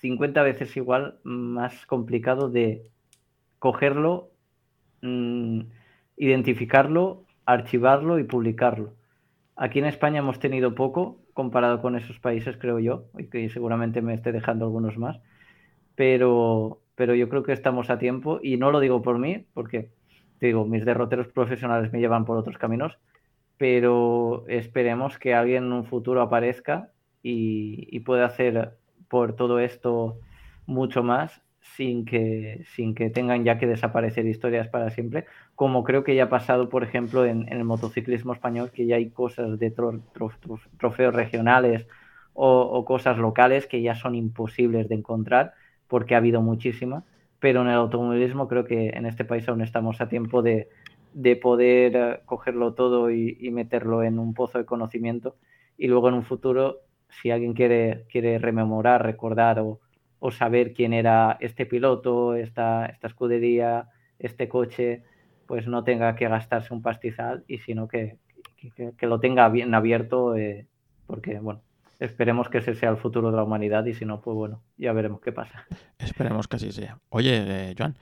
50 0.00 0.42
veces 0.42 0.76
igual 0.76 1.18
más 1.24 1.86
complicado 1.86 2.50
de 2.50 2.90
cogerlo. 3.58 4.30
mm, 5.02 5.60
identificarlo, 6.16 7.24
archivarlo 7.46 8.18
y 8.18 8.24
publicarlo. 8.24 8.94
Aquí 9.56 9.78
en 9.78 9.86
España 9.86 10.18
hemos 10.18 10.38
tenido 10.38 10.74
poco 10.74 11.18
comparado 11.32 11.80
con 11.80 11.96
esos 11.96 12.18
países, 12.18 12.56
creo 12.56 12.78
yo, 12.78 13.06
y 13.18 13.26
que 13.26 13.48
seguramente 13.48 14.02
me 14.02 14.14
esté 14.14 14.32
dejando 14.32 14.64
algunos 14.64 14.96
más, 14.98 15.20
pero, 15.94 16.80
pero 16.94 17.14
yo 17.14 17.28
creo 17.28 17.42
que 17.42 17.52
estamos 17.52 17.90
a 17.90 17.98
tiempo 17.98 18.40
y 18.42 18.56
no 18.56 18.70
lo 18.70 18.80
digo 18.80 19.02
por 19.02 19.18
mí, 19.18 19.46
porque 19.54 19.90
digo, 20.40 20.64
mis 20.64 20.84
derroteros 20.84 21.28
profesionales 21.28 21.92
me 21.92 22.00
llevan 22.00 22.24
por 22.24 22.36
otros 22.36 22.58
caminos, 22.58 22.98
pero 23.56 24.44
esperemos 24.48 25.18
que 25.18 25.34
alguien 25.34 25.64
en 25.64 25.72
un 25.72 25.84
futuro 25.84 26.20
aparezca 26.22 26.90
y, 27.22 27.88
y 27.90 28.00
pueda 28.00 28.26
hacer 28.26 28.76
por 29.08 29.34
todo 29.34 29.58
esto 29.60 30.18
mucho 30.66 31.02
más 31.02 31.43
sin 31.76 32.04
que, 32.04 32.64
sin 32.74 32.94
que 32.94 33.10
tengan 33.10 33.44
ya 33.44 33.58
que 33.58 33.66
desaparecer 33.66 34.26
historias 34.26 34.68
para 34.68 34.90
siempre, 34.90 35.26
como 35.54 35.82
creo 35.84 36.04
que 36.04 36.14
ya 36.14 36.24
ha 36.24 36.28
pasado, 36.28 36.68
por 36.68 36.84
ejemplo, 36.84 37.24
en, 37.26 37.42
en 37.48 37.58
el 37.58 37.64
motociclismo 37.64 38.32
español, 38.32 38.70
que 38.72 38.86
ya 38.86 38.96
hay 38.96 39.10
cosas 39.10 39.58
de 39.58 39.74
tro- 39.74 40.02
tro- 40.12 40.32
tro- 40.40 40.60
trofeos 40.78 41.14
regionales 41.14 41.86
o, 42.32 42.60
o 42.62 42.84
cosas 42.84 43.18
locales 43.18 43.66
que 43.66 43.82
ya 43.82 43.94
son 43.94 44.14
imposibles 44.14 44.88
de 44.88 44.94
encontrar 44.96 45.54
porque 45.86 46.14
ha 46.14 46.18
habido 46.18 46.42
muchísima, 46.42 47.04
pero 47.38 47.62
en 47.62 47.68
el 47.68 47.74
automovilismo 47.74 48.48
creo 48.48 48.64
que 48.64 48.88
en 48.90 49.06
este 49.06 49.24
país 49.24 49.48
aún 49.48 49.60
estamos 49.62 50.00
a 50.00 50.08
tiempo 50.08 50.42
de, 50.42 50.68
de 51.12 51.36
poder 51.36 51.96
eh, 51.96 52.20
cogerlo 52.24 52.74
todo 52.74 53.10
y, 53.10 53.36
y 53.40 53.50
meterlo 53.50 54.02
en 54.02 54.18
un 54.18 54.34
pozo 54.34 54.58
de 54.58 54.64
conocimiento. 54.66 55.36
Y 55.76 55.88
luego 55.88 56.08
en 56.08 56.14
un 56.14 56.24
futuro, 56.24 56.80
si 57.08 57.30
alguien 57.30 57.52
quiere, 57.54 58.06
quiere 58.10 58.38
rememorar, 58.38 59.02
recordar 59.04 59.58
o, 59.60 59.80
o 60.26 60.30
saber 60.30 60.72
quién 60.72 60.94
era 60.94 61.36
este 61.40 61.66
piloto, 61.66 62.34
esta, 62.34 62.86
esta 62.86 63.08
escudería, 63.08 63.90
este 64.18 64.48
coche, 64.48 65.02
pues 65.46 65.66
no 65.66 65.84
tenga 65.84 66.16
que 66.16 66.26
gastarse 66.26 66.72
un 66.72 66.80
pastizal 66.80 67.44
y 67.46 67.58
sino 67.58 67.88
que, 67.88 68.16
que, 68.56 68.92
que 68.96 69.06
lo 69.06 69.20
tenga 69.20 69.46
bien 69.50 69.74
abierto, 69.74 70.34
eh, 70.34 70.66
porque 71.06 71.40
bueno, 71.40 71.60
esperemos 72.00 72.48
que 72.48 72.56
ese 72.56 72.74
sea 72.74 72.88
el 72.88 72.96
futuro 72.96 73.30
de 73.30 73.36
la 73.36 73.44
humanidad 73.44 73.84
y 73.84 73.92
si 73.92 74.06
no, 74.06 74.22
pues 74.22 74.34
bueno, 74.34 74.62
ya 74.78 74.94
veremos 74.94 75.20
qué 75.20 75.30
pasa. 75.30 75.66
Esperemos 75.98 76.48
que 76.48 76.56
así 76.56 76.72
sea. 76.72 76.98
Oye, 77.10 77.44
eh, 77.46 77.74
Joan, 77.76 77.94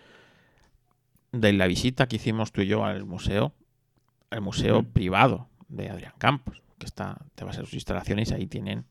de 1.33 1.53
la 1.55 1.67
visita 1.67 2.07
que 2.07 2.15
hicimos 2.15 2.53
tú 2.53 2.61
y 2.61 2.69
yo 2.69 2.85
al 2.85 3.05
museo, 3.05 3.53
el 4.31 4.43
museo 4.43 4.85
privado 4.85 5.49
de 5.67 5.91
Adrián 5.91 6.15
Campos, 6.19 6.63
que 6.79 6.87
está, 6.87 7.19
te 7.35 7.43
vas 7.43 7.59
a 7.59 7.63
sus 7.63 7.75
instalaciones, 7.75 8.31
ahí 8.31 8.47
tienen 8.47 8.85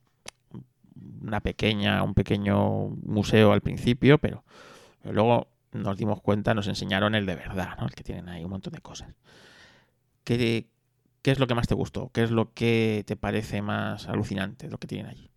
una 1.21 1.39
pequeña, 1.41 2.03
un 2.03 2.13
pequeño 2.13 2.89
museo 3.03 3.51
al 3.51 3.61
principio, 3.61 4.17
pero, 4.17 4.43
luego 5.03 5.47
nos 5.71 5.97
dimos 5.97 6.21
cuenta, 6.21 6.53
nos 6.53 6.67
enseñaron 6.67 7.15
el 7.15 7.25
de 7.25 7.35
verdad. 7.35 7.77
El 7.81 7.93
que 7.93 8.03
tienen 8.03 8.29
ahí 8.29 8.43
un 8.43 8.51
montón 8.51 8.73
de 8.73 8.81
cosas. 8.81 9.13
¿Qué, 10.23 10.67
qué 11.21 11.31
es 11.31 11.39
lo 11.39 11.47
que 11.47 11.55
más 11.55 11.67
te 11.67 11.75
gustó? 11.75 12.11
¿Qué 12.13 12.23
es 12.23 12.31
lo 12.31 12.53
que 12.53 13.03
te 13.07 13.15
parece 13.15 13.61
más 13.61 14.07
alucinante 14.07 14.69
lo 14.69 14.77
que 14.77 14.87
tienen 14.87 15.07
allí? 15.07 15.29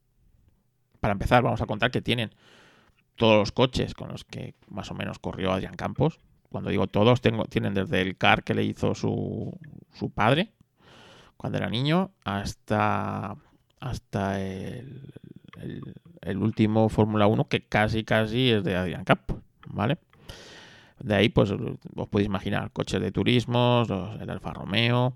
Para 1.00 1.12
empezar, 1.12 1.42
vamos 1.42 1.60
a 1.60 1.66
contar 1.66 1.90
que 1.90 2.02
tienen 2.02 2.34
todos 3.16 3.36
los 3.38 3.52
coches 3.52 3.94
con 3.94 4.08
los 4.08 4.24
que 4.24 4.54
más 4.68 4.90
o 4.90 4.94
menos 4.94 5.18
corrió 5.18 5.52
Adrián 5.52 5.74
Campos. 5.74 6.18
Cuando 6.48 6.70
digo 6.70 6.86
todos, 6.86 7.20
tengo, 7.20 7.44
tienen 7.44 7.74
desde 7.74 8.00
el 8.00 8.16
car 8.16 8.42
que 8.42 8.54
le 8.54 8.64
hizo 8.64 8.94
su, 8.94 9.58
su 9.92 10.10
padre 10.10 10.52
cuando 11.36 11.58
era 11.58 11.68
niño 11.68 12.12
hasta, 12.24 13.36
hasta 13.80 14.40
el, 14.40 15.12
el, 15.60 15.94
el 16.22 16.38
último 16.38 16.88
Fórmula 16.88 17.26
1 17.26 17.48
que 17.48 17.62
casi 17.62 18.04
casi 18.04 18.50
es 18.50 18.64
de 18.64 18.76
Adrián 18.76 19.04
Campos, 19.04 19.38
¿vale? 19.66 19.98
De 21.00 21.14
ahí, 21.14 21.28
pues 21.28 21.50
os 21.50 22.08
podéis 22.08 22.26
imaginar 22.26 22.70
coches 22.72 23.00
de 23.00 23.10
turismos, 23.12 23.88
el 24.20 24.30
Alfa 24.30 24.52
Romeo, 24.52 25.14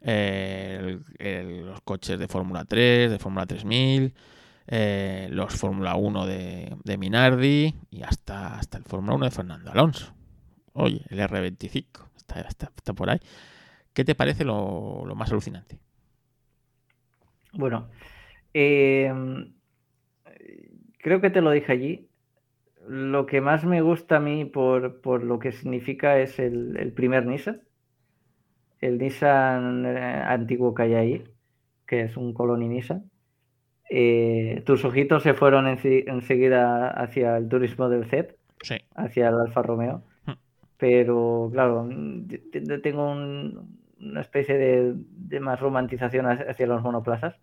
eh, 0.00 0.78
el- 0.80 1.26
el- 1.26 1.66
los 1.66 1.80
coches 1.82 2.18
de 2.18 2.26
Fórmula 2.26 2.64
3, 2.64 3.10
de 3.10 3.18
Fórmula 3.18 3.46
3000, 3.46 4.14
eh, 4.66 5.28
los 5.30 5.54
Fórmula 5.54 5.94
1 5.96 6.26
de, 6.26 6.74
de 6.84 6.96
Minardi 6.98 7.74
y 7.90 8.02
hasta, 8.02 8.56
hasta 8.58 8.78
el 8.78 8.84
Fórmula 8.84 9.14
1 9.14 9.24
de 9.26 9.30
Fernando 9.30 9.70
Alonso. 9.70 10.14
Oye, 10.72 11.02
el 11.10 11.18
R25 11.20 12.08
está, 12.16 12.40
está- 12.40 12.72
está 12.76 12.92
por 12.92 13.10
ahí. 13.10 13.18
¿Qué 13.92 14.04
te 14.04 14.14
parece 14.14 14.44
lo, 14.44 15.04
lo 15.04 15.14
más 15.14 15.30
alucinante? 15.32 15.78
Bueno, 17.52 17.88
eh, 18.54 19.12
creo 21.02 21.20
que 21.20 21.30
te 21.30 21.40
lo 21.40 21.50
dije 21.50 21.72
allí. 21.72 22.08
Lo 22.88 23.26
que 23.26 23.40
más 23.40 23.64
me 23.64 23.82
gusta 23.82 24.16
a 24.16 24.20
mí 24.20 24.44
por, 24.46 25.00
por 25.02 25.24
lo 25.24 25.38
que 25.38 25.52
significa 25.52 26.18
es 26.20 26.38
el, 26.38 26.76
el 26.78 26.92
primer 26.92 27.26
Nissan, 27.26 27.62
el 28.80 28.98
Nissan 28.98 29.84
eh, 29.86 30.22
antiguo 30.26 30.74
que 30.74 30.82
hay 30.84 30.94
ahí, 30.94 31.24
que 31.86 32.02
es 32.02 32.16
un 32.16 32.32
Colony 32.34 32.68
Nissan. 32.68 33.10
Eh, 33.90 34.62
tus 34.66 34.84
ojitos 34.84 35.22
se 35.22 35.34
fueron 35.34 35.66
ense- 35.66 36.04
enseguida 36.08 36.90
hacia 36.90 37.36
el 37.36 37.48
Turismo 37.48 37.88
del 37.88 38.06
Z, 38.06 38.34
Sí, 38.62 38.76
hacia 38.94 39.28
el 39.28 39.36
Alfa 39.40 39.62
Romeo. 39.62 40.04
Hmm. 40.26 40.32
Pero 40.78 41.50
claro, 41.52 41.84
mm, 41.84 42.26
te- 42.28 42.38
te- 42.62 42.78
tengo 42.80 43.10
un- 43.12 43.78
una 44.00 44.20
especie 44.22 44.56
de, 44.58 44.94
de 44.96 45.40
más 45.40 45.60
romantización 45.60 46.26
hacia 46.26 46.66
los 46.66 46.82
monoplazas. 46.82 47.36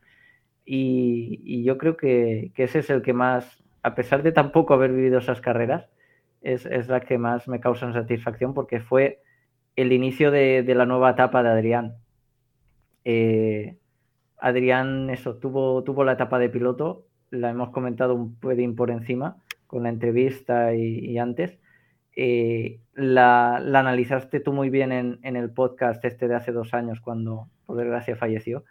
Y, 0.69 1.64
yo 1.64 1.77
creo 1.77 1.95
que, 1.95 2.52
ese 2.57 2.80
es 2.80 2.89
el 2.89 3.02
que 3.02 3.14
más, 3.14 3.64
a 3.84 3.95
pesar 3.95 4.22
de 4.22 4.34
tampoco 4.34 4.73
haber 4.73 4.91
vivido 4.91 5.19
esas 5.19 5.39
carreras, 5.39 5.89
es, 6.41 6.65
es 6.65 6.89
la 6.89 6.99
que 6.99 7.18
más 7.18 7.48
me 7.48 7.61
causa 7.61 7.94
satisfacción 7.94 8.53
porque 8.53 8.81
fue 8.81 9.22
el 9.77 9.94
inicio 9.94 10.30
de, 10.30 10.64
la 10.76 10.85
nueva 10.85 11.11
etapa 11.11 11.41
de 11.41 11.49
Adrián. 11.49 11.95
Eh, 13.06 13.77
Adrián, 14.38 15.10
eso, 15.10 15.38
tuvo, 15.38 15.84
tuvo 15.85 16.03
la 16.03 16.14
etapa 16.14 16.38
de 16.38 16.49
piloto, 16.49 17.06
la 17.30 17.49
hemos 17.49 17.69
comentado 17.69 18.14
un 18.14 18.35
pelín 18.35 18.76
por 18.76 18.91
encima 18.91 19.38
con 19.68 19.84
la 19.84 19.89
entrevista 19.89 20.76
y, 20.76 21.18
antes. 21.18 21.60
Eh, 22.14 22.81
la, 22.94 23.56
analizaste 23.56 24.41
tú 24.41 24.52
muy 24.52 24.69
bien 24.69 24.91
en, 24.91 25.19
en 25.23 25.38
el 25.38 25.49
podcast 25.49 26.03
este 26.03 26.27
de 26.27 26.35
hace 26.35 26.52
dos 26.52 26.73
años 26.73 26.99
cuando, 26.99 27.48
por 27.65 27.77
desgracia, 27.77 28.18
falleció 28.18 28.65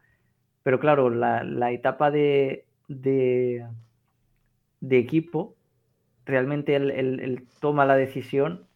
Pero 0.67 0.81
claro, 0.81 1.11
la, 1.11 1.45
la 1.45 1.71
etapa 1.73 2.11
de, 2.11 2.67
de, 2.89 3.65
de 4.81 4.99
equipo, 4.99 5.57
realmente 6.27 6.77
él, 6.77 6.91
él- 6.91 7.21
él 7.21 7.49
toma 7.61 7.87
la 7.87 7.97
decisión 7.97 8.67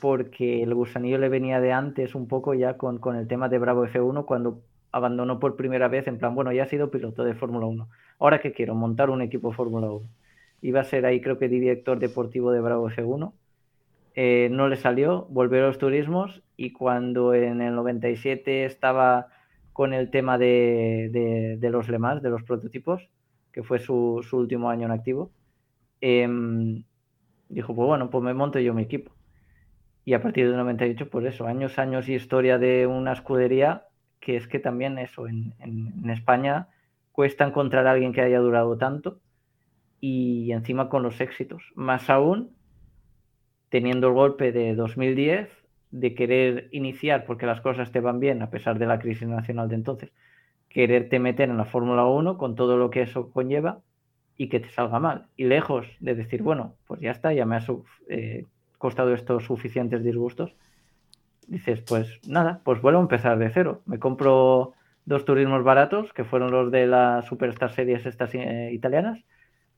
porque 0.00 0.62
el 0.62 0.74
gusanillo 0.74 1.18
le 1.18 1.28
venía 1.28 1.60
de 1.60 1.72
antes 1.72 2.14
un 2.14 2.28
poco 2.28 2.54
ya 2.54 2.76
con, 2.76 2.98
con 2.98 3.16
el 3.16 3.28
tema 3.28 3.48
de 3.48 3.58
Bravo 3.58 3.84
F1 3.86 4.26
cuando 4.26 4.62
abandonó 4.92 5.40
por 5.40 5.56
primera 5.56 5.88
vez 5.88 6.06
en 6.08 6.18
plan, 6.18 6.34
bueno, 6.34 6.52
ya 6.52 6.64
he 6.64 6.68
sido 6.68 6.90
piloto 6.90 7.24
de 7.24 7.34
Fórmula 7.34 7.66
1. 7.66 7.88
Ahora 8.18 8.40
que 8.40 8.52
quiero 8.52 8.74
montar 8.74 9.10
un 9.10 9.22
equipo 9.22 9.52
Fórmula 9.52 9.88
1. 9.90 10.08
Iba 10.62 10.80
a 10.80 10.84
ser 10.84 11.06
ahí 11.06 11.20
creo 11.20 11.38
que 11.38 11.48
director 11.48 11.98
deportivo 11.98 12.52
de 12.52 12.60
Bravo 12.60 12.88
F1. 12.90 13.34
Eh, 14.14 14.48
no 14.52 14.68
le 14.68 14.76
salió, 14.76 15.26
volvió 15.30 15.60
a 15.64 15.66
los 15.68 15.78
turismos 15.78 16.42
y 16.56 16.72
cuando 16.72 17.34
en 17.34 17.60
el 17.62 17.74
97 17.74 18.64
estaba 18.64 19.28
con 19.74 19.94
el 19.94 20.10
tema 20.10 20.38
de, 20.38 21.10
de- 21.60 21.70
los 21.70 21.90
Le 21.90 21.98
Mans, 22.00 22.22
de 22.22 22.30
los 22.30 22.44
prototipos, 22.44 23.10
que 23.52 23.64
fue 23.64 23.80
su, 23.80 24.24
su 24.28 24.38
último 24.38 24.70
año 24.70 24.86
en 24.86 24.92
activo, 24.92 25.32
em, 26.00 26.84
dijo, 27.48 27.74
pues 27.74 27.86
bueno, 27.88 28.10
pues 28.10 28.24
me 28.24 28.34
monto 28.34 28.58
yo 28.60 28.74
mi 28.74 28.82
equipo. 28.84 29.12
Y 30.04 30.14
a 30.14 30.22
partir 30.22 30.46
del 30.48 30.56
98, 30.56 31.08
pues 31.10 31.26
eso, 31.26 31.46
años, 31.46 31.78
años 31.78 32.08
y 32.08 32.14
historia 32.14 32.58
de 32.58 32.86
una 32.86 33.12
escudería, 33.12 33.86
que 34.20 34.36
es 34.36 34.46
que 34.48 34.58
también 34.60 34.98
eso, 34.98 35.26
en, 35.28 35.54
en- 35.60 35.94
en 36.04 36.10
España 36.10 36.68
cuesta 37.12 37.46
encontrar 37.46 37.86
a 37.86 37.92
alguien 37.92 38.12
que 38.12 38.20
haya 38.22 38.40
durado 38.40 38.76
tanto 38.78 39.20
y 40.00 40.52
encima 40.52 40.88
con 40.90 41.02
los 41.02 41.20
éxitos. 41.20 41.64
Más 41.76 42.10
aún 42.10 42.56
teniendo 43.68 44.08
el 44.08 44.14
golpe 44.14 44.52
de 44.52 44.74
2010 44.74 45.50
de 45.94 46.12
querer 46.16 46.68
iniciar, 46.72 47.24
porque 47.24 47.46
las 47.46 47.60
cosas 47.60 47.92
te 47.92 48.00
van 48.00 48.18
bien 48.18 48.42
a 48.42 48.50
pesar 48.50 48.80
de 48.80 48.86
la 48.86 48.98
crisis 48.98 49.28
nacional 49.28 49.68
de 49.68 49.76
entonces, 49.76 50.10
quererte 50.68 51.20
meter 51.20 51.48
en 51.48 51.56
la 51.56 51.66
Fórmula 51.66 52.04
1 52.04 52.36
con 52.36 52.56
todo 52.56 52.76
lo 52.76 52.90
que 52.90 53.02
eso 53.02 53.30
conlleva 53.30 53.78
y 54.36 54.48
que 54.48 54.58
te 54.58 54.70
salga 54.70 54.98
mal. 54.98 55.26
Y 55.36 55.44
lejos 55.44 55.86
de 56.00 56.16
decir, 56.16 56.42
bueno, 56.42 56.74
pues 56.88 57.00
ya 57.00 57.12
está, 57.12 57.32
ya 57.32 57.46
me 57.46 57.54
ha 57.54 57.64
eh, 58.08 58.44
costado 58.76 59.14
estos 59.14 59.44
suficientes 59.44 60.02
disgustos, 60.02 60.56
dices, 61.46 61.80
pues 61.82 62.18
nada, 62.26 62.60
pues 62.64 62.82
vuelvo 62.82 62.98
a 62.98 63.02
empezar 63.02 63.38
de 63.38 63.50
cero. 63.50 63.82
Me 63.86 64.00
compro 64.00 64.72
dos 65.04 65.24
turismos 65.24 65.62
baratos, 65.62 66.12
que 66.12 66.24
fueron 66.24 66.50
los 66.50 66.72
de 66.72 66.88
las 66.88 67.24
Superstar 67.26 67.70
Series 67.70 68.04
estas 68.04 68.34
eh, 68.34 68.70
italianas. 68.72 69.20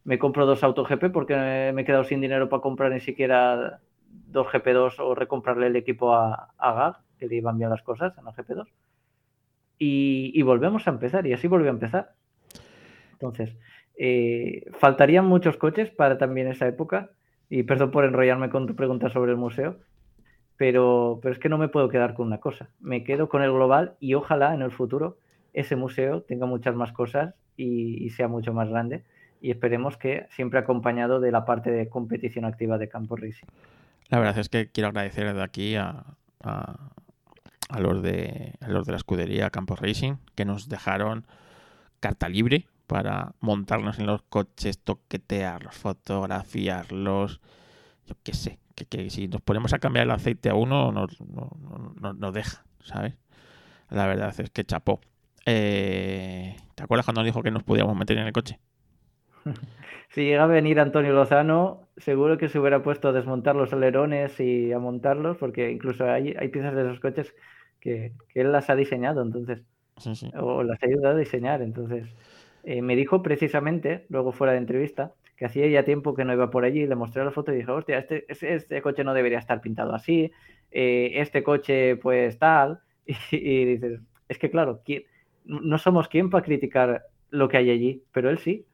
Me 0.04 0.18
compro 0.18 0.46
dos 0.46 0.64
Auto 0.64 0.84
GP 0.84 1.10
porque 1.12 1.34
me 1.74 1.82
he 1.82 1.84
quedado 1.84 2.04
sin 2.04 2.22
dinero 2.22 2.48
para 2.48 2.62
comprar 2.62 2.90
ni 2.90 3.00
siquiera 3.00 3.80
dos 4.26 4.46
GP2 4.48 4.98
o 4.98 5.14
recomprarle 5.14 5.66
el 5.68 5.76
equipo 5.76 6.14
a, 6.14 6.54
a 6.58 6.72
GAG, 6.72 6.96
que 7.18 7.26
le 7.26 7.36
iban 7.36 7.58
bien 7.58 7.70
las 7.70 7.82
cosas 7.82 8.16
en 8.18 8.24
la 8.24 8.32
GP2. 8.32 8.66
Y, 9.78 10.32
y 10.34 10.42
volvemos 10.42 10.86
a 10.86 10.90
empezar, 10.90 11.26
y 11.26 11.32
así 11.32 11.48
volvió 11.48 11.68
a 11.68 11.74
empezar. 11.74 12.14
Entonces, 13.12 13.56
eh, 13.96 14.66
faltarían 14.78 15.26
muchos 15.26 15.56
coches 15.56 15.90
para 15.90 16.18
también 16.18 16.48
esa 16.48 16.66
época. 16.66 17.10
Y 17.48 17.62
perdón 17.62 17.90
por 17.90 18.04
enrollarme 18.04 18.50
con 18.50 18.66
tu 18.66 18.74
pregunta 18.74 19.08
sobre 19.08 19.30
el 19.30 19.36
museo, 19.36 19.78
pero, 20.56 21.20
pero 21.22 21.32
es 21.32 21.38
que 21.38 21.48
no 21.48 21.58
me 21.58 21.68
puedo 21.68 21.88
quedar 21.88 22.14
con 22.14 22.26
una 22.26 22.40
cosa. 22.40 22.70
Me 22.80 23.04
quedo 23.04 23.28
con 23.28 23.42
el 23.42 23.52
global 23.52 23.96
y 24.00 24.14
ojalá 24.14 24.54
en 24.54 24.62
el 24.62 24.72
futuro 24.72 25.18
ese 25.52 25.76
museo 25.76 26.22
tenga 26.22 26.46
muchas 26.46 26.74
más 26.74 26.92
cosas 26.92 27.34
y, 27.56 28.04
y 28.04 28.10
sea 28.10 28.28
mucho 28.28 28.52
más 28.52 28.68
grande. 28.68 29.04
Y 29.40 29.50
esperemos 29.50 29.96
que 29.96 30.26
siempre 30.30 30.58
acompañado 30.58 31.20
de 31.20 31.30
la 31.30 31.44
parte 31.44 31.70
de 31.70 31.88
competición 31.88 32.44
activa 32.44 32.78
de 32.78 32.88
Campo 32.88 33.16
Racing. 33.16 33.46
La 34.08 34.18
verdad 34.18 34.38
es 34.38 34.48
que 34.48 34.70
quiero 34.70 34.88
agradecer 34.88 35.32
de 35.34 35.42
aquí 35.42 35.74
a, 35.76 36.04
a, 36.42 36.90
a 37.68 37.80
los 37.80 38.02
de 38.02 38.54
a 38.60 38.68
los 38.68 38.86
de 38.86 38.92
la 38.92 38.98
escudería 38.98 39.50
Campos 39.50 39.80
Racing 39.80 40.14
que 40.34 40.44
nos 40.44 40.68
dejaron 40.68 41.26
carta 42.00 42.28
libre 42.28 42.66
para 42.86 43.34
montarnos 43.40 43.98
en 43.98 44.06
los 44.06 44.22
coches, 44.22 44.78
toquetearlos, 44.78 45.74
fotografiarlos, 45.74 47.40
yo 48.06 48.14
qué 48.22 48.32
sé, 48.32 48.60
que, 48.76 48.84
que 48.86 49.10
si 49.10 49.26
nos 49.26 49.40
ponemos 49.42 49.72
a 49.72 49.80
cambiar 49.80 50.04
el 50.04 50.12
aceite 50.12 50.50
a 50.50 50.54
uno 50.54 50.92
nos, 50.92 51.20
no- 51.20 51.50
no- 52.00 52.12
no- 52.12 52.32
deja, 52.32 52.64
¿sabes? 52.84 53.14
La 53.90 54.06
verdad 54.06 54.32
es 54.38 54.50
que 54.50 54.64
chapó. 54.64 55.00
Eh, 55.46 56.56
¿Te 56.76 56.82
acuerdas 56.84 57.06
cuando 57.06 57.22
nos 57.22 57.26
dijo 57.26 57.42
que 57.42 57.50
nos 57.50 57.64
podíamos 57.64 57.96
meter 57.96 58.18
en 58.18 58.26
el 58.28 58.32
coche? 58.32 58.60
Si 60.08 60.22
llega 60.24 60.44
a 60.44 60.46
venir 60.46 60.80
Antonio 60.80 61.12
Lozano, 61.12 61.88
seguro 61.96 62.38
que 62.38 62.48
se 62.48 62.58
hubiera 62.58 62.82
puesto 62.82 63.08
a 63.08 63.12
desmontar 63.12 63.56
los 63.56 63.72
alerones 63.72 64.38
y 64.40 64.72
a 64.72 64.78
montarlos, 64.78 65.36
porque 65.36 65.70
incluso 65.70 66.04
hay, 66.10 66.34
hay 66.38 66.48
piezas 66.48 66.74
de 66.74 66.82
esos 66.82 67.00
coches 67.00 67.34
que, 67.80 68.12
que 68.28 68.40
él 68.40 68.52
las 68.52 68.70
ha 68.70 68.76
diseñado, 68.76 69.22
entonces, 69.22 69.62
Sí, 69.98 70.14
sí. 70.14 70.30
o 70.36 70.62
las 70.62 70.82
ha 70.82 70.86
ayudado 70.86 71.16
a 71.16 71.18
diseñar. 71.18 71.62
Entonces, 71.62 72.06
eh, 72.64 72.82
me 72.82 72.96
dijo 72.96 73.22
precisamente, 73.22 74.06
luego 74.08 74.32
fuera 74.32 74.52
de 74.52 74.58
entrevista, 74.58 75.12
que 75.36 75.46
hacía 75.46 75.66
ya 75.68 75.84
tiempo 75.84 76.14
que 76.14 76.24
no 76.24 76.32
iba 76.32 76.50
por 76.50 76.64
allí, 76.64 76.86
le 76.86 76.94
mostré 76.94 77.24
la 77.24 77.30
foto 77.30 77.52
y 77.52 77.56
dije, 77.56 77.70
hostia, 77.70 77.98
este, 77.98 78.24
este, 78.28 78.54
este 78.54 78.82
coche 78.82 79.04
no 79.04 79.14
debería 79.14 79.38
estar 79.38 79.60
pintado 79.60 79.94
así, 79.94 80.32
eh, 80.70 81.12
este 81.14 81.42
coche 81.42 81.96
pues 81.96 82.38
tal, 82.38 82.80
y, 83.06 83.14
y 83.32 83.64
dices, 83.66 84.00
es 84.28 84.38
que 84.38 84.50
claro, 84.50 84.80
¿quién- 84.84 85.04
no 85.44 85.78
somos 85.78 86.08
quien 86.08 86.28
para 86.30 86.44
criticar 86.44 87.04
lo 87.30 87.48
que 87.48 87.56
hay 87.58 87.70
allí, 87.70 88.02
pero 88.12 88.30
él 88.30 88.38
sí. 88.38 88.66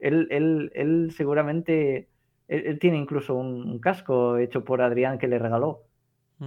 Él, 0.00 0.28
él, 0.30 0.70
él 0.74 1.10
seguramente, 1.16 2.10
él, 2.48 2.66
él 2.66 2.78
tiene 2.78 2.98
incluso 2.98 3.34
un, 3.34 3.68
un 3.70 3.78
casco 3.80 4.38
hecho 4.38 4.64
por 4.64 4.82
Adrián 4.82 5.18
que 5.18 5.28
le 5.28 5.38
regaló. 5.38 5.84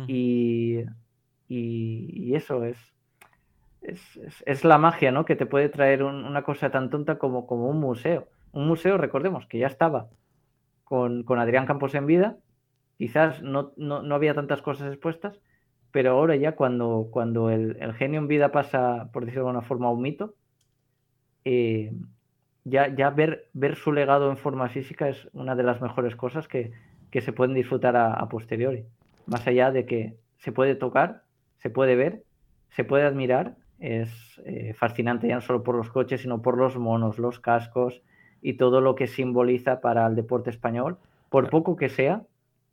Y, 0.07 0.79
y, 1.47 2.09
y 2.31 2.35
eso 2.35 2.65
es, 2.65 2.77
es, 3.81 4.17
es- 4.17 4.43
es 4.45 4.63
la 4.63 4.77
magia, 4.77 5.11
¿no? 5.11 5.25
Que 5.25 5.35
te 5.35 5.45
puede 5.45 5.69
traer 5.69 6.03
un- 6.03 6.25
una 6.25 6.43
cosa 6.43 6.71
tan 6.71 6.89
tonta 6.89 7.17
como, 7.17 7.47
como 7.47 7.69
un 7.69 7.79
museo. 7.79 8.27
Un 8.51 8.67
museo, 8.67 8.97
recordemos, 8.97 9.47
que 9.47 9.59
ya 9.59 9.67
estaba 9.67 10.09
con, 10.83 11.23
con 11.23 11.39
Adrián 11.39 11.65
Campos 11.67 11.95
en 11.95 12.05
vida, 12.07 12.37
quizás 12.97 13.41
no, 13.43 13.73
no, 13.77 14.03
no 14.03 14.15
había 14.15 14.35
tantas 14.35 14.61
cosas 14.61 14.89
expuestas, 14.93 15.41
pero 15.91 16.11
ahora 16.13 16.35
ya 16.37 16.55
cuando, 16.55 17.09
cuando 17.11 17.49
el, 17.49 17.77
el 17.81 17.93
genio 17.95 18.19
en 18.21 18.27
vida 18.27 18.51
pasa, 18.53 19.09
por 19.13 19.25
decirlo 19.25 19.45
de 19.45 19.49
alguna 19.51 19.67
forma, 19.67 19.87
a 19.87 19.91
un 19.91 20.01
mito, 20.01 20.35
eh, 21.43 21.91
ya, 22.63 22.93
ya 22.93 23.09
ver, 23.09 23.47
ver 23.53 23.75
su 23.75 23.91
legado 23.91 24.29
en 24.29 24.37
forma 24.37 24.69
física 24.69 25.09
es 25.09 25.27
una 25.33 25.55
de 25.55 25.63
las 25.63 25.81
mejores 25.81 26.15
cosas 26.15 26.47
que, 26.47 26.71
que 27.09 27.21
se 27.21 27.33
pueden 27.33 27.53
disfrutar 27.53 27.95
a, 27.95 28.13
a 28.13 28.29
posteriori. 28.29 28.85
Más 29.25 29.45
allá 29.47 29.71
de 29.71 29.85
que 29.85 30.15
se 30.37 30.51
puede 30.51 30.75
tocar, 30.75 31.23
se 31.57 31.69
puede 31.69 31.95
ver, 31.95 32.23
se 32.69 32.83
puede 32.83 33.03
admirar, 33.03 33.55
es 33.79 34.39
eh, 34.45 34.73
fascinante 34.75 35.27
ya 35.27 35.35
no 35.35 35.41
solo 35.41 35.63
por 35.63 35.75
los 35.75 35.89
coches, 35.89 36.21
sino 36.21 36.41
por 36.41 36.57
los 36.57 36.77
monos, 36.77 37.17
los 37.17 37.39
cascos 37.39 38.01
y 38.41 38.53
todo 38.53 38.79
lo 38.79 38.95
que 38.95 39.07
simboliza 39.07 39.81
para 39.81 40.05
el 40.07 40.15
deporte 40.15 40.49
español, 40.49 40.97
por 41.29 41.49
poco 41.49 41.75
que 41.75 41.89
sea 41.89 42.23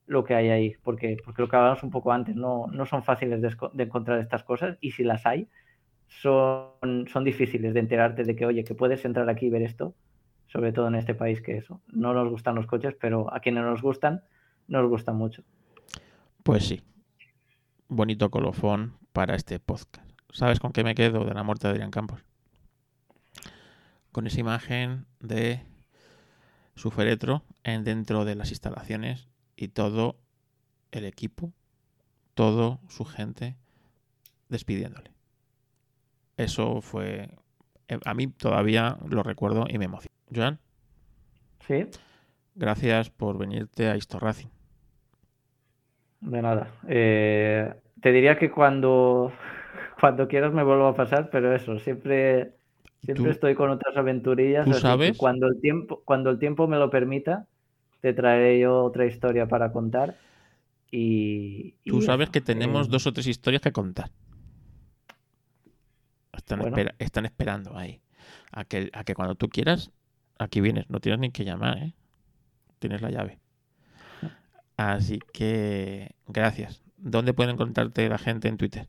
lo 0.07 0.25
que 0.25 0.35
hay 0.35 0.49
ahí, 0.49 0.75
porque, 0.83 1.17
porque 1.25 1.43
lo 1.43 1.49
que 1.49 1.57
hablábamos 1.57 1.83
un 1.83 1.91
poco 1.91 2.13
antes, 2.13 2.35
no, 2.37 2.67
no 2.69 2.87
son 2.87 3.03
fáciles 3.03 3.43
de 3.43 3.83
encontrar 3.83 4.19
estas 4.21 4.43
cosas 4.43 4.79
y 4.81 4.93
si 4.93 5.05
las 5.05 5.27
hay, 5.27 5.49
son, 6.09 7.07
son 7.13 7.25
difíciles 7.25 7.75
de 7.75 7.81
enterarte 7.81 8.25
de 8.25 8.35
que, 8.35 8.47
oye, 8.47 8.65
que 8.65 8.75
puedes 8.75 9.05
entrar 9.05 9.29
aquí 9.29 9.47
y 9.47 9.51
ver 9.51 9.63
esto, 9.63 9.95
sobre 10.47 10.73
todo 10.73 10.89
en 10.89 10.95
este 10.95 11.15
país 11.15 11.41
que 11.41 11.57
eso, 11.57 11.81
no 11.89 12.15
nos 12.15 12.29
gustan 12.29 12.55
los 12.55 12.67
coches, 12.67 12.95
pero 12.99 13.33
a 13.33 13.41
quienes 13.41 13.65
nos 13.65 13.83
gustan, 13.83 14.23
nos 14.67 14.89
gustan 14.89 15.17
mucho. 15.17 15.43
Pues 16.43 16.67
sí. 16.67 16.83
Bonito 17.89 18.31
colofón 18.31 18.95
para 19.13 19.35
este 19.35 19.61
podcast. 19.61 20.09
¿Sabes 20.31 20.61
con 20.61 20.73
qué 20.73 20.85
me 20.85 20.95
quedo 20.95 21.25
de 21.25 21.35
la 21.35 21.43
muerte 21.43 21.67
de 21.67 21.73
Adrián 21.73 21.91
Campos? 21.91 22.25
Con 24.13 24.27
esa 24.27 24.41
imagen 24.41 25.07
de 25.21 25.63
su 26.75 26.91
féretro 26.91 27.43
en 27.65 27.85
dentro 27.85 28.25
de 28.25 28.35
las 28.35 28.51
instalaciones 28.51 29.29
y 29.57 29.69
todo 29.69 30.17
el 30.93 31.05
equipo, 31.05 31.53
todo 32.35 32.81
su 32.89 33.05
gente 33.05 33.57
despidiéndole. 34.49 35.18
Eso 36.39 36.81
fue 36.81 37.29
eh, 37.89 37.99
a 38.05 38.15
mí 38.15 38.29
todavía 38.29 38.99
lo 39.09 39.23
recuerdo 39.23 39.67
y 39.69 39.79
me 39.79 39.87
emociona. 39.87 40.15
Joan, 40.35 40.61
Sí, 41.67 41.87
gracias 42.55 43.09
por 43.09 43.39
venirte 43.39 43.89
a 43.89 43.97
Histo 43.97 44.19
Racing. 44.19 44.49
de 46.21 46.43
nada. 46.43 46.69
Eh, 46.89 47.73
te 48.01 48.13
diría 48.13 48.39
que 48.39 48.51
cuando, 48.51 49.33
cuando 50.01 50.29
quieras 50.29 50.53
me 50.53 50.65
vuelvo 50.65 50.87
a 50.89 50.97
pasar, 50.97 51.31
pero 51.31 51.55
eso, 51.55 51.79
siempre, 51.79 52.55
siempre 53.05 53.31
Tú- 53.31 53.31
estoy 53.31 53.55
con 53.55 53.71
otras 53.71 53.97
aventurillas. 53.97 54.67
tú 54.67 54.75
sabes- 54.75 55.19
cuando 55.19 55.47
el 55.49 55.61
tiempo, 55.61 56.03
cuando 56.05 56.31
el 56.31 56.39
tiempo 56.39 56.67
me 56.69 56.79
lo 56.79 56.91
permita, 56.91 57.47
te 58.01 58.13
traeré 58.13 58.61
yo 58.61 58.85
otra 58.85 59.07
historia 59.07 59.47
para 59.49 59.73
contar. 59.73 60.17
Y, 60.91 61.77
y 61.85 61.91
Tú 61.91 62.03
sabes 62.03 62.29
eso, 62.29 62.33
que 62.33 62.41
tenemos 62.41 62.87
eh, 62.87 62.91
dos 62.91 63.07
o 63.07 63.13
tres 63.13 63.27
historias 63.27 63.63
que 63.63 63.73
contar. 63.73 64.11
Están, 66.39 66.61
Bueno. 66.61 66.63
espera- 66.63 66.95
están 66.99 67.27
esperando 67.27 67.77
ahí. 67.79 68.03
A 68.53 68.65
que, 68.65 68.91
a 68.95 69.05
que 69.05 69.15
cuando 69.15 69.35
tú 69.37 69.49
quieras, 69.51 69.93
aquí 70.39 70.61
vienes. 70.63 70.89
No 70.91 71.01
tienes 71.01 71.21
ni 71.21 71.31
que 71.33 71.45
llamar, 71.45 71.79
¿eh? 71.79 71.95
Tienes 72.81 73.03
la 73.03 73.11
llave. 73.11 73.41
Así 74.79 75.19
que, 75.33 76.15
gracias. 76.27 76.83
¿Dónde 76.97 77.35
pueden 77.35 77.53
encontrarte 77.55 78.09
la 78.09 78.19
gente 78.19 78.49
en 78.49 78.57
Twitter? 78.57 78.89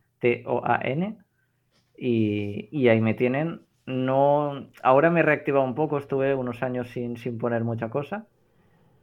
y, 1.96 2.68
y 2.72 2.88
ahí 2.88 3.00
me 3.00 3.14
tienen. 3.14 3.62
No, 3.86 4.70
ahora 4.82 5.10
me 5.10 5.20
he 5.20 5.22
reactivado 5.24 5.64
un 5.64 5.74
poco, 5.76 5.98
estuve 5.98 6.34
unos 6.34 6.62
años 6.62 6.88
sin, 6.90 7.16
sin 7.18 7.38
poner 7.38 7.64
mucha 7.64 7.90
cosa, 7.90 8.28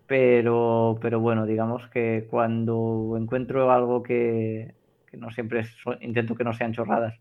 pero, 0.06 0.98
pero 1.02 1.20
bueno, 1.20 1.46
digamos 1.46 1.88
que 1.90 2.28
cuando 2.30 3.16
encuentro 3.20 3.72
algo 3.72 4.04
que, 4.04 4.76
que 5.08 5.18
no 5.18 5.32
siempre 5.32 5.62
es- 5.62 5.76
intento 6.02 6.36
que 6.36 6.44
no 6.44 6.54
sean 6.54 6.74
chorradas, 6.74 7.16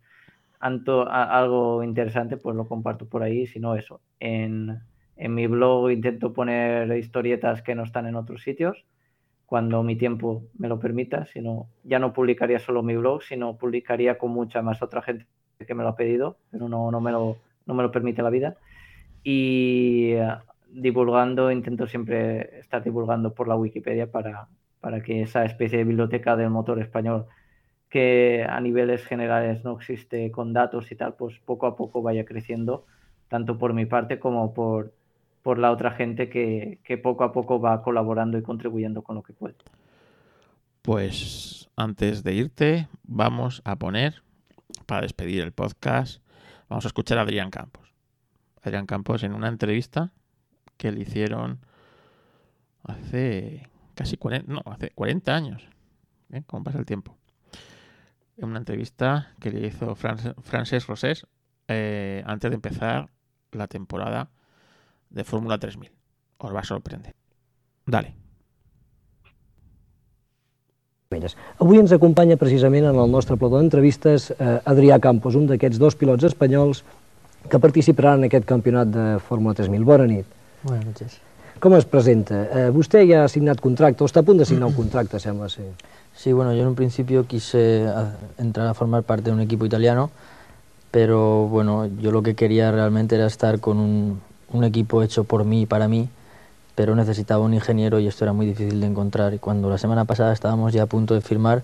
anto- 0.61 1.09
a- 1.09 1.39
algo 1.39 1.83
interesante, 1.85 2.37
pues 2.39 2.57
lo 2.57 2.69
comparto 2.69 3.09
por 3.09 3.23
ahí, 3.23 3.47
si 3.47 3.61
no 3.61 3.77
eso. 3.77 4.03
En, 4.21 4.81
en 5.17 5.35
mi 5.35 5.47
blog 5.47 5.91
intento 5.91 6.33
poner 6.33 6.97
historietas 6.97 7.63
que 7.63 7.75
no 7.75 7.85
están 7.85 8.07
en 8.07 8.17
otros 8.17 8.43
sitios, 8.43 8.87
cuando 9.47 9.83
mi 9.83 9.97
tiempo 9.97 10.45
me 10.59 10.69
lo 10.69 10.79
permita, 10.81 11.27
si 11.27 11.41
no, 11.41 11.69
ya 11.85 11.99
no 11.99 12.13
publicaría 12.13 12.59
solo 12.59 12.83
mi 12.83 12.97
blog, 12.97 13.23
sino 13.23 13.59
publicaría 13.59 14.19
con 14.19 14.31
mucha 14.33 14.63
más 14.63 14.83
otra 14.83 15.03
gente 15.03 15.27
que 15.67 15.75
me 15.75 15.83
lo 15.83 15.91
ha 15.91 15.97
pedido, 15.97 16.39
pero 16.51 16.69
no, 16.69 16.91
no, 16.91 17.01
me, 17.01 17.13
lo, 17.13 17.37
no 17.67 17.75
me 17.75 17.83
lo 17.83 17.91
permite 17.93 18.23
la 18.23 18.31
vida. 18.31 18.57
Y 19.23 20.15
divulgando, 20.73 21.51
intento 21.51 21.86
siempre 21.86 22.59
estar 22.59 22.82
divulgando 22.82 23.35
por 23.35 23.49
la 23.49 23.57
Wikipedia 23.57 24.11
para, 24.11 24.49
para 24.81 25.03
que 25.03 25.23
esa 25.23 25.44
especie 25.44 25.78
de 25.78 25.85
biblioteca 25.85 26.36
del 26.36 26.51
motor 26.51 26.81
español 26.81 27.27
que 27.89 28.47
a 28.49 28.59
niveles 28.61 29.05
generales 29.05 29.65
no 29.65 29.77
existe 29.77 30.31
con 30.31 30.55
datos 30.55 30.90
y 30.90 30.97
tal, 30.97 31.15
pues 31.15 31.39
poco 31.40 31.66
a 31.66 31.77
poco 31.77 32.01
vaya 32.01 32.24
creciendo, 32.24 32.86
tanto 33.28 33.59
por 33.59 33.74
mi 33.74 33.85
parte 33.85 34.19
como 34.19 34.55
por, 34.55 34.94
por 35.43 35.59
la 35.59 35.70
otra 35.70 35.90
gente 35.90 36.31
que, 36.31 36.78
que 36.85 36.97
poco 36.97 37.23
a 37.23 37.32
poco 37.32 37.61
va 37.61 37.82
colaborando 37.82 38.39
y 38.39 38.43
contribuyendo 38.43 39.03
con 39.03 39.16
lo 39.16 39.23
que 39.23 39.35
puede. 39.35 39.57
Pues 40.81 41.69
antes 41.77 42.24
de 42.24 42.32
irte, 42.32 42.89
vamos 43.03 43.61
a 43.66 43.77
poner, 43.77 44.23
para 44.86 45.03
despedir 45.03 45.43
el 45.43 45.53
podcast, 45.53 46.23
vamos 46.70 46.86
a 46.86 46.89
escuchar 46.89 47.19
a 47.19 47.23
Adrián 47.23 47.51
Campos. 47.51 47.93
Adrián 48.62 48.86
Campos 48.86 49.23
en 49.23 49.35
una 49.35 49.49
entrevista 49.49 50.12
que 50.83 50.91
le 50.91 51.03
hicieron 51.03 51.61
hace 52.83 53.69
casi 53.95 54.17
40, 54.17 54.53
no, 54.53 54.63
hace 54.67 54.91
40 54.91 55.33
años. 55.33 55.63
¿eh? 56.33 56.43
¿Cómo 56.49 56.65
pasa 56.65 56.81
el 56.81 56.87
tiempo? 56.87 57.17
En 58.37 58.49
una 58.49 58.59
entrevista 58.59 59.29
que 59.39 59.53
le 59.53 59.69
hizo 59.69 59.95
Fran- 59.95 60.35
Francesc 60.43 60.89
Rosés 60.89 61.25
eh, 61.69 62.25
antes 62.27 62.51
de 62.51 62.57
empezar 62.57 63.11
la 63.53 63.69
temporada 63.69 64.31
de 65.11 65.23
Fórmula 65.23 65.57
3000. 65.59 65.93
Os 66.39 66.53
va 66.53 66.61
a 66.61 66.65
sorprender. 66.65 67.15
Dale. 67.87 68.17
Avui 71.61 71.79
ens 71.79 71.93
acompanya 71.93 72.39
precisament 72.41 72.87
en 72.89 72.97
el 72.99 73.11
nostre 73.13 73.37
plató 73.37 73.61
d'entrevistes 73.61 74.31
eh, 74.33 74.59
Adrià 74.65 74.97
Campos, 74.99 75.37
un 75.39 75.47
d'aquests 75.47 75.79
dos 75.79 75.95
pilots 75.95 76.25
espanyols 76.25 76.83
que 77.53 77.59
participaran 77.61 78.23
en 78.25 78.31
aquest 78.33 78.47
campionat 78.49 78.89
de 78.91 79.05
Fórmula 79.21 79.55
3000. 79.55 79.85
Bona 79.85 80.07
nit. 80.09 80.27
Buenas 80.63 80.87
noches. 80.87 81.19
Com 81.61 81.75
es 81.77 81.85
presenta? 81.87 82.43
Eh, 82.51 82.71
vostè 82.75 83.05
ja 83.07 83.25
ha 83.25 83.29
signat 83.31 83.61
contracte, 83.63 84.03
o 84.03 84.07
a 84.07 84.23
punt 84.23 84.39
de 84.39 84.45
signar 84.45 84.69
un 84.69 84.75
contracte, 84.75 85.19
sembla 85.21 85.49
ser. 85.49 85.73
Sí, 86.15 86.33
bueno, 86.33 86.53
yo 86.55 86.63
en 86.63 86.69
un 86.69 86.75
principio 86.75 87.27
quise 87.27 87.87
a- 87.89 88.17
entrar 88.39 88.67
a 88.67 88.75
formar 88.75 89.03
parte 89.03 89.25
de 89.31 89.33
un 89.33 89.41
equipo 89.41 89.65
italiano, 89.65 90.11
pero 90.91 91.47
bueno, 91.49 91.87
yo 92.01 92.11
lo 92.11 92.23
que 92.23 92.35
quería 92.35 92.71
realmente 92.71 93.15
era 93.17 93.27
estar 93.27 93.61
con 93.61 93.79
un, 93.79 94.21
un 94.53 94.65
equipo 94.65 95.03
hecho 95.03 95.25
por 95.25 95.45
mí 95.45 95.63
y 95.63 95.67
para 95.67 95.89
mí, 95.89 96.09
pero 96.75 96.95
necesitaba 96.95 97.45
un 97.45 97.55
ingeniero 97.55 97.99
y 98.01 98.07
esto 98.09 98.25
era 98.25 98.33
muy 98.33 98.47
difícil 98.47 98.81
de 98.81 98.87
encontrar. 98.87 99.35
Y 99.35 99.39
cuando 99.39 99.69
la 99.71 99.79
semana 99.79 100.05
pasada 100.05 100.33
estábamos 100.33 100.73
ya 100.73 100.83
a 100.85 100.87
punto 100.87 101.15
de 101.15 101.21
firmar, 101.21 101.63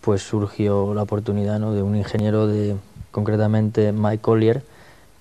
pues 0.00 0.22
surgió 0.22 0.94
la 0.94 1.02
oportunidad 1.02 1.58
¿no? 1.58 1.72
de 1.72 1.82
un 1.82 1.96
ingeniero 1.96 2.46
de, 2.46 2.76
concretamente 3.10 3.92
Mike 3.92 4.20
Collier, 4.22 4.62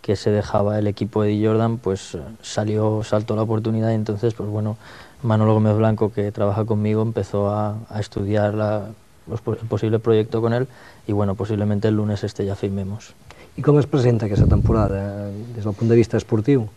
que 0.06 0.16
se 0.16 0.30
dejaba 0.30 0.78
el 0.78 0.86
equipo 0.86 1.24
de 1.24 1.44
Jordan, 1.44 1.80
pues 1.80 2.14
eh, 2.14 2.20
salió, 2.44 3.02
saltó 3.04 3.36
la 3.36 3.42
oportunidad 3.42 3.90
y 3.90 3.96
entonces, 3.96 4.36
pues 4.36 4.48
bueno, 4.48 4.78
Manolo 5.24 5.56
Gómez 5.56 5.76
Blanco, 5.76 6.12
que 6.14 6.32
trabaja 6.32 6.64
conmigo, 6.64 7.02
empezó 7.02 7.50
a, 7.50 7.78
a 7.90 8.00
estudiar 8.00 8.54
la- 8.54 8.90
los 9.28 9.40
el 9.48 9.68
posible 9.68 9.98
proyecto 9.98 10.42
con 10.42 10.54
él 10.54 10.68
y 11.08 11.12
bueno, 11.12 11.34
posiblemente 11.34 11.88
el 11.88 11.96
lunes 11.96 12.24
este 12.24 12.46
ya 12.46 12.56
firmemos. 12.56 13.16
I 13.58 13.64
com 13.64 13.80
es 13.80 13.88
presenta 13.88 14.28
aquesta 14.28 14.46
temporada 14.46 15.32
eh, 15.32 15.34
des 15.56 15.66
del 15.66 15.74
punt 15.74 15.90
de 15.90 15.96
vista 15.96 16.18
esportiu? 16.18 16.70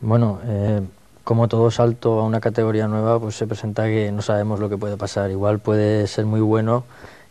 Bueno, 0.00 0.40
eh, 0.44 0.80
como 1.22 1.46
todo 1.46 1.70
salto 1.70 2.18
a 2.18 2.24
una 2.24 2.40
categoría 2.40 2.88
nueva, 2.88 3.20
pues 3.20 3.36
se 3.36 3.46
presenta 3.46 3.84
que 3.84 4.10
no 4.10 4.20
sabemos 4.20 4.58
lo 4.58 4.68
que 4.68 4.76
puede 4.76 4.96
pasar. 4.96 5.30
Igual 5.30 5.60
puede 5.60 6.08
ser 6.08 6.26
muy 6.26 6.40
bueno, 6.40 6.82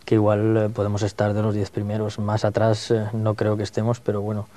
que 0.06 0.16
igual 0.16 0.56
eh, 0.56 0.70
podemos 0.70 1.02
estar 1.04 1.34
de 1.34 1.42
los 1.42 1.54
10 1.54 1.70
primeros. 1.70 2.18
Más 2.18 2.46
atrás 2.46 2.90
eh, 2.92 3.08
no 3.12 3.34
creo 3.36 3.58
que 3.58 3.64
estemos, 3.64 4.00
pero 4.00 4.22
bueno, 4.22 4.48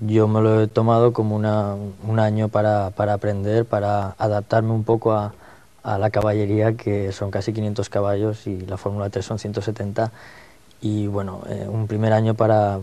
yo 0.00 0.28
me 0.28 0.40
lo 0.40 0.62
he 0.62 0.66
tomado 0.68 1.12
como 1.12 1.34
una- 1.36 1.74
un 2.06 2.18
año 2.20 2.48
para, 2.48 2.90
para 2.90 3.14
aprender, 3.14 3.64
para 3.64 4.14
adaptarme 4.18 4.72
un 4.72 4.84
poco 4.84 5.12
a, 5.12 5.32
a 5.82 5.98
la 5.98 6.10
caballería, 6.10 6.74
que 6.74 7.12
son 7.12 7.30
casi 7.30 7.52
500 7.52 7.88
caballos 7.88 8.46
y 8.46 8.60
la 8.60 8.76
Fórmula 8.76 9.10
3 9.10 9.24
son 9.24 9.38
170. 9.38 10.12
Y 10.80 11.06
bueno, 11.08 11.42
eh, 11.48 11.66
un 11.68 11.86
primer 11.86 12.12
año 12.12 12.34
para... 12.34 12.78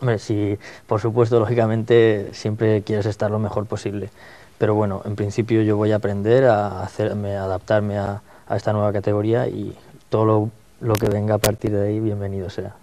Hombre, 0.00 0.18
sí, 0.18 0.58
por 0.86 1.00
supuesto, 1.00 1.38
lógicamente 1.40 2.30
siempre 2.32 2.82
quieres 2.82 3.06
estar 3.06 3.30
lo 3.30 3.38
mejor 3.38 3.66
posible. 3.66 4.10
Pero 4.58 4.74
bueno, 4.74 5.02
en 5.04 5.16
principio 5.16 5.62
yo 5.62 5.76
voy 5.76 5.92
a 5.92 5.96
aprender 5.96 6.44
a 6.46 6.82
hacerme, 6.82 7.36
adaptarme 7.36 7.98
a, 7.98 8.22
a 8.48 8.56
esta 8.56 8.72
nueva 8.72 8.92
categoría 8.92 9.46
y 9.48 9.74
todo 10.08 10.24
lo, 10.24 10.50
lo 10.80 10.94
que 10.94 11.08
venga 11.08 11.34
a 11.36 11.38
partir 11.38 11.70
de 11.70 11.88
ahí, 11.88 12.00
bienvenido 12.00 12.50
será. 12.50 12.74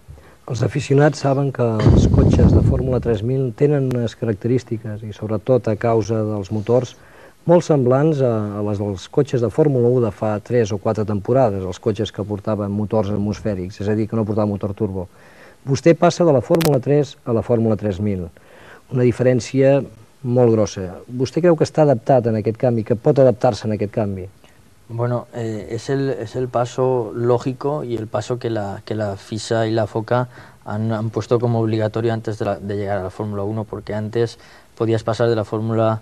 Els 0.48 0.62
aficionats 0.64 1.20
saben 1.20 1.50
que 1.52 1.64
els 1.76 2.06
cotxes 2.08 2.54
de 2.56 2.62
Fórmula 2.64 3.02
3000 3.04 3.50
tenen 3.58 3.90
unes 3.92 4.14
característiques, 4.16 5.02
i 5.04 5.12
sobretot 5.12 5.66
a 5.68 5.74
causa 5.76 6.22
dels 6.24 6.48
motors, 6.56 6.94
molt 7.44 7.66
semblants 7.66 8.22
a, 8.24 8.30
les 8.64 8.80
dels 8.80 9.04
cotxes 9.12 9.44
de 9.44 9.50
Fórmula 9.52 9.90
1 9.90 10.06
de 10.06 10.12
fa 10.22 10.30
3 10.46 10.72
o 10.72 10.78
4 10.80 11.04
temporades, 11.10 11.66
els 11.68 11.82
cotxes 11.84 12.14
que 12.16 12.24
portaven 12.24 12.72
motors 12.72 13.12
atmosfèrics, 13.12 13.82
és 13.84 13.92
a 13.92 13.98
dir, 13.98 14.08
que 14.08 14.16
no 14.16 14.24
portaven 14.24 14.54
motor 14.54 14.72
turbo. 14.78 15.04
Vostè 15.68 15.92
passa 15.92 16.24
de 16.24 16.32
la 16.32 16.40
Fórmula 16.40 16.80
3 16.80 17.12
a 17.28 17.36
la 17.36 17.44
Fórmula 17.44 17.76
3000, 17.76 18.24
una 18.96 19.04
diferència 19.04 19.82
molt 20.24 20.56
grossa. 20.56 20.94
Vostè 21.12 21.44
creu 21.44 21.60
que 21.60 21.68
està 21.68 21.84
adaptat 21.84 22.32
en 22.32 22.40
aquest 22.40 22.56
canvi, 22.56 22.88
que 22.88 22.96
pot 22.96 23.20
adaptar-se 23.20 23.68
en 23.68 23.76
aquest 23.76 23.92
canvi? 24.00 24.24
Bueno, 24.88 25.26
eh, 25.34 25.68
es, 25.70 25.90
el, 25.90 26.08
es 26.10 26.34
el 26.34 26.48
paso 26.48 27.12
lógico 27.14 27.84
y 27.84 27.96
el 27.96 28.06
paso 28.06 28.38
que 28.38 28.48
la, 28.48 28.80
que 28.86 28.94
la 28.94 29.16
FISA 29.16 29.66
y 29.66 29.70
la 29.70 29.86
FOCA 29.86 30.28
han, 30.64 30.92
han 30.92 31.10
puesto 31.10 31.38
como 31.38 31.60
obligatorio 31.60 32.12
antes 32.14 32.38
de, 32.38 32.44
la- 32.46 32.58
de 32.58 32.76
llegar 32.76 32.98
a 32.98 33.02
la 33.02 33.10
Fórmula 33.10 33.42
1, 33.42 33.64
porque 33.64 33.94
antes 33.94 34.38
podías 34.76 35.02
pasar 35.04 35.28
de 35.28 35.36
la 35.36 35.44
Fórmula 35.44 36.00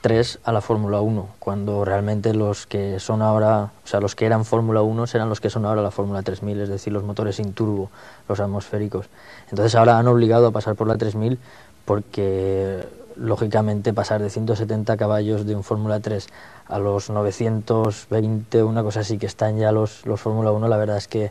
3 0.00 0.40
a 0.44 0.50
la 0.52 0.60
Fórmula 0.60 1.00
1, 1.00 1.28
cuando 1.38 1.84
realmente 1.84 2.34
los 2.34 2.66
que 2.66 2.98
son 2.98 3.22
ahora, 3.22 3.70
o 3.84 3.86
sea, 3.86 4.00
los 4.00 4.16
que 4.16 4.26
eran 4.26 4.44
Fórmula 4.44 4.82
1 4.82 5.06
serán 5.06 5.28
los 5.28 5.40
que 5.40 5.48
son 5.48 5.64
ahora 5.64 5.80
la 5.80 5.92
Fórmula 5.92 6.22
3000, 6.22 6.60
es 6.60 6.68
decir, 6.68 6.92
los 6.92 7.04
motores 7.04 7.36
sin 7.36 7.52
turbo, 7.54 7.88
los 8.28 8.40
atmosféricos. 8.40 9.06
Entonces 9.50 9.74
ahora 9.76 9.96
han 9.98 10.08
obligado 10.08 10.48
a 10.48 10.50
pasar 10.50 10.74
por 10.74 10.88
la 10.88 10.96
3000 10.98 11.38
porque 11.84 12.82
lógicamente 13.16 13.92
pasar 13.92 14.22
de 14.22 14.30
170 14.30 14.96
caballos 14.96 15.46
de 15.46 15.54
un 15.54 15.64
Fórmula 15.64 16.00
3 16.00 16.26
a 16.66 16.78
los 16.78 17.10
920, 17.10 18.62
una 18.62 18.82
cosa 18.82 19.00
así 19.00 19.18
que 19.18 19.26
están 19.26 19.58
ya 19.58 19.72
los, 19.72 20.04
los 20.06 20.20
Fórmula 20.20 20.52
1, 20.52 20.68
la 20.68 20.76
verdad 20.76 20.96
es 20.96 21.08
que 21.08 21.30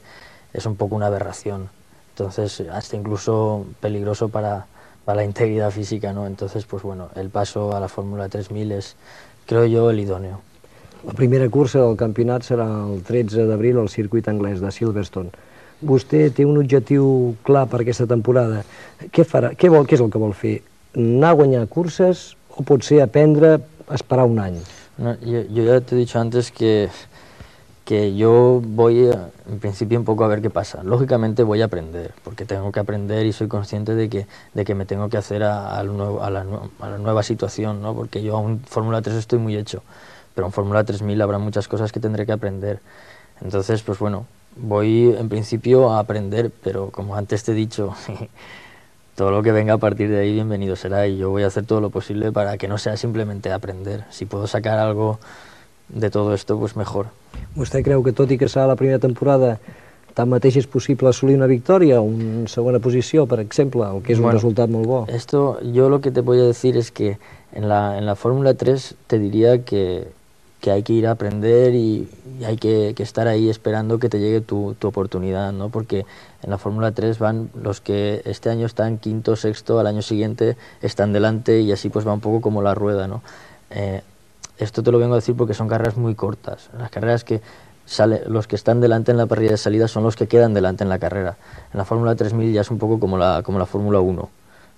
es 0.54 0.66
un 0.66 0.76
poco 0.76 0.96
una 0.96 1.08
aberración. 1.08 1.70
Entonces, 2.12 2.62
hasta 2.72 2.96
incluso 2.96 3.66
peligroso 3.80 4.30
para, 4.30 4.68
para 5.06 5.18
la 5.18 5.24
integridad 5.24 5.72
física, 5.72 6.14
¿no? 6.14 6.28
Entonces, 6.28 6.66
pues 6.66 6.84
bueno, 6.84 7.10
el 7.16 7.30
paso 7.30 7.76
a 7.76 7.80
la 7.80 7.90
Fórmula 7.90 8.30
3000 8.30 8.72
es, 8.72 8.96
creo 9.46 9.66
yo, 9.66 9.90
el 9.90 10.00
idóneo. 10.00 10.42
La 11.06 11.14
primera 11.14 11.50
cursa 11.50 11.82
del 11.82 11.98
campionat 12.00 12.46
serà 12.48 12.64
el 12.64 13.02
13 13.04 13.44
d'abril 13.50 13.82
al 13.82 13.90
circuit 13.92 14.30
anglès 14.32 14.62
de 14.64 14.70
Silverstone. 14.72 15.34
Vostè 15.84 16.30
té 16.32 16.46
un 16.48 16.62
objectiu 16.62 17.34
clar 17.44 17.66
per 17.68 17.82
aquesta 17.84 18.08
temporada. 18.08 18.62
Què, 19.12 19.26
farà, 19.28 19.52
què, 19.52 19.68
vol, 19.74 19.84
què 19.84 19.98
és 19.98 20.06
el 20.06 20.14
que 20.14 20.22
vol 20.22 20.32
fer? 20.32 20.62
Anar 20.96 21.30
a 21.32 21.34
guanyar 21.34 21.68
curses 21.68 22.38
o 22.56 22.62
potser 22.64 23.02
aprendre 23.02 23.58
a 23.90 23.96
esperar 23.96 24.26
un 24.26 24.40
any? 24.40 24.62
No, 24.98 25.18
yo, 25.22 25.42
ya 25.50 25.82
te 25.82 25.96
he 25.96 25.98
dicho 25.98 26.20
antes 26.20 26.52
que, 26.52 26.90
que 27.84 28.16
yo 28.16 28.62
voy 28.64 29.10
a- 29.10 29.30
en 29.50 29.60
principio 29.60 29.98
un 29.98 30.06
poco 30.06 30.24
a 30.24 30.28
ver 30.28 30.42
qué 30.42 30.50
pasa. 30.52 30.84
Lógicamente 30.84 31.42
voy 31.44 31.62
a 31.62 31.66
aprender, 31.66 32.14
porque 32.24 32.46
tengo 32.46 32.72
que 32.72 32.80
aprender 32.80 33.26
y 33.26 33.34
soy 33.34 33.48
consciente 33.48 33.96
de 33.96 34.08
que, 34.08 34.28
de 34.54 34.66
que 34.66 34.76
me 34.76 34.86
tengo 34.86 35.10
que 35.10 35.18
hacer 35.18 35.44
a, 35.44 35.80
a 35.80 35.84
la, 35.84 36.46
a 36.80 36.90
la 36.90 36.98
nueva 37.00 37.24
situación, 37.24 37.82
¿no? 37.82 37.96
porque 37.96 38.22
yo 38.22 38.36
aún 38.38 38.62
Fórmula 38.66 39.02
3 39.02 39.16
estoy 39.18 39.40
muy 39.40 39.58
hecho, 39.58 39.82
pero 40.36 40.46
en 40.48 40.54
Fórmula 40.54 40.84
3000 40.84 41.20
habrá 41.22 41.40
muchas 41.40 41.68
cosas 41.68 41.92
que 41.92 42.00
tendré 42.00 42.26
que 42.28 42.32
aprender. 42.34 42.80
Entonces, 43.42 43.82
pues 43.82 43.98
bueno, 43.98 44.28
voy 44.56 45.16
en 45.18 45.28
principio 45.28 45.90
a 45.92 46.00
aprender, 46.00 46.52
pero 46.64 46.92
como 46.92 47.16
antes 47.16 47.44
te 47.44 47.52
he 47.52 47.56
dicho, 47.56 47.94
todo 49.16 49.32
lo 49.32 49.44
que 49.44 49.52
venga 49.52 49.74
a 49.74 49.78
partir 49.78 50.10
de 50.10 50.20
ahí 50.20 50.34
bienvenido 50.34 50.76
será 50.76 51.08
y 51.08 51.18
yo 51.18 51.30
voy 51.30 51.44
a 51.44 51.48
hacer 51.48 51.66
todo 51.66 51.82
lo 51.82 51.90
posible 51.90 52.32
para 52.32 52.58
que 52.58 52.68
no 52.68 52.78
sea 52.78 52.98
simplemente 52.98 53.52
aprender. 53.52 54.06
Si 54.10 54.26
puedo 54.26 54.48
sacar 54.48 54.80
algo 54.80 55.20
de 55.90 56.10
todo 56.10 56.34
esto, 56.34 56.58
pues 56.58 56.76
mejor. 56.76 57.08
¿Usted 57.56 57.84
creu 57.84 58.04
que 58.04 58.14
tot 58.14 58.32
i 58.32 58.38
que 58.38 58.50
serà 58.50 58.66
la 58.66 58.78
primera 58.78 59.00
temporada 59.02 59.60
tanmateix 60.18 60.58
és 60.62 60.68
possible 60.70 61.10
assolir 61.10 61.36
una 61.38 61.50
victòria 61.50 62.00
o 62.02 62.06
una 62.06 62.48
segona 62.50 62.80
posició, 62.82 63.26
per 63.30 63.40
exemple, 63.42 63.86
el 63.86 64.02
que 64.06 64.14
és 64.14 64.20
un 64.22 64.30
Bueno, 64.30 64.38
resultat 64.38 64.70
molt 64.70 64.86
bo? 64.90 65.06
Esto, 65.10 65.60
yo 65.62 65.90
lo 65.90 66.02
que 66.02 66.12
te 66.12 66.22
voy 66.22 66.40
a 66.40 66.44
decir 66.44 66.78
es 66.78 66.92
que 66.92 67.18
en 67.54 67.68
la, 67.70 67.98
en 67.98 68.06
la 68.06 68.16
Fórmula 68.16 68.54
3 68.54 68.96
te 69.08 69.20
diría 69.20 69.64
que, 69.66 70.08
que 70.64 70.72
hay 70.72 70.82
que 70.82 70.94
ir 70.94 71.08
a 71.08 71.12
aprender 71.12 71.76
y, 71.76 72.08
hay 72.46 72.56
que, 72.56 72.94
que 72.96 73.04
estar 73.04 73.28
ahí 73.28 73.50
esperando 73.50 74.00
que 74.00 74.08
te 74.08 74.18
llegue 74.18 74.40
tu, 74.40 74.76
tu 74.80 74.88
oportunidad, 74.88 75.52
¿no? 75.52 75.68
Porque 75.68 76.06
en 76.42 76.50
la 76.50 76.58
Fórmula 76.58 76.94
3 76.94 77.20
van 77.20 77.50
los 77.54 77.82
que 77.82 78.22
este 78.24 78.50
año 78.50 78.66
están 78.66 78.98
quinto, 78.98 79.36
sexto, 79.36 79.78
al 79.80 79.88
año 79.88 80.02
siguiente 80.02 80.56
están 80.82 81.12
delante 81.12 81.60
y 81.60 81.74
así 81.74 81.90
pues 81.90 82.08
va 82.08 82.14
un 82.14 82.22
poco 82.22 82.40
como 82.40 82.62
la 82.62 82.74
rueda, 82.74 83.10
¿no? 83.10 83.22
Eh, 83.72 84.04
esto 84.58 84.84
te 84.84 84.92
lo 84.94 85.00
vengo 85.00 85.16
a 85.16 85.18
decir 85.18 85.36
porque 85.36 85.54
son 85.54 85.68
carreras 85.68 85.98
muy 85.98 86.16
cortas. 86.16 86.70
Las 86.80 86.90
carreras 86.90 87.26
que 87.26 87.42
sale, 87.86 88.24
los 88.28 88.48
que 88.48 88.56
están 88.56 88.80
delante 88.80 89.12
en 89.12 89.18
la 89.18 89.26
parrilla 89.26 89.52
de 89.52 89.58
salida 89.58 89.90
son 89.90 90.04
los 90.04 90.16
que 90.16 90.30
quedan 90.30 90.54
delante 90.54 90.86
en 90.86 90.90
la 90.90 90.98
carrera. 90.98 91.36
En 91.74 91.78
la 91.78 91.84
Fórmula 91.84 92.16
3000 92.16 92.54
ya 92.54 92.62
es 92.62 92.72
un 92.72 92.78
poco 92.78 93.02
como 93.02 93.18
la, 93.18 93.42
como 93.44 93.60
la 93.60 93.66
Fórmula 93.66 94.00
1. 94.00 94.22
O 94.22 94.30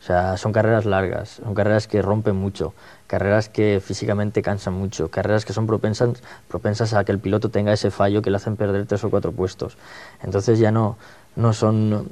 sea, 0.03 0.37
son 0.37 0.51
carreras 0.51 0.85
largas, 0.85 1.41
son 1.43 1.53
carreras 1.53 1.87
que 1.87 2.01
rompen 2.01 2.35
mucho, 2.35 2.73
carreras 3.07 3.49
que 3.49 3.81
físicamente 3.83 4.41
cansan 4.41 4.73
mucho, 4.73 5.09
carreras 5.09 5.45
que 5.45 5.53
son 5.53 5.67
propensas, 5.67 6.09
propensas 6.47 6.93
a 6.93 7.03
que 7.03 7.11
el 7.11 7.19
piloto 7.19 7.49
tenga 7.49 7.71
ese 7.73 7.91
fallo 7.91 8.21
que 8.21 8.29
le 8.31 8.37
hacen 8.37 8.55
perder 8.55 8.85
tres 8.85 9.03
o 9.03 9.09
cuatro 9.09 9.31
puestos. 9.31 9.77
Entonces 10.23 10.59
ya 10.59 10.71
no, 10.71 10.97
no 11.35 11.53
son 11.53 12.07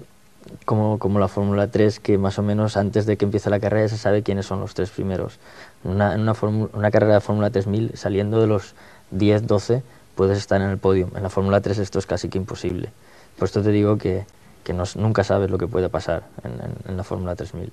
como, 0.65 0.99
como 0.99 1.19
la 1.19 1.27
Fórmula 1.27 1.67
3, 1.71 1.99
que 1.99 2.17
más 2.17 2.37
o 2.37 2.43
menos 2.43 2.75
antes 2.77 3.05
de 3.05 3.17
que 3.17 3.25
empiece 3.25 3.49
la 3.49 3.59
carrera 3.59 3.87
se 3.89 3.97
sabe 3.97 4.23
quiénes 4.23 4.45
son 4.45 4.59
los 4.59 4.73
tres 4.73 4.89
primeros. 4.89 5.39
En 5.83 5.91
una, 5.91 6.11
una, 6.15 6.33
una 6.73 6.91
carrera 6.91 7.15
de 7.15 7.21
Fórmula 7.21 7.49
3000, 7.49 7.91
saliendo 7.97 8.39
de 8.41 8.47
los 8.47 8.75
10, 9.11 9.47
12, 9.47 9.83
puedes 10.15 10.37
estar 10.37 10.61
en 10.61 10.69
el 10.69 10.77
podio. 10.77 11.09
En 11.15 11.23
la 11.23 11.29
Fórmula 11.29 11.61
3 11.61 11.77
esto 11.79 11.97
es 11.99 12.05
casi 12.05 12.29
que 12.29 12.37
imposible. 12.37 12.89
Por 13.37 13.47
esto 13.47 13.61
te 13.63 13.69
digo 13.69 13.97
que, 13.97 14.25
que 14.63 14.73
no, 14.73 14.83
nunca 14.95 15.23
sabes 15.23 15.49
lo 15.49 15.57
que 15.57 15.67
puede 15.67 15.89
pasar 15.89 16.23
en, 16.43 16.51
en- 16.53 16.75
en 16.91 16.97
la 16.97 17.03
Fórmula 17.03 17.35
3000. 17.35 17.71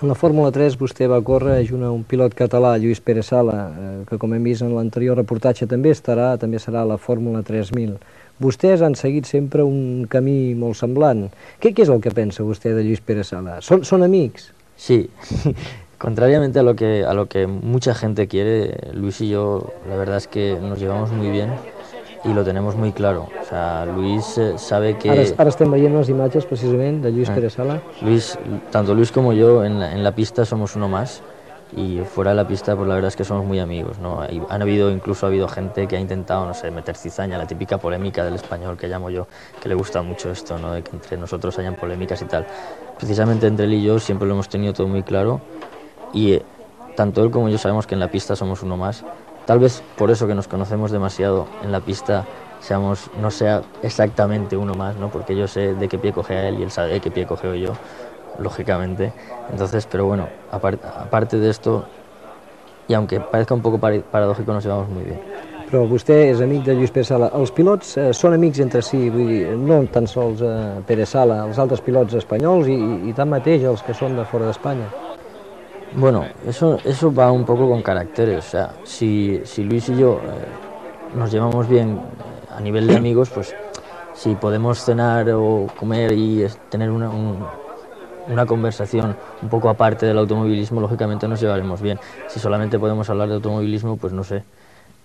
En 0.00 0.06
la 0.06 0.14
Fórmula 0.14 0.52
3 0.54 0.76
vostè 0.78 1.08
va 1.10 1.16
córrer 1.26 1.56
junt 1.66 1.80
a 1.82 1.88
un 1.90 2.04
pilot 2.06 2.36
català, 2.38 2.76
Lluís 2.78 3.00
Pere 3.02 3.24
Sala, 3.26 3.54
eh, 3.66 3.94
que 4.06 4.18
com 4.22 4.30
hem 4.30 4.44
vist 4.46 4.62
en 4.62 4.70
l'anterior 4.70 5.18
reportatge 5.18 5.66
també 5.66 5.90
estarà, 5.90 6.28
també 6.38 6.60
serà 6.62 6.84
la 6.86 7.00
Fórmula 7.02 7.40
3000. 7.42 7.96
Vostès 8.38 8.84
han 8.86 8.94
seguit 8.94 9.26
sempre 9.26 9.64
un 9.66 10.06
camí 10.06 10.54
molt 10.54 10.78
semblant. 10.78 11.24
Què, 11.58 11.72
què 11.72 11.82
és 11.82 11.90
el 11.90 11.98
que 12.04 12.14
pensa 12.14 12.46
vostè 12.46 12.76
de 12.76 12.84
Lluís 12.86 13.02
Pere 13.02 13.26
Sala? 13.26 13.56
Són, 13.58 13.82
són 13.82 14.06
amics? 14.06 14.52
Sí, 14.78 15.00
contrariamente 15.98 16.62
a 16.62 16.62
lo 16.62 16.76
que 16.78 17.02
a 17.02 17.12
lo 17.18 17.26
que 17.26 17.48
mucha 17.48 17.92
gente 17.92 18.28
quiere, 18.28 18.92
Luis 18.94 19.20
y 19.20 19.30
yo 19.30 19.72
la 19.88 19.96
verdad 19.96 20.18
es 20.18 20.28
que 20.28 20.56
nos 20.62 20.78
llevamos 20.78 21.10
muy 21.10 21.32
bien 21.32 21.50
y 22.24 22.32
lo 22.32 22.44
tenemos 22.44 22.74
muy 22.76 22.92
claro. 22.92 23.28
O 23.40 23.44
sea, 23.44 23.86
Luis 23.86 24.38
eh, 24.38 24.58
sabe 24.58 24.96
que 24.98 25.10
Ara, 25.10 25.22
ara 25.38 25.50
estem 25.50 25.70
veient 25.70 25.94
les 25.94 26.08
imatges 26.08 26.44
precisament 26.46 27.02
de 27.02 27.12
Lluís 27.12 27.28
Ah. 27.30 27.34
Pere 27.34 27.50
Sala. 27.50 27.80
Luis, 28.02 28.38
tanto 28.70 28.94
Luis 28.94 29.12
como 29.12 29.32
yo 29.32 29.64
en 29.64 29.78
la, 29.80 29.92
en 29.92 30.02
la 30.02 30.12
pista 30.12 30.44
somos 30.44 30.74
uno 30.76 30.88
más 30.88 31.22
y 31.76 31.98
fuera 32.00 32.30
de 32.30 32.36
la 32.36 32.46
pista 32.48 32.74
pues 32.74 32.88
la 32.88 32.94
verdad 32.94 33.08
es 33.08 33.16
que 33.16 33.24
somos 33.24 33.44
muy 33.44 33.60
amigos, 33.60 33.98
¿no? 33.98 34.20
Hay- 34.22 34.42
han 34.48 34.62
habido, 34.62 34.90
incluso 34.90 35.26
ha 35.26 35.28
habido 35.28 35.46
gente 35.48 35.86
que 35.86 35.96
ha 35.96 36.00
intentado, 36.00 36.46
no 36.46 36.54
sé, 36.54 36.70
meter 36.70 36.96
cizaña, 36.96 37.36
la 37.38 37.46
típica 37.46 37.76
polémica 37.78 38.24
del 38.24 38.34
español 38.34 38.76
que 38.78 38.88
llamo 38.88 39.10
yo, 39.10 39.26
que 39.62 39.68
le 39.68 39.74
gusta 39.74 40.00
mucho 40.02 40.30
esto, 40.30 40.58
¿no? 40.58 40.72
De 40.72 40.82
que 40.82 40.90
entre 40.96 41.16
nosotros 41.18 41.58
hayan 41.58 41.74
polémicas 41.76 42.20
y 42.22 42.24
tal. 42.24 42.46
Precisamente 42.96 43.46
entre 43.46 43.66
él 43.66 43.74
y 43.74 43.82
yo 43.82 43.98
siempre 44.00 44.26
lo 44.26 44.34
hemos 44.34 44.48
tenido 44.48 44.72
todo 44.72 44.88
muy 44.88 45.02
claro 45.02 45.40
y 46.14 46.32
eh, 46.32 46.42
tanto 46.96 47.22
él 47.22 47.30
como 47.30 47.48
yo 47.50 47.58
sabemos 47.58 47.86
que 47.86 47.94
en 47.94 48.00
la 48.00 48.10
pista 48.10 48.34
somos 48.34 48.62
uno 48.62 48.76
más. 48.76 49.04
Tal 49.48 49.58
vez 49.60 49.82
por 49.96 50.10
eso 50.10 50.26
que 50.26 50.34
nos 50.34 50.46
conocemos 50.46 50.90
demasiado 50.90 51.46
en 51.64 51.72
la 51.72 51.80
pista 51.80 52.26
seamos, 52.60 53.08
no 53.22 53.30
sea 53.30 53.62
exactamente 53.82 54.58
uno 54.58 54.74
más, 54.74 54.96
¿no? 54.96 55.08
Porque 55.08 55.34
yo 55.34 55.48
sé 55.48 55.74
de 55.74 55.88
qué 55.88 55.98
pie 55.98 56.12
coge 56.12 56.36
a 56.36 56.48
él 56.48 56.58
y 56.60 56.64
él 56.64 56.70
sabe 56.70 56.92
de 56.92 57.00
qué 57.00 57.10
pie 57.10 57.24
cogeo 57.24 57.54
yo, 57.54 57.72
lógicamente. 58.38 59.10
Entonces, 59.50 59.86
pero 59.90 60.04
bueno, 60.04 60.28
apar- 60.52 60.78
aparte 60.84 61.38
de 61.38 61.48
esto, 61.48 61.86
y 62.88 62.92
aunque 62.92 63.20
parezca 63.20 63.54
un 63.54 63.62
poco 63.62 63.78
paradójico, 63.78 64.52
nos 64.52 64.62
llevamos 64.64 64.90
muy 64.90 65.04
bien. 65.04 65.20
Però 65.68 65.82
vostè 65.88 66.30
és 66.30 66.38
amic 66.44 66.62
de 66.64 66.74
Lluís 66.76 66.92
Pere 66.92 67.04
Sala. 67.04 67.26
Els 67.36 67.50
pilots 67.52 67.96
eh, 68.00 68.06
són 68.16 68.32
amics 68.36 68.60
entre 68.64 68.80
si, 68.84 69.08
vull 69.12 69.26
dir, 69.28 69.50
no 69.56 69.82
tan 69.92 70.06
sols 70.08 70.40
eh, 70.44 70.80
Pere 70.88 71.04
Sala, 71.08 71.42
els 71.44 71.58
altres 71.60 71.80
pilots 71.84 72.20
espanyols 72.20 72.68
i, 72.68 72.76
i, 72.76 72.94
i 73.10 73.12
tanmateix 73.16 73.64
els 73.68 73.84
que 73.84 73.96
són 73.96 74.16
de 74.16 74.24
fora 74.28 74.48
d'Espanya. 74.48 74.88
Bueno, 75.90 76.28
eso, 76.46 76.80
eso 76.84 77.12
va 77.14 77.32
un 77.32 77.44
poco 77.44 77.68
con 77.68 77.82
caracteres. 77.82 78.38
O 78.46 78.48
sea, 78.50 78.74
si, 78.84 79.40
si 79.44 79.64
Luis 79.64 79.88
y 79.88 79.96
yo 79.96 80.22
eh, 80.30 80.46
nos 81.14 81.30
llevamos 81.30 81.66
bien 81.66 82.02
eh, 82.24 82.44
a 82.50 82.60
nivel 82.60 82.86
de 82.86 82.94
amigos, 82.96 83.30
pues 83.30 83.54
si 84.12 84.36
podemos 84.36 84.82
cenar 84.84 85.28
o 85.34 85.70
comer 85.76 86.12
y 86.12 86.46
tener 86.68 86.90
una, 86.90 87.10
un- 87.10 87.48
una 88.26 88.44
conversación 88.46 89.16
un 89.42 89.48
poco 89.48 89.70
aparte 89.70 90.04
del 90.06 90.18
automovilismo, 90.18 90.80
lógicamente 90.80 91.26
nos 91.28 91.40
llevaremos 91.40 91.80
bien. 91.80 91.98
Si 92.26 92.38
solamente 92.40 92.78
podemos 92.78 93.08
hablar 93.10 93.28
de 93.28 93.36
automovilismo, 93.36 93.96
pues 93.96 94.12
no 94.12 94.24
sé, 94.24 94.44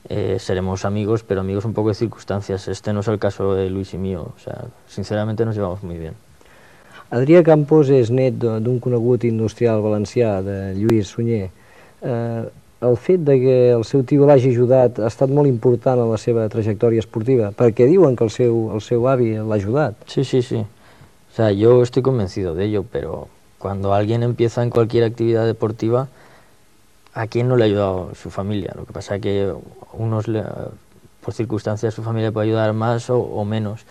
eh, 0.10 0.38
seremos 0.40 0.86
amigos, 0.86 1.24
pero 1.24 1.42
amigos 1.42 1.66
un 1.66 1.74
poco 1.74 1.90
de 1.90 1.96
circunstancias. 1.96 2.68
Este 2.68 2.94
no 2.94 3.02
es 3.02 3.08
el 3.08 3.20
caso 3.20 3.56
de 3.56 3.70
Luis 3.70 3.94
y 3.94 3.98
mío. 3.98 4.34
O 4.36 4.40
sea, 4.40 4.66
sinceramente 4.88 5.46
nos 5.46 5.56
llevamos 5.56 5.84
muy 5.84 5.98
bien. 5.98 6.16
Adrià 7.12 7.44
Campos 7.46 7.90
és 7.94 8.10
net 8.12 8.38
d'un 8.40 8.80
conegut 8.82 9.24
industrial 9.28 9.82
valencià, 9.84 10.42
de 10.42 10.74
Lluís 10.78 11.08
Sunyer. 11.14 11.50
Eh, 12.02 12.44
el 12.84 12.98
fet 13.00 13.22
de 13.24 13.38
que 13.40 13.56
el 13.72 13.84
seu 13.88 14.04
tio 14.04 14.26
l'hagi 14.28 14.50
ajudat 14.52 14.98
ha 15.00 15.08
estat 15.08 15.30
molt 15.32 15.48
important 15.48 16.02
en 16.04 16.10
la 16.12 16.18
seva 16.20 16.48
trajectòria 16.52 17.00
esportiva, 17.00 17.52
perquè 17.56 17.86
diuen 17.88 18.16
que 18.20 18.26
el 18.26 18.32
seu, 18.34 18.72
el 18.76 18.82
seu 18.82 19.08
avi 19.08 19.36
l'ha 19.38 19.56
ajudat. 19.56 19.96
Sí, 20.08 20.24
sí, 20.26 20.42
sí. 20.42 20.58
O 20.64 21.36
sea, 21.36 21.52
yo 21.52 21.82
estoy 21.82 22.04
convencido 22.04 22.56
de 22.56 22.66
ello, 22.66 22.84
pero 22.92 23.28
cuando 23.58 23.94
alguien 23.94 24.22
empieza 24.24 24.62
en 24.64 24.70
cualquier 24.70 25.04
actividad 25.06 25.46
deportiva, 25.46 26.08
¿a 27.14 27.28
quién 27.28 27.48
no 27.48 27.56
le 27.56 27.64
ha 27.64 27.68
ayudado 27.68 28.10
su 28.16 28.30
familia? 28.30 28.74
Lo 28.76 28.86
que 28.86 28.92
pasa 28.94 29.16
es 29.16 29.22
que 29.22 29.54
unos, 29.94 30.28
le- 30.28 30.44
por 31.24 31.34
circunstancias, 31.34 31.94
su 31.94 32.04
familia 32.04 32.32
puede 32.32 32.48
ayudar 32.48 32.74
más 32.74 33.10
o, 33.10 33.20
o 33.20 33.46
menos. 33.46 33.86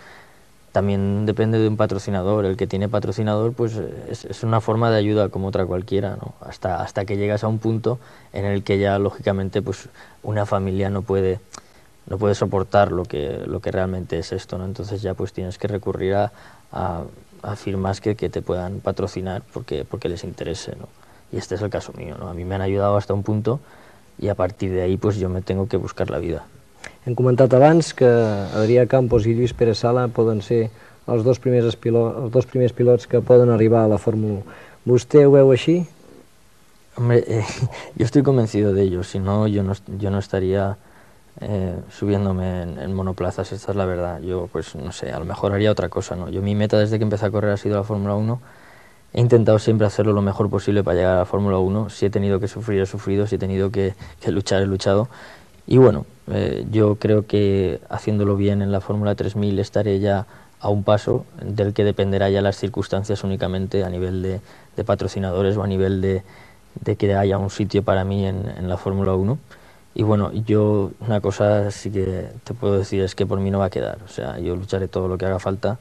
También 0.73 1.25
depende 1.25 1.59
de 1.59 1.67
un 1.67 1.77
patrocinador. 1.77 2.45
El 2.45 2.57
que 2.57 2.67
tiene 2.67 2.89
patrocinador, 2.89 3.53
pues 3.53 3.79
es, 4.09 4.43
una 4.43 4.59
forma 4.59 4.89
de 4.89 4.97
ayuda 4.97 5.29
como 5.29 5.47
otra 5.47 5.65
cualquiera, 5.65 6.17
¿no? 6.17 6.33
Hasta, 6.41 6.81
hasta 6.81 7.05
que 7.05 7.15
llegas 7.15 7.43
a 7.43 7.47
un 7.47 7.59
punto 7.59 7.99
en 8.33 8.43
el 8.43 8.63
que 8.63 8.79
ya, 8.79 8.97
lógicamente, 8.99 9.61
pues 9.61 9.87
una 10.23 10.45
familia 10.45 10.89
no 10.89 11.03
puede 11.03 11.39
no 12.05 12.17
puede 12.17 12.35
soportar 12.35 12.91
lo 12.91 13.05
que, 13.05 13.43
lo 13.45 13.61
que 13.61 13.71
realmente 13.71 14.19
es 14.19 14.33
esto, 14.33 14.57
¿no? 14.57 14.65
Entonces 14.65 15.01
ya 15.01 15.13
pues 15.13 15.31
tienes 15.31 15.57
que 15.57 15.69
recurrir 15.69 16.15
a, 16.15 16.33
a, 16.71 17.03
a 17.43 17.55
firmas 17.55 18.01
que, 18.01 18.15
que 18.15 18.29
te 18.29 18.41
puedan 18.41 18.81
patrocinar 18.81 19.41
porque, 19.53 19.85
porque 19.89 20.09
les 20.09 20.25
interese, 20.25 20.75
¿no? 20.75 20.89
Y 21.31 21.37
este 21.37 21.55
es 21.55 21.61
el 21.61 21.69
caso 21.69 21.93
mío, 21.93 22.17
¿no? 22.19 22.27
A 22.27 22.33
mí 22.33 22.43
me 22.43 22.55
han 22.55 22.61
ayudado 22.61 22.97
hasta 22.97 23.13
un 23.13 23.23
punto 23.23 23.61
y 24.19 24.27
a 24.27 24.35
partir 24.35 24.71
de 24.71 24.81
ahí 24.81 24.97
pues 24.97 25.15
yo 25.15 25.29
me 25.29 25.41
tengo 25.41 25.67
que 25.67 25.77
buscar 25.77 26.09
la 26.09 26.19
vida. 26.19 26.45
Hem 27.03 27.17
comentat 27.19 27.51
abans 27.51 27.89
que 27.99 28.07
Adrià 28.07 28.85
Campos 28.87 29.25
i 29.27 29.33
Lluís 29.35 29.51
Pere 29.51 29.73
Sala 29.75 30.05
poden 30.07 30.39
ser 30.41 30.69
els 31.11 31.25
dos 31.25 31.41
primers, 31.43 31.75
pilo, 31.75 32.05
els 32.21 32.31
dos 32.31 32.45
primers 32.47 32.71
pilots 32.71 33.09
que 33.11 33.19
poden 33.19 33.51
arribar 33.51 33.81
a 33.83 33.89
la 33.91 33.97
Fórmula 33.99 34.39
1. 34.39 34.61
Vostè 34.87 35.25
ho 35.27 35.33
veu 35.33 35.51
així? 35.51 35.81
Hombre, 36.95 37.19
eh, 37.27 37.43
yo 37.99 38.05
estoy 38.05 38.23
convencido 38.23 38.71
de 38.73 38.83
ello, 38.83 39.03
si 39.03 39.19
no 39.19 39.47
yo 39.47 39.63
no, 39.63 39.73
yo 39.99 40.11
no 40.11 40.19
estaría 40.19 40.77
eh, 41.41 41.75
subiéndome 41.91 42.61
en, 42.61 42.79
en 42.79 42.93
monoplazas, 42.93 43.51
esta 43.51 43.71
es 43.71 43.75
la 43.75 43.85
verdad. 43.85 44.21
Yo 44.21 44.47
pues 44.49 44.73
no 44.75 44.93
sé, 44.93 45.11
a 45.11 45.19
lo 45.19 45.25
mejor 45.25 45.51
haría 45.51 45.71
otra 45.71 45.89
cosa, 45.89 46.15
¿no? 46.15 46.29
Yo 46.29 46.41
mi 46.41 46.55
meta 46.55 46.79
desde 46.79 46.99
que 46.99 47.03
empecé 47.03 47.25
a 47.25 47.31
correr 47.31 47.51
ha 47.51 47.57
sido 47.57 47.75
la 47.75 47.83
Fórmula 47.83 48.15
1. 48.15 48.39
He 49.15 49.19
intentado 49.19 49.59
siempre 49.59 49.85
hacerlo 49.85 50.13
lo 50.13 50.21
mejor 50.21 50.49
posible 50.49 50.83
para 50.83 50.95
llegar 50.95 51.15
a 51.15 51.19
la 51.19 51.25
Fórmula 51.25 51.57
1. 51.59 51.89
Si 51.89 52.05
he 52.05 52.09
tenido 52.09 52.39
que 52.39 52.47
sufrir, 52.47 52.81
he 52.81 52.85
sufrido. 52.85 53.27
Si 53.27 53.35
he 53.35 53.37
tenido 53.37 53.71
que, 53.71 53.93
que 54.21 54.31
luchar, 54.31 54.61
he 54.61 54.65
luchado. 54.65 55.07
Y 55.67 55.77
bueno, 55.77 56.05
eh, 56.31 56.65
yo 56.71 56.95
creo 56.95 57.25
que 57.25 57.79
haciéndolo 57.89 58.35
bien 58.35 58.61
en 58.61 58.71
la 58.71 58.81
Fórmula 58.81 59.15
3000 59.15 59.59
estaré 59.59 59.99
ya 59.99 60.25
a 60.59 60.69
un 60.69 60.83
paso 60.83 61.25
del 61.41 61.73
que 61.73 61.83
dependerá 61.83 62.29
ya 62.29 62.41
las 62.41 62.55
circunstancias 62.55 63.23
únicamente 63.23 63.83
a 63.83 63.89
nivel 63.89 64.21
de, 64.21 64.41
de 64.75 64.83
patrocinadores 64.83 65.57
o 65.57 65.63
a 65.63 65.67
nivel 65.67 66.01
de, 66.01 66.23
de 66.81 66.95
que 66.95 67.15
haya 67.15 67.37
un 67.37 67.49
sitio 67.49 67.83
para 67.83 68.03
mí 68.03 68.25
en, 68.25 68.47
en 68.57 68.69
la 68.69 68.77
Fórmula 68.77 69.13
1. 69.13 69.37
Y 69.95 70.03
bueno, 70.03 70.31
yo 70.31 70.91
una 71.01 71.21
cosa 71.21 71.69
sí 71.69 71.91
que 71.91 72.29
te 72.43 72.53
puedo 72.53 72.77
decir 72.77 73.01
es 73.01 73.13
que 73.13 73.25
por 73.25 73.39
mí 73.39 73.51
no 73.51 73.59
va 73.59 73.65
a 73.65 73.69
quedar. 73.69 73.99
O 74.05 74.07
sea, 74.07 74.39
yo 74.39 74.55
lucharé 74.55 74.87
todo 74.87 75.07
lo 75.07 75.17
que 75.17 75.25
haga 75.25 75.39
falta 75.39 75.77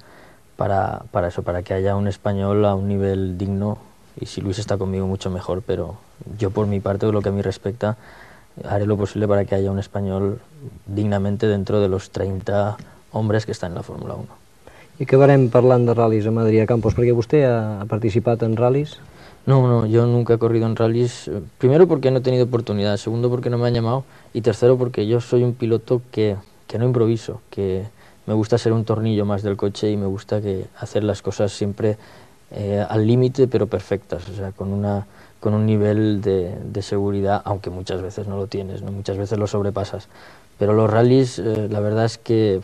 para, 0.56 1.04
para 1.10 1.28
eso, 1.28 1.42
para 1.42 1.62
que 1.62 1.74
haya 1.74 1.96
un 1.96 2.08
español 2.08 2.64
a 2.66 2.74
un 2.74 2.88
nivel 2.88 3.38
digno. 3.38 3.78
Y 4.20 4.26
si 4.26 4.42
Luis 4.42 4.58
está 4.58 4.76
conmigo, 4.76 5.06
mucho 5.06 5.30
mejor. 5.30 5.62
Pero 5.66 5.96
yo 6.38 6.50
por 6.50 6.66
mi 6.66 6.80
parte, 6.80 7.10
lo 7.10 7.22
que 7.22 7.30
a 7.30 7.32
mí 7.32 7.40
respecta, 7.40 7.96
haré 8.64 8.86
lo 8.86 8.96
posible 8.96 9.28
para 9.28 9.44
que 9.44 9.54
haya 9.54 9.70
un 9.70 9.78
español 9.78 10.40
dignamente 10.86 11.46
dentro 11.46 11.80
de 11.80 11.88
los 11.88 12.10
30 12.10 12.76
hombres 13.12 13.46
que 13.46 13.52
están 13.52 13.72
en 13.72 13.76
la 13.76 13.82
Fórmula 13.82 14.14
1. 14.14 14.26
I 15.00 15.06
acabarem 15.08 15.48
parlant 15.50 15.86
de 15.88 15.94
ral·lis 15.96 16.28
amb 16.28 16.42
Adrià 16.42 16.66
Campos, 16.68 16.94
perquè 16.94 17.14
vostè 17.16 17.42
ha, 17.48 17.82
participat 17.88 18.44
en 18.44 18.54
ral·lis? 18.56 18.98
No, 19.46 19.66
no, 19.66 19.86
yo 19.86 20.06
nunca 20.06 20.34
he 20.34 20.38
corrido 20.38 20.66
en 20.66 20.76
rallies. 20.76 21.26
eh, 21.26 21.40
Primero 21.58 21.88
porque 21.88 22.10
no 22.10 22.18
he 22.18 22.20
tenido 22.20 22.44
oportunidad, 22.44 22.96
segundo 22.96 23.28
porque 23.28 23.50
no 23.50 23.58
me 23.58 23.66
han 23.66 23.74
llamado 23.74 24.04
y 24.32 24.40
tercero 24.40 24.78
porque 24.78 25.06
yo 25.06 25.20
soy 25.20 25.42
un 25.42 25.54
piloto 25.54 26.00
que, 26.12 26.36
que 26.68 26.78
no 26.78 26.84
improviso, 26.84 27.40
que 27.50 27.84
me 28.26 28.34
gusta 28.34 28.56
ser 28.58 28.72
un 28.72 28.84
tornillo 28.84 29.24
más 29.24 29.42
del 29.42 29.56
coche 29.56 29.90
y 29.90 29.96
me 29.96 30.06
gusta 30.06 30.40
que 30.40 30.66
hacer 30.78 31.02
las 31.02 31.22
cosas 31.22 31.50
siempre 31.52 31.96
eh, 32.52 32.84
al 32.88 33.04
límite 33.04 33.48
pero 33.48 33.66
perfectas, 33.66 34.28
o 34.28 34.34
sea, 34.34 34.52
con, 34.52 34.72
una, 34.72 35.06
con 35.42 35.54
un 35.54 35.66
nivel 35.66 36.22
de, 36.22 36.54
de 36.72 36.82
seguridad, 36.82 37.42
aunque 37.44 37.68
muchas 37.68 38.00
veces 38.00 38.28
no 38.28 38.36
lo 38.36 38.46
tienes, 38.46 38.80
¿no? 38.82 38.92
muchas 38.92 39.18
veces 39.18 39.38
lo 39.38 39.48
sobrepasas. 39.48 40.06
Pero 40.58 40.72
los 40.72 40.88
rallies, 40.88 41.40
eh, 41.40 41.66
la 41.68 41.80
verdad 41.80 42.04
es 42.04 42.16
que 42.16 42.60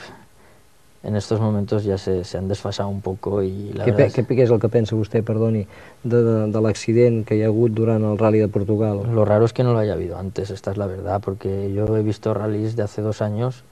en 1.02 1.16
estos 1.16 1.40
momentos 1.40 1.82
ya 1.84 1.98
se, 1.98 2.22
se 2.24 2.38
han 2.38 2.46
desfasado 2.48 2.88
un 2.88 3.00
poco 3.00 3.42
y 3.42 3.72
la 3.72 3.84
Què, 3.86 3.92
pe, 3.94 4.06
es- 4.06 4.14
què, 4.16 4.24
què 4.26 4.42
és 4.46 4.50
el 4.54 4.58
que 4.62 4.70
pensa 4.70 4.94
vostè, 4.98 5.22
perdoni, 5.26 5.64
de, 6.02 6.22
de, 6.22 6.36
de 6.54 6.60
l'accident 6.62 7.24
que 7.26 7.34
hi 7.38 7.42
ha 7.42 7.50
hagut 7.50 7.74
durant 7.74 8.02
el 8.06 8.18
Rally 8.18 8.38
de 8.42 8.48
Portugal? 8.48 9.02
Lo 9.14 9.24
raro 9.24 9.44
es 9.46 9.52
que 9.52 9.62
no 9.66 9.72
lo 9.72 9.78
haya 9.78 9.94
habido 9.94 10.18
antes, 10.18 10.50
esta 10.50 10.70
es 10.70 10.76
la 10.76 10.86
verdad, 10.86 11.20
porque 11.24 11.72
yo 11.72 11.86
he 11.96 12.02
visto 12.02 12.34
rallies 12.34 12.74
de 12.76 12.82
hace 12.82 13.02
dos 13.02 13.22
años 13.22 13.62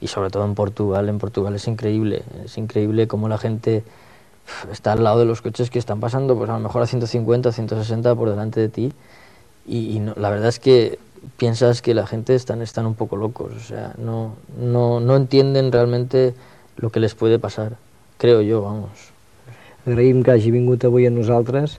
y 0.00 0.08
sobre 0.08 0.30
todo 0.30 0.44
en 0.44 0.54
Portugal. 0.54 1.08
En 1.08 1.18
Portugal 1.18 1.54
es 1.54 1.68
increíble, 1.68 2.22
es 2.44 2.56
increíble 2.56 3.06
cómo 3.08 3.28
la 3.28 3.36
gente 3.38 3.82
está 4.72 4.92
al 4.92 5.02
lado 5.04 5.18
de 5.20 5.24
los 5.26 5.42
coches 5.42 5.70
que 5.70 5.78
están 5.78 6.00
pasando, 6.00 6.36
pues 6.36 6.50
a 6.50 6.54
lo 6.54 6.60
mejor 6.60 6.82
a 6.82 6.86
150, 6.86 7.52
160 7.52 8.14
por 8.14 8.30
delante 8.30 8.60
de 8.60 8.68
ti 8.68 8.92
y, 9.66 9.96
y 9.96 10.00
no- 10.00 10.14
la 10.16 10.30
verdad 10.30 10.48
es 10.48 10.58
que 10.58 10.98
piensas 11.36 11.82
que 11.82 11.92
la 11.94 12.06
gente 12.06 12.34
están, 12.34 12.62
están 12.62 12.86
un 12.86 12.94
poco 12.94 13.16
locos, 13.16 13.52
o 13.54 13.60
sea, 13.60 13.94
no, 13.98 14.34
no, 14.58 15.00
no 15.00 15.16
entienden 15.16 15.70
realmente 15.72 16.34
lo 16.76 16.90
que 16.90 17.00
les 17.00 17.14
puede 17.14 17.38
pasar, 17.38 17.76
creo 18.18 18.40
yo, 18.40 18.62
vamos. 18.62 18.90
Agraïm 19.86 20.22
que 20.22 20.30
hagi 20.32 20.50
vingut 20.52 20.84
avui 20.84 21.06
a 21.08 21.10
nosaltres, 21.10 21.78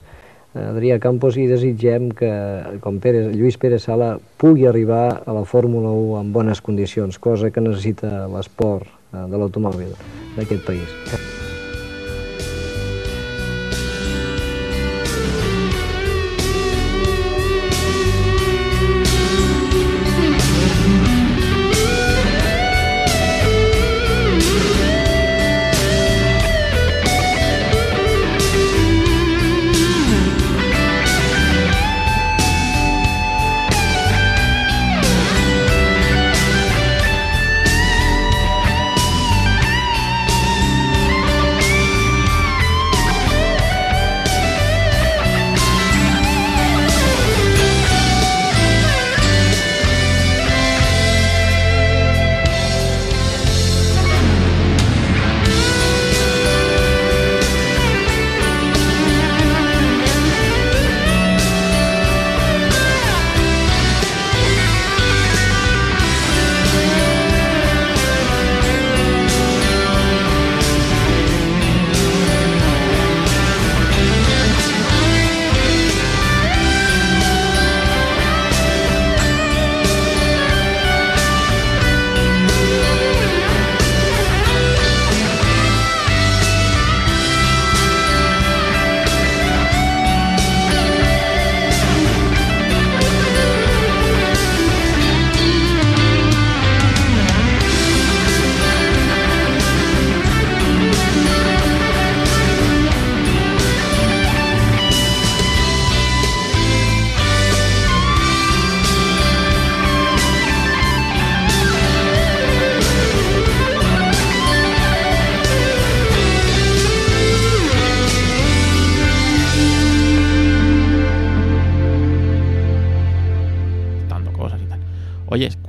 Adrià 0.54 0.98
Campos, 1.00 1.38
i 1.40 1.46
desitgem 1.48 2.10
que, 2.12 2.28
com 2.84 2.98
Pere, 3.00 3.30
Lluís 3.32 3.56
Pérez 3.56 3.86
Sala, 3.86 4.18
pugui 4.36 4.66
arribar 4.68 5.22
a 5.24 5.32
la 5.32 5.44
Fórmula 5.48 5.88
1 5.94 6.20
en 6.20 6.32
bones 6.34 6.60
condicions, 6.60 7.18
cosa 7.18 7.50
que 7.50 7.62
necessita 7.64 8.26
l'esport 8.28 8.84
eh, 9.14 9.22
de 9.30 9.38
l'automòbil 9.38 9.94
d'aquest 10.36 10.66
país. 10.66 10.90
Dando 11.08 11.41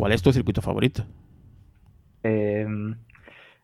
¿cuál 0.03 0.11
es 0.11 0.21
tu 0.21 0.33
circuito 0.33 0.61
favorito? 0.61 1.05
Eh, 2.23 2.67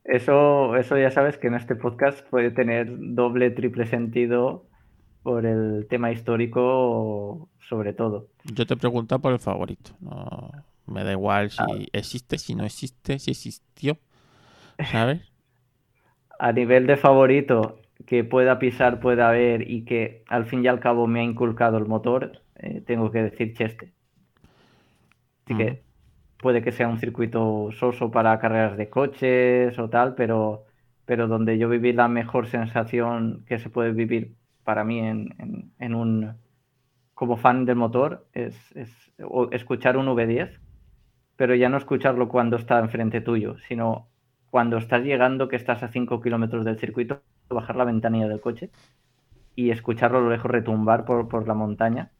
eso, 0.05 0.77
eso 0.77 0.97
ya 0.97 1.11
sabes 1.11 1.37
que 1.37 1.47
en 1.47 1.55
este 1.55 1.75
podcast 1.75 2.25
puede 2.29 2.49
tener 2.49 2.87
doble, 2.97 3.49
triple 3.49 3.85
sentido 3.85 4.65
por 5.21 5.45
el 5.45 5.85
tema 5.89 6.13
histórico, 6.13 7.49
sobre 7.67 7.91
todo. 7.91 8.27
Yo 8.45 8.65
te 8.65 8.77
pregunto 8.77 9.19
por 9.19 9.33
el 9.33 9.39
favorito. 9.39 9.91
No, 9.99 10.49
me 10.87 11.03
da 11.03 11.11
igual 11.11 11.51
si 11.51 11.61
Ah. 11.61 11.85
existe, 11.91 12.37
si 12.37 12.55
no 12.55 12.63
existe, 12.63 13.19
si 13.19 13.31
existió. 13.31 13.97
¿Sabes? 14.91 15.19
A 16.39 16.53
nivel 16.53 16.87
de 16.87 16.95
favorito 16.95 17.81
que 18.05 18.23
pueda 18.23 18.59
pisar, 18.59 19.01
pueda 19.01 19.29
ver 19.31 19.69
y 19.69 19.83
que 19.83 20.23
al 20.29 20.45
fin 20.45 20.63
y 20.63 20.69
al 20.69 20.79
cabo 20.79 21.05
me 21.05 21.19
ha 21.19 21.23
inculcado 21.23 21.77
el 21.77 21.85
motor, 21.85 22.41
eh, 22.55 22.81
tengo 22.87 23.11
que 23.11 23.23
decir 23.23 23.53
Cheste. 23.55 23.91
Así 25.43 25.57
que 25.57 25.88
puede 26.39 26.61
que 26.63 26.71
sea 26.71 26.87
un 26.89 26.99
circuito 26.99 27.69
soso 27.73 28.11
para 28.11 28.39
carreras 28.39 28.77
de 28.77 28.89
coches 28.89 29.77
o 29.79 29.89
tal, 29.89 30.15
pero, 30.15 30.65
pero 31.05 31.27
donde 31.27 31.57
yo 31.57 31.69
viví 31.69 31.93
la 31.93 32.07
mejor 32.07 32.47
sensación 32.47 33.43
que 33.47 33.59
se 33.59 33.69
puede 33.69 33.91
vivir 33.93 34.35
para 34.63 34.83
mí 34.83 34.99
en, 34.99 35.35
en- 35.39 35.73
en 35.79 35.95
un 35.95 36.37
como 37.13 37.37
fan 37.37 37.65
del 37.65 37.75
motor 37.75 38.27
es, 38.33 38.55
es 38.75 38.91
escuchar 39.51 39.97
un 39.97 40.07
V10, 40.09 40.61
pero 41.35 41.55
ya 41.55 41.69
no 41.69 41.77
escucharlo 41.77 42.29
cuando 42.29 42.57
está 42.57 42.79
enfrente 42.79 43.21
tuyo, 43.21 43.57
sino 43.67 44.09
cuando 44.49 44.77
estás 44.77 45.03
llegando, 45.03 45.47
que 45.49 45.55
estás 45.57 45.83
a 45.83 45.89
5 45.89 46.21
kilómetros 46.21 46.65
del 46.65 46.79
circuito, 46.79 47.23
bajar 47.49 47.75
la 47.75 47.85
ventanilla 47.85 48.27
del 48.27 48.41
coche 48.41 48.71
y 49.55 49.71
escucharlo 49.71 50.19
a 50.19 50.21
lo 50.21 50.29
lejos 50.31 50.51
retumbar 50.51 51.05
por, 51.05 51.27
por 51.29 51.47
la 51.47 51.53
montaña. 51.55 52.11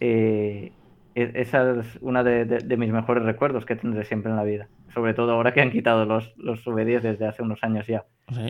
Eh, 0.00 0.77
esa 1.22 1.80
es 1.80 1.98
una 2.00 2.22
de, 2.24 2.44
de- 2.44 2.58
de 2.58 2.76
mis 2.76 2.90
mejores 2.90 3.24
recuerdos 3.24 3.64
que 3.66 3.76
tendré 3.76 4.04
siempre 4.04 4.30
en 4.30 4.36
la 4.36 4.44
vida. 4.44 4.68
Sobre 4.94 5.14
todo 5.14 5.32
ahora 5.32 5.52
que 5.52 5.60
han 5.60 5.70
quitado 5.70 6.04
los, 6.04 6.36
los 6.36 6.64
V10 6.66 7.00
desde 7.02 7.26
hace 7.26 7.42
unos 7.42 7.62
años 7.64 7.86
ya. 7.86 8.04
Sí. 8.32 8.48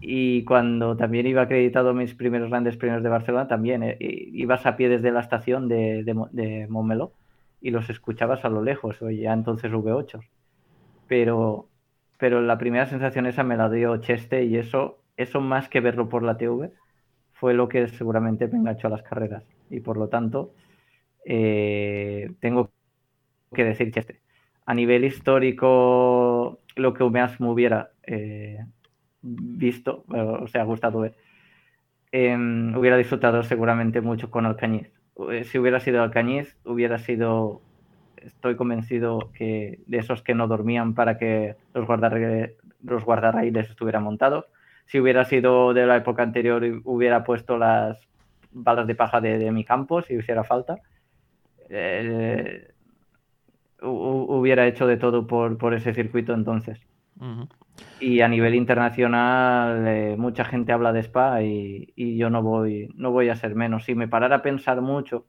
Y 0.00 0.44
cuando 0.44 0.96
también 0.96 1.26
iba 1.26 1.42
acreditado 1.42 1.94
mis 1.94 2.14
primeros 2.14 2.50
grandes 2.50 2.76
premios 2.76 3.02
de 3.02 3.08
Barcelona, 3.08 3.48
también 3.48 3.82
eh, 3.82 3.96
ibas 4.00 4.66
a 4.66 4.76
pie 4.76 4.88
desde 4.88 5.10
la 5.12 5.20
estación 5.20 5.68
de, 5.68 6.04
de 6.04 6.66
Montmeló 6.68 7.12
y 7.60 7.70
los 7.70 7.88
escuchabas 7.88 8.44
a 8.44 8.50
lo 8.50 8.62
lejos, 8.62 9.00
o 9.00 9.08
ya 9.10 9.32
entonces 9.32 9.72
V8. 9.72 10.20
Pero, 11.08 11.68
pero 12.18 12.40
la 12.42 12.58
primera 12.58 12.86
sensación 12.86 13.26
esa 13.26 13.42
me 13.44 13.56
la 13.56 13.70
dio 13.70 13.96
Cheste 13.98 14.44
y 14.44 14.56
eso, 14.56 14.98
eso 15.16 15.40
más 15.40 15.68
que 15.68 15.80
verlo 15.80 16.08
por 16.08 16.22
la 16.22 16.36
TV, 16.36 16.70
fue 17.32 17.54
lo 17.54 17.68
que 17.68 17.88
seguramente 17.88 18.48
me 18.48 18.58
enganchó 18.58 18.88
a 18.88 18.90
las 18.90 19.02
carreras. 19.02 19.44
Y 19.70 19.80
por 19.80 19.96
lo 19.96 20.08
tanto, 20.08 20.52
eh, 21.24 22.32
tengo 22.40 22.72
que 23.54 23.64
decir 23.64 23.92
Cheste. 23.92 24.22
A 24.66 24.74
nivel 24.74 25.04
histórico, 25.04 26.60
lo 26.76 26.94
que 26.94 27.04
más 27.04 27.40
me 27.40 27.50
hubiera 27.50 27.90
eh, 28.04 28.58
visto, 29.22 30.04
o 30.08 30.48
sea, 30.48 30.64
gustado 30.64 31.00
ver, 31.00 31.16
em, 32.12 32.76
hubiera 32.76 32.96
disfrutado 32.96 33.42
seguramente 33.42 34.00
mucho 34.00 34.30
con 34.30 34.46
Alcañiz. 34.46 34.90
Eh, 35.30 35.44
Si 35.44 35.58
hubiera 35.58 35.80
sido 35.80 36.02
Alcañiz, 36.02 36.56
hubiera 36.64 36.98
sido, 36.98 37.62
estoy 38.16 38.56
convencido 38.56 39.30
que 39.32 39.80
de 39.86 39.98
esos 39.98 40.22
que 40.22 40.34
no 40.34 40.46
dormían 40.48 40.94
para 40.94 41.18
que 41.18 41.56
los, 41.74 41.86
guardarre- 41.86 42.56
los 42.82 43.04
guardarraíles 43.04 43.70
estuvieran 43.70 44.02
montados. 44.04 44.46
Si 44.86 45.00
hubiera 45.00 45.24
sido 45.24 45.72
de 45.74 45.86
la 45.86 45.96
época 45.96 46.22
anterior, 46.22 46.62
hubiera 46.84 47.24
puesto 47.24 47.58
las 47.58 47.98
balas 48.52 48.86
de 48.86 48.94
paja 48.94 49.20
de, 49.20 49.38
de 49.38 49.50
mi 49.52 49.64
campo 49.64 50.02
si 50.02 50.14
hiciera 50.14 50.44
falta. 50.44 50.78
Eh, 51.68 52.68
hubiera 53.82 54.66
hecho 54.66 54.86
de 54.86 54.96
todo 54.96 55.26
por, 55.26 55.58
por 55.58 55.74
ese 55.74 55.94
circuito 55.94 56.32
entonces. 56.32 56.80
Y 58.00 58.20
a 58.20 58.28
nivel 58.28 58.54
internacional, 58.54 59.86
eh, 59.86 60.16
mucha 60.18 60.44
gente 60.44 60.72
habla 60.72 60.92
de 60.92 61.00
Spa 61.00 61.42
y, 61.42 61.92
y, 61.96 62.16
yo 62.16 62.30
no 62.30 62.42
voy, 62.42 62.88
no 62.94 63.12
voy 63.12 63.28
a 63.28 63.36
ser 63.36 63.54
menos. 63.54 63.84
Si 63.84 63.94
me 63.94 64.08
parara 64.08 64.36
a 64.36 64.42
pensar 64.42 64.80
mucho, 64.80 65.26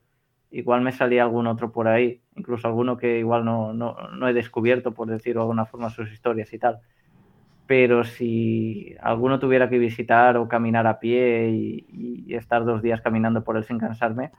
igual 0.52 0.82
me 0.82 0.92
salía 0.92 1.24
algún 1.24 1.48
otro 1.48 1.72
por 1.72 1.88
ahí, 1.88 2.22
incluso 2.36 2.68
alguno 2.68 2.98
que 2.98 3.20
igual 3.20 3.46
no, 3.46 3.74
no, 3.74 3.96
no 4.12 4.28
he 4.28 4.34
descubierto, 4.34 4.94
por 4.94 5.08
decirlo 5.08 5.42
de 5.42 5.44
alguna 5.44 5.66
forma, 5.66 5.90
sus 5.90 6.12
historias 6.12 6.54
y 6.54 6.60
tal. 6.60 6.80
Pero 7.68 8.04
si 8.04 8.96
alguno 9.02 9.40
tuviera 9.40 9.70
que 9.70 9.80
visitar 9.80 10.38
o 10.38 10.48
caminar 10.48 10.86
a 10.88 11.00
pie 11.00 11.50
y, 11.50 12.26
y 12.28 12.36
estar 12.36 12.64
dos 12.64 12.82
días 12.82 13.02
caminando 13.02 13.44
por 13.44 13.58
él 13.58 13.64
sin 13.64 13.80
cansarme, 13.80 14.32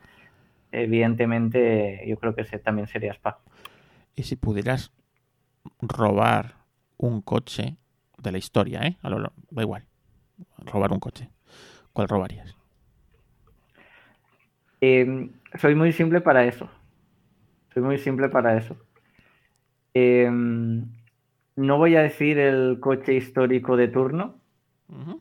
evidentemente 0.73 2.05
yo 2.07 2.17
creo 2.19 2.35
que 2.35 2.43
ese 2.43 2.59
también 2.59 2.87
sería 2.87 3.13
Spa. 3.13 3.39
Y 4.15 4.23
si 4.23 4.37
pudieras 4.37 4.93
robar 5.81 6.55
un 6.97 7.21
coche 7.21 7.77
de 8.19 8.33
la 8.33 8.39
historia, 8.39 8.81
¿eh? 8.83 8.97
A 9.03 9.11
lo, 9.11 9.33
da 9.51 9.63
igual. 9.63 9.85
Robar 10.59 10.93
un 10.93 11.01
coche. 11.01 11.31
¿Cuál 11.93 12.09
robarías? 12.09 12.57
Eh, 14.81 15.31
soy 15.55 15.75
muy 15.75 15.93
simple 15.93 16.21
para 16.21 16.45
eso. 16.45 16.69
Soy 17.73 17.83
muy 17.83 17.99
simple 17.99 18.29
para 18.29 18.57
eso. 18.57 18.77
Eh, 19.95 20.31
no 21.57 21.79
voy 21.79 21.97
a 21.97 22.03
decir 22.03 22.39
el 22.39 22.79
coche 22.81 23.15
histórico 23.15 23.77
de 23.77 23.89
turno 23.89 24.41
uh 24.89 24.95
-huh. 24.95 25.21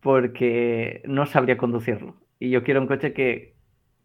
porque 0.00 1.02
no 1.06 1.26
sabría 1.26 1.58
conducirlo. 1.58 2.16
Y 2.38 2.50
yo 2.50 2.62
quiero 2.64 2.80
un 2.80 2.86
coche 2.86 3.12
que, 3.12 3.53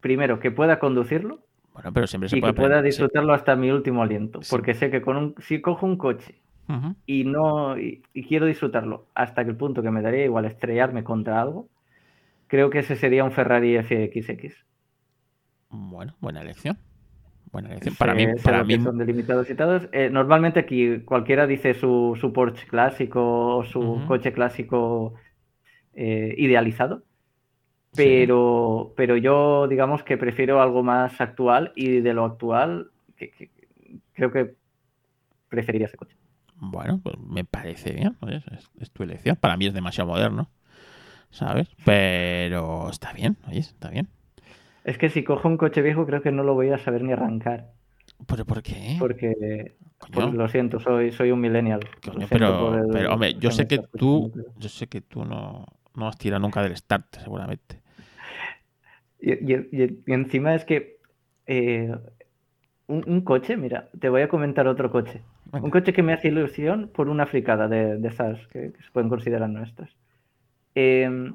primero, 0.01 0.39
que 0.39 0.51
pueda 0.51 0.79
conducirlo 0.79 1.39
bueno, 1.73 1.93
pero 1.93 2.07
siempre 2.07 2.29
se 2.29 2.37
y 2.37 2.41
puede 2.41 2.53
que 2.53 2.61
pueda 2.61 2.79
sí. 2.79 2.85
disfrutarlo 2.87 3.33
hasta 3.33 3.55
mi 3.55 3.71
último 3.71 4.03
aliento. 4.03 4.41
Porque 4.49 4.73
sé 4.73 4.89
que 4.91 5.01
con 5.01 5.15
un, 5.15 5.35
si 5.39 5.61
cojo 5.61 5.85
un 5.85 5.97
coche 5.97 6.35
y 7.07 7.23
no 7.23 7.79
y, 7.79 8.03
y 8.13 8.23
quiero 8.25 8.45
disfrutarlo 8.45 9.07
hasta 9.15 9.43
que 9.43 9.49
el 9.49 9.57
punto 9.57 9.81
que 9.81 9.89
me 9.89 10.03
daría 10.03 10.25
igual 10.25 10.45
estrellarme 10.45 11.03
contra 11.03 11.41
algo, 11.41 11.67
creo 12.47 12.69
que 12.69 12.79
ese 12.79 12.95
sería 12.95 13.23
un 13.23 13.31
Ferrari 13.31 13.77
FXX. 13.81 14.65
Bueno, 15.69 16.15
buena 16.19 16.41
elección. 16.41 16.77
Buena 17.51 17.69
elección. 17.69 17.95
Para 17.95 18.13
mí, 18.13 18.27
para 18.43 18.63
mí, 18.63 18.77
son 18.79 18.97
delimitados 18.97 19.49
y 19.49 19.55
tal. 19.55 19.89
Eh, 19.91 20.09
normalmente 20.11 20.59
aquí 20.59 20.99
cualquiera 20.99 21.47
dice 21.47 21.73
su, 21.73 22.17
su 22.19 22.33
Porsche 22.33 22.67
clásico 22.67 23.57
o 23.57 23.63
su 23.63 24.03
coche 24.07 24.33
clásico 24.33 25.13
eh, 25.93 26.35
idealizado. 26.37 27.03
Sí. 27.91 28.03
Pero, 28.03 28.93
pero 28.95 29.17
yo 29.17 29.67
digamos 29.67 30.03
que 30.03 30.17
prefiero 30.17 30.61
algo 30.61 30.83
más 30.83 31.19
actual 31.21 31.71
y 31.75 32.01
de 32.01 32.13
lo 32.13 32.23
actual 32.25 32.91
que- 33.17 33.31
que- 33.31 33.49
creo 34.13 34.31
que 34.31 34.53
preferiría 35.49 35.87
ese 35.87 35.97
coche. 35.97 36.15
Bueno, 36.55 36.99
pues 37.01 37.17
me 37.17 37.45
parece 37.45 37.91
bien. 37.93 38.15
es, 38.27 38.43
es 38.79 38.91
tu 38.91 39.03
elección. 39.03 39.35
Para 39.37 39.57
mí 39.57 39.65
es 39.65 39.73
demasiado 39.73 40.09
moderno. 40.09 40.49
¿Sabes? 41.31 41.67
Pero 41.85 42.89
está 42.89 43.13
bien, 43.13 43.37
oye, 43.47 43.59
está 43.59 43.89
bien. 43.89 44.07
Es 44.83 44.97
que 44.97 45.09
si 45.09 45.23
cojo 45.23 45.47
un 45.47 45.57
coche 45.57 45.81
viejo 45.83 46.05
creo 46.05 46.21
que 46.23 46.31
no 46.31 46.43
lo 46.43 46.55
voy 46.55 46.69
a 46.69 46.79
saber 46.79 47.03
ni 47.03 47.13
arrancar. 47.13 47.67
¿Pero 48.25 48.45
por 48.45 48.63
qué? 48.63 48.95
Porque, 48.99 49.75
pues, 50.11 50.33
lo 50.33 50.49
siento, 50.49 50.79
soy, 50.79 51.11
soy 51.11 51.29
un 51.31 51.39
millennial. 51.39 51.81
Coño, 52.03 52.25
pero, 52.29 52.75
el- 52.79 52.89
pero, 52.91 53.13
hombre, 53.13 53.35
yo 53.35 53.51
sé 53.51 53.67
que 53.67 53.79
tú, 53.97 54.31
yo 54.57 54.69
sé 54.69 54.87
que 54.87 55.01
tú 55.01 55.23
no, 55.23 55.65
no 55.95 56.07
has 56.07 56.17
tirado 56.17 56.41
nunca 56.41 56.61
del 56.63 56.75
start, 56.75 57.15
seguramente. 57.17 57.81
Y, 59.19 59.33
y- 59.33 59.67
y- 59.71 59.99
y 60.05 60.13
encima 60.13 60.55
es 60.55 60.65
que 60.65 60.97
eh, 61.45 61.93
un, 62.87 63.03
un 63.07 63.21
coche, 63.21 63.57
mira, 63.57 63.89
te 63.99 64.09
voy 64.09 64.21
a 64.21 64.29
comentar 64.29 64.67
otro 64.67 64.91
coche. 64.91 65.21
Venga. 65.45 65.65
Un 65.65 65.71
coche 65.71 65.93
que 65.93 66.03
me 66.03 66.13
hace 66.13 66.27
ilusión 66.29 66.89
por 66.93 67.09
una 67.09 67.25
fricada 67.25 67.67
de, 67.67 67.97
de 67.97 68.07
esas 68.07 68.45
que, 68.47 68.71
que 68.71 68.81
se 68.83 68.91
pueden 68.91 69.09
considerar 69.09 69.49
nuestras. 69.49 69.89
Eh, 70.75 71.31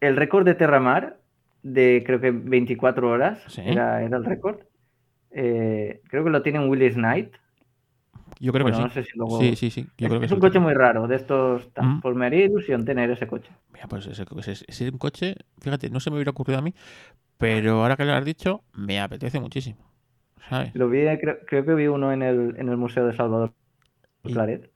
el 0.00 0.16
récord 0.16 0.44
de 0.44 0.54
Terramar, 0.54 1.18
de 1.62 2.02
creo 2.04 2.20
que 2.20 2.30
24 2.32 3.08
horas, 3.08 3.42
Sí. 3.48 3.62
era, 3.64 4.02
era 4.02 4.16
el 4.18 4.24
récord. 4.24 4.60
Eh, 5.30 6.00
creo 6.08 6.24
que 6.24 6.30
lo 6.30 6.42
tiene 6.42 6.58
un 6.60 6.68
Willis 6.68 6.94
Knight. 6.94 7.32
Yo 8.38 8.52
creo 8.52 8.64
Bueno, 8.64 8.76
que 8.78 8.82
no 8.84 8.88
sí. 8.90 8.94
sé 8.94 9.04
si 9.04 9.18
luego- 9.18 9.40
Sí, 9.40 9.56
sí, 9.56 9.70
sí. 9.70 9.82
Yo 9.98 10.06
es, 10.06 10.08
creo 10.08 10.20
que 10.20 10.26
es 10.26 10.30
sí 10.30 10.34
un 10.34 10.40
coche 10.40 10.58
muy 10.58 10.74
raro, 10.74 11.06
de 11.08 11.16
estos. 11.16 11.68
Mm. 11.80 12.00
Pues 12.00 12.16
me 12.16 12.26
haría 12.26 12.44
ilusión 12.44 12.84
tener 12.84 13.10
ese 13.10 13.26
coche. 13.26 13.50
Mira, 13.72 13.86
pues 13.88 14.06
ese, 14.06 14.22
ese- 14.38 14.64
ese 14.66 14.86
es 14.86 14.92
un 14.92 14.98
coche, 14.98 15.36
fíjate, 15.60 15.88
no 15.90 16.00
se 16.00 16.10
me 16.10 16.16
hubiera 16.16 16.30
ocurrido 16.32 16.58
a 16.58 16.62
mí, 16.62 16.74
pero 17.38 17.82
ahora 17.82 17.96
que 17.96 18.04
lo 18.04 18.12
has 18.12 18.24
dicho, 18.24 18.62
me 18.74 19.00
apetece 19.00 19.40
muchísimo. 19.40 19.78
¿Sabes? 20.48 20.74
Lo 20.74 20.88
vi, 20.88 21.00
creo, 21.18 21.38
creo 21.46 21.64
que 21.64 21.74
vi 21.74 21.86
uno 21.88 22.12
en 22.12 22.22
el, 22.22 22.54
en 22.58 22.68
el 22.68 22.76
Museo 22.76 23.06
de 23.06 23.14
Salvador 23.16 23.52
Y- 24.22 24.32
Claret, 24.32 24.70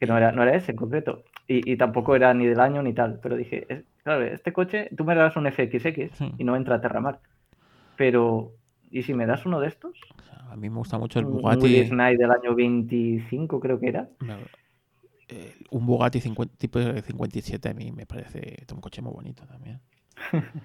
que 0.00 0.06
no 0.06 0.16
era, 0.16 0.32
no 0.32 0.42
era 0.42 0.54
ese 0.56 0.70
en 0.72 0.76
concreto. 0.76 1.24
Y, 1.48 1.70
y 1.72 1.76
tampoco 1.76 2.14
era 2.16 2.32
ni 2.34 2.46
del 2.46 2.60
año 2.60 2.82
ni 2.82 2.92
tal. 2.94 3.18
Pero 3.22 3.36
dije, 3.36 3.66
es- 3.68 3.82
claro, 4.04 4.22
este 4.24 4.52
coche, 4.52 4.88
tú 4.96 5.04
me 5.04 5.14
das 5.14 5.36
un 5.36 5.46
FXX 5.46 6.16
Sí. 6.16 6.32
y 6.38 6.44
no 6.44 6.56
entra 6.56 6.76
a 6.76 6.80
Terramar. 6.80 7.20
Pero, 7.96 8.52
¿y 8.92 9.02
si 9.02 9.14
me 9.14 9.26
das 9.26 9.46
uno 9.46 9.60
de 9.60 9.68
estos? 9.68 9.98
A 10.50 10.56
mí 10.56 10.68
me 10.68 10.76
gusta 10.76 10.98
mucho 10.98 11.18
el 11.18 11.24
Bugatti. 11.24 11.64
Willis 11.64 11.88
Knight 11.90 12.18
del 12.18 12.30
año 12.30 12.54
25, 12.54 13.58
creo 13.60 13.80
que 13.80 13.88
era. 13.88 14.08
eh, 15.28 15.54
un 15.70 15.86
Bugatti 15.86 16.20
50 16.20 16.56
tipo 16.56 16.78
de 16.78 17.00
57 17.02 17.68
a 17.70 17.74
mí 17.74 17.90
me 17.92 18.06
parece 18.06 18.66
un 18.72 18.80
coche 18.80 19.02
muy 19.02 19.12
bonito 19.12 19.46
también. 19.46 19.80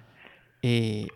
Eh, 0.60 1.06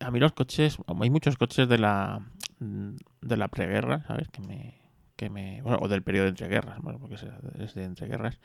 a 0.00 0.10
mí 0.10 0.18
los 0.18 0.32
coches, 0.32 0.78
hay 0.86 1.10
muchos 1.10 1.36
coches 1.36 1.68
de 1.68 1.76
la 1.78 2.26
de 2.58 3.36
la 3.36 3.48
preguerra, 3.48 4.04
¿sabes? 4.06 4.28
Que 4.30 4.40
me, 4.40 4.80
que 5.16 5.28
me 5.28 5.60
bueno, 5.60 5.78
o 5.82 5.88
del 5.88 6.02
periodo 6.02 6.24
de 6.24 6.30
entreguerras, 6.30 6.80
bueno, 6.80 6.98
porque 6.98 7.16
es, 7.16 7.26
es 7.58 7.74
de 7.74 7.84
entreguerras, 7.84 8.40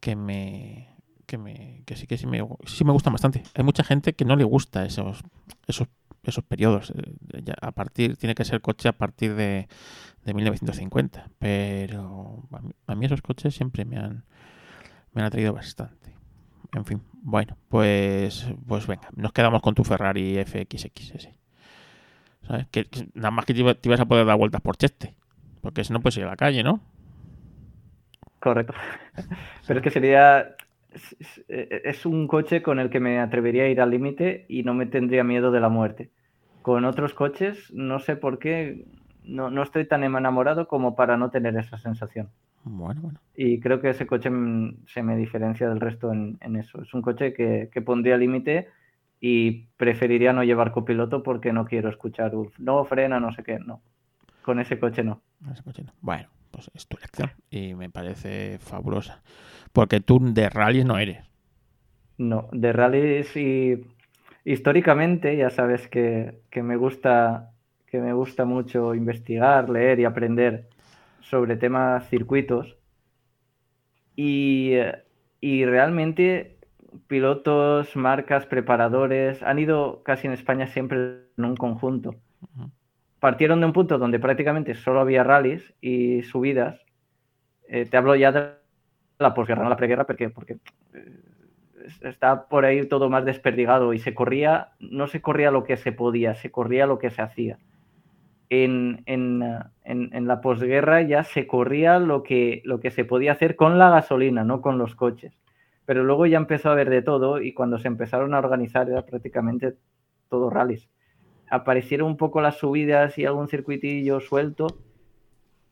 que 0.00 0.16
me 0.16 0.88
que 1.26 1.38
me 1.38 1.82
que 1.86 1.96
sí 1.96 2.06
que 2.06 2.18
sí 2.18 2.26
me, 2.26 2.40
sí 2.66 2.84
me 2.84 2.92
gustan 2.92 3.12
bastante. 3.14 3.44
Hay 3.54 3.64
mucha 3.64 3.84
gente 3.84 4.14
que 4.14 4.24
no 4.26 4.36
le 4.36 4.44
gusta 4.44 4.84
esos 4.84 5.22
esos 5.66 5.88
esos 6.30 6.44
periodos. 6.44 6.92
eh, 6.96 7.42
ya 7.44 7.54
a 7.60 7.72
partir 7.72 8.16
tiene 8.16 8.34
que 8.34 8.44
ser 8.44 8.60
coche 8.62 8.88
a 8.88 8.92
partir 8.92 9.34
de, 9.34 9.68
de 10.24 10.34
1950, 10.34 11.30
pero 11.38 12.44
a 12.52 12.60
mí, 12.60 12.72
a 12.86 12.94
mí 12.96 13.06
esos 13.06 13.22
coches 13.22 13.54
siempre 13.54 13.84
me 13.84 13.98
han 13.98 14.24
me 15.12 15.22
han 15.22 15.26
atraído 15.28 15.52
bastante. 15.54 16.14
En 16.74 16.84
fin, 16.84 17.02
bueno, 17.22 17.56
pues 17.68 18.46
pues 18.66 18.86
venga, 18.86 19.08
nos 19.16 19.32
quedamos 19.32 19.62
con 19.62 19.74
tu 19.74 19.84
Ferrari 19.84 20.38
FXX. 20.38 21.28
¿Sabes? 22.46 22.66
Que, 22.70 22.84
que 22.86 23.08
nada 23.14 23.30
más 23.30 23.44
que 23.44 23.54
te, 23.54 23.74
te 23.74 23.88
ibas 23.88 24.00
a 24.00 24.06
poder 24.06 24.26
dar 24.26 24.36
vueltas 24.38 24.60
por 24.60 24.76
Cheste, 24.76 25.14
porque 25.62 25.84
si 25.84 25.92
no 25.92 26.00
puedes 26.00 26.16
ir 26.18 26.24
a 26.24 26.28
la 26.28 26.36
calle, 26.36 26.62
¿no? 26.62 26.80
Correcto. 28.40 28.74
Pero 29.66 29.80
es 29.80 29.84
que 29.84 29.90
sería. 29.90 30.56
es- 30.92 31.16
Es 31.48 32.06
un 32.06 32.26
coche 32.26 32.62
con 32.62 32.78
el 32.80 32.90
que 32.90 33.00
me 33.00 33.20
atrevería 33.20 33.64
a 33.64 33.68
ir 33.68 33.80
al 33.80 33.90
límite 33.90 34.46
y 34.48 34.62
no 34.62 34.74
me 34.74 34.86
tendría 34.86 35.24
miedo 35.24 35.50
de 35.50 35.60
la 35.60 35.68
muerte. 35.68 36.10
Con 36.62 36.84
otros 36.84 37.14
coches, 37.14 37.72
no 37.72 37.98
sé 38.00 38.16
por 38.16 38.38
qué, 38.38 38.84
no, 39.24 39.50
no 39.50 39.62
estoy 39.62 39.86
tan 39.86 40.04
enamorado 40.04 40.68
como 40.68 40.94
para 40.94 41.16
no 41.16 41.30
tener 41.30 41.56
esa 41.56 41.78
sensación. 41.78 42.28
Bueno, 42.64 43.00
bueno. 43.00 43.18
Y 43.34 43.60
creo 43.60 43.80
que 43.80 43.90
ese 43.90 44.06
coche 44.06 44.28
mm, 44.28 44.84
se 44.86 45.02
me 45.02 45.16
diferencia 45.16 45.68
del 45.68 45.80
resto 45.80 46.12
en, 46.12 46.36
en 46.40 46.56
eso. 46.56 46.82
Es 46.82 46.92
un 46.92 47.00
coche 47.02 47.32
que, 47.32 47.70
que 47.72 47.80
pondría 47.80 48.18
límite 48.18 48.68
y 49.20 49.66
preferiría 49.76 50.32
no 50.32 50.44
llevar 50.44 50.72
copiloto 50.72 51.22
porque 51.22 51.52
no 51.52 51.64
quiero 51.64 51.88
escuchar, 51.88 52.34
"Uf, 52.34 52.58
no 52.58 52.84
frena, 52.84 53.20
no 53.20 53.32
sé 53.32 53.42
qué, 53.42 53.58
no. 53.58 53.80
Con 54.42 54.60
ese 54.60 54.78
coche 54.78 55.02
no. 55.02 55.22
Ese 55.50 55.62
coche 55.62 55.82
no. 55.84 55.92
Bueno, 56.00 56.28
pues 56.50 56.70
es 56.74 56.86
tu 56.86 56.96
elección 56.98 57.30
y 57.50 57.74
me 57.74 57.88
parece 57.90 58.58
fabulosa. 58.58 59.22
Porque 59.72 60.00
tú 60.00 60.18
de 60.20 60.48
rally 60.50 60.84
no 60.84 60.98
eres. 60.98 61.24
No, 62.18 62.48
de 62.52 62.72
rallies 62.72 63.34
y 63.36 63.82
históricamente 64.44 65.36
ya 65.36 65.50
sabes 65.50 65.88
que, 65.88 66.40
que 66.50 66.62
me 66.62 66.76
gusta 66.76 67.50
que 67.90 68.00
me 68.00 68.12
gusta 68.12 68.44
mucho 68.44 68.94
investigar, 68.94 69.68
leer 69.68 69.98
y 69.98 70.04
aprender 70.04 70.68
sobre 71.20 71.56
temas 71.56 72.08
circuitos. 72.08 72.76
Y, 74.14 74.74
eh, 74.74 75.02
y 75.40 75.64
realmente 75.64 76.58
pilotos, 77.08 77.96
marcas, 77.96 78.46
preparadores 78.46 79.42
han 79.42 79.58
ido 79.58 80.02
casi 80.04 80.28
en 80.28 80.32
España 80.34 80.68
siempre 80.68 81.24
en 81.36 81.44
un 81.44 81.56
conjunto. 81.56 82.14
Partieron 83.18 83.60
de 83.60 83.66
un 83.66 83.72
punto 83.72 83.98
donde 83.98 84.18
prácticamente 84.18 84.74
solo 84.74 85.00
había 85.00 85.24
rallies 85.24 85.74
y 85.80 86.22
subidas. 86.22 86.80
Eh, 87.68 87.86
te 87.86 87.96
hablo 87.96 88.14
ya 88.14 88.32
de 88.32 88.50
la 89.18 89.34
posguerra, 89.34 89.62
no 89.62 89.68
la 89.68 89.76
preguerra, 89.76 90.06
porque, 90.06 90.30
porque 90.30 90.58
eh, 90.94 91.20
está 92.02 92.48
por 92.48 92.64
ahí 92.64 92.86
todo 92.88 93.08
más 93.10 93.24
desperdigado 93.24 93.92
y 93.94 93.98
se 93.98 94.14
corría, 94.14 94.72
no 94.80 95.06
se 95.06 95.20
corría 95.22 95.50
lo 95.50 95.64
que 95.64 95.76
se 95.76 95.92
podía, 95.92 96.34
se 96.34 96.50
corría 96.50 96.86
lo 96.86 96.98
que 96.98 97.10
se 97.10 97.22
hacía. 97.22 97.58
En, 98.48 99.02
en, 99.06 99.42
en- 99.84 100.10
en 100.14 100.26
la 100.26 100.40
posguerra 100.40 101.02
ya 101.02 101.22
se 101.24 101.46
corría 101.46 101.98
lo 102.00 102.22
que, 102.24 102.62
lo 102.64 102.80
que 102.80 102.90
se 102.90 103.04
podía 103.04 103.32
hacer 103.32 103.56
con 103.56 103.78
la 103.78 103.90
gasolina, 103.90 104.44
no 104.44 104.60
con 104.60 104.78
los 104.78 104.94
coches. 104.96 105.38
pero 105.86 106.04
luego 106.04 106.26
ya 106.26 106.38
empezó 106.38 106.68
a 106.70 106.72
haber 106.72 106.90
de 106.90 107.02
todo 107.02 107.40
y 107.42 107.52
cuando 107.54 107.78
se 107.78 107.88
empezaron 107.88 108.34
a 108.34 108.38
organizar 108.38 108.88
era 108.90 109.06
prácticamente 109.06 109.74
todo 110.28 110.50
rallies. 110.50 110.88
Aparecieron 111.50 112.08
un 112.08 112.16
poco 112.18 112.40
las 112.42 112.58
subidas 112.58 113.18
y 113.18 113.26
algún 113.26 113.48
circuitillo 113.48 114.20
suelto, 114.20 114.66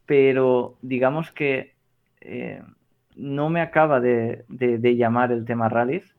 pero 0.07 0.79
digamos 0.83 1.33
que 1.33 1.77
eh, 2.21 2.63
no 3.19 3.51
me 3.51 3.61
acaba 3.61 4.01
de, 4.01 4.45
llamar 4.97 5.33
el 5.33 5.45
tema 5.45 5.69
rallies. 5.69 6.15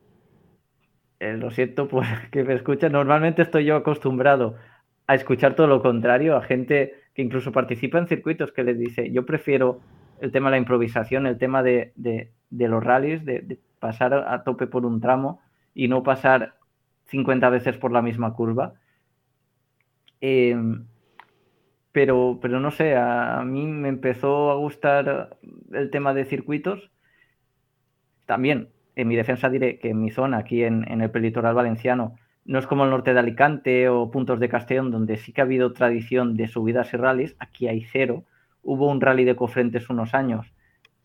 Eh, 1.20 1.36
lo 1.38 1.50
siento 1.50 1.88
por 1.88 2.06
que 2.32 2.44
me 2.44 2.54
escuchen. 2.54 2.92
Normalmente 2.92 3.42
estoy 3.42 3.66
yo 3.66 3.78
acostumbrado 3.78 4.56
a 5.08 5.16
escuchar 5.16 5.56
todo 5.56 5.66
lo 5.66 5.82
contrario, 5.82 6.36
a 6.36 6.44
gente 6.44 6.94
que 7.16 7.24
incluso 7.24 7.52
participa 7.52 7.98
en 7.98 8.08
circuitos 8.08 8.52
que 8.52 8.64
les 8.64 8.78
dice, 8.78 9.12
yo 9.12 9.26
prefiero 9.26 9.80
el 10.22 10.32
tema 10.32 10.50
de 10.50 10.52
la 10.52 10.60
improvisación, 10.60 11.26
el 11.26 11.40
tema 11.40 11.64
de, 11.64 11.94
los 12.52 12.84
rallies, 12.84 13.26
de, 13.26 13.58
pasar 13.80 14.14
a 14.14 14.44
tope 14.44 14.68
por 14.68 14.86
un 14.86 15.02
tramo 15.02 15.42
y 15.74 15.88
no 15.88 16.04
pasar 16.04 16.56
50 17.08 17.50
veces 17.50 17.78
por 17.78 17.92
la 17.92 18.04
misma 18.04 18.36
curva. 18.36 18.74
Em, 20.22 20.86
pero, 21.92 22.40
pero 22.42 22.60
no 22.60 22.72
sé, 22.72 22.96
a, 22.96 23.42
mí 23.44 23.66
me 23.66 23.90
empezó 23.90 24.52
a 24.52 24.56
gustar 24.56 25.38
el 25.72 25.90
tema 25.90 26.14
de 26.14 26.26
circuitos. 26.26 26.92
También, 28.26 28.70
en 28.96 29.08
mi 29.08 29.16
defensa 29.16 29.50
diré 29.50 29.80
que 29.80 29.90
en 29.90 30.02
mi 30.02 30.12
zona, 30.12 30.38
aquí 30.38 30.64
en, 30.64 30.86
el 31.02 31.12
pelitoral 31.12 31.56
valenciano, 31.56 32.16
no 32.46 32.60
es 32.60 32.68
como 32.68 32.84
el 32.84 32.92
norte 32.92 33.14
de 33.14 33.20
Alicante 33.20 33.90
o 33.90 34.12
puntos 34.12 34.40
de 34.40 34.50
Castellón, 34.50 34.92
donde 34.92 35.18
sí 35.18 35.34
que 35.34 35.42
ha 35.42 35.44
habido 35.46 35.74
tradición 35.74 36.36
de 36.36 36.48
subidas 36.48 36.94
y 36.94 36.98
rallies, 36.98 37.36
aquí 37.40 37.68
hay 37.68 37.84
cero. 37.84 38.24
Hubo 38.64 38.88
un 38.90 39.02
rally 39.02 39.24
de 39.24 39.36
Cofrentes 39.36 39.90
unos 39.90 40.14
años 40.14 40.54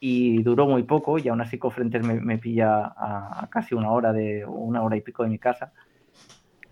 y 0.01 0.43
duró 0.43 0.67
muy 0.67 0.83
poco, 0.83 1.19
y 1.19 1.29
aún 1.29 1.41
así 1.41 1.59
Cofrentes 1.59 2.05
me, 2.07 2.21
me 2.21 2.39
pilla 2.39 2.93
a, 2.97 3.49
casi 3.51 3.75
una 3.75 3.91
hora 3.91 4.13
de 4.13 4.45
una 4.45 4.83
hora 4.83 4.97
y 4.97 5.01
pico 5.01 5.23
de 5.23 5.31
mi 5.31 5.39
casa. 5.39 5.73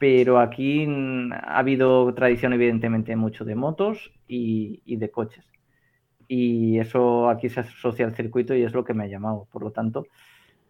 Pero 0.02 0.40
aquí 0.40 0.84
ha 1.30 1.58
habido 1.60 2.12
tradición, 2.12 2.52
evidentemente, 2.52 3.14
mucho 3.14 3.44
de 3.44 3.54
motos 3.54 4.10
y, 4.26 4.82
y 4.84 4.96
de 4.96 5.12
coches. 5.12 5.44
Y 6.26 6.80
eso 6.80 7.28
aquí 7.28 7.48
se 7.48 7.60
asocia 7.60 8.04
al 8.04 8.16
circuito 8.16 8.52
y 8.52 8.64
es 8.64 8.72
lo 8.72 8.82
que 8.82 8.94
me 8.94 9.04
ha 9.04 9.06
llamado. 9.06 9.46
Por 9.52 9.62
lo 9.62 9.70
tanto, 9.70 10.08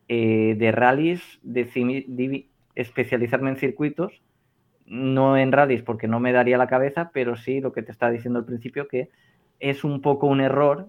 eh, 0.06 0.54
de 0.58 0.70
rallies, 0.70 1.22
de, 1.42 2.44
especializarme 2.74 3.48
en 3.48 3.56
circuitos, 3.56 4.20
no 4.84 5.38
en 5.38 5.50
rallies 5.50 5.80
porque 5.80 6.08
no 6.08 6.20
me 6.20 6.32
daría 6.32 6.58
la 6.58 6.66
cabeza, 6.66 7.10
pero 7.14 7.34
sí 7.34 7.62
lo 7.62 7.72
que 7.72 7.82
te 7.82 7.90
estaba 7.90 8.12
diciendo 8.12 8.38
al 8.38 8.44
principio, 8.44 8.86
que 8.86 9.08
es 9.60 9.82
un 9.82 10.02
poco 10.02 10.26
un 10.26 10.42
error 10.42 10.88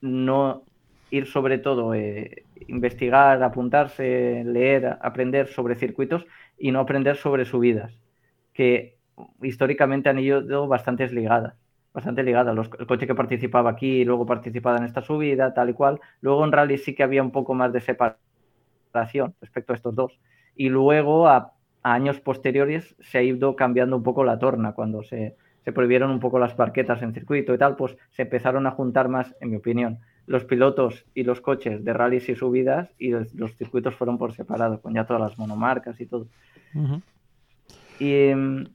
no 0.00 0.64
ir 1.12 1.28
sobre 1.28 1.58
todo, 1.58 1.94
eh, 1.94 2.42
investigar, 2.66 3.40
apuntarse, 3.44 4.42
leer, 4.44 4.98
aprender 5.02 5.46
sobre 5.46 5.76
circuitos 5.76 6.26
y 6.60 6.70
no 6.70 6.80
aprender 6.80 7.16
sobre 7.16 7.46
subidas, 7.46 7.98
que 8.52 8.98
históricamente 9.42 10.10
han 10.10 10.18
ido 10.18 10.68
bastante 10.68 11.08
ligadas, 11.08 11.54
bastante 11.92 12.22
ligadas. 12.22 12.56
el 12.78 12.86
coche 12.86 13.06
que 13.06 13.14
participaba 13.14 13.70
aquí, 13.70 14.04
luego 14.04 14.26
participaba 14.26 14.76
en 14.76 14.84
esta 14.84 15.00
subida, 15.00 15.54
tal 15.54 15.70
y 15.70 15.72
cual. 15.72 16.00
Luego 16.20 16.44
en 16.44 16.52
rally 16.52 16.76
sí 16.76 16.94
que 16.94 17.02
había 17.02 17.22
un 17.22 17.32
poco 17.32 17.54
más 17.54 17.72
de 17.72 17.80
separación 17.80 19.34
respecto 19.40 19.72
a 19.72 19.76
estos 19.76 19.94
dos. 19.94 20.20
Y 20.54 20.68
luego 20.68 21.28
a, 21.28 21.54
años 21.82 22.20
posteriores 22.20 22.94
se 23.00 23.18
ha 23.18 23.22
ido 23.22 23.56
cambiando 23.56 23.96
un 23.96 24.02
poco 24.02 24.22
la 24.22 24.38
torna 24.38 24.72
cuando 24.72 25.02
se, 25.02 25.36
se 25.64 25.72
prohibieron 25.72 26.10
un 26.10 26.20
poco 26.20 26.38
las 26.38 26.54
parquetas 26.54 27.00
en 27.00 27.14
circuito 27.14 27.54
y 27.54 27.58
tal, 27.58 27.76
pues 27.76 27.96
se 28.10 28.22
empezaron 28.22 28.66
a 28.66 28.72
juntar 28.72 29.08
más, 29.08 29.34
en 29.40 29.50
mi 29.50 29.56
opinión, 29.56 30.00
los 30.30 30.44
pilotos 30.44 31.04
y 31.12 31.24
los 31.24 31.40
coches 31.40 31.84
de 31.84 31.92
rallies 31.92 32.28
y 32.28 32.36
subidas 32.36 32.88
y 33.00 33.10
los, 33.10 33.56
circuitos 33.56 33.96
fueron 33.96 34.16
por 34.16 34.32
separado, 34.32 34.80
con 34.80 34.94
ya 34.94 35.04
todas 35.04 35.20
las 35.20 35.36
monomarcas 35.36 36.00
y 36.00 36.06
todo. 36.06 36.28
Y 37.98 38.14
em, 38.14 38.68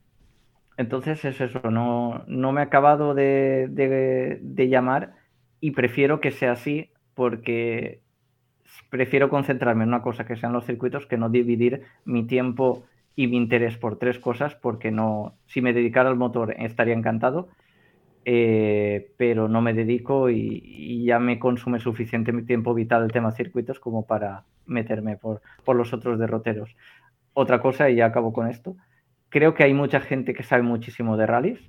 entonces 0.76 1.24
es 1.24 1.40
eso, 1.40 1.70
no, 1.70 2.24
no 2.26 2.52
me 2.52 2.60
ha 2.60 2.64
acabado 2.64 3.14
de, 3.14 3.68
de, 3.70 4.68
llamar 4.68 5.14
y 5.58 5.70
prefiero 5.70 6.20
que 6.20 6.30
sea 6.30 6.52
así 6.52 6.90
porque 7.14 8.00
prefiero 8.90 9.30
concentrarme 9.30 9.84
en 9.84 9.88
una 9.88 10.02
cosa 10.02 10.26
que 10.26 10.36
sean 10.36 10.52
los 10.52 10.66
circuitos 10.66 11.06
que 11.06 11.16
no 11.16 11.30
dividir 11.30 11.84
mi 12.04 12.26
tiempo 12.26 12.84
y 13.14 13.28
mi 13.28 13.38
interés 13.38 13.78
por 13.78 13.98
tres 13.98 14.18
cosas 14.18 14.54
porque 14.54 14.90
no, 14.90 15.32
si 15.46 15.62
me 15.62 15.72
dedicara 15.72 16.10
al 16.10 16.16
motor 16.16 16.54
estaría 16.58 16.92
encantado, 16.92 17.48
eh, 18.28 19.12
pero 19.16 19.46
no 19.48 19.62
me 19.62 19.72
dedico 19.72 20.30
y, 20.30 21.04
ya 21.04 21.20
me 21.20 21.38
consume 21.38 21.78
suficiente 21.78 22.32
mi 22.32 22.42
tiempo 22.42 22.74
vital 22.74 23.04
el 23.04 23.12
tema 23.12 23.30
circuitos 23.30 23.78
como 23.78 24.04
para 24.04 24.42
meterme 24.66 25.16
por, 25.16 25.40
los 25.76 25.92
otros 25.92 26.18
derroteros. 26.18 26.74
Otra 27.34 27.62
cosa, 27.62 27.88
y 27.88 27.96
ya 27.96 28.06
acabo 28.06 28.32
con 28.32 28.48
esto, 28.48 28.76
creo 29.28 29.54
que 29.54 29.62
hay 29.62 29.74
mucha 29.74 30.00
gente 30.00 30.34
que 30.34 30.42
sabe 30.42 30.62
muchísimo 30.64 31.16
de 31.16 31.26
rallies 31.26 31.60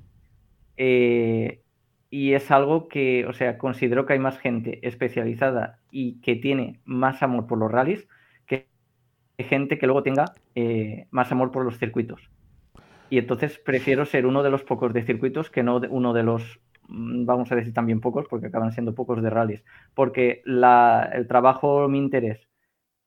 eh, 0.78 1.62
y 2.10 2.34
es 2.34 2.50
algo 2.50 2.88
que, 2.88 3.28
o 3.28 3.34
sea, 3.34 3.60
considero 3.60 4.08
que 4.08 4.14
hay 4.14 4.20
más 4.20 4.40
gente 4.40 4.80
especializada 4.82 5.78
y 5.92 6.20
que 6.22 6.36
tiene 6.36 6.80
más 6.86 7.22
amor 7.22 7.46
por 7.46 7.60
los 7.60 7.72
rallies 7.72 8.08
que 8.48 8.68
gente 9.38 9.78
que 9.78 9.86
luego 9.86 10.02
tenga 10.02 10.34
eh, 10.56 11.06
más 11.12 11.32
amor 11.32 11.52
por 11.52 11.64
los 11.64 11.78
circuitos. 11.78 12.32
Y 13.10 13.18
entonces 13.18 13.58
prefiero 13.60 14.06
ser 14.06 14.26
uno 14.26 14.44
de 14.44 14.50
los 14.50 14.64
pocos 14.64 14.94
de 14.94 15.04
circuitos 15.04 15.50
que 15.50 15.64
no 15.64 15.82
uno 15.90 16.14
de 16.14 16.24
los, 16.24 16.60
mm, 16.88 17.26
vamos 17.26 17.52
a 17.52 17.56
decir 17.56 17.74
también 17.74 18.02
pocos, 18.02 18.28
porque 18.30 18.48
acaban 18.48 18.72
siendo 18.72 18.96
pocos 18.96 19.22
de 19.22 19.30
rallies. 19.30 19.64
Porque 19.94 20.42
el 20.46 21.28
trabajo, 21.28 21.88
mi 21.88 21.98
interés 22.00 22.48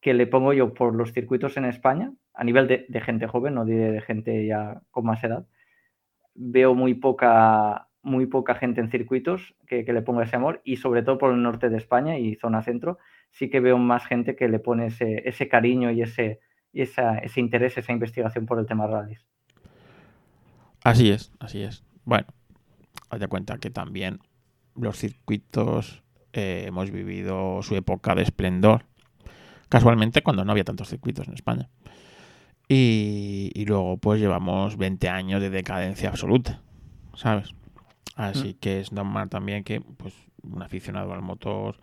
que 0.01 0.15
le 0.15 0.27
pongo 0.27 0.53
yo 0.53 0.73
por 0.75 0.95
los 0.95 1.13
circuitos 1.13 1.57
en 1.57 1.67
España, 1.67 2.13
a 2.35 2.45
nivel 2.45 2.67
de, 2.67 3.01
gente 3.01 3.27
joven, 3.27 3.55
no 3.55 3.65
de, 3.65 4.01
gente 4.01 4.47
ya 4.47 4.81
con 4.91 5.05
más 5.05 5.23
edad, 5.25 5.47
veo 6.35 6.75
muy 6.75 6.95
poca, 6.95 7.89
muy 8.03 8.27
poca 8.27 8.55
gente 8.55 8.81
en 8.81 8.91
circuitos 8.91 9.55
que, 9.67 9.85
le 9.85 10.03
ponga 10.03 10.25
ese 10.25 10.37
amor 10.37 10.63
y 10.65 10.77
sobre 10.77 11.03
todo 11.03 11.19
por 11.19 11.33
el 11.33 11.43
norte 11.43 11.69
de 11.69 11.77
España 11.77 12.19
y 12.19 12.35
zona 12.37 12.63
centro, 12.63 12.99
sí 13.31 13.51
que 13.51 13.61
veo 13.61 13.79
más 13.79 14.07
gente 14.07 14.37
que 14.37 14.49
le 14.49 14.59
pone 14.59 14.87
ese, 14.87 15.29
ese 15.29 15.49
cariño 15.49 15.91
y 15.91 16.03
ese, 16.03 16.41
y 16.73 16.83
ese 16.83 17.21
interés, 17.37 17.77
esa 17.77 17.93
investigación 17.93 18.47
por 18.47 18.59
el 18.59 18.67
tema 18.67 18.87
rallies. 18.87 19.27
Así 20.85 21.11
es, 21.11 21.33
así 21.39 21.63
es. 21.63 21.85
Bueno, 22.05 22.27
de 23.19 23.29
cuenta 23.29 23.59
que 23.59 23.71
también 23.71 24.21
los 24.75 24.97
circuitos 24.97 26.03
eh, 26.33 26.65
hemos 26.67 26.91
vivido 26.91 27.63
su 27.63 27.77
época 27.77 28.15
de 28.15 28.23
esplendor. 28.23 28.85
Casualmente 29.69 30.23
cuando 30.23 30.45
no 30.45 30.53
había 30.53 30.65
tantos 30.65 30.89
circuitos 30.89 31.29
en 31.29 31.35
España. 31.35 31.69
Y, 32.73 33.65
luego 33.67 33.97
pues 33.97 34.21
llevamos 34.21 34.77
20 34.77 35.09
años 35.09 35.41
de 35.41 35.51
decadencia 35.51 36.09
absoluta, 36.09 36.61
¿sabes? 37.15 37.53
Así 38.15 38.51
mm. 38.55 38.59
que 38.61 38.81
es 38.81 38.93
normal 38.93 39.29
también 39.29 39.65
que 39.65 39.81
pues 39.81 40.15
un 40.43 40.63
aficionado 40.63 41.13
al 41.13 41.21
motor 41.21 41.79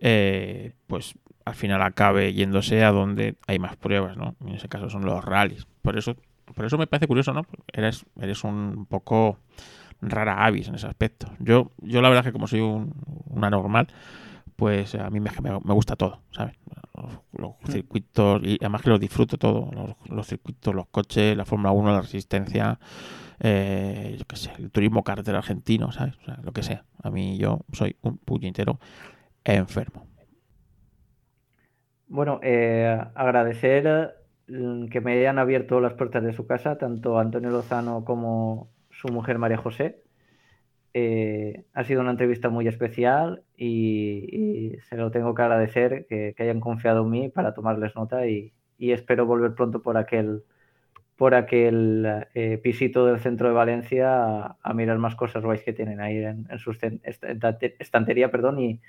eh, 0.00 0.72
pues 0.86 1.14
al 1.44 1.54
final 1.54 1.82
acabe 1.82 2.32
yéndose 2.32 2.84
a 2.84 2.90
donde 2.90 3.36
hay 3.46 3.58
más 3.58 3.76
pruebas, 3.76 4.16
¿no? 4.16 4.34
En 4.40 4.54
ese 4.54 4.68
caso 4.68 4.88
son 4.88 5.04
los 5.04 5.24
rallies. 5.24 5.66
Por 5.82 5.98
eso 5.98 6.16
por 6.54 6.64
eso 6.64 6.78
me 6.78 6.86
parece 6.86 7.06
curioso, 7.06 7.32
¿no? 7.32 7.46
Eres, 7.72 8.04
eres 8.20 8.44
un 8.44 8.86
poco 8.86 9.38
rara 10.00 10.44
avis 10.44 10.68
en 10.68 10.76
ese 10.76 10.86
aspecto. 10.86 11.30
Yo, 11.38 11.72
yo 11.78 12.00
la 12.02 12.08
verdad 12.08 12.24
es 12.24 12.28
que 12.28 12.32
como 12.32 12.46
soy 12.46 12.60
un, 12.60 12.94
una 13.26 13.50
normal, 13.50 13.88
pues 14.56 14.94
a 14.96 15.08
mí 15.10 15.20
me, 15.20 15.30
me, 15.40 15.74
gusta 15.74 15.94
todo, 15.94 16.22
¿sabes? 16.32 16.56
Los, 17.32 17.52
circuitos, 17.68 18.42
y 18.42 18.56
además 18.60 18.82
que 18.82 18.90
los 18.90 18.98
disfruto 18.98 19.38
todo, 19.38 19.96
los, 20.08 20.26
circuitos, 20.26 20.74
los 20.74 20.88
coches, 20.88 21.36
la 21.36 21.44
Fórmula 21.44 21.70
1, 21.70 21.92
la 21.92 22.00
resistencia, 22.00 22.78
eh, 23.38 24.16
yo 24.18 24.24
qué 24.24 24.34
sé, 24.34 24.50
el 24.58 24.72
turismo 24.72 25.04
carretera 25.04 25.38
argentino, 25.38 25.92
¿sabes? 25.92 26.16
O 26.22 26.24
sea, 26.24 26.40
lo 26.42 26.52
que 26.52 26.64
sea. 26.64 26.84
A 27.04 27.10
mí 27.10 27.38
yo 27.38 27.60
soy 27.72 27.94
un 28.02 28.18
puñetero 28.18 28.80
enfermo. 29.44 30.08
Bueno, 32.08 32.40
eh, 32.42 33.00
agradecer 33.14 34.17
que 34.48 35.00
me 35.02 35.12
hayan 35.12 35.38
abierto 35.38 35.80
las 35.80 35.94
puertas 35.94 36.24
de 36.24 36.32
su 36.32 36.46
casa, 36.46 36.78
tanto 36.78 37.18
Antonio 37.18 37.50
Lozano 37.50 38.04
como 38.04 38.70
su 38.90 39.08
mujer 39.08 39.38
María 39.38 39.58
José. 39.58 40.02
Eh, 40.94 41.64
ha 41.74 41.84
sido 41.84 42.00
una 42.00 42.12
entrevista 42.12 42.48
muy 42.48 42.66
especial 42.66 43.42
y, 43.56 44.76
se 44.88 44.96
lo 44.96 45.10
tengo 45.10 45.34
que 45.34 45.42
agradecer 45.42 46.06
que, 46.08 46.34
hayan 46.38 46.60
confiado 46.60 47.04
en 47.04 47.10
mí 47.10 47.28
para 47.28 47.52
tomarles 47.52 47.94
nota 47.94 48.26
y, 48.26 48.52
espero 48.78 49.26
volver 49.26 49.54
pronto 49.54 49.82
por 49.82 49.96
aquel 49.96 50.44
por 51.16 51.34
aquel 51.34 52.06
eh, 52.34 52.58
pisito 52.58 53.04
del 53.06 53.18
centro 53.18 53.48
de 53.48 53.54
Valencia 53.54 54.56
a, 54.62 54.74
mirar 54.74 54.98
más 54.98 55.16
cosas 55.16 55.44
guays 55.44 55.62
que 55.64 55.72
tienen 55.72 56.00
ahí 56.00 56.16
en, 56.18 56.46
su 56.58 56.70
estantería 57.80 58.30
perdón, 58.30 58.60
y, 58.60 58.80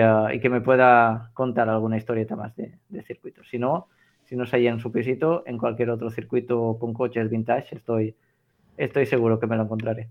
uh, 0.00 0.30
y, 0.32 0.40
que 0.40 0.48
me 0.50 0.60
pueda 0.60 1.30
contar 1.34 1.68
alguna 1.68 1.96
historieta 1.96 2.36
más 2.36 2.54
de, 2.56 2.78
de 2.88 3.02
circuitos. 3.02 3.48
Si 3.48 3.58
no, 3.58 3.88
si 4.26 4.36
no 4.36 4.44
es 4.44 4.52
ahí 4.54 4.66
en 4.66 4.80
su 4.80 4.92
pisito, 4.92 5.44
en 5.46 5.56
cualquier 5.58 5.90
otro 5.90 6.10
circuito 6.10 6.76
con 6.78 6.92
coches 6.92 7.30
vintage, 7.30 7.76
estoy, 7.76 8.14
estoy 8.76 9.06
seguro 9.06 9.38
que 9.38 9.46
me 9.46 9.56
lo 9.56 9.62
encontraré. 9.62 10.08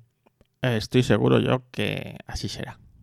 Estoy 0.62 1.04
seguro 1.04 1.40
yo 1.40 1.64
que 1.72 2.18
así 2.26 2.48
será. 2.48 2.80